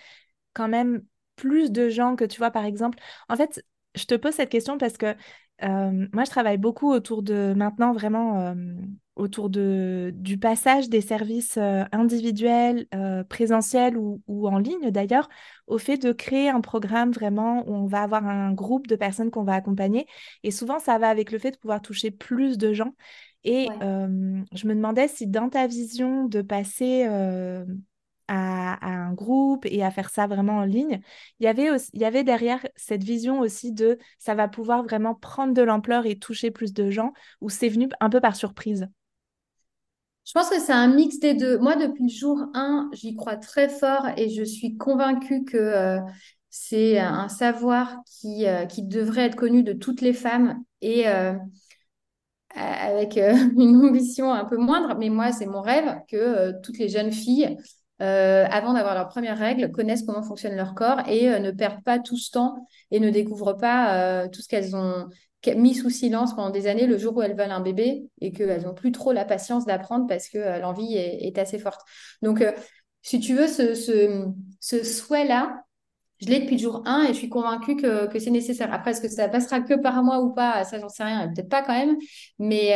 quand 0.53 0.67
même 0.69 1.03
plus 1.37 1.71
de 1.71 1.89
gens 1.89 2.17
que 2.17 2.25
tu 2.25 2.39
vois, 2.39 2.51
par 2.51 2.65
exemple. 2.65 2.99
En 3.29 3.37
fait, 3.37 3.63
je 3.95 4.05
te 4.05 4.15
pose 4.15 4.33
cette 4.33 4.49
question 4.49 4.77
parce 4.77 4.97
que 4.97 5.15
euh, 5.63 6.07
moi, 6.13 6.25
je 6.25 6.29
travaille 6.29 6.57
beaucoup 6.57 6.91
autour 6.91 7.23
de 7.23 7.53
maintenant 7.55 7.93
vraiment 7.93 8.39
euh, 8.41 8.55
autour 9.15 9.49
de, 9.49 10.11
du 10.15 10.37
passage 10.37 10.89
des 10.89 11.01
services 11.01 11.57
euh, 11.57 11.83
individuels, 11.91 12.87
présentiels 13.29 13.97
ou, 13.97 14.21
ou 14.27 14.47
en 14.47 14.59
ligne 14.59 14.91
d'ailleurs, 14.91 15.29
au 15.65 15.77
fait 15.79 15.97
de 15.97 16.11
créer 16.11 16.49
un 16.49 16.61
programme 16.61 17.11
vraiment 17.11 17.67
où 17.67 17.73
on 17.73 17.87
va 17.87 18.03
avoir 18.03 18.25
un 18.27 18.53
groupe 18.53 18.87
de 18.87 18.95
personnes 18.95 19.31
qu'on 19.31 19.43
va 19.43 19.55
accompagner. 19.55 20.05
Et 20.43 20.51
souvent, 20.51 20.79
ça 20.79 20.99
va 20.99 21.09
avec 21.09 21.31
le 21.31 21.39
fait 21.39 21.51
de 21.51 21.57
pouvoir 21.57 21.81
toucher 21.81 22.11
plus 22.11 22.57
de 22.57 22.73
gens. 22.73 22.93
Et 23.43 23.69
Ouais. 23.69 23.77
je 24.53 24.67
me 24.67 24.75
demandais 24.75 25.07
si 25.07 25.25
dans 25.27 25.49
ta 25.49 25.67
vision 25.67 26.25
de 26.25 26.41
passer 26.41 27.07
à, 28.27 28.85
un 28.85 29.13
groupe 29.13 29.65
et 29.65 29.83
à 29.83 29.91
faire 29.91 30.09
ça 30.09 30.27
vraiment 30.27 30.57
en 30.57 30.63
ligne, 30.63 30.99
il 31.39 31.45
y 31.45 31.47
avait 31.47 31.69
il 31.93 32.01
y 32.01 32.05
avait 32.05 32.23
derrière 32.23 32.65
cette 32.75 33.03
vision 33.03 33.39
aussi 33.39 33.71
de 33.71 33.97
ça 34.19 34.35
va 34.35 34.47
pouvoir 34.47 34.83
vraiment 34.83 35.15
prendre 35.15 35.53
de 35.53 35.61
l'ampleur 35.61 36.05
et 36.05 36.17
toucher 36.17 36.51
plus 36.51 36.73
de 36.73 36.89
gens, 36.89 37.13
ou 37.41 37.49
c'est 37.49 37.69
venu 37.69 37.89
un 37.99 38.09
peu 38.09 38.19
par 38.19 38.35
surprise? 38.35 38.87
Je 40.27 40.33
pense 40.33 40.49
que 40.49 40.59
c'est 40.59 40.73
un 40.73 40.89
mix 40.89 41.19
des 41.19 41.35
deux. 41.35 41.57
Moi, 41.57 41.77
depuis 41.77 42.03
le 42.03 42.09
jour 42.09 42.37
un 42.53 42.89
j'y 42.91 43.15
crois 43.15 43.37
très 43.37 43.69
fort 43.69 44.07
et 44.17 44.29
je 44.29 44.43
suis 44.43 44.75
convaincue 44.75 45.45
que 45.45 45.57
euh, 45.57 45.99
c'est 46.49 46.99
un 46.99 47.29
savoir 47.29 47.95
qui, 48.05 48.45
euh, 48.45 48.65
qui 48.65 48.83
devrait 48.83 49.27
être 49.27 49.37
connu 49.37 49.63
de 49.63 49.71
toutes 49.71 50.01
les 50.01 50.11
femmes 50.11 50.61
et 50.81 51.07
euh, 51.07 51.33
avec 52.55 53.15
une 53.57 53.85
ambition 53.85 54.33
un 54.33 54.43
peu 54.43 54.57
moindre. 54.57 54.97
Mais 54.99 55.07
moi, 55.07 55.31
c'est 55.31 55.45
mon 55.45 55.61
rêve 55.61 55.95
que 56.09 56.51
toutes 56.61 56.77
les 56.77 56.89
jeunes 56.89 57.13
filles, 57.13 57.55
euh, 58.01 58.45
avant 58.49 58.73
d'avoir 58.73 58.93
leurs 58.93 59.07
premières 59.07 59.37
règles, 59.37 59.71
connaissent 59.71 60.03
comment 60.03 60.21
fonctionne 60.21 60.55
leur 60.55 60.75
corps 60.75 61.07
et 61.07 61.29
euh, 61.29 61.39
ne 61.39 61.51
perdent 61.51 61.83
pas 61.83 61.97
tout 61.97 62.17
ce 62.17 62.31
temps 62.31 62.67
et 62.91 62.99
ne 62.99 63.09
découvrent 63.09 63.53
pas 63.53 63.95
euh, 63.95 64.27
tout 64.27 64.41
ce 64.41 64.47
qu'elles 64.47 64.75
ont 64.75 65.07
mis 65.55 65.75
sous 65.75 65.89
silence 65.89 66.35
pendant 66.35 66.49
des 66.49 66.67
années 66.67 66.87
le 66.87 66.97
jour 66.97 67.15
où 67.15 67.21
elles 67.21 67.35
veulent 67.35 67.51
un 67.51 67.61
bébé 67.61 68.03
et 68.19 68.31
qu'elles 68.31 68.63
n'ont 68.63 68.73
plus 68.73 68.91
trop 68.91 69.13
la 69.13 69.23
patience 69.23 69.65
d'apprendre 69.65 70.05
parce 70.05 70.27
que 70.29 70.59
l'envie 70.59 70.95
est, 70.95 71.37
assez 71.37 71.57
forte. 71.57 71.81
Donc, 72.21 72.43
si 73.01 73.19
tu 73.21 73.33
veux, 73.33 73.47
ce, 73.47 73.73
ce, 73.73 74.25
ce 74.59 74.83
souhait-là, 74.83 75.63
je 76.19 76.27
l'ai 76.27 76.39
depuis 76.39 76.57
le 76.57 76.61
jour 76.61 76.81
un 76.85 77.03
et 77.03 77.09
je 77.09 77.13
suis 77.13 77.29
convaincue 77.29 77.77
que, 77.77 78.07
que 78.07 78.19
c'est 78.19 78.31
nécessaire. 78.31 78.73
Après, 78.73 78.91
est-ce 78.91 78.99
que 78.99 79.07
ça 79.07 79.29
passera 79.29 79.61
que 79.61 79.75
par 79.75 80.03
moi 80.03 80.19
ou 80.19 80.33
pas? 80.33 80.65
Ça, 80.65 80.79
j'en 80.79 80.89
sais 80.89 81.03
rien, 81.03 81.31
peut-être 81.33 81.49
pas 81.49 81.61
quand 81.61 81.73
même. 81.73 81.95
Mais, 82.39 82.73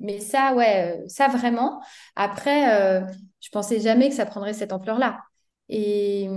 mais 0.00 0.18
ça, 0.18 0.54
ouais, 0.54 0.96
euh, 0.96 1.04
ça 1.08 1.28
vraiment. 1.28 1.80
Après, 2.16 2.74
euh, 2.74 3.06
je 3.40 3.50
pensais 3.50 3.80
jamais 3.80 4.08
que 4.08 4.14
ça 4.14 4.26
prendrait 4.26 4.54
cette 4.54 4.72
ampleur-là. 4.72 5.20
Et, 5.68 6.28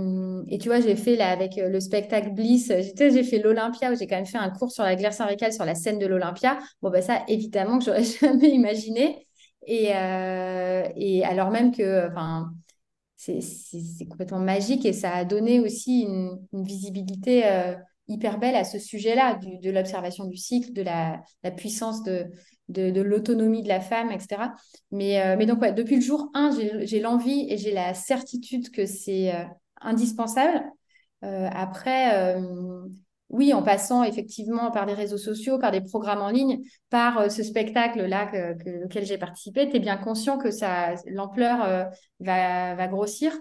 et 0.48 0.58
tu 0.58 0.68
vois, 0.68 0.80
j'ai 0.80 0.94
fait 0.94 1.16
là 1.16 1.30
avec 1.30 1.58
euh, 1.58 1.68
le 1.68 1.80
spectacle 1.80 2.30
Bliss, 2.30 2.70
euh, 2.70 2.82
j'ai 2.96 3.24
fait 3.24 3.38
l'Olympia 3.38 3.90
où 3.90 3.96
j'ai 3.96 4.06
quand 4.06 4.14
même 4.16 4.26
fait 4.26 4.38
un 4.38 4.50
cours 4.50 4.70
sur 4.70 4.84
la 4.84 4.94
glaire 4.94 5.12
cervicale 5.12 5.52
sur 5.52 5.64
la 5.64 5.74
scène 5.74 5.98
de 5.98 6.06
l'Olympia. 6.06 6.58
Bon, 6.82 6.90
bah 6.90 7.02
ça, 7.02 7.24
évidemment 7.26 7.78
que 7.78 7.84
j'aurais 7.86 8.04
jamais 8.20 8.50
imaginé. 8.50 9.26
Et, 9.66 9.86
et 9.86 11.24
alors 11.24 11.50
même 11.50 11.72
que, 11.72 12.06
enfin, 12.10 12.52
c'est 13.16 14.06
complètement 14.10 14.38
magique 14.38 14.84
et 14.84 14.92
ça 14.92 15.14
a 15.14 15.24
donné 15.24 15.58
aussi 15.58 16.02
une, 16.02 16.38
visibilité 16.52 17.44
hyper 18.06 18.38
belle 18.38 18.56
à 18.56 18.64
ce 18.64 18.78
sujet-là, 18.78 19.40
de 19.42 19.70
l'observation 19.70 20.26
du 20.26 20.36
cycle, 20.36 20.74
de 20.74 20.82
la 20.82 21.50
puissance 21.56 22.02
de, 22.02 22.26
de, 22.68 22.90
de 22.90 23.00
l'autonomie 23.02 23.62
de 23.62 23.68
la 23.68 23.80
femme, 23.80 24.10
etc. 24.12 24.54
Mais, 24.90 25.20
euh, 25.20 25.36
mais 25.38 25.46
donc, 25.46 25.60
depuis 25.74 25.96
le 25.96 26.00
jour 26.02 26.30
un 26.34 26.50
j'ai 26.56 26.86
j'ai 26.86 27.00
l'envie 27.00 27.46
et 27.50 27.58
j'ai 27.58 27.72
la 27.72 27.94
certitude 27.94 28.70
que 28.70 28.86
c'est 28.86 29.34
euh, 29.34 29.44
indispensable. 29.80 30.62
Euh, 31.24 31.48
après, 31.52 32.36
oui, 33.30 33.52
en 33.54 33.62
passant 33.62 34.04
effectivement 34.04 34.70
par 34.70 34.86
les 34.86 34.94
réseaux 34.94 35.18
sociaux, 35.18 35.58
par 35.58 35.72
des 35.72 35.80
programmes 35.80 36.20
en 36.22 36.30
ligne, 36.30 36.60
par 36.90 37.30
ce 37.30 37.42
spectacle-là 37.42 38.26
que, 38.26 38.62
que- 38.62 38.84
auquel 38.84 39.04
j'ai 39.06 39.18
participé, 39.18 39.68
tu 39.68 39.76
es 39.76 39.80
bien 39.80 39.96
conscient 39.96 40.38
que 40.38 40.48
l'ampleur 41.10 41.88
va, 42.20 42.74
va 42.74 42.88
grossir, 42.88 43.32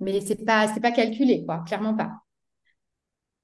mais 0.00 0.20
c'est 0.20 0.44
pas, 0.44 0.68
c'est 0.72 0.80
pas 0.80 0.92
calculé, 0.92 1.44
quoi, 1.44 1.62
clairement 1.66 1.94
pas. 1.96 2.12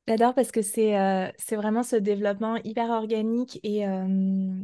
J'adore 0.09 0.35
parce 0.35 0.51
que 0.51 0.63
c'est 0.63 0.99
euh, 0.99 1.31
c'est 1.39 1.57
vraiment 1.57 1.83
ce 1.85 1.97
développement 1.97 2.57
hyper 2.65 2.91
organique 2.91 3.61
et, 3.63 3.87
euh, 3.87 4.61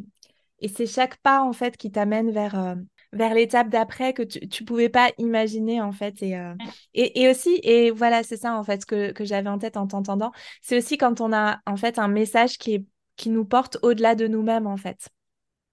et 0.61 0.69
c'est 0.69 0.87
chaque 0.87 1.17
pas 1.19 1.43
en 1.43 1.53
fait 1.53 1.77
qui 1.77 1.93
t'amène 1.93 2.31
vers, 2.33 2.59
euh, 2.59 2.75
vers 3.13 3.35
l'étape 3.35 3.69
d'après 3.69 4.13
que 4.15 4.23
tu, 4.23 4.49
tu 4.49 4.65
pouvais 4.65 4.89
pas 4.89 5.11
imaginer 5.19 5.81
en 5.81 5.93
fait. 5.93 6.23
Et, 6.23 6.37
euh, 6.37 6.55
et, 6.95 7.23
et 7.23 7.31
aussi, 7.31 7.61
et 7.63 7.91
voilà, 7.93 8.25
c'est 8.25 8.37
ça 8.37 8.55
en 8.59 8.65
fait 8.65 8.85
que, 8.85 9.13
que 9.13 9.25
j'avais 9.25 9.49
en 9.49 9.59
tête 9.59 9.77
en 9.77 9.87
t'entendant, 9.87 10.33
c'est 10.61 10.77
aussi 10.77 10.99
quand 10.99 11.21
on 11.21 11.33
a 11.33 11.61
en 11.67 11.77
fait 11.77 11.99
un 12.01 12.09
message 12.09 12.59
qui 12.59 12.75
est, 12.75 12.85
qui 13.17 13.31
nous 13.31 13.45
porte 13.45 13.79
au-delà 13.83 14.17
de 14.17 14.27
nous-mêmes 14.27 14.67
en 14.67 14.77
fait. 14.77 15.09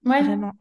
Ouais. 0.04 0.22
Vraiment. 0.22 0.52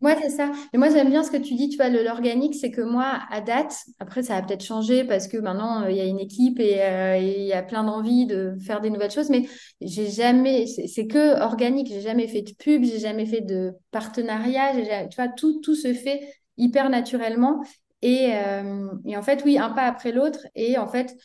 Ouais, 0.00 0.16
c'est 0.22 0.30
ça. 0.30 0.52
Moi, 0.74 0.90
j'aime 0.90 1.10
bien 1.10 1.24
ce 1.24 1.30
que 1.32 1.36
tu 1.36 1.54
dis, 1.54 1.68
tu 1.70 1.76
vois, 1.76 1.88
l'organique, 1.88 2.54
c'est 2.54 2.70
que 2.70 2.80
moi, 2.80 3.20
à 3.30 3.40
date, 3.40 3.74
après, 3.98 4.22
ça 4.22 4.34
va 4.40 4.42
peut-être 4.46 4.62
changer 4.64 5.04
parce 5.04 5.26
que 5.26 5.36
maintenant, 5.36 5.82
euh, 5.82 5.90
il 5.90 5.96
y 5.96 6.00
a 6.00 6.04
une 6.04 6.20
équipe 6.20 6.60
et 6.60 6.80
euh, 6.82 7.16
il 7.18 7.42
y 7.42 7.52
a 7.52 7.62
plein 7.64 7.82
d'envie 7.82 8.24
de 8.26 8.54
faire 8.64 8.80
des 8.80 8.90
nouvelles 8.90 9.10
choses, 9.10 9.28
mais 9.28 9.48
j'ai 9.80 10.08
jamais, 10.08 10.66
c'est 10.66 11.08
que 11.08 11.40
organique. 11.42 11.88
J'ai 11.88 12.00
jamais 12.00 12.28
fait 12.28 12.42
de 12.42 12.52
pub, 12.54 12.84
j'ai 12.84 13.00
jamais 13.00 13.26
fait 13.26 13.40
de 13.40 13.72
partenariat, 13.90 14.72
tu 15.08 15.16
vois, 15.16 15.28
tout, 15.28 15.60
tout 15.60 15.74
se 15.74 15.92
fait 15.92 16.32
hyper 16.56 16.90
naturellement. 16.90 17.60
Et, 18.02 18.30
euh, 18.34 18.88
et 19.04 19.16
en 19.16 19.22
fait, 19.22 19.42
oui, 19.44 19.58
un 19.58 19.70
pas 19.70 19.82
après 19.86 20.12
l'autre. 20.12 20.46
Et 20.54 20.78
en 20.78 20.86
fait, 20.86 21.16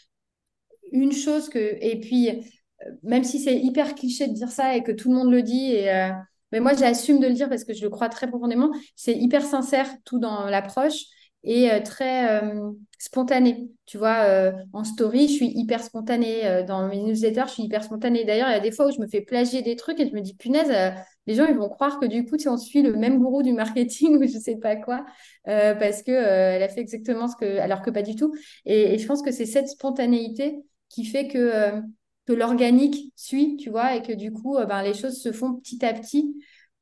une 0.91 1.11
chose 1.11 1.49
que, 1.49 1.59
et 1.59 1.99
puis, 1.99 2.29
même 3.03 3.23
si 3.23 3.39
c'est 3.39 3.57
hyper 3.59 3.95
cliché 3.95 4.27
de 4.27 4.33
dire 4.33 4.49
ça 4.51 4.75
et 4.75 4.83
que 4.83 4.91
tout 4.91 5.09
le 5.09 5.15
monde 5.17 5.31
le 5.31 5.41
dit, 5.41 5.71
et, 5.73 6.11
mais 6.53 6.61
moi 6.61 6.73
j'assume 6.73 7.19
de 7.19 7.27
le 7.27 7.33
dire 7.33 7.49
parce 7.49 7.65
que 7.65 7.73
je 7.73 7.81
le 7.81 7.89
crois 7.89 8.07
très 8.07 8.27
profondément, 8.27 8.71
c'est 8.95 9.13
hyper 9.13 9.43
sincère 9.43 9.89
tout 10.05 10.19
dans 10.19 10.45
l'approche. 10.45 11.03
et 11.43 11.69
très 11.83 12.41
spontanée. 12.99 13.69
Tu 13.85 13.97
vois, 13.97 14.53
en 14.71 14.83
story, 14.85 15.27
je 15.27 15.33
suis 15.33 15.51
hyper 15.53 15.83
spontanée. 15.83 16.63
dans 16.65 16.87
mes 16.87 16.99
newsletters, 16.99 17.43
je 17.47 17.53
suis 17.53 17.63
hyper 17.63 17.83
spontanée. 17.83 18.23
D'ailleurs, 18.23 18.47
il 18.49 18.53
y 18.53 18.55
a 18.55 18.61
des 18.61 18.71
fois 18.71 18.87
où 18.87 18.91
je 18.91 19.01
me 19.01 19.07
fais 19.07 19.19
plagier 19.21 19.61
des 19.61 19.75
trucs 19.75 19.99
et 19.99 20.07
je 20.07 20.13
me 20.13 20.21
dis, 20.21 20.35
punaise, 20.35 20.71
les 21.27 21.35
gens, 21.35 21.45
ils 21.45 21.57
vont 21.57 21.69
croire 21.69 21.99
que 21.99 22.05
du 22.05 22.25
coup, 22.25 22.37
si 22.37 22.47
on 22.47 22.57
suit 22.57 22.81
le 22.81 22.93
même 22.93 23.19
gourou 23.19 23.43
du 23.43 23.51
marketing 23.51 24.17
ou 24.23 24.23
je 24.23 24.37
sais 24.39 24.57
pas 24.57 24.75
quoi, 24.77 25.05
parce 25.45 26.03
que 26.03 26.11
elle 26.11 26.63
a 26.63 26.69
fait 26.69 26.81
exactement 26.81 27.27
ce 27.27 27.35
que, 27.35 27.57
alors 27.59 27.81
que 27.81 27.89
pas 27.89 28.03
du 28.03 28.15
tout. 28.15 28.33
Et 28.65 28.97
je 28.97 29.07
pense 29.07 29.21
que 29.21 29.31
c'est 29.31 29.45
cette 29.45 29.67
spontanéité 29.67 30.59
qui 30.89 31.05
fait 31.05 31.27
que 31.27 31.81
que 32.27 32.33
l'organique 32.33 33.11
suit, 33.15 33.57
tu 33.57 33.69
vois, 33.69 33.95
et 33.95 34.01
que 34.01 34.13
du 34.13 34.31
coup, 34.31 34.57
euh, 34.57 34.65
ben, 34.65 34.81
les 34.83 34.93
choses 34.93 35.21
se 35.21 35.31
font 35.31 35.55
petit 35.55 35.83
à 35.85 35.93
petit 35.93 36.35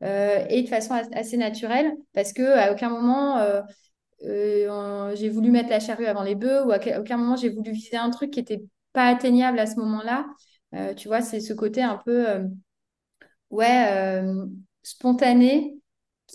euh, 0.03 0.45
et 0.49 0.63
de 0.63 0.67
façon 0.69 0.93
assez 1.13 1.37
naturelle, 1.37 1.93
parce 2.13 2.33
que 2.33 2.41
à 2.43 2.71
aucun 2.71 2.89
moment 2.89 3.37
euh, 3.37 3.61
j'ai 5.15 5.29
voulu 5.29 5.51
mettre 5.51 5.69
la 5.69 5.79
charrue 5.79 6.05
avant 6.05 6.23
les 6.23 6.35
bœufs, 6.35 6.63
ou 6.65 6.71
à 6.71 6.79
aucun 6.99 7.17
moment 7.17 7.35
j'ai 7.35 7.49
voulu 7.49 7.71
viser 7.71 7.97
un 7.97 8.09
truc 8.09 8.31
qui 8.31 8.39
n'était 8.39 8.63
pas 8.93 9.07
atteignable 9.07 9.59
à 9.59 9.65
ce 9.65 9.75
moment-là. 9.77 10.25
tu 10.95 11.07
vois, 11.07 11.21
c'est 11.21 11.39
ce 11.39 11.53
côté 11.53 11.81
un 11.81 11.97
peu, 11.97 12.25
ouais, 13.49 14.21
spontané 14.83 15.80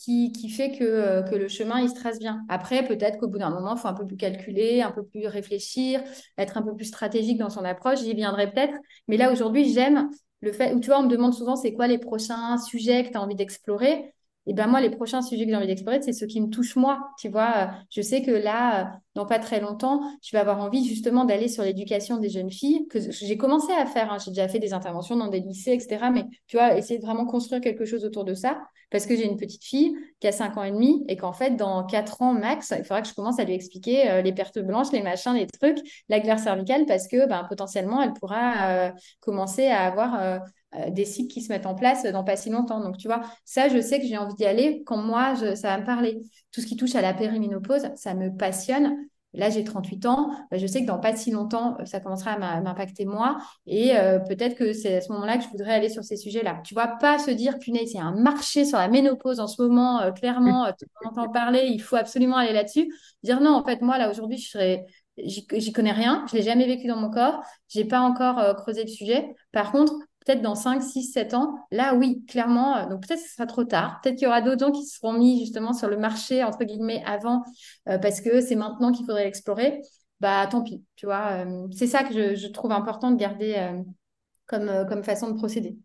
qui, 0.05 0.49
fait 0.51 0.73
que, 0.79 0.85
euh, 0.85 1.23
que, 1.23 1.35
le 1.35 1.49
chemin, 1.49 1.81
il 1.81 1.89
se 1.89 1.95
trace 1.95 2.19
bien. 2.19 2.45
Après, 2.49 2.87
peut-être 2.87 3.19
qu'au 3.19 3.29
bout 3.29 3.39
d'un 3.39 3.51
moment, 3.51 3.75
il 3.75 3.79
faut 3.79 3.89
un 3.89 3.95
peu 3.95 4.07
plus 4.07 4.17
calculer, 4.17 4.83
un 4.83 4.91
peu 4.93 5.05
plus 5.05 5.27
réfléchir, 5.27 6.03
être 6.39 6.57
un 6.57 6.63
peu 6.63 6.75
plus 6.75 6.87
stratégique 6.87 7.39
dans 7.39 7.51
son 7.51 7.65
approche. 7.65 8.01
J'y 8.01 8.15
viendrai 8.15 8.51
peut-être. 8.51 8.75
Mais 9.09 9.17
là, 9.17 9.33
aujourd'hui, 9.33 9.73
j'aime 9.73 10.11
le 10.41 10.53
fait, 10.53 10.75
où 10.75 10.81
tu 10.81 10.89
vois, 10.89 11.01
on 11.01 11.05
me 11.05 11.09
demande 11.09 11.35
souvent 11.35 11.57
c'est 11.57 11.73
quoi 11.73 11.87
les 11.87 11.99
prochains 11.99 12.59
sujets 12.59 13.05
que 13.05 13.11
tu 13.11 13.17
as 13.17 13.23
envie 13.23 13.35
d'explorer? 13.35 14.15
Et 14.47 14.55
ben 14.55 14.69
moi, 14.69 14.81
les 14.81 14.91
prochains 14.91 15.23
sujets 15.23 15.45
que 15.45 15.51
j'ai 15.51 15.57
envie 15.57 15.67
d'explorer, 15.67 16.01
c'est 16.03 16.13
ceux 16.13 16.27
qui 16.27 16.41
me 16.41 16.49
touchent 16.49 16.77
moi. 16.77 17.09
Tu 17.19 17.29
vois, 17.29 17.71
je 17.91 18.01
sais 18.01 18.23
que 18.23 18.31
là, 18.31 18.81
euh, 18.81 18.85
dans 19.17 19.27
pas 19.27 19.39
très 19.39 19.61
longtemps, 19.61 20.01
je 20.23 20.31
vais 20.31 20.39
avoir 20.39 20.61
envie 20.61 20.87
justement 20.87 21.25
d'aller 21.25 21.49
sur 21.49 21.65
l'éducation 21.65 22.19
des 22.19 22.29
jeunes 22.29 22.51
filles, 22.51 22.87
que 22.89 22.99
j'ai 23.11 23.37
commencé 23.37 23.73
à 23.73 23.87
faire. 23.87 24.13
Hein. 24.13 24.19
J'ai 24.25 24.31
déjà 24.31 24.47
fait 24.47 24.61
des 24.61 24.73
interventions 24.73 25.17
dans 25.17 25.29
des 25.29 25.41
lycées, 25.41 25.73
etc. 25.73 26.11
Mais 26.13 26.25
tu 26.47 26.57
vois, 26.57 26.77
essayer 26.77 27.01
de 27.01 27.05
vraiment 27.05 27.27
construire 27.27 27.61
quelque 27.61 27.85
chose 27.85 28.05
autour 28.05 28.25
de 28.25 28.35
ça, 28.35 28.61
parce 28.91 29.07
que 29.07 29.17
j'ai 29.17 29.25
une 29.25 29.37
petite 29.37 29.65
fille 29.65 29.97
qui 30.21 30.29
a 30.29 30.33
5 30.33 30.57
ans 30.57 30.63
et 30.63 30.71
demi 30.71 31.05
et 31.09 31.17
qu'en 31.17 31.33
fait, 31.33 31.57
dans 31.57 31.85
4 31.85 32.23
ans 32.23 32.33
max, 32.33 32.73
il 32.77 32.85
faudra 32.85 33.03
que 33.03 33.09
je 33.09 33.15
commence 33.15 33.39
à 33.41 33.45
lui 33.45 33.55
expliquer 33.55 34.11
euh, 34.11 34.23
les 34.23 34.33
pertes 34.33 34.61
blanches, 34.61 34.93
les 34.93 35.03
machins, 35.03 35.35
les 35.35 35.47
trucs, 35.47 35.79
la 36.09 36.21
glaire 36.21 36.39
cervicale, 36.39 36.87
parce 36.87 37.09
que 37.09 37.27
ben, 37.27 37.45
potentiellement, 37.49 38.01
elle 38.03 38.13
pourra 38.13 38.69
euh, 38.69 38.91
commencer 39.21 39.67
à 39.67 39.87
avoir 39.87 40.21
euh, 40.21 40.39
des 40.91 41.05
cycles 41.05 41.33
qui 41.33 41.43
se 41.43 41.53
mettent 41.53 41.67
en 41.67 41.75
place 41.75 42.05
dans 42.05 42.25
pas 42.25 42.37
si 42.37 42.51
longtemps. 42.51 42.81
Donc, 42.81 42.97
tu 42.97 43.09
vois, 43.09 43.23
ça, 43.45 43.69
je 43.69 43.81
sais 43.81 44.01
que 44.01 44.07
j'ai 44.07 44.19
envie 44.19 44.35
d'y 44.35 44.45
aller 44.45 44.83
quand 44.85 44.97
moi, 44.97 45.35
ça 45.55 45.69
va 45.69 45.79
me 45.79 45.87
parler. 45.87 46.21
Tout 46.53 46.61
ce 46.61 46.67
qui 46.67 46.77
touche 46.77 46.95
à 46.95 47.03
la 47.03 47.15
périménopause, 47.15 47.89
ça 47.97 48.15
me 48.15 48.35
passionne. 48.37 48.97
Là, 49.37 49.51
j'ai 49.51 49.65
38 49.65 50.07
ans. 50.07 50.31
Bah, 50.51 50.57
je 50.57 50.67
sais 50.67 50.81
que 50.81 50.87
dans 50.87 50.99
pas 50.99 51.15
si 51.15 51.31
longtemps, 51.31 51.77
ça 51.85 52.01
commencera 52.01 52.33
à 52.33 52.61
m'impacter 52.61 53.05
moi. 53.05 53.37
Et 53.67 53.97
euh, 53.97 54.19
peut-être 54.19 54.57
que 54.57 54.73
c'est 54.73 54.97
à 54.97 55.01
ce 55.03 55.13
moment-là 55.13 55.37
que 55.37 55.45
je 55.45 55.49
voudrais 55.51 55.75
aller 55.75 55.91
sur 55.91 56.03
ces 56.05 56.17
sujets-là. 56.17 56.61
Tu 56.65 56.75
vois, 56.75 56.87
pas 56.87 57.19
se 57.19 57.31
dire, 57.31 57.59
punaise, 57.59 57.93
il 57.93 57.97
y 57.97 58.01
a 58.01 58.05
un 58.05 58.19
marché 58.19 58.65
sur 58.65 58.79
la 58.79 58.89
ménopause 58.89 59.39
en 59.39 59.47
ce 59.47 59.61
moment, 59.63 60.01
euh, 60.01 60.11
clairement, 60.11 60.73
tu 60.79 60.87
entends 61.05 61.29
parler, 61.31 61.69
il 61.71 61.83
faut 61.83 61.97
absolument 61.97 62.37
aller 62.37 62.55
là-dessus. 62.55 62.93
Dire 63.23 63.41
non, 63.41 63.55
en 63.55 63.65
fait, 63.65 63.83
moi, 63.83 63.99
là, 63.99 64.11
aujourd'hui, 64.11 64.39
je 64.39 64.49
serais 64.49 64.87
j'y 65.19 65.73
connais 65.73 65.93
rien, 65.93 66.27
je 66.31 66.37
l'ai 66.37 66.43
jamais 66.43 66.67
vécu 66.67 66.89
dans 66.89 66.97
mon 66.99 67.11
corps, 67.11 67.43
j'ai 67.69 67.87
pas 67.87 68.01
encore 68.01 68.55
creusé 68.57 68.83
le 68.83 68.89
sujet. 68.91 69.35
Par 69.51 69.73
contre, 69.73 69.95
peut-être 70.27 70.43
dans 70.43 70.57
5, 70.57 70.83
6, 70.83 71.13
7 71.13 71.35
ans, 71.35 71.57
là, 71.71 71.95
oui, 71.95 72.25
clairement, 72.27 72.77
euh, 72.77 72.87
donc 72.87 73.07
peut-être 73.07 73.21
que 73.21 73.29
ce 73.29 73.35
sera 73.35 73.47
trop 73.47 73.65
tard. 73.65 74.01
Peut-être 74.03 74.17
qu'il 74.17 74.25
y 74.25 74.29
aura 74.29 74.43
d'autres 74.43 74.67
gens 74.67 74.73
qui 74.73 74.85
seront 74.85 75.13
mis 75.13 75.39
justement 75.39 75.73
sur 75.73 75.89
le 75.89 75.97
marché, 75.97 76.43
entre 76.43 76.65
guillemets, 76.65 77.03
avant, 77.07 77.45
euh, 77.89 77.99
parce 77.99 78.21
que 78.21 78.41
c'est 78.41 78.57
maintenant 78.57 78.93
qu'il 78.93 79.07
faudrait 79.07 79.25
l'explorer. 79.25 79.81
Bah, 80.21 80.47
tant 80.51 80.63
pis, 80.63 80.85
tu 80.97 81.07
vois. 81.07 81.45
Euh, 81.45 81.69
c'est 81.71 81.87
ça 81.87 82.03
que 82.03 82.35
je, 82.35 82.47
trouve 82.49 82.73
important 82.73 83.11
de 83.11 83.17
garder 83.17 83.83
comme, 84.47 84.87
comme 84.89 85.05
façon 85.05 85.31
de 85.31 85.35
procéder. 85.37 85.77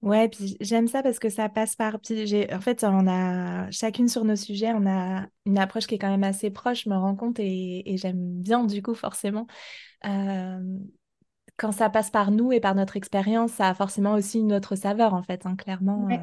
Ouais, 0.00 0.28
puis 0.30 0.56
j'aime 0.60 0.88
ça 0.88 1.02
parce 1.02 1.18
que 1.18 1.28
ça 1.28 1.50
passe 1.50 1.76
par. 1.76 1.96
en 1.96 2.60
fait, 2.60 2.84
on 2.84 3.06
a 3.06 3.70
chacune 3.70 4.08
sur 4.08 4.24
nos 4.24 4.36
sujets, 4.36 4.72
on 4.72 4.86
a 4.86 5.26
une 5.44 5.58
approche 5.58 5.86
qui 5.86 5.96
est 5.96 5.98
quand 5.98 6.08
même 6.08 6.24
assez 6.24 6.50
proche, 6.50 6.84
je 6.84 6.88
me 6.88 6.96
rends 6.96 7.16
compte, 7.16 7.38
et, 7.38 7.82
j'aime 7.98 8.40
bien 8.40 8.64
du 8.64 8.82
coup 8.82 8.94
forcément 8.94 9.46
quand 11.60 11.72
ça 11.72 11.90
passe 11.90 12.10
par 12.10 12.30
nous 12.30 12.52
et 12.52 12.60
par 12.60 12.74
notre 12.74 12.96
expérience, 12.96 13.52
ça 13.52 13.68
a 13.68 13.74
forcément 13.74 14.14
aussi 14.14 14.38
une 14.38 14.54
autre 14.54 14.76
saveur, 14.76 15.12
en 15.12 15.22
fait, 15.22 15.44
hein, 15.44 15.56
clairement. 15.56 16.06
Ouais. 16.06 16.20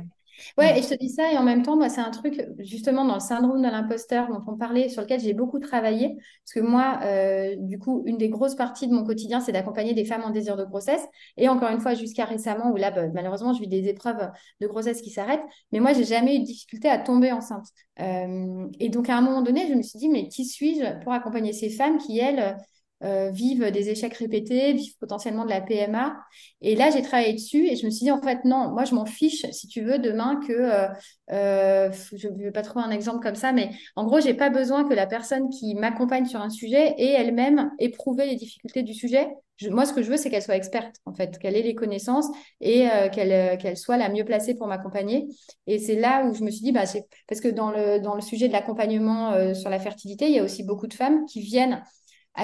Euh, 0.59 0.63
et 0.63 0.81
je 0.81 0.89
te 0.89 0.95
dis 0.95 1.09
ça, 1.09 1.31
et 1.31 1.37
en 1.37 1.43
même 1.43 1.61
temps, 1.61 1.75
moi, 1.75 1.89
c'est 1.89 2.01
un 2.01 2.09
truc, 2.09 2.43
justement, 2.59 3.05
dans 3.05 3.15
le 3.15 3.19
syndrome 3.19 3.61
de 3.61 3.67
l'imposteur 3.67 4.27
dont 4.29 4.41
on 4.47 4.57
parlait, 4.57 4.89
sur 4.89 5.03
lequel 5.03 5.19
j'ai 5.19 5.33
beaucoup 5.33 5.59
travaillé. 5.59 6.15
Parce 6.43 6.53
que 6.55 6.59
moi, 6.59 6.99
euh, 7.03 7.55
du 7.57 7.77
coup, 7.77 8.03
une 8.05 8.17
des 8.17 8.29
grosses 8.29 8.55
parties 8.55 8.87
de 8.87 8.93
mon 8.93 9.03
quotidien, 9.03 9.39
c'est 9.39 9.51
d'accompagner 9.51 9.93
des 9.93 10.05
femmes 10.05 10.23
en 10.23 10.31
désir 10.31 10.57
de 10.57 10.63
grossesse. 10.63 11.05
Et 11.37 11.49
encore 11.49 11.69
une 11.69 11.79
fois, 11.79 11.93
jusqu'à 11.93 12.25
récemment, 12.25 12.71
où 12.71 12.75
là, 12.75 12.89
bah, 12.89 13.07
malheureusement, 13.13 13.53
je 13.53 13.59
vis 13.59 13.67
des 13.67 13.87
épreuves 13.87 14.29
de 14.59 14.67
grossesse 14.67 15.01
qui 15.01 15.11
s'arrêtent. 15.11 15.45
Mais 15.71 15.79
moi, 15.79 15.93
j'ai 15.93 16.05
jamais 16.05 16.35
eu 16.35 16.39
de 16.39 16.45
difficulté 16.45 16.89
à 16.89 16.97
tomber 16.97 17.31
enceinte. 17.31 17.67
Euh, 17.99 18.67
et 18.79 18.89
donc, 18.89 19.09
à 19.09 19.17
un 19.17 19.21
moment 19.21 19.41
donné, 19.41 19.67
je 19.67 19.73
me 19.73 19.81
suis 19.81 19.99
dit, 19.99 20.09
mais 20.09 20.27
qui 20.29 20.45
suis-je 20.45 21.03
pour 21.03 21.13
accompagner 21.13 21.53
ces 21.53 21.69
femmes 21.69 21.97
qui, 21.97 22.19
elles, 22.19 22.57
euh, 23.03 23.29
vivent 23.29 23.69
des 23.71 23.89
échecs 23.89 24.15
répétés, 24.15 24.73
vivent 24.73 24.97
potentiellement 24.97 25.45
de 25.45 25.51
la 25.51 25.61
PMA. 25.61 26.17
Et 26.61 26.75
là, 26.75 26.89
j'ai 26.89 27.03
travaillé 27.03 27.33
dessus 27.33 27.67
et 27.67 27.75
je 27.75 27.85
me 27.85 27.91
suis 27.91 28.05
dit, 28.05 28.11
en 28.11 28.21
fait, 28.21 28.43
non, 28.43 28.71
moi, 28.71 28.85
je 28.85 28.95
m'en 28.95 29.05
fiche, 29.05 29.45
si 29.51 29.67
tu 29.67 29.81
veux, 29.81 29.99
demain 29.99 30.39
que, 30.47 30.51
euh, 30.51 30.87
euh, 31.31 31.91
je 32.15 32.27
ne 32.27 32.43
vais 32.43 32.51
pas 32.51 32.63
trouver 32.63 32.83
un 32.85 32.89
exemple 32.89 33.21
comme 33.21 33.35
ça, 33.35 33.51
mais 33.51 33.69
en 33.95 34.05
gros, 34.05 34.19
j'ai 34.19 34.33
pas 34.33 34.49
besoin 34.49 34.83
que 34.87 34.95
la 34.95 35.05
personne 35.05 35.49
qui 35.49 35.75
m'accompagne 35.75 36.25
sur 36.25 36.41
un 36.41 36.49
sujet 36.49 36.95
ait 36.97 37.11
elle-même 37.11 37.69
éprouvé 37.77 38.25
les 38.25 38.35
difficultés 38.35 38.81
du 38.81 38.95
sujet. 38.95 39.27
moi, 39.69 39.85
ce 39.85 39.93
que 39.93 40.01
je 40.01 40.09
veux, 40.09 40.17
c'est 40.17 40.31
qu'elle 40.31 40.41
soit 40.41 40.55
experte, 40.55 40.95
en 41.05 41.13
fait, 41.13 41.37
qu'elle 41.37 41.55
ait 41.55 41.61
les 41.61 41.75
connaissances 41.75 42.27
et 42.61 42.87
qu'elle 43.11 43.57
qu'elle 43.59 43.77
soit 43.77 43.97
la 43.97 44.09
mieux 44.09 44.25
placée 44.25 44.55
pour 44.55 44.67
m'accompagner. 44.67 45.27
Et 45.67 45.77
c'est 45.79 45.95
là 45.95 46.25
où 46.25 46.33
je 46.33 46.43
me 46.43 46.49
suis 46.49 46.63
dit, 46.63 46.71
bah, 46.71 46.83
parce 47.27 47.41
que 47.41 47.47
dans 47.47 47.71
le, 47.71 47.99
dans 47.99 48.15
le 48.15 48.21
sujet 48.21 48.47
de 48.47 48.53
l'accompagnement 48.53 49.53
sur 49.53 49.69
la 49.69 49.79
fertilité, 49.79 50.27
il 50.27 50.35
y 50.35 50.39
a 50.39 50.43
aussi 50.43 50.63
beaucoup 50.63 50.87
de 50.87 50.93
femmes 50.93 51.25
qui 51.25 51.41
viennent 51.41 51.83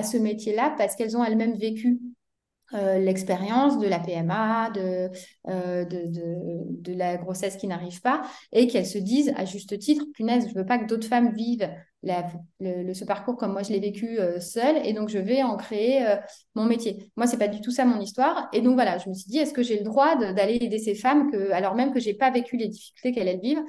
ce 0.02 0.18
métier-là 0.18 0.74
parce 0.78 0.96
qu'elles 0.96 1.16
ont 1.16 1.24
elles-mêmes 1.24 1.58
vécu 1.58 2.00
euh, 2.74 2.98
l'expérience 2.98 3.78
de 3.78 3.88
la 3.88 4.00
PMA, 4.00 4.72
de, 4.72 5.12
euh, 5.48 5.86
de, 5.86 6.94
la 6.94 7.18
grossesse 7.18 7.56
qui 7.56 7.68
n'arrive 7.68 8.02
pas, 8.02 8.24
et 8.52 8.68
qu'elles 8.68 8.88
se 8.88 8.98
disent 8.98 9.32
à 9.36 9.46
juste 9.46 9.78
titre, 9.78 10.06
punaise, 10.16 10.48
je 10.50 10.56
veux 10.56 10.66
pas 10.66 10.80
que 10.80 10.86
d'autres 10.86 11.08
femmes 11.08 11.34
vivent 11.36 11.70
ce 12.04 13.06
parcours 13.06 13.38
comme 13.38 13.54
moi 13.54 13.64
je 13.64 13.72
l'ai 13.72 13.80
vécu 13.80 14.20
euh, 14.20 14.40
seule, 14.40 14.78
et 14.86 14.94
donc 14.94 15.10
je 15.10 15.20
vais 15.20 15.44
en 15.44 15.56
créer 15.56 16.18
mon 16.56 16.66
métier. 16.66 17.12
Moi, 17.16 17.28
c'est 17.28 17.38
pas 17.38 17.48
du 17.48 17.62
tout 17.62 17.72
ça 17.72 17.86
mon 17.86 18.00
histoire, 18.00 18.50
et 18.54 18.62
donc 18.62 18.74
voilà, 18.74 18.98
je 18.98 19.08
me 19.08 19.14
suis 19.14 19.30
dit, 19.30 19.38
est-ce 19.38 19.54
que 19.54 19.64
j'ai 19.64 19.78
le 19.78 19.84
droit 19.84 20.16
d'aller 20.16 20.58
aider 20.60 20.80
ces 20.80 20.96
femmes, 20.96 21.30
alors 21.52 21.76
même 21.76 21.94
que 21.94 22.00
j'ai 22.00 22.16
pas 22.16 22.32
vécu 22.32 22.58
les 22.58 22.70
difficultés 22.70 23.12
qu'elles 23.12 23.40
vivent, 23.40 23.64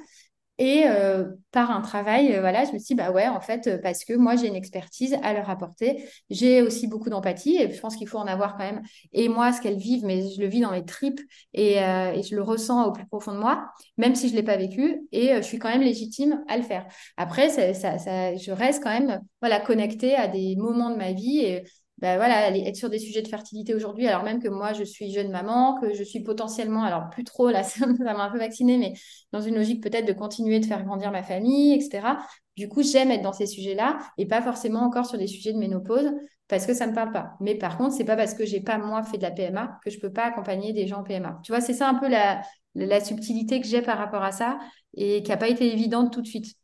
et 0.57 0.83
euh, 0.87 1.25
par 1.51 1.69
un 1.71 1.81
travail, 1.81 2.33
euh, 2.33 2.39
voilà, 2.39 2.63
je 2.63 2.71
me 2.71 2.77
suis 2.77 2.87
dit, 2.87 2.95
bah 2.95 3.11
ouais, 3.11 3.27
en 3.27 3.41
fait, 3.41 3.67
euh, 3.67 3.77
parce 3.77 4.05
que 4.05 4.13
moi, 4.13 4.37
j'ai 4.37 4.47
une 4.47 4.55
expertise 4.55 5.17
à 5.21 5.33
leur 5.33 5.49
apporter. 5.49 6.05
J'ai 6.29 6.61
aussi 6.61 6.87
beaucoup 6.87 7.09
d'empathie 7.09 7.57
et 7.57 7.69
je 7.69 7.79
pense 7.81 7.97
qu'il 7.97 8.07
faut 8.07 8.19
en 8.19 8.27
avoir 8.27 8.53
quand 8.53 8.63
même. 8.63 8.81
Et 9.11 9.27
moi, 9.27 9.51
ce 9.51 9.59
qu'elles 9.59 9.77
vivent, 9.77 10.05
mais 10.05 10.29
je 10.29 10.39
le 10.39 10.47
vis 10.47 10.61
dans 10.61 10.71
mes 10.71 10.85
tripes 10.85 11.19
et, 11.53 11.75
je 11.75 12.35
le 12.35 12.41
ressens 12.41 12.85
au 12.85 12.91
plus 12.93 13.05
profond 13.05 13.33
de 13.33 13.37
moi, 13.39 13.69
même 13.97 14.15
si 14.15 14.27
je 14.29 14.33
ne 14.33 14.37
l'ai 14.37 14.43
pas 14.43 14.57
vécu. 14.57 15.05
Et 15.11 15.35
je 15.35 15.41
suis 15.41 15.59
quand 15.59 15.69
même 15.69 15.81
légitime 15.81 16.43
à 16.47 16.57
le 16.57 16.63
faire. 16.63 16.85
Après, 17.17 17.49
ça, 17.49 17.97
je 17.97 18.51
reste 18.51 18.81
quand 18.81 18.91
même 18.91 19.19
voilà, 19.41 19.59
connectée 19.59 20.15
à 20.15 20.27
des 20.27 20.55
moments 20.55 20.89
de 20.89 20.95
ma 20.95 21.11
vie 21.11 21.39
et 21.39 21.63
ben 21.99 22.17
voilà, 22.17 22.49
être 22.55 22.75
sur 22.75 22.89
des 22.89 22.99
sujets 22.99 23.21
de 23.21 23.27
fertilité 23.27 23.73
aujourd'hui, 23.73 24.07
alors 24.07 24.23
même 24.23 24.41
que 24.41 24.49
moi, 24.49 24.73
je 24.73 24.83
suis 24.83 25.11
jeune 25.11 25.31
maman, 25.31 25.79
que 25.79 25.93
je 25.93 26.03
suis 26.03 26.21
potentiellement, 26.21 26.83
alors 26.83 27.09
plus 27.09 27.23
trop, 27.23 27.49
là, 27.49 27.63
ça 27.63 27.87
m'a 27.87 28.23
un 28.25 28.31
peu 28.31 28.37
vaccinée, 28.37 28.77
mais 28.77 28.93
dans 29.31 29.41
une 29.41 29.55
logique 29.55 29.81
peut-être 29.81 30.05
de 30.05 30.13
continuer 30.13 30.59
de 30.59 30.65
faire 30.65 30.83
grandir 30.83 31.11
ma 31.11 31.23
famille, 31.23 31.73
etc. 31.73 32.19
Du 32.57 32.67
coup, 32.67 32.83
j'aime 32.83 33.11
être 33.11 33.21
dans 33.21 33.33
ces 33.33 33.47
sujets-là 33.47 33.99
et 34.17 34.25
pas 34.27 34.41
forcément 34.41 34.81
encore 34.81 35.05
sur 35.05 35.17
des 35.17 35.27
sujets 35.27 35.53
de 35.53 35.57
ménopause 35.57 36.11
parce 36.47 36.65
que 36.65 36.73
ça 36.73 36.85
ne 36.85 36.91
me 36.91 36.95
parle 36.95 37.11
pas. 37.11 37.33
Mais 37.39 37.55
par 37.55 37.77
contre, 37.77 37.95
c'est 37.95 38.05
pas 38.05 38.15
parce 38.15 38.33
que 38.33 38.45
j'ai 38.45 38.61
pas, 38.61 38.77
moi, 38.77 39.03
fait 39.03 39.17
de 39.17 39.23
la 39.23 39.31
PMA 39.31 39.79
que 39.83 39.89
je 39.89 39.99
peux 39.99 40.11
pas 40.11 40.25
accompagner 40.25 40.73
des 40.73 40.87
gens 40.87 40.99
en 40.99 41.03
PMA. 41.03 41.39
Tu 41.43 41.51
vois, 41.51 41.61
c'est 41.61 41.73
ça 41.73 41.89
un 41.89 41.95
peu 41.95 42.07
la 42.09 42.99
subtilité 43.01 43.59
que 43.61 43.67
j'ai 43.67 43.81
par 43.81 43.97
rapport 43.97 44.23
à 44.23 44.31
ça 44.31 44.59
et 44.95 45.23
qui 45.23 45.29
n'a 45.31 45.37
pas 45.37 45.49
été 45.49 45.71
évidente 45.71 46.13
tout 46.13 46.21
de 46.21 46.27
suite. 46.27 46.55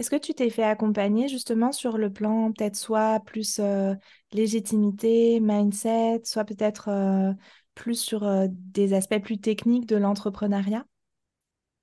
Est-ce 0.00 0.08
que 0.08 0.16
tu 0.16 0.32
t'es 0.32 0.48
fait 0.48 0.62
accompagner 0.62 1.28
justement 1.28 1.72
sur 1.72 1.98
le 1.98 2.10
plan 2.10 2.52
peut-être 2.52 2.76
soit 2.76 3.20
plus 3.26 3.58
euh, 3.58 3.94
légitimité, 4.32 5.40
mindset, 5.40 6.22
soit 6.24 6.46
peut-être 6.46 6.88
euh, 6.88 7.34
plus 7.74 7.96
sur 7.96 8.24
euh, 8.24 8.46
des 8.48 8.94
aspects 8.94 9.20
plus 9.22 9.38
techniques 9.38 9.84
de 9.84 9.96
l'entrepreneuriat? 9.96 10.86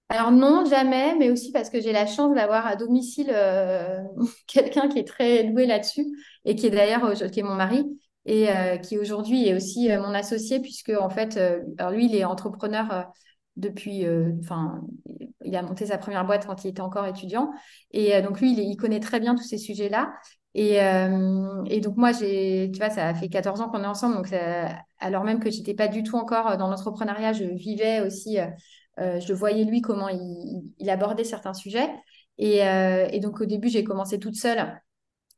Alors 0.09 0.32
non, 0.32 0.65
jamais, 0.65 1.13
mais 1.20 1.30
aussi 1.30 1.51
parce 1.51 1.70
que 1.70 1.80
j'ai 1.80 1.91
la 1.91 2.07
chance 2.07 2.34
d'avoir 2.34 2.65
à 2.65 2.76
domicile 2.76 3.28
quelqu'un 4.47 4.88
qui 4.88 4.97
est 4.97 5.07
très 5.07 5.43
doué 5.43 5.68
là-dessus 5.68 6.07
et 6.43 6.55
qui 6.55 6.65
est 6.65 6.72
d'ailleurs 6.72 7.13
qui 7.32 7.39
est 7.41 7.43
mon 7.43 7.53
mari 7.53 7.86
et 8.26 8.47
qui 8.82 8.97
aujourd'hui 8.97 9.47
est 9.47 9.53
aussi 9.53 9.89
mon 9.89 10.15
associé 10.15 10.59
puisque 10.59 10.89
en 10.89 11.11
fait, 11.11 11.39
lui 11.91 12.05
il 12.05 12.15
est 12.15 12.24
entrepreneur 12.24 13.11
depuis, 13.58 14.05
enfin 14.39 14.82
il 15.43 15.55
a 15.55 15.62
monté 15.62 15.86
sa 15.86 15.97
première 15.97 16.26
boîte 16.26 16.45
quand 16.45 16.64
il 16.64 16.70
était 16.70 16.82
encore 16.82 17.05
étudiant. 17.05 17.51
Et 17.91 18.22
donc 18.22 18.41
lui, 18.41 18.53
il, 18.53 18.76
connaît 18.78 18.99
très 18.99 19.20
bien 19.20 19.36
tous 19.36 19.43
ces 19.43 19.58
sujets-là. 19.58 20.14
Et, 20.53 20.78
et, 21.68 21.82
donc 21.82 21.97
moi, 21.97 22.14
tu 22.14 22.72
vois, 22.78 22.89
ça 22.89 23.14
fait 23.14 23.30
14 23.30 23.62
ans 23.62 23.70
qu'on 23.70 23.84
est 23.84 23.88
ensemble, 23.88 24.16
donc 24.16 24.34
alors 24.99 25.24
même 25.24 25.39
que 25.39 25.51
j'étais 25.51 25.74
pas 25.74 25.88
du 25.88 26.03
tout 26.03 26.18
encore 26.18 26.58
dans 26.58 26.68
l'entrepreneuriat, 26.68 27.34
je 27.34 27.43
vivais 27.43 28.01
aussi, 28.01 28.38
je 28.97 29.34
voyais 29.34 29.64
lui 29.66 29.82
comment 29.82 30.10
il, 30.10 30.89
abordait 30.89 31.24
certains 31.24 31.53
sujets. 31.53 31.89
Et, 32.38 33.20
donc 33.22 33.41
au 33.41 33.45
début, 33.45 33.70
j'ai 33.70 33.84
commencé 33.84 34.20
toute 34.20 34.36
seule 34.36 34.80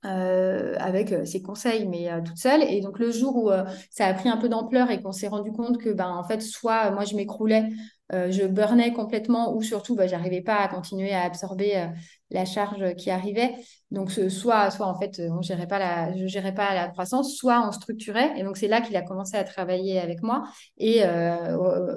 euh, 0.05 0.76
avec 0.80 1.11
euh, 1.11 1.26
ses 1.26 1.41
conseils, 1.41 1.86
mais 1.86 2.09
euh, 2.09 2.22
toute 2.22 2.38
seule. 2.38 2.63
Et 2.63 2.80
donc 2.80 2.99
le 2.99 3.11
jour 3.11 3.36
où 3.36 3.51
ça 3.89 4.05
a 4.05 4.13
pris 4.13 4.30
un 4.30 4.38
peu 4.38 4.47
d'ampleur 4.47 4.89
et 4.91 5.01
qu'on 5.01 5.11
s'est 5.11 5.28
rendu 5.28 5.51
compte 5.51 5.78
que, 5.78 5.89
ben, 5.89 6.09
en 6.09 6.24
fait, 6.24 6.41
soit 6.41 6.91
moi 6.91 7.03
je 7.03 7.15
m'écroulais, 7.15 7.70
je 8.12 8.45
burnais 8.45 8.93
complètement, 8.93 9.53
ou 9.55 9.62
surtout, 9.62 9.95
ben, 9.95 10.07
j'arrivais 10.07 10.41
pas 10.41 10.57
à 10.57 10.68
continuer 10.68 11.14
à 11.14 11.24
absorber 11.24 11.89
la 12.32 12.45
charge 12.45 12.95
qui 12.95 13.12
arrivait. 13.12 13.55
Donc 13.91 14.12
soit, 14.12 14.72
soit 14.72 14.88
en 14.88 14.99
fait, 14.99 15.22
on 15.32 15.41
gérait 15.41 15.68
pas 15.68 15.80
la, 15.80 16.16
je 16.16 16.28
gérais 16.28 16.53
pas 16.53 16.74
la 16.74 16.88
croissance, 16.88 17.36
soit 17.36 17.68
on 17.68 17.72
structurait. 17.72 18.32
Et 18.38 18.43
donc 18.43 18.57
c'est 18.57 18.68
là 18.68 18.82
qu'il 18.82 18.95
a 18.95 19.01
commencé 19.01 19.38
à 19.38 19.43
travailler 19.43 19.99
avec 19.99 20.24
moi. 20.24 20.43
Et 20.78 21.03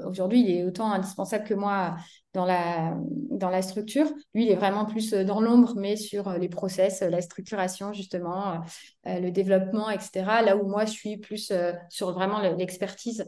aujourd'hui, 0.07 0.41
il 0.41 0.51
est 0.51 0.65
autant 0.65 0.93
indispensable 0.93 1.45
que 1.45 1.55
moi 1.55 1.97
dans 2.35 2.47
la, 2.47 2.97
dans 3.31 3.51
la 3.51 3.63
structure. 3.63 4.07
Lui, 4.35 4.47
il 4.47 4.51
est 4.51 4.57
vraiment 4.57 4.87
plus 4.87 5.13
euh, 5.13 5.25
dans 5.25 5.41
l'ombre, 5.41 5.75
mais 5.77 5.97
sur 5.97 6.29
euh, 6.29 6.39
les 6.39 6.49
process, 6.49 7.03
euh, 7.03 7.11
la 7.11 7.21
structuration, 7.21 7.93
justement, 7.93 8.61
le 9.05 9.31
développement, 9.31 9.91
etc. 9.91 10.43
Là 10.43 10.57
où 10.57 10.67
moi, 10.69 10.85
je 10.85 10.93
suis 10.93 11.17
plus 11.19 11.53
sur 11.89 12.13
vraiment 12.13 12.41
l'expertise 12.41 13.25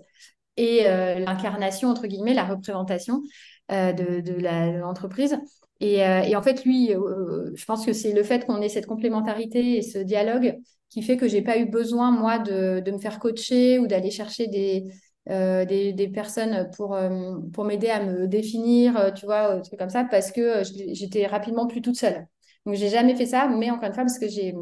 et 0.57 0.85
l'incarnation, 0.85 1.89
entre 1.89 2.07
guillemets, 2.07 2.35
la 2.35 2.45
représentation 2.45 3.23
de, 3.71 4.21
de 4.21 4.79
l'entreprise. 4.81 5.39
Et, 5.81 5.97
et, 5.99 6.37
en 6.37 6.43
fait, 6.43 6.65
lui, 6.65 6.89
je 6.91 7.65
pense 7.65 7.85
que 7.85 7.93
c'est 7.93 8.13
le 8.13 8.23
fait 8.23 8.47
qu'on 8.47 8.61
ait 8.63 8.69
cette 8.69 8.87
complémentarité 8.87 9.79
et 9.79 9.83
ce 9.83 9.99
dialogue 9.99 10.57
qui 10.91 11.03
fait 11.03 11.17
que 11.17 11.27
j'ai 11.27 11.43
pas 11.43 11.59
eu 11.59 11.67
besoin, 11.67 12.13
moi, 12.13 12.39
de, 12.39 12.81
de 12.81 12.91
me 12.93 12.99
faire 12.99 13.19
coacher 13.19 13.81
ou 13.81 13.89
d'aller 13.89 14.13
chercher 14.13 14.47
des, 14.47 14.87
euh, 15.31 15.65
des, 15.65 16.09
personnes 16.09 16.71
pour, 16.77 16.95
euh, 16.95 17.39
pour 17.55 17.65
m'aider 17.65 17.89
à 17.89 18.05
me 18.05 18.29
définir, 18.29 18.97
euh, 18.99 19.11
tu 19.11 19.25
vois, 19.25 19.61
trucs 19.63 19.79
comme 19.79 19.89
ça, 19.89 20.05
parce 20.05 20.31
que 20.31 20.63
j'étais 20.93 21.27
rapidement 21.27 21.67
plus 21.67 21.81
toute 21.81 21.97
seule. 21.97 22.27
Donc, 22.67 22.75
j'ai 22.75 22.91
jamais 22.91 23.17
fait 23.17 23.25
ça, 23.27 23.49
mais 23.49 23.71
encore 23.71 23.89
une 23.89 23.95
fois, 23.95 24.05
parce 24.05 24.19
que 24.19 24.29
j'ai 24.29 24.55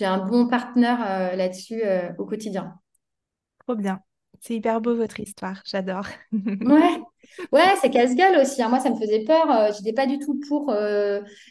un 0.00 0.26
bon 0.26 0.48
partenaire 0.48 1.36
là-dessus 1.36 1.82
au 2.18 2.24
quotidien. 2.24 2.74
Trop 3.66 3.76
bien. 3.76 4.02
C'est 4.40 4.54
hyper 4.54 4.80
beau 4.80 4.94
votre 4.94 5.20
histoire, 5.20 5.62
j'adore. 5.64 6.06
ouais, 6.32 6.98
ouais 7.52 7.74
c'est 7.80 7.90
casse-gueule 7.90 8.40
aussi. 8.40 8.62
Hein. 8.62 8.68
Moi, 8.68 8.80
ça 8.80 8.90
me 8.90 8.96
faisait 8.96 9.24
peur. 9.24 9.72
Je 9.72 9.78
n'étais 9.78 9.92
pas 9.92 10.06
du 10.06 10.18
tout 10.18 10.40
pour 10.48 10.74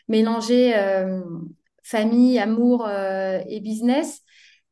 mélanger 0.08 0.74
famille, 1.84 2.40
amour 2.40 2.90
et 2.90 3.60
business. 3.60 4.22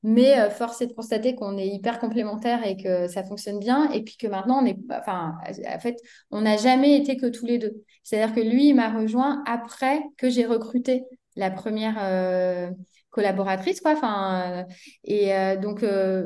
Mais 0.08 0.40
euh, 0.40 0.52
force 0.52 0.84
est 0.84 0.88
de 0.88 0.94
constater 0.94 1.34
qu'on 1.34 1.58
est 1.58 1.68
hyper 1.68 1.98
complémentaires 1.98 2.64
et 2.64 2.78
que 2.78 3.08
ça 3.08 3.24
fonctionne 3.24 3.58
bien. 3.58 3.90
Et 3.92 4.04
puis 4.04 4.18
que 4.18 4.28
maintenant, 4.28 4.62
on 4.62 4.66
est, 4.68 4.78
enfin, 4.92 5.34
en 5.68 5.80
fait, 5.80 5.98
on 6.30 6.42
n'a 6.42 6.58
jamais 6.58 6.96
été 6.96 7.18
que 7.18 7.26
tous 7.26 7.48
les 7.48 7.58
deux. 7.58 7.84
C'est-à-dire 8.04 8.36
que 8.36 8.40
lui, 8.40 8.68
il 8.68 8.76
m'a 8.76 8.96
rejoint 8.96 9.42
après 9.48 10.00
que 10.18 10.30
j'ai 10.30 10.46
recruté 10.46 11.06
la 11.36 11.50
première 11.50 11.96
euh, 12.00 12.70
collaboratrice, 13.16 13.82
quoi. 13.82 13.94
Enfin, 13.94 14.60
euh, 14.60 14.64
et 15.06 15.58
donc, 15.58 15.84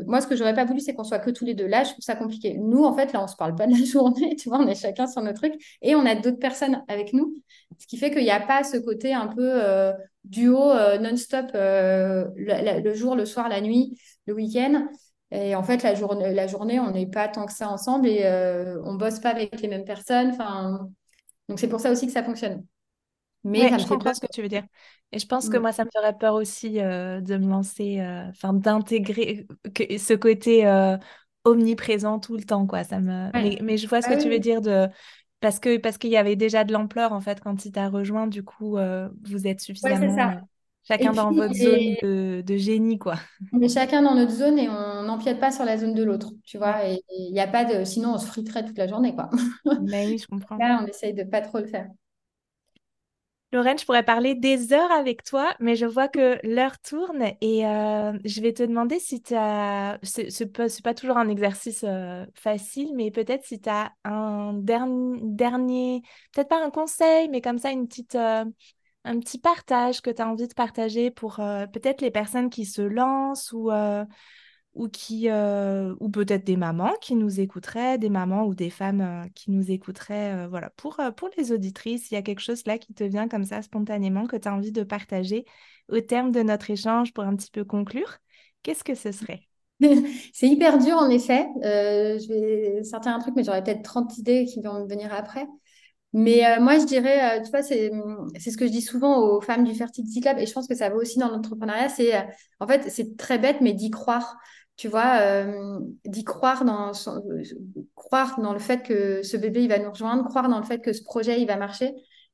moi, 0.08 0.20
ce 0.22 0.28
que 0.28 0.36
j'aurais 0.36 0.56
pas 0.56 0.66
voulu, 0.66 0.80
c'est 0.80 0.94
qu'on 0.94 1.04
soit 1.04 1.20
que 1.20 1.30
tous 1.30 1.46
les 1.46 1.54
deux. 1.54 1.68
Là, 1.68 1.84
je 1.84 1.92
trouve 1.92 2.04
ça 2.04 2.16
compliqué. 2.16 2.58
Nous, 2.58 2.84
en 2.84 2.94
fait, 2.94 3.14
là, 3.14 3.24
on 3.24 3.28
se 3.28 3.36
parle 3.36 3.56
pas 3.56 3.68
de 3.68 3.74
la 3.74 3.86
journée, 3.86 4.36
tu 4.36 4.50
vois, 4.50 4.60
on 4.60 4.68
est 4.68 4.80
chacun 4.80 5.08
sur 5.08 5.22
notre 5.22 5.40
truc 5.40 5.54
et 5.82 5.96
on 5.96 6.06
a 6.06 6.16
d'autres 6.16 6.40
personnes 6.40 6.84
avec 6.88 7.14
nous. 7.14 7.34
Ce 7.78 7.88
qui 7.88 7.98
fait 7.98 8.12
qu'il 8.12 8.24
n'y 8.24 8.32
a 8.32 8.40
pas 8.42 8.64
ce 8.64 8.78
côté 8.78 9.14
un 9.14 9.28
peu 9.28 9.94
duo 10.24 10.72
euh, 10.72 10.98
non-stop 11.00 11.48
euh, 11.56 12.26
le, 12.36 12.94
jour, 12.94 13.16
le 13.16 13.26
soir, 13.26 13.50
la 13.50 13.62
nuit, 13.62 14.00
le 14.26 14.34
week-end. 14.34 14.88
Et 15.32 15.56
en 15.56 15.64
fait, 15.64 15.84
la, 15.84 15.96
journée, 15.96 16.34
la 16.34 16.48
journée, 16.48 16.80
on 16.80 16.92
n'est 16.92 17.08
pas 17.08 17.28
tant 17.28 17.46
que 17.46 17.54
ça 17.54 17.70
ensemble 17.70 18.08
et 18.08 18.26
euh, 18.26 18.82
on 18.84 18.96
bosse 18.96 19.20
pas 19.20 19.30
avec 19.30 19.62
les 19.62 19.68
mêmes 19.68 19.86
personnes. 19.86 20.30
Enfin, 20.32 20.90
donc 21.48 21.60
c'est 21.60 21.68
pour 21.68 21.80
ça 21.80 21.92
aussi 21.92 22.08
que 22.08 22.14
ça 22.14 22.24
fonctionne. 22.24 22.66
Mais 23.44 23.78
je 23.80 23.88
comprends 23.88 24.14
ce 24.14 24.20
que 24.20 24.28
tu 24.32 24.42
veux 24.42 24.50
dire. 24.50 24.64
Et 25.12 25.20
je 25.20 25.26
pense 25.26 25.50
que 25.50 25.58
mm. 25.58 25.62
moi, 25.62 25.72
ça 25.72 25.86
me 25.86 25.90
ferait 25.94 26.18
peur 26.18 26.36
aussi 26.36 26.74
de 26.74 27.38
me 27.38 27.50
lancer, 27.50 28.00
enfin 28.30 28.54
d'intégrer 28.54 29.48
ce 29.76 30.14
côté 30.14 30.66
omniprésent 31.46 32.20
tout 32.20 32.36
le 32.36 32.44
temps, 32.44 32.68
quoi. 32.68 32.84
Ça 32.84 33.00
me... 33.00 33.32
Mais, 33.62 33.78
je 33.78 33.88
vois 33.88 34.02
ce 34.02 34.10
que 34.10 34.22
tu 34.22 34.30
veux 34.30 34.40
dire 34.40 34.62
de 34.62 34.90
parce 35.40 35.60
que 35.60 35.78
parce 35.78 35.98
qu'il 35.98 36.10
y 36.10 36.18
avait 36.18 36.36
déjà 36.36 36.64
de 36.64 36.74
l'ampleur 36.74 37.14
en 37.14 37.22
fait 37.22 37.40
quand 37.40 37.66
il 37.66 37.72
t'a 37.72 37.90
rejoint, 37.90 38.28
du 38.28 38.44
coup 38.44 38.78
euh, 38.78 39.10
vous 39.24 39.48
êtes 39.48 39.62
suffisamment 39.62 40.18
euh, 40.18 40.36
chacun 40.88 41.12
dans 41.12 41.32
votre 41.32 41.54
zone 41.54 41.96
de, 42.44 42.58
génie 42.58 43.00
quoi. 43.00 43.16
On 43.54 43.62
est 43.62 43.74
chacun 43.74 44.02
dans 44.02 44.16
notre 44.16 44.32
zone 44.32 44.60
et 44.60 44.68
on 44.70 45.04
n'empiète 45.04 45.40
pas 45.40 45.52
sur 45.52 45.64
la 45.64 45.78
zone 45.78 45.94
de 45.94 46.04
l'autre, 46.04 46.32
tu 46.44 46.58
vois. 46.58 46.88
Et 46.90 47.02
il 47.10 47.32
n'y 47.32 47.40
a 47.40 47.48
pas 47.48 47.64
de, 47.64 47.86
sinon 47.86 48.16
on 48.16 48.18
se 48.18 48.28
friterait 48.28 48.66
toute 48.66 48.78
la 48.78 48.88
journée 48.88 49.16
quoi. 49.16 49.30
Mais 49.82 50.08
oui, 50.08 50.18
je 50.18 50.28
comprends. 50.30 50.58
Là, 50.58 50.82
on 50.84 50.88
essaye 50.88 51.14
de 51.14 51.24
pas 51.24 51.42
trop 51.42 51.60
le 51.60 51.68
faire. 51.68 51.88
Lorraine, 53.52 53.80
je 53.80 53.86
pourrais 53.86 54.04
parler 54.04 54.36
des 54.36 54.74
heures 54.74 54.92
avec 54.92 55.24
toi, 55.24 55.56
mais 55.60 55.76
je 55.76 55.88
vois 55.88 56.08
que 56.08 56.38
l'heure 56.48 56.78
tourne 56.80 57.24
et 57.42 57.66
euh, 57.66 58.14
je 58.24 58.42
vais 58.42 58.54
te 58.54 58.62
demander 58.62 59.00
si 59.00 59.24
tu 59.24 59.34
as, 59.36 59.98
ce 60.04 60.44
n'est 60.44 60.82
pas 60.84 60.94
toujours 60.94 61.18
un 61.18 61.28
exercice 61.28 61.84
euh, 61.84 62.28
facile, 62.36 62.92
mais 62.96 63.10
peut-être 63.10 63.44
si 63.46 63.60
tu 63.60 63.68
as 63.68 63.92
un 64.04 64.54
dernier, 64.54 66.04
peut-être 66.32 66.48
pas 66.48 66.64
un 66.64 66.70
conseil, 66.70 67.28
mais 67.30 67.42
comme 67.42 67.58
ça, 67.58 67.72
une 67.72 67.88
petite, 67.88 68.14
euh, 68.14 68.46
un 69.04 69.20
petit 69.20 69.40
partage 69.40 70.02
que 70.02 70.12
tu 70.12 70.22
as 70.22 70.28
envie 70.28 70.48
de 70.48 70.54
partager 70.54 71.10
pour 71.10 71.38
peut-être 71.38 72.02
les 72.02 72.12
personnes 72.12 72.52
qui 72.52 72.66
se 72.66 72.84
lancent 72.84 73.52
ou 73.52 73.72
ou 74.76 74.88
qui 74.88 75.30
euh, 75.30 75.96
ou 76.00 76.10
peut-être 76.10 76.46
des 76.46 76.56
mamans 76.56 76.94
qui 77.02 77.16
nous 77.16 77.40
écouteraient, 77.40 77.98
des 77.98 78.10
mamans 78.10 78.46
ou 78.46 78.54
des 78.56 78.70
femmes 78.70 79.02
euh, 79.02 79.28
qui 79.36 79.52
nous 79.52 79.72
écouteraient. 79.72 80.46
Euh, 80.46 80.48
voilà, 80.48 80.70
pour, 80.72 81.00
pour 81.16 81.30
les 81.38 81.52
auditrices, 81.52 82.12
il 82.12 82.14
y 82.14 82.18
a 82.18 82.22
quelque 82.22 82.42
chose 82.42 82.66
là 82.66 82.78
qui 82.78 82.94
te 82.94 83.04
vient 83.04 83.28
comme 83.28 83.46
ça 83.46 83.62
spontanément 83.62 84.28
que 84.28 84.38
tu 84.38 84.48
as 84.48 84.54
envie 84.54 84.72
de 84.72 84.84
partager 84.84 85.46
au 85.90 86.00
terme 86.00 86.32
de 86.32 86.44
notre 86.44 86.70
échange 86.70 87.14
pour 87.14 87.24
un 87.24 87.36
petit 87.36 87.52
peu 87.52 87.64
conclure. 87.64 88.18
Qu'est-ce 88.64 88.84
que 88.84 88.96
ce 88.96 89.12
serait? 89.12 89.42
C'est 90.34 90.48
hyper 90.48 90.78
dur 90.78 90.96
en 90.98 91.10
effet. 91.10 91.48
je 91.64 92.28
vais 92.28 92.84
sortir 92.84 93.14
un 93.14 93.20
truc, 93.20 93.34
mais 93.36 93.44
j'aurais 93.44 93.64
peut-être 93.64 93.84
30 93.84 94.18
idées 94.18 94.46
qui 94.46 94.62
vont 94.62 94.86
venir 94.86 95.14
après. 95.14 95.48
Mais 96.12 96.60
moi, 96.60 96.80
je 96.80 96.86
dirais, 96.86 97.42
tu 97.44 97.50
vois, 97.52 97.62
c'est, 97.62 97.92
c'est 98.40 98.50
ce 98.50 98.58
que 98.58 98.66
je 98.66 98.72
dis 98.72 98.82
souvent 98.82 99.20
aux 99.20 99.42
femmes 99.42 99.64
du 99.64 99.76
Fertility 99.76 100.22
Club, 100.22 100.38
et 100.40 100.48
je 100.48 100.54
pense 100.54 100.68
que 100.68 100.76
ça 100.76 100.90
va 100.90 100.96
aussi 100.96 101.20
dans 101.20 101.30
l'entrepreneuriat, 101.30 101.88
c'est, 101.88 102.14
en 102.60 102.68
fait, 102.68 102.90
c'est 102.90 103.16
très 103.16 103.38
bête, 103.38 103.62
mais 103.62 103.74
d'y 103.74 103.90
croire 103.92 104.36
tu 104.80 104.88
vois, 104.88 105.20
euh, 105.20 105.78
d'y 106.06 106.24
croire 106.24 106.64
dans, 106.64 106.94
croire 107.96 108.40
dans 108.40 108.54
le 108.54 108.60
fait 108.60 108.82
que 108.82 109.24
ce 109.24 109.36
bébé, 109.36 109.64
il 109.64 109.68
va 109.68 109.78
nous 109.78 109.90
rejoindre, 109.90 110.24
croire 110.24 110.48
dans 110.48 110.58
le 110.58 110.64
fait 110.64 110.80
que 110.80 110.94
ce 110.94 111.04
projet, 111.04 111.42
il 111.42 111.48
va 111.48 111.58
marcher, 111.58 111.94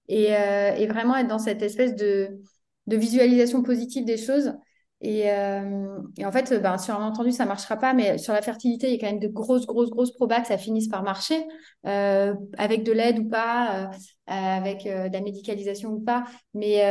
et, 0.10 0.28
euh, 0.36 0.86
vraiment 0.88 1.16
être 1.16 1.28
dans 1.28 1.39
cette 1.39 1.64
espèce 1.64 1.96
de, 1.96 2.38
visualisation 2.86 3.64
positive 3.64 4.06
des 4.06 4.18
choses. 4.18 4.54
Et, 5.02 5.32
euh, 5.32 5.98
en 6.24 6.32
fait, 6.32 6.54
ben, 6.62 6.78
sur 6.78 6.93
un 6.93 7.08
entendu, 7.08 7.32
ça 7.32 7.46
ne 7.46 7.48
marchera 7.48 7.78
pas, 7.78 7.96
mais 7.96 8.20
sur 8.20 8.34
la 8.34 8.43
fertilité, 8.43 8.89
il 8.89 8.93
y 8.93 8.98
a 8.98 9.00
quand 9.00 9.12
même 9.12 9.20
de 9.20 9.28
grosses, 9.28 9.66
grosses, 9.66 9.89
grosses 9.89 10.14
probas 10.14 10.41
que 10.41 10.48
ça 10.48 10.60
finisse 10.60 10.88
par 10.88 11.02
marcher, 11.02 11.48
avec 11.84 12.84
de 12.84 12.91
l'aide 12.91 13.18
ou 13.18 13.28
pas, 13.28 13.89
avec 14.28 14.84
de 14.84 15.12
la 15.12 15.22
médicalisation 15.22 15.93
ou 15.93 16.00
pas, 16.00 16.26
mais 16.54 16.84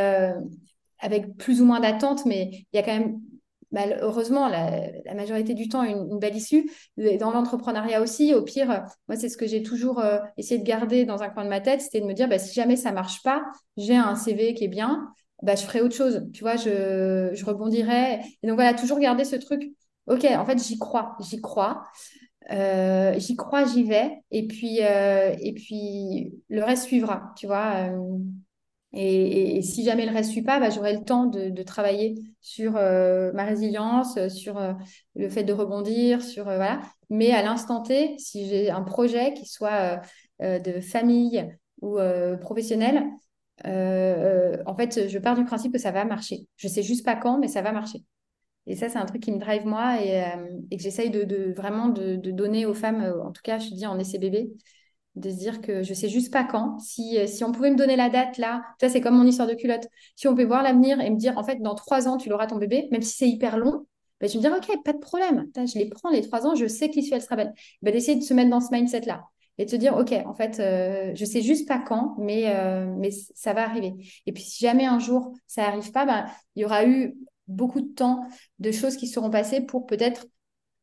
avec 0.98 1.36
plus 1.36 1.62
ou 1.62 1.64
moins 1.64 1.78
d'attente, 1.78 2.26
mais 2.26 2.50
il 2.50 2.76
y 2.76 2.78
a 2.78 2.82
quand 2.82 2.98
même 2.98 3.20
heureusement, 4.00 4.48
la, 4.48 5.14
majorité 5.14 5.54
du 5.54 5.68
temps, 5.68 5.82
une, 5.82 6.18
belle 6.18 6.36
issue. 6.36 6.70
Dans 6.96 7.30
l'entrepreneuriat 7.30 8.00
aussi, 8.00 8.34
au 8.34 8.42
pire, 8.42 8.84
moi, 9.08 9.16
c'est 9.16 9.28
ce 9.28 9.36
que 9.36 9.46
j'ai 9.46 9.62
toujours 9.62 10.00
euh, 10.00 10.18
essayé 10.36 10.60
de 10.60 10.66
garder 10.66 11.04
dans 11.04 11.22
un 11.22 11.28
coin 11.28 11.44
de 11.44 11.48
ma 11.48 11.60
tête, 11.60 11.80
c'était 11.80 12.00
de 12.00 12.06
me 12.06 12.14
dire, 12.14 12.28
bah, 12.28 12.38
si 12.38 12.54
jamais 12.54 12.76
ça 12.76 12.92
marche 12.92 13.22
pas, 13.22 13.44
j'ai 13.76 13.96
un 13.96 14.16
CV 14.16 14.54
qui 14.54 14.64
est 14.64 14.68
bien, 14.68 15.08
bah, 15.42 15.56
je 15.56 15.62
ferai 15.62 15.80
autre 15.80 15.94
chose. 15.94 16.26
Tu 16.32 16.42
vois, 16.42 16.56
je, 16.56 17.30
je 17.32 17.44
rebondirai. 17.44 18.20
Et 18.42 18.46
donc, 18.46 18.56
voilà, 18.56 18.74
toujours 18.74 18.98
garder 18.98 19.24
ce 19.24 19.36
truc. 19.36 19.72
OK, 20.06 20.24
en 20.24 20.44
fait, 20.44 20.58
j'y 20.62 20.78
crois, 20.78 21.16
j'y 21.20 21.40
crois. 21.40 21.84
Euh, 22.50 23.14
j'y 23.18 23.36
crois, 23.36 23.64
j'y 23.64 23.84
vais. 23.84 24.18
Et 24.30 24.46
puis, 24.46 24.78
euh, 24.82 25.34
et 25.40 25.54
puis, 25.54 26.34
le 26.48 26.62
reste 26.62 26.84
suivra, 26.84 27.32
tu 27.36 27.46
vois. 27.46 27.88
Et, 28.96 29.60
si 29.62 29.84
jamais 29.84 30.06
le 30.06 30.12
reste 30.12 30.28
ne 30.28 30.32
suit 30.34 30.42
pas, 30.42 30.60
bah, 30.60 30.70
j'aurai 30.70 30.94
le 30.94 31.04
temps 31.04 31.26
de, 31.26 31.62
travailler 31.62 32.14
sur 32.40 32.76
euh, 32.76 33.32
ma 33.32 33.44
résilience, 33.44 34.28
sur 34.28 34.56
euh, 34.58 34.72
le 35.16 35.28
fait 35.28 35.42
de 35.42 35.52
rebondir, 35.52 36.22
sur 36.22 36.48
euh, 36.48 36.56
voilà. 36.56 36.80
Mais 37.10 37.32
à 37.32 37.42
l'instant 37.42 37.82
T, 37.82 38.16
si 38.18 38.48
j'ai 38.48 38.70
un 38.70 38.82
projet 38.82 39.34
qui 39.34 39.46
soit 39.46 40.00
de 40.40 40.80
famille 40.80 41.48
ou 41.80 41.98
professionnel, 42.40 43.04
en 43.64 44.76
fait, 44.76 45.08
je 45.08 45.18
pars 45.18 45.36
du 45.36 45.44
principe 45.44 45.72
que 45.72 45.78
ça 45.78 45.90
va 45.90 46.04
marcher. 46.04 46.46
Je 46.56 46.68
sais 46.68 46.82
juste 46.82 47.04
pas 47.04 47.16
quand, 47.16 47.38
mais 47.38 47.48
ça 47.48 47.62
va 47.62 47.72
marcher. 47.72 48.04
Et 48.66 48.76
ça, 48.76 48.88
c'est 48.88 48.98
un 48.98 49.04
truc 49.04 49.22
qui 49.22 49.32
me 49.32 49.38
drive 49.38 49.66
moi 49.66 50.02
et, 50.02 50.24
que 50.76 50.82
j'essaye 50.82 51.10
de, 51.10 51.52
vraiment 51.52 51.88
de, 51.88 52.16
donner 52.16 52.64
aux 52.66 52.74
femmes, 52.74 53.04
en 53.22 53.32
tout 53.32 53.42
cas, 53.42 53.58
je 53.58 53.70
dis 53.70 53.86
en 53.86 53.98
essai 53.98 54.18
de 55.16 55.30
se 55.30 55.36
dire 55.36 55.60
que 55.60 55.82
je 55.82 55.94
sais 55.94 56.08
juste 56.08 56.32
pas 56.32 56.44
quand. 56.44 56.78
Si, 56.78 57.18
euh, 57.18 57.26
si 57.26 57.44
on 57.44 57.52
pouvait 57.52 57.70
me 57.70 57.76
donner 57.76 57.96
la 57.96 58.10
date 58.10 58.38
là, 58.38 58.62
ça 58.80 58.88
c'est 58.88 59.00
comme 59.00 59.16
mon 59.16 59.26
histoire 59.26 59.48
de 59.48 59.54
culotte. 59.54 59.86
Si 60.16 60.26
on 60.26 60.32
pouvait 60.32 60.44
voir 60.44 60.62
l'avenir 60.62 61.00
et 61.00 61.10
me 61.10 61.16
dire 61.16 61.38
en 61.38 61.44
fait 61.44 61.60
dans 61.60 61.74
trois 61.74 62.08
ans 62.08 62.16
tu 62.16 62.28
l'auras 62.28 62.46
ton 62.46 62.56
bébé, 62.56 62.88
même 62.90 63.02
si 63.02 63.16
c'est 63.16 63.28
hyper 63.28 63.56
long, 63.56 63.86
ben, 64.20 64.28
je 64.28 64.36
me 64.36 64.42
dire 64.42 64.52
ok 64.52 64.82
pas 64.84 64.92
de 64.92 64.98
problème, 64.98 65.46
je 65.56 65.78
les 65.78 65.88
prends 65.88 66.10
les 66.10 66.22
trois 66.22 66.46
ans, 66.46 66.54
je 66.54 66.66
sais 66.66 66.88
que 66.88 66.96
l'issue 66.96 67.14
elle 67.14 67.22
sera 67.22 67.36
belle. 67.36 67.54
Ben, 67.82 67.92
d'essayer 67.92 68.18
de 68.18 68.24
se 68.24 68.34
mettre 68.34 68.50
dans 68.50 68.60
ce 68.60 68.72
mindset 68.72 69.02
là 69.02 69.24
et 69.58 69.64
de 69.66 69.70
se 69.70 69.76
dire 69.76 69.96
ok 69.96 70.12
en 70.26 70.34
fait 70.34 70.58
euh, 70.58 71.12
je 71.14 71.24
sais 71.24 71.42
juste 71.42 71.68
pas 71.68 71.78
quand, 71.78 72.16
mais 72.18 72.54
euh, 72.54 72.92
mais 72.98 73.10
ça 73.34 73.52
va 73.52 73.64
arriver. 73.64 73.94
Et 74.26 74.32
puis 74.32 74.42
si 74.42 74.64
jamais 74.64 74.84
un 74.86 74.98
jour 74.98 75.32
ça 75.46 75.66
arrive 75.66 75.92
pas, 75.92 76.06
ben 76.06 76.26
il 76.56 76.62
y 76.62 76.64
aura 76.64 76.86
eu 76.86 77.16
beaucoup 77.46 77.80
de 77.80 77.92
temps 77.92 78.26
de 78.58 78.72
choses 78.72 78.96
qui 78.96 79.06
seront 79.06 79.30
passées 79.30 79.60
pour 79.60 79.86
peut-être 79.86 80.26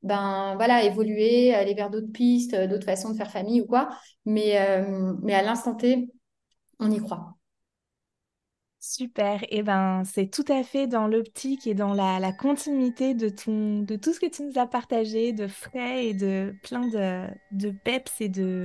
ben 0.03 0.55
voilà, 0.55 0.83
évoluer, 0.83 1.53
aller 1.53 1.73
vers 1.73 1.89
d'autres 1.89 2.11
pistes, 2.11 2.53
euh, 2.53 2.67
d'autres 2.67 2.85
façons 2.85 3.11
de 3.11 3.17
faire 3.17 3.31
famille 3.31 3.61
ou 3.61 3.67
quoi. 3.67 3.89
Mais, 4.25 4.59
euh, 4.59 5.13
mais 5.21 5.33
à 5.33 5.43
l'instant 5.43 5.75
T, 5.75 6.09
on 6.79 6.91
y 6.91 6.99
croit. 6.99 7.35
Super, 8.83 9.43
et 9.43 9.59
eh 9.59 9.61
ben 9.63 10.01
c'est 10.05 10.25
tout 10.25 10.45
à 10.51 10.63
fait 10.63 10.87
dans 10.87 11.05
l'optique 11.07 11.67
et 11.67 11.75
dans 11.75 11.93
la, 11.93 12.33
continuité 12.33 13.13
de, 13.13 13.29
ton, 13.29 13.81
de 13.81 13.95
tout 13.95 14.11
ce 14.11 14.19
que 14.19 14.25
tu 14.25 14.41
nous 14.41 14.57
as 14.57 14.65
partagé, 14.65 15.33
de 15.33 15.45
frais 15.45 16.07
et 16.07 16.13
de 16.15 16.55
plein 16.63 16.87
de, 16.87 17.27
de 17.51 17.69
peps 17.69 18.21
et 18.21 18.29
de, 18.29 18.63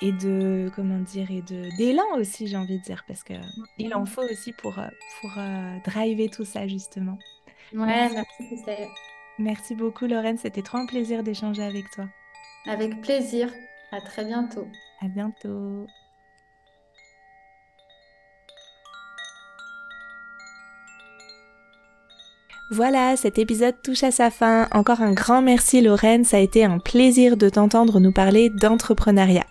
et 0.00 0.12
de 0.12 0.70
comment 0.74 0.98
dire 1.00 1.30
et 1.30 1.42
de 1.42 1.76
d'élan 1.76 2.06
aussi 2.16 2.46
j'ai 2.46 2.56
envie 2.56 2.78
de 2.78 2.82
dire 2.84 3.04
parce 3.06 3.22
que 3.22 3.34
il 3.76 3.94
en 3.94 4.06
faut 4.06 4.22
aussi 4.22 4.52
pour, 4.52 4.72
pour 5.20 5.30
euh, 5.36 5.76
driver 5.84 6.30
tout 6.30 6.46
ça 6.46 6.66
justement. 6.66 7.18
Ouais, 7.74 8.08
merci 8.08 8.56
Merci 9.42 9.74
beaucoup 9.74 10.06
Lorraine, 10.06 10.38
c'était 10.38 10.62
trop 10.62 10.78
un 10.78 10.86
plaisir 10.86 11.24
d'échanger 11.24 11.64
avec 11.64 11.90
toi. 11.90 12.04
Avec 12.68 13.00
plaisir. 13.00 13.50
À 13.90 14.00
très 14.00 14.24
bientôt. 14.24 14.68
À 15.00 15.08
bientôt. 15.08 15.86
Voilà, 22.70 23.16
cet 23.16 23.36
épisode 23.38 23.74
touche 23.82 24.04
à 24.04 24.12
sa 24.12 24.30
fin. 24.30 24.68
Encore 24.70 25.02
un 25.02 25.12
grand 25.12 25.42
merci 25.42 25.80
Lorraine, 25.80 26.24
ça 26.24 26.36
a 26.36 26.40
été 26.40 26.64
un 26.64 26.78
plaisir 26.78 27.36
de 27.36 27.48
t'entendre 27.48 27.98
nous 27.98 28.12
parler 28.12 28.48
d'entrepreneuriat. 28.48 29.46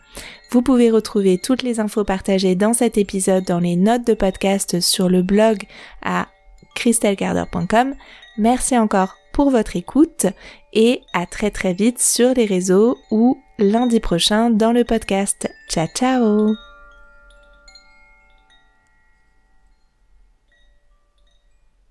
Vous 0.51 0.61
pouvez 0.61 0.89
retrouver 0.89 1.37
toutes 1.37 1.63
les 1.63 1.81
infos 1.81 2.05
partagées 2.05 2.55
dans 2.55 2.73
cet 2.73 2.97
épisode 2.97 3.43
dans 3.43 3.59
les 3.59 3.75
notes 3.75 4.07
de 4.07 4.13
podcast 4.13 4.79
sur 4.79 5.09
le 5.09 5.21
blog 5.21 5.63
à 6.01 6.27
christelcarder.com. 6.75 7.93
Merci 8.37 8.77
encore 8.77 9.20
pour 9.33 9.49
votre 9.49 9.75
écoute 9.75 10.25
et 10.73 11.01
à 11.13 11.25
très 11.25 11.51
très 11.51 11.73
vite 11.73 11.99
sur 11.99 12.33
les 12.33 12.45
réseaux 12.45 12.97
ou 13.11 13.37
lundi 13.59 13.99
prochain 13.99 14.49
dans 14.49 14.71
le 14.71 14.83
podcast. 14.83 15.47
Ciao 15.69 15.87
ciao 15.95 16.70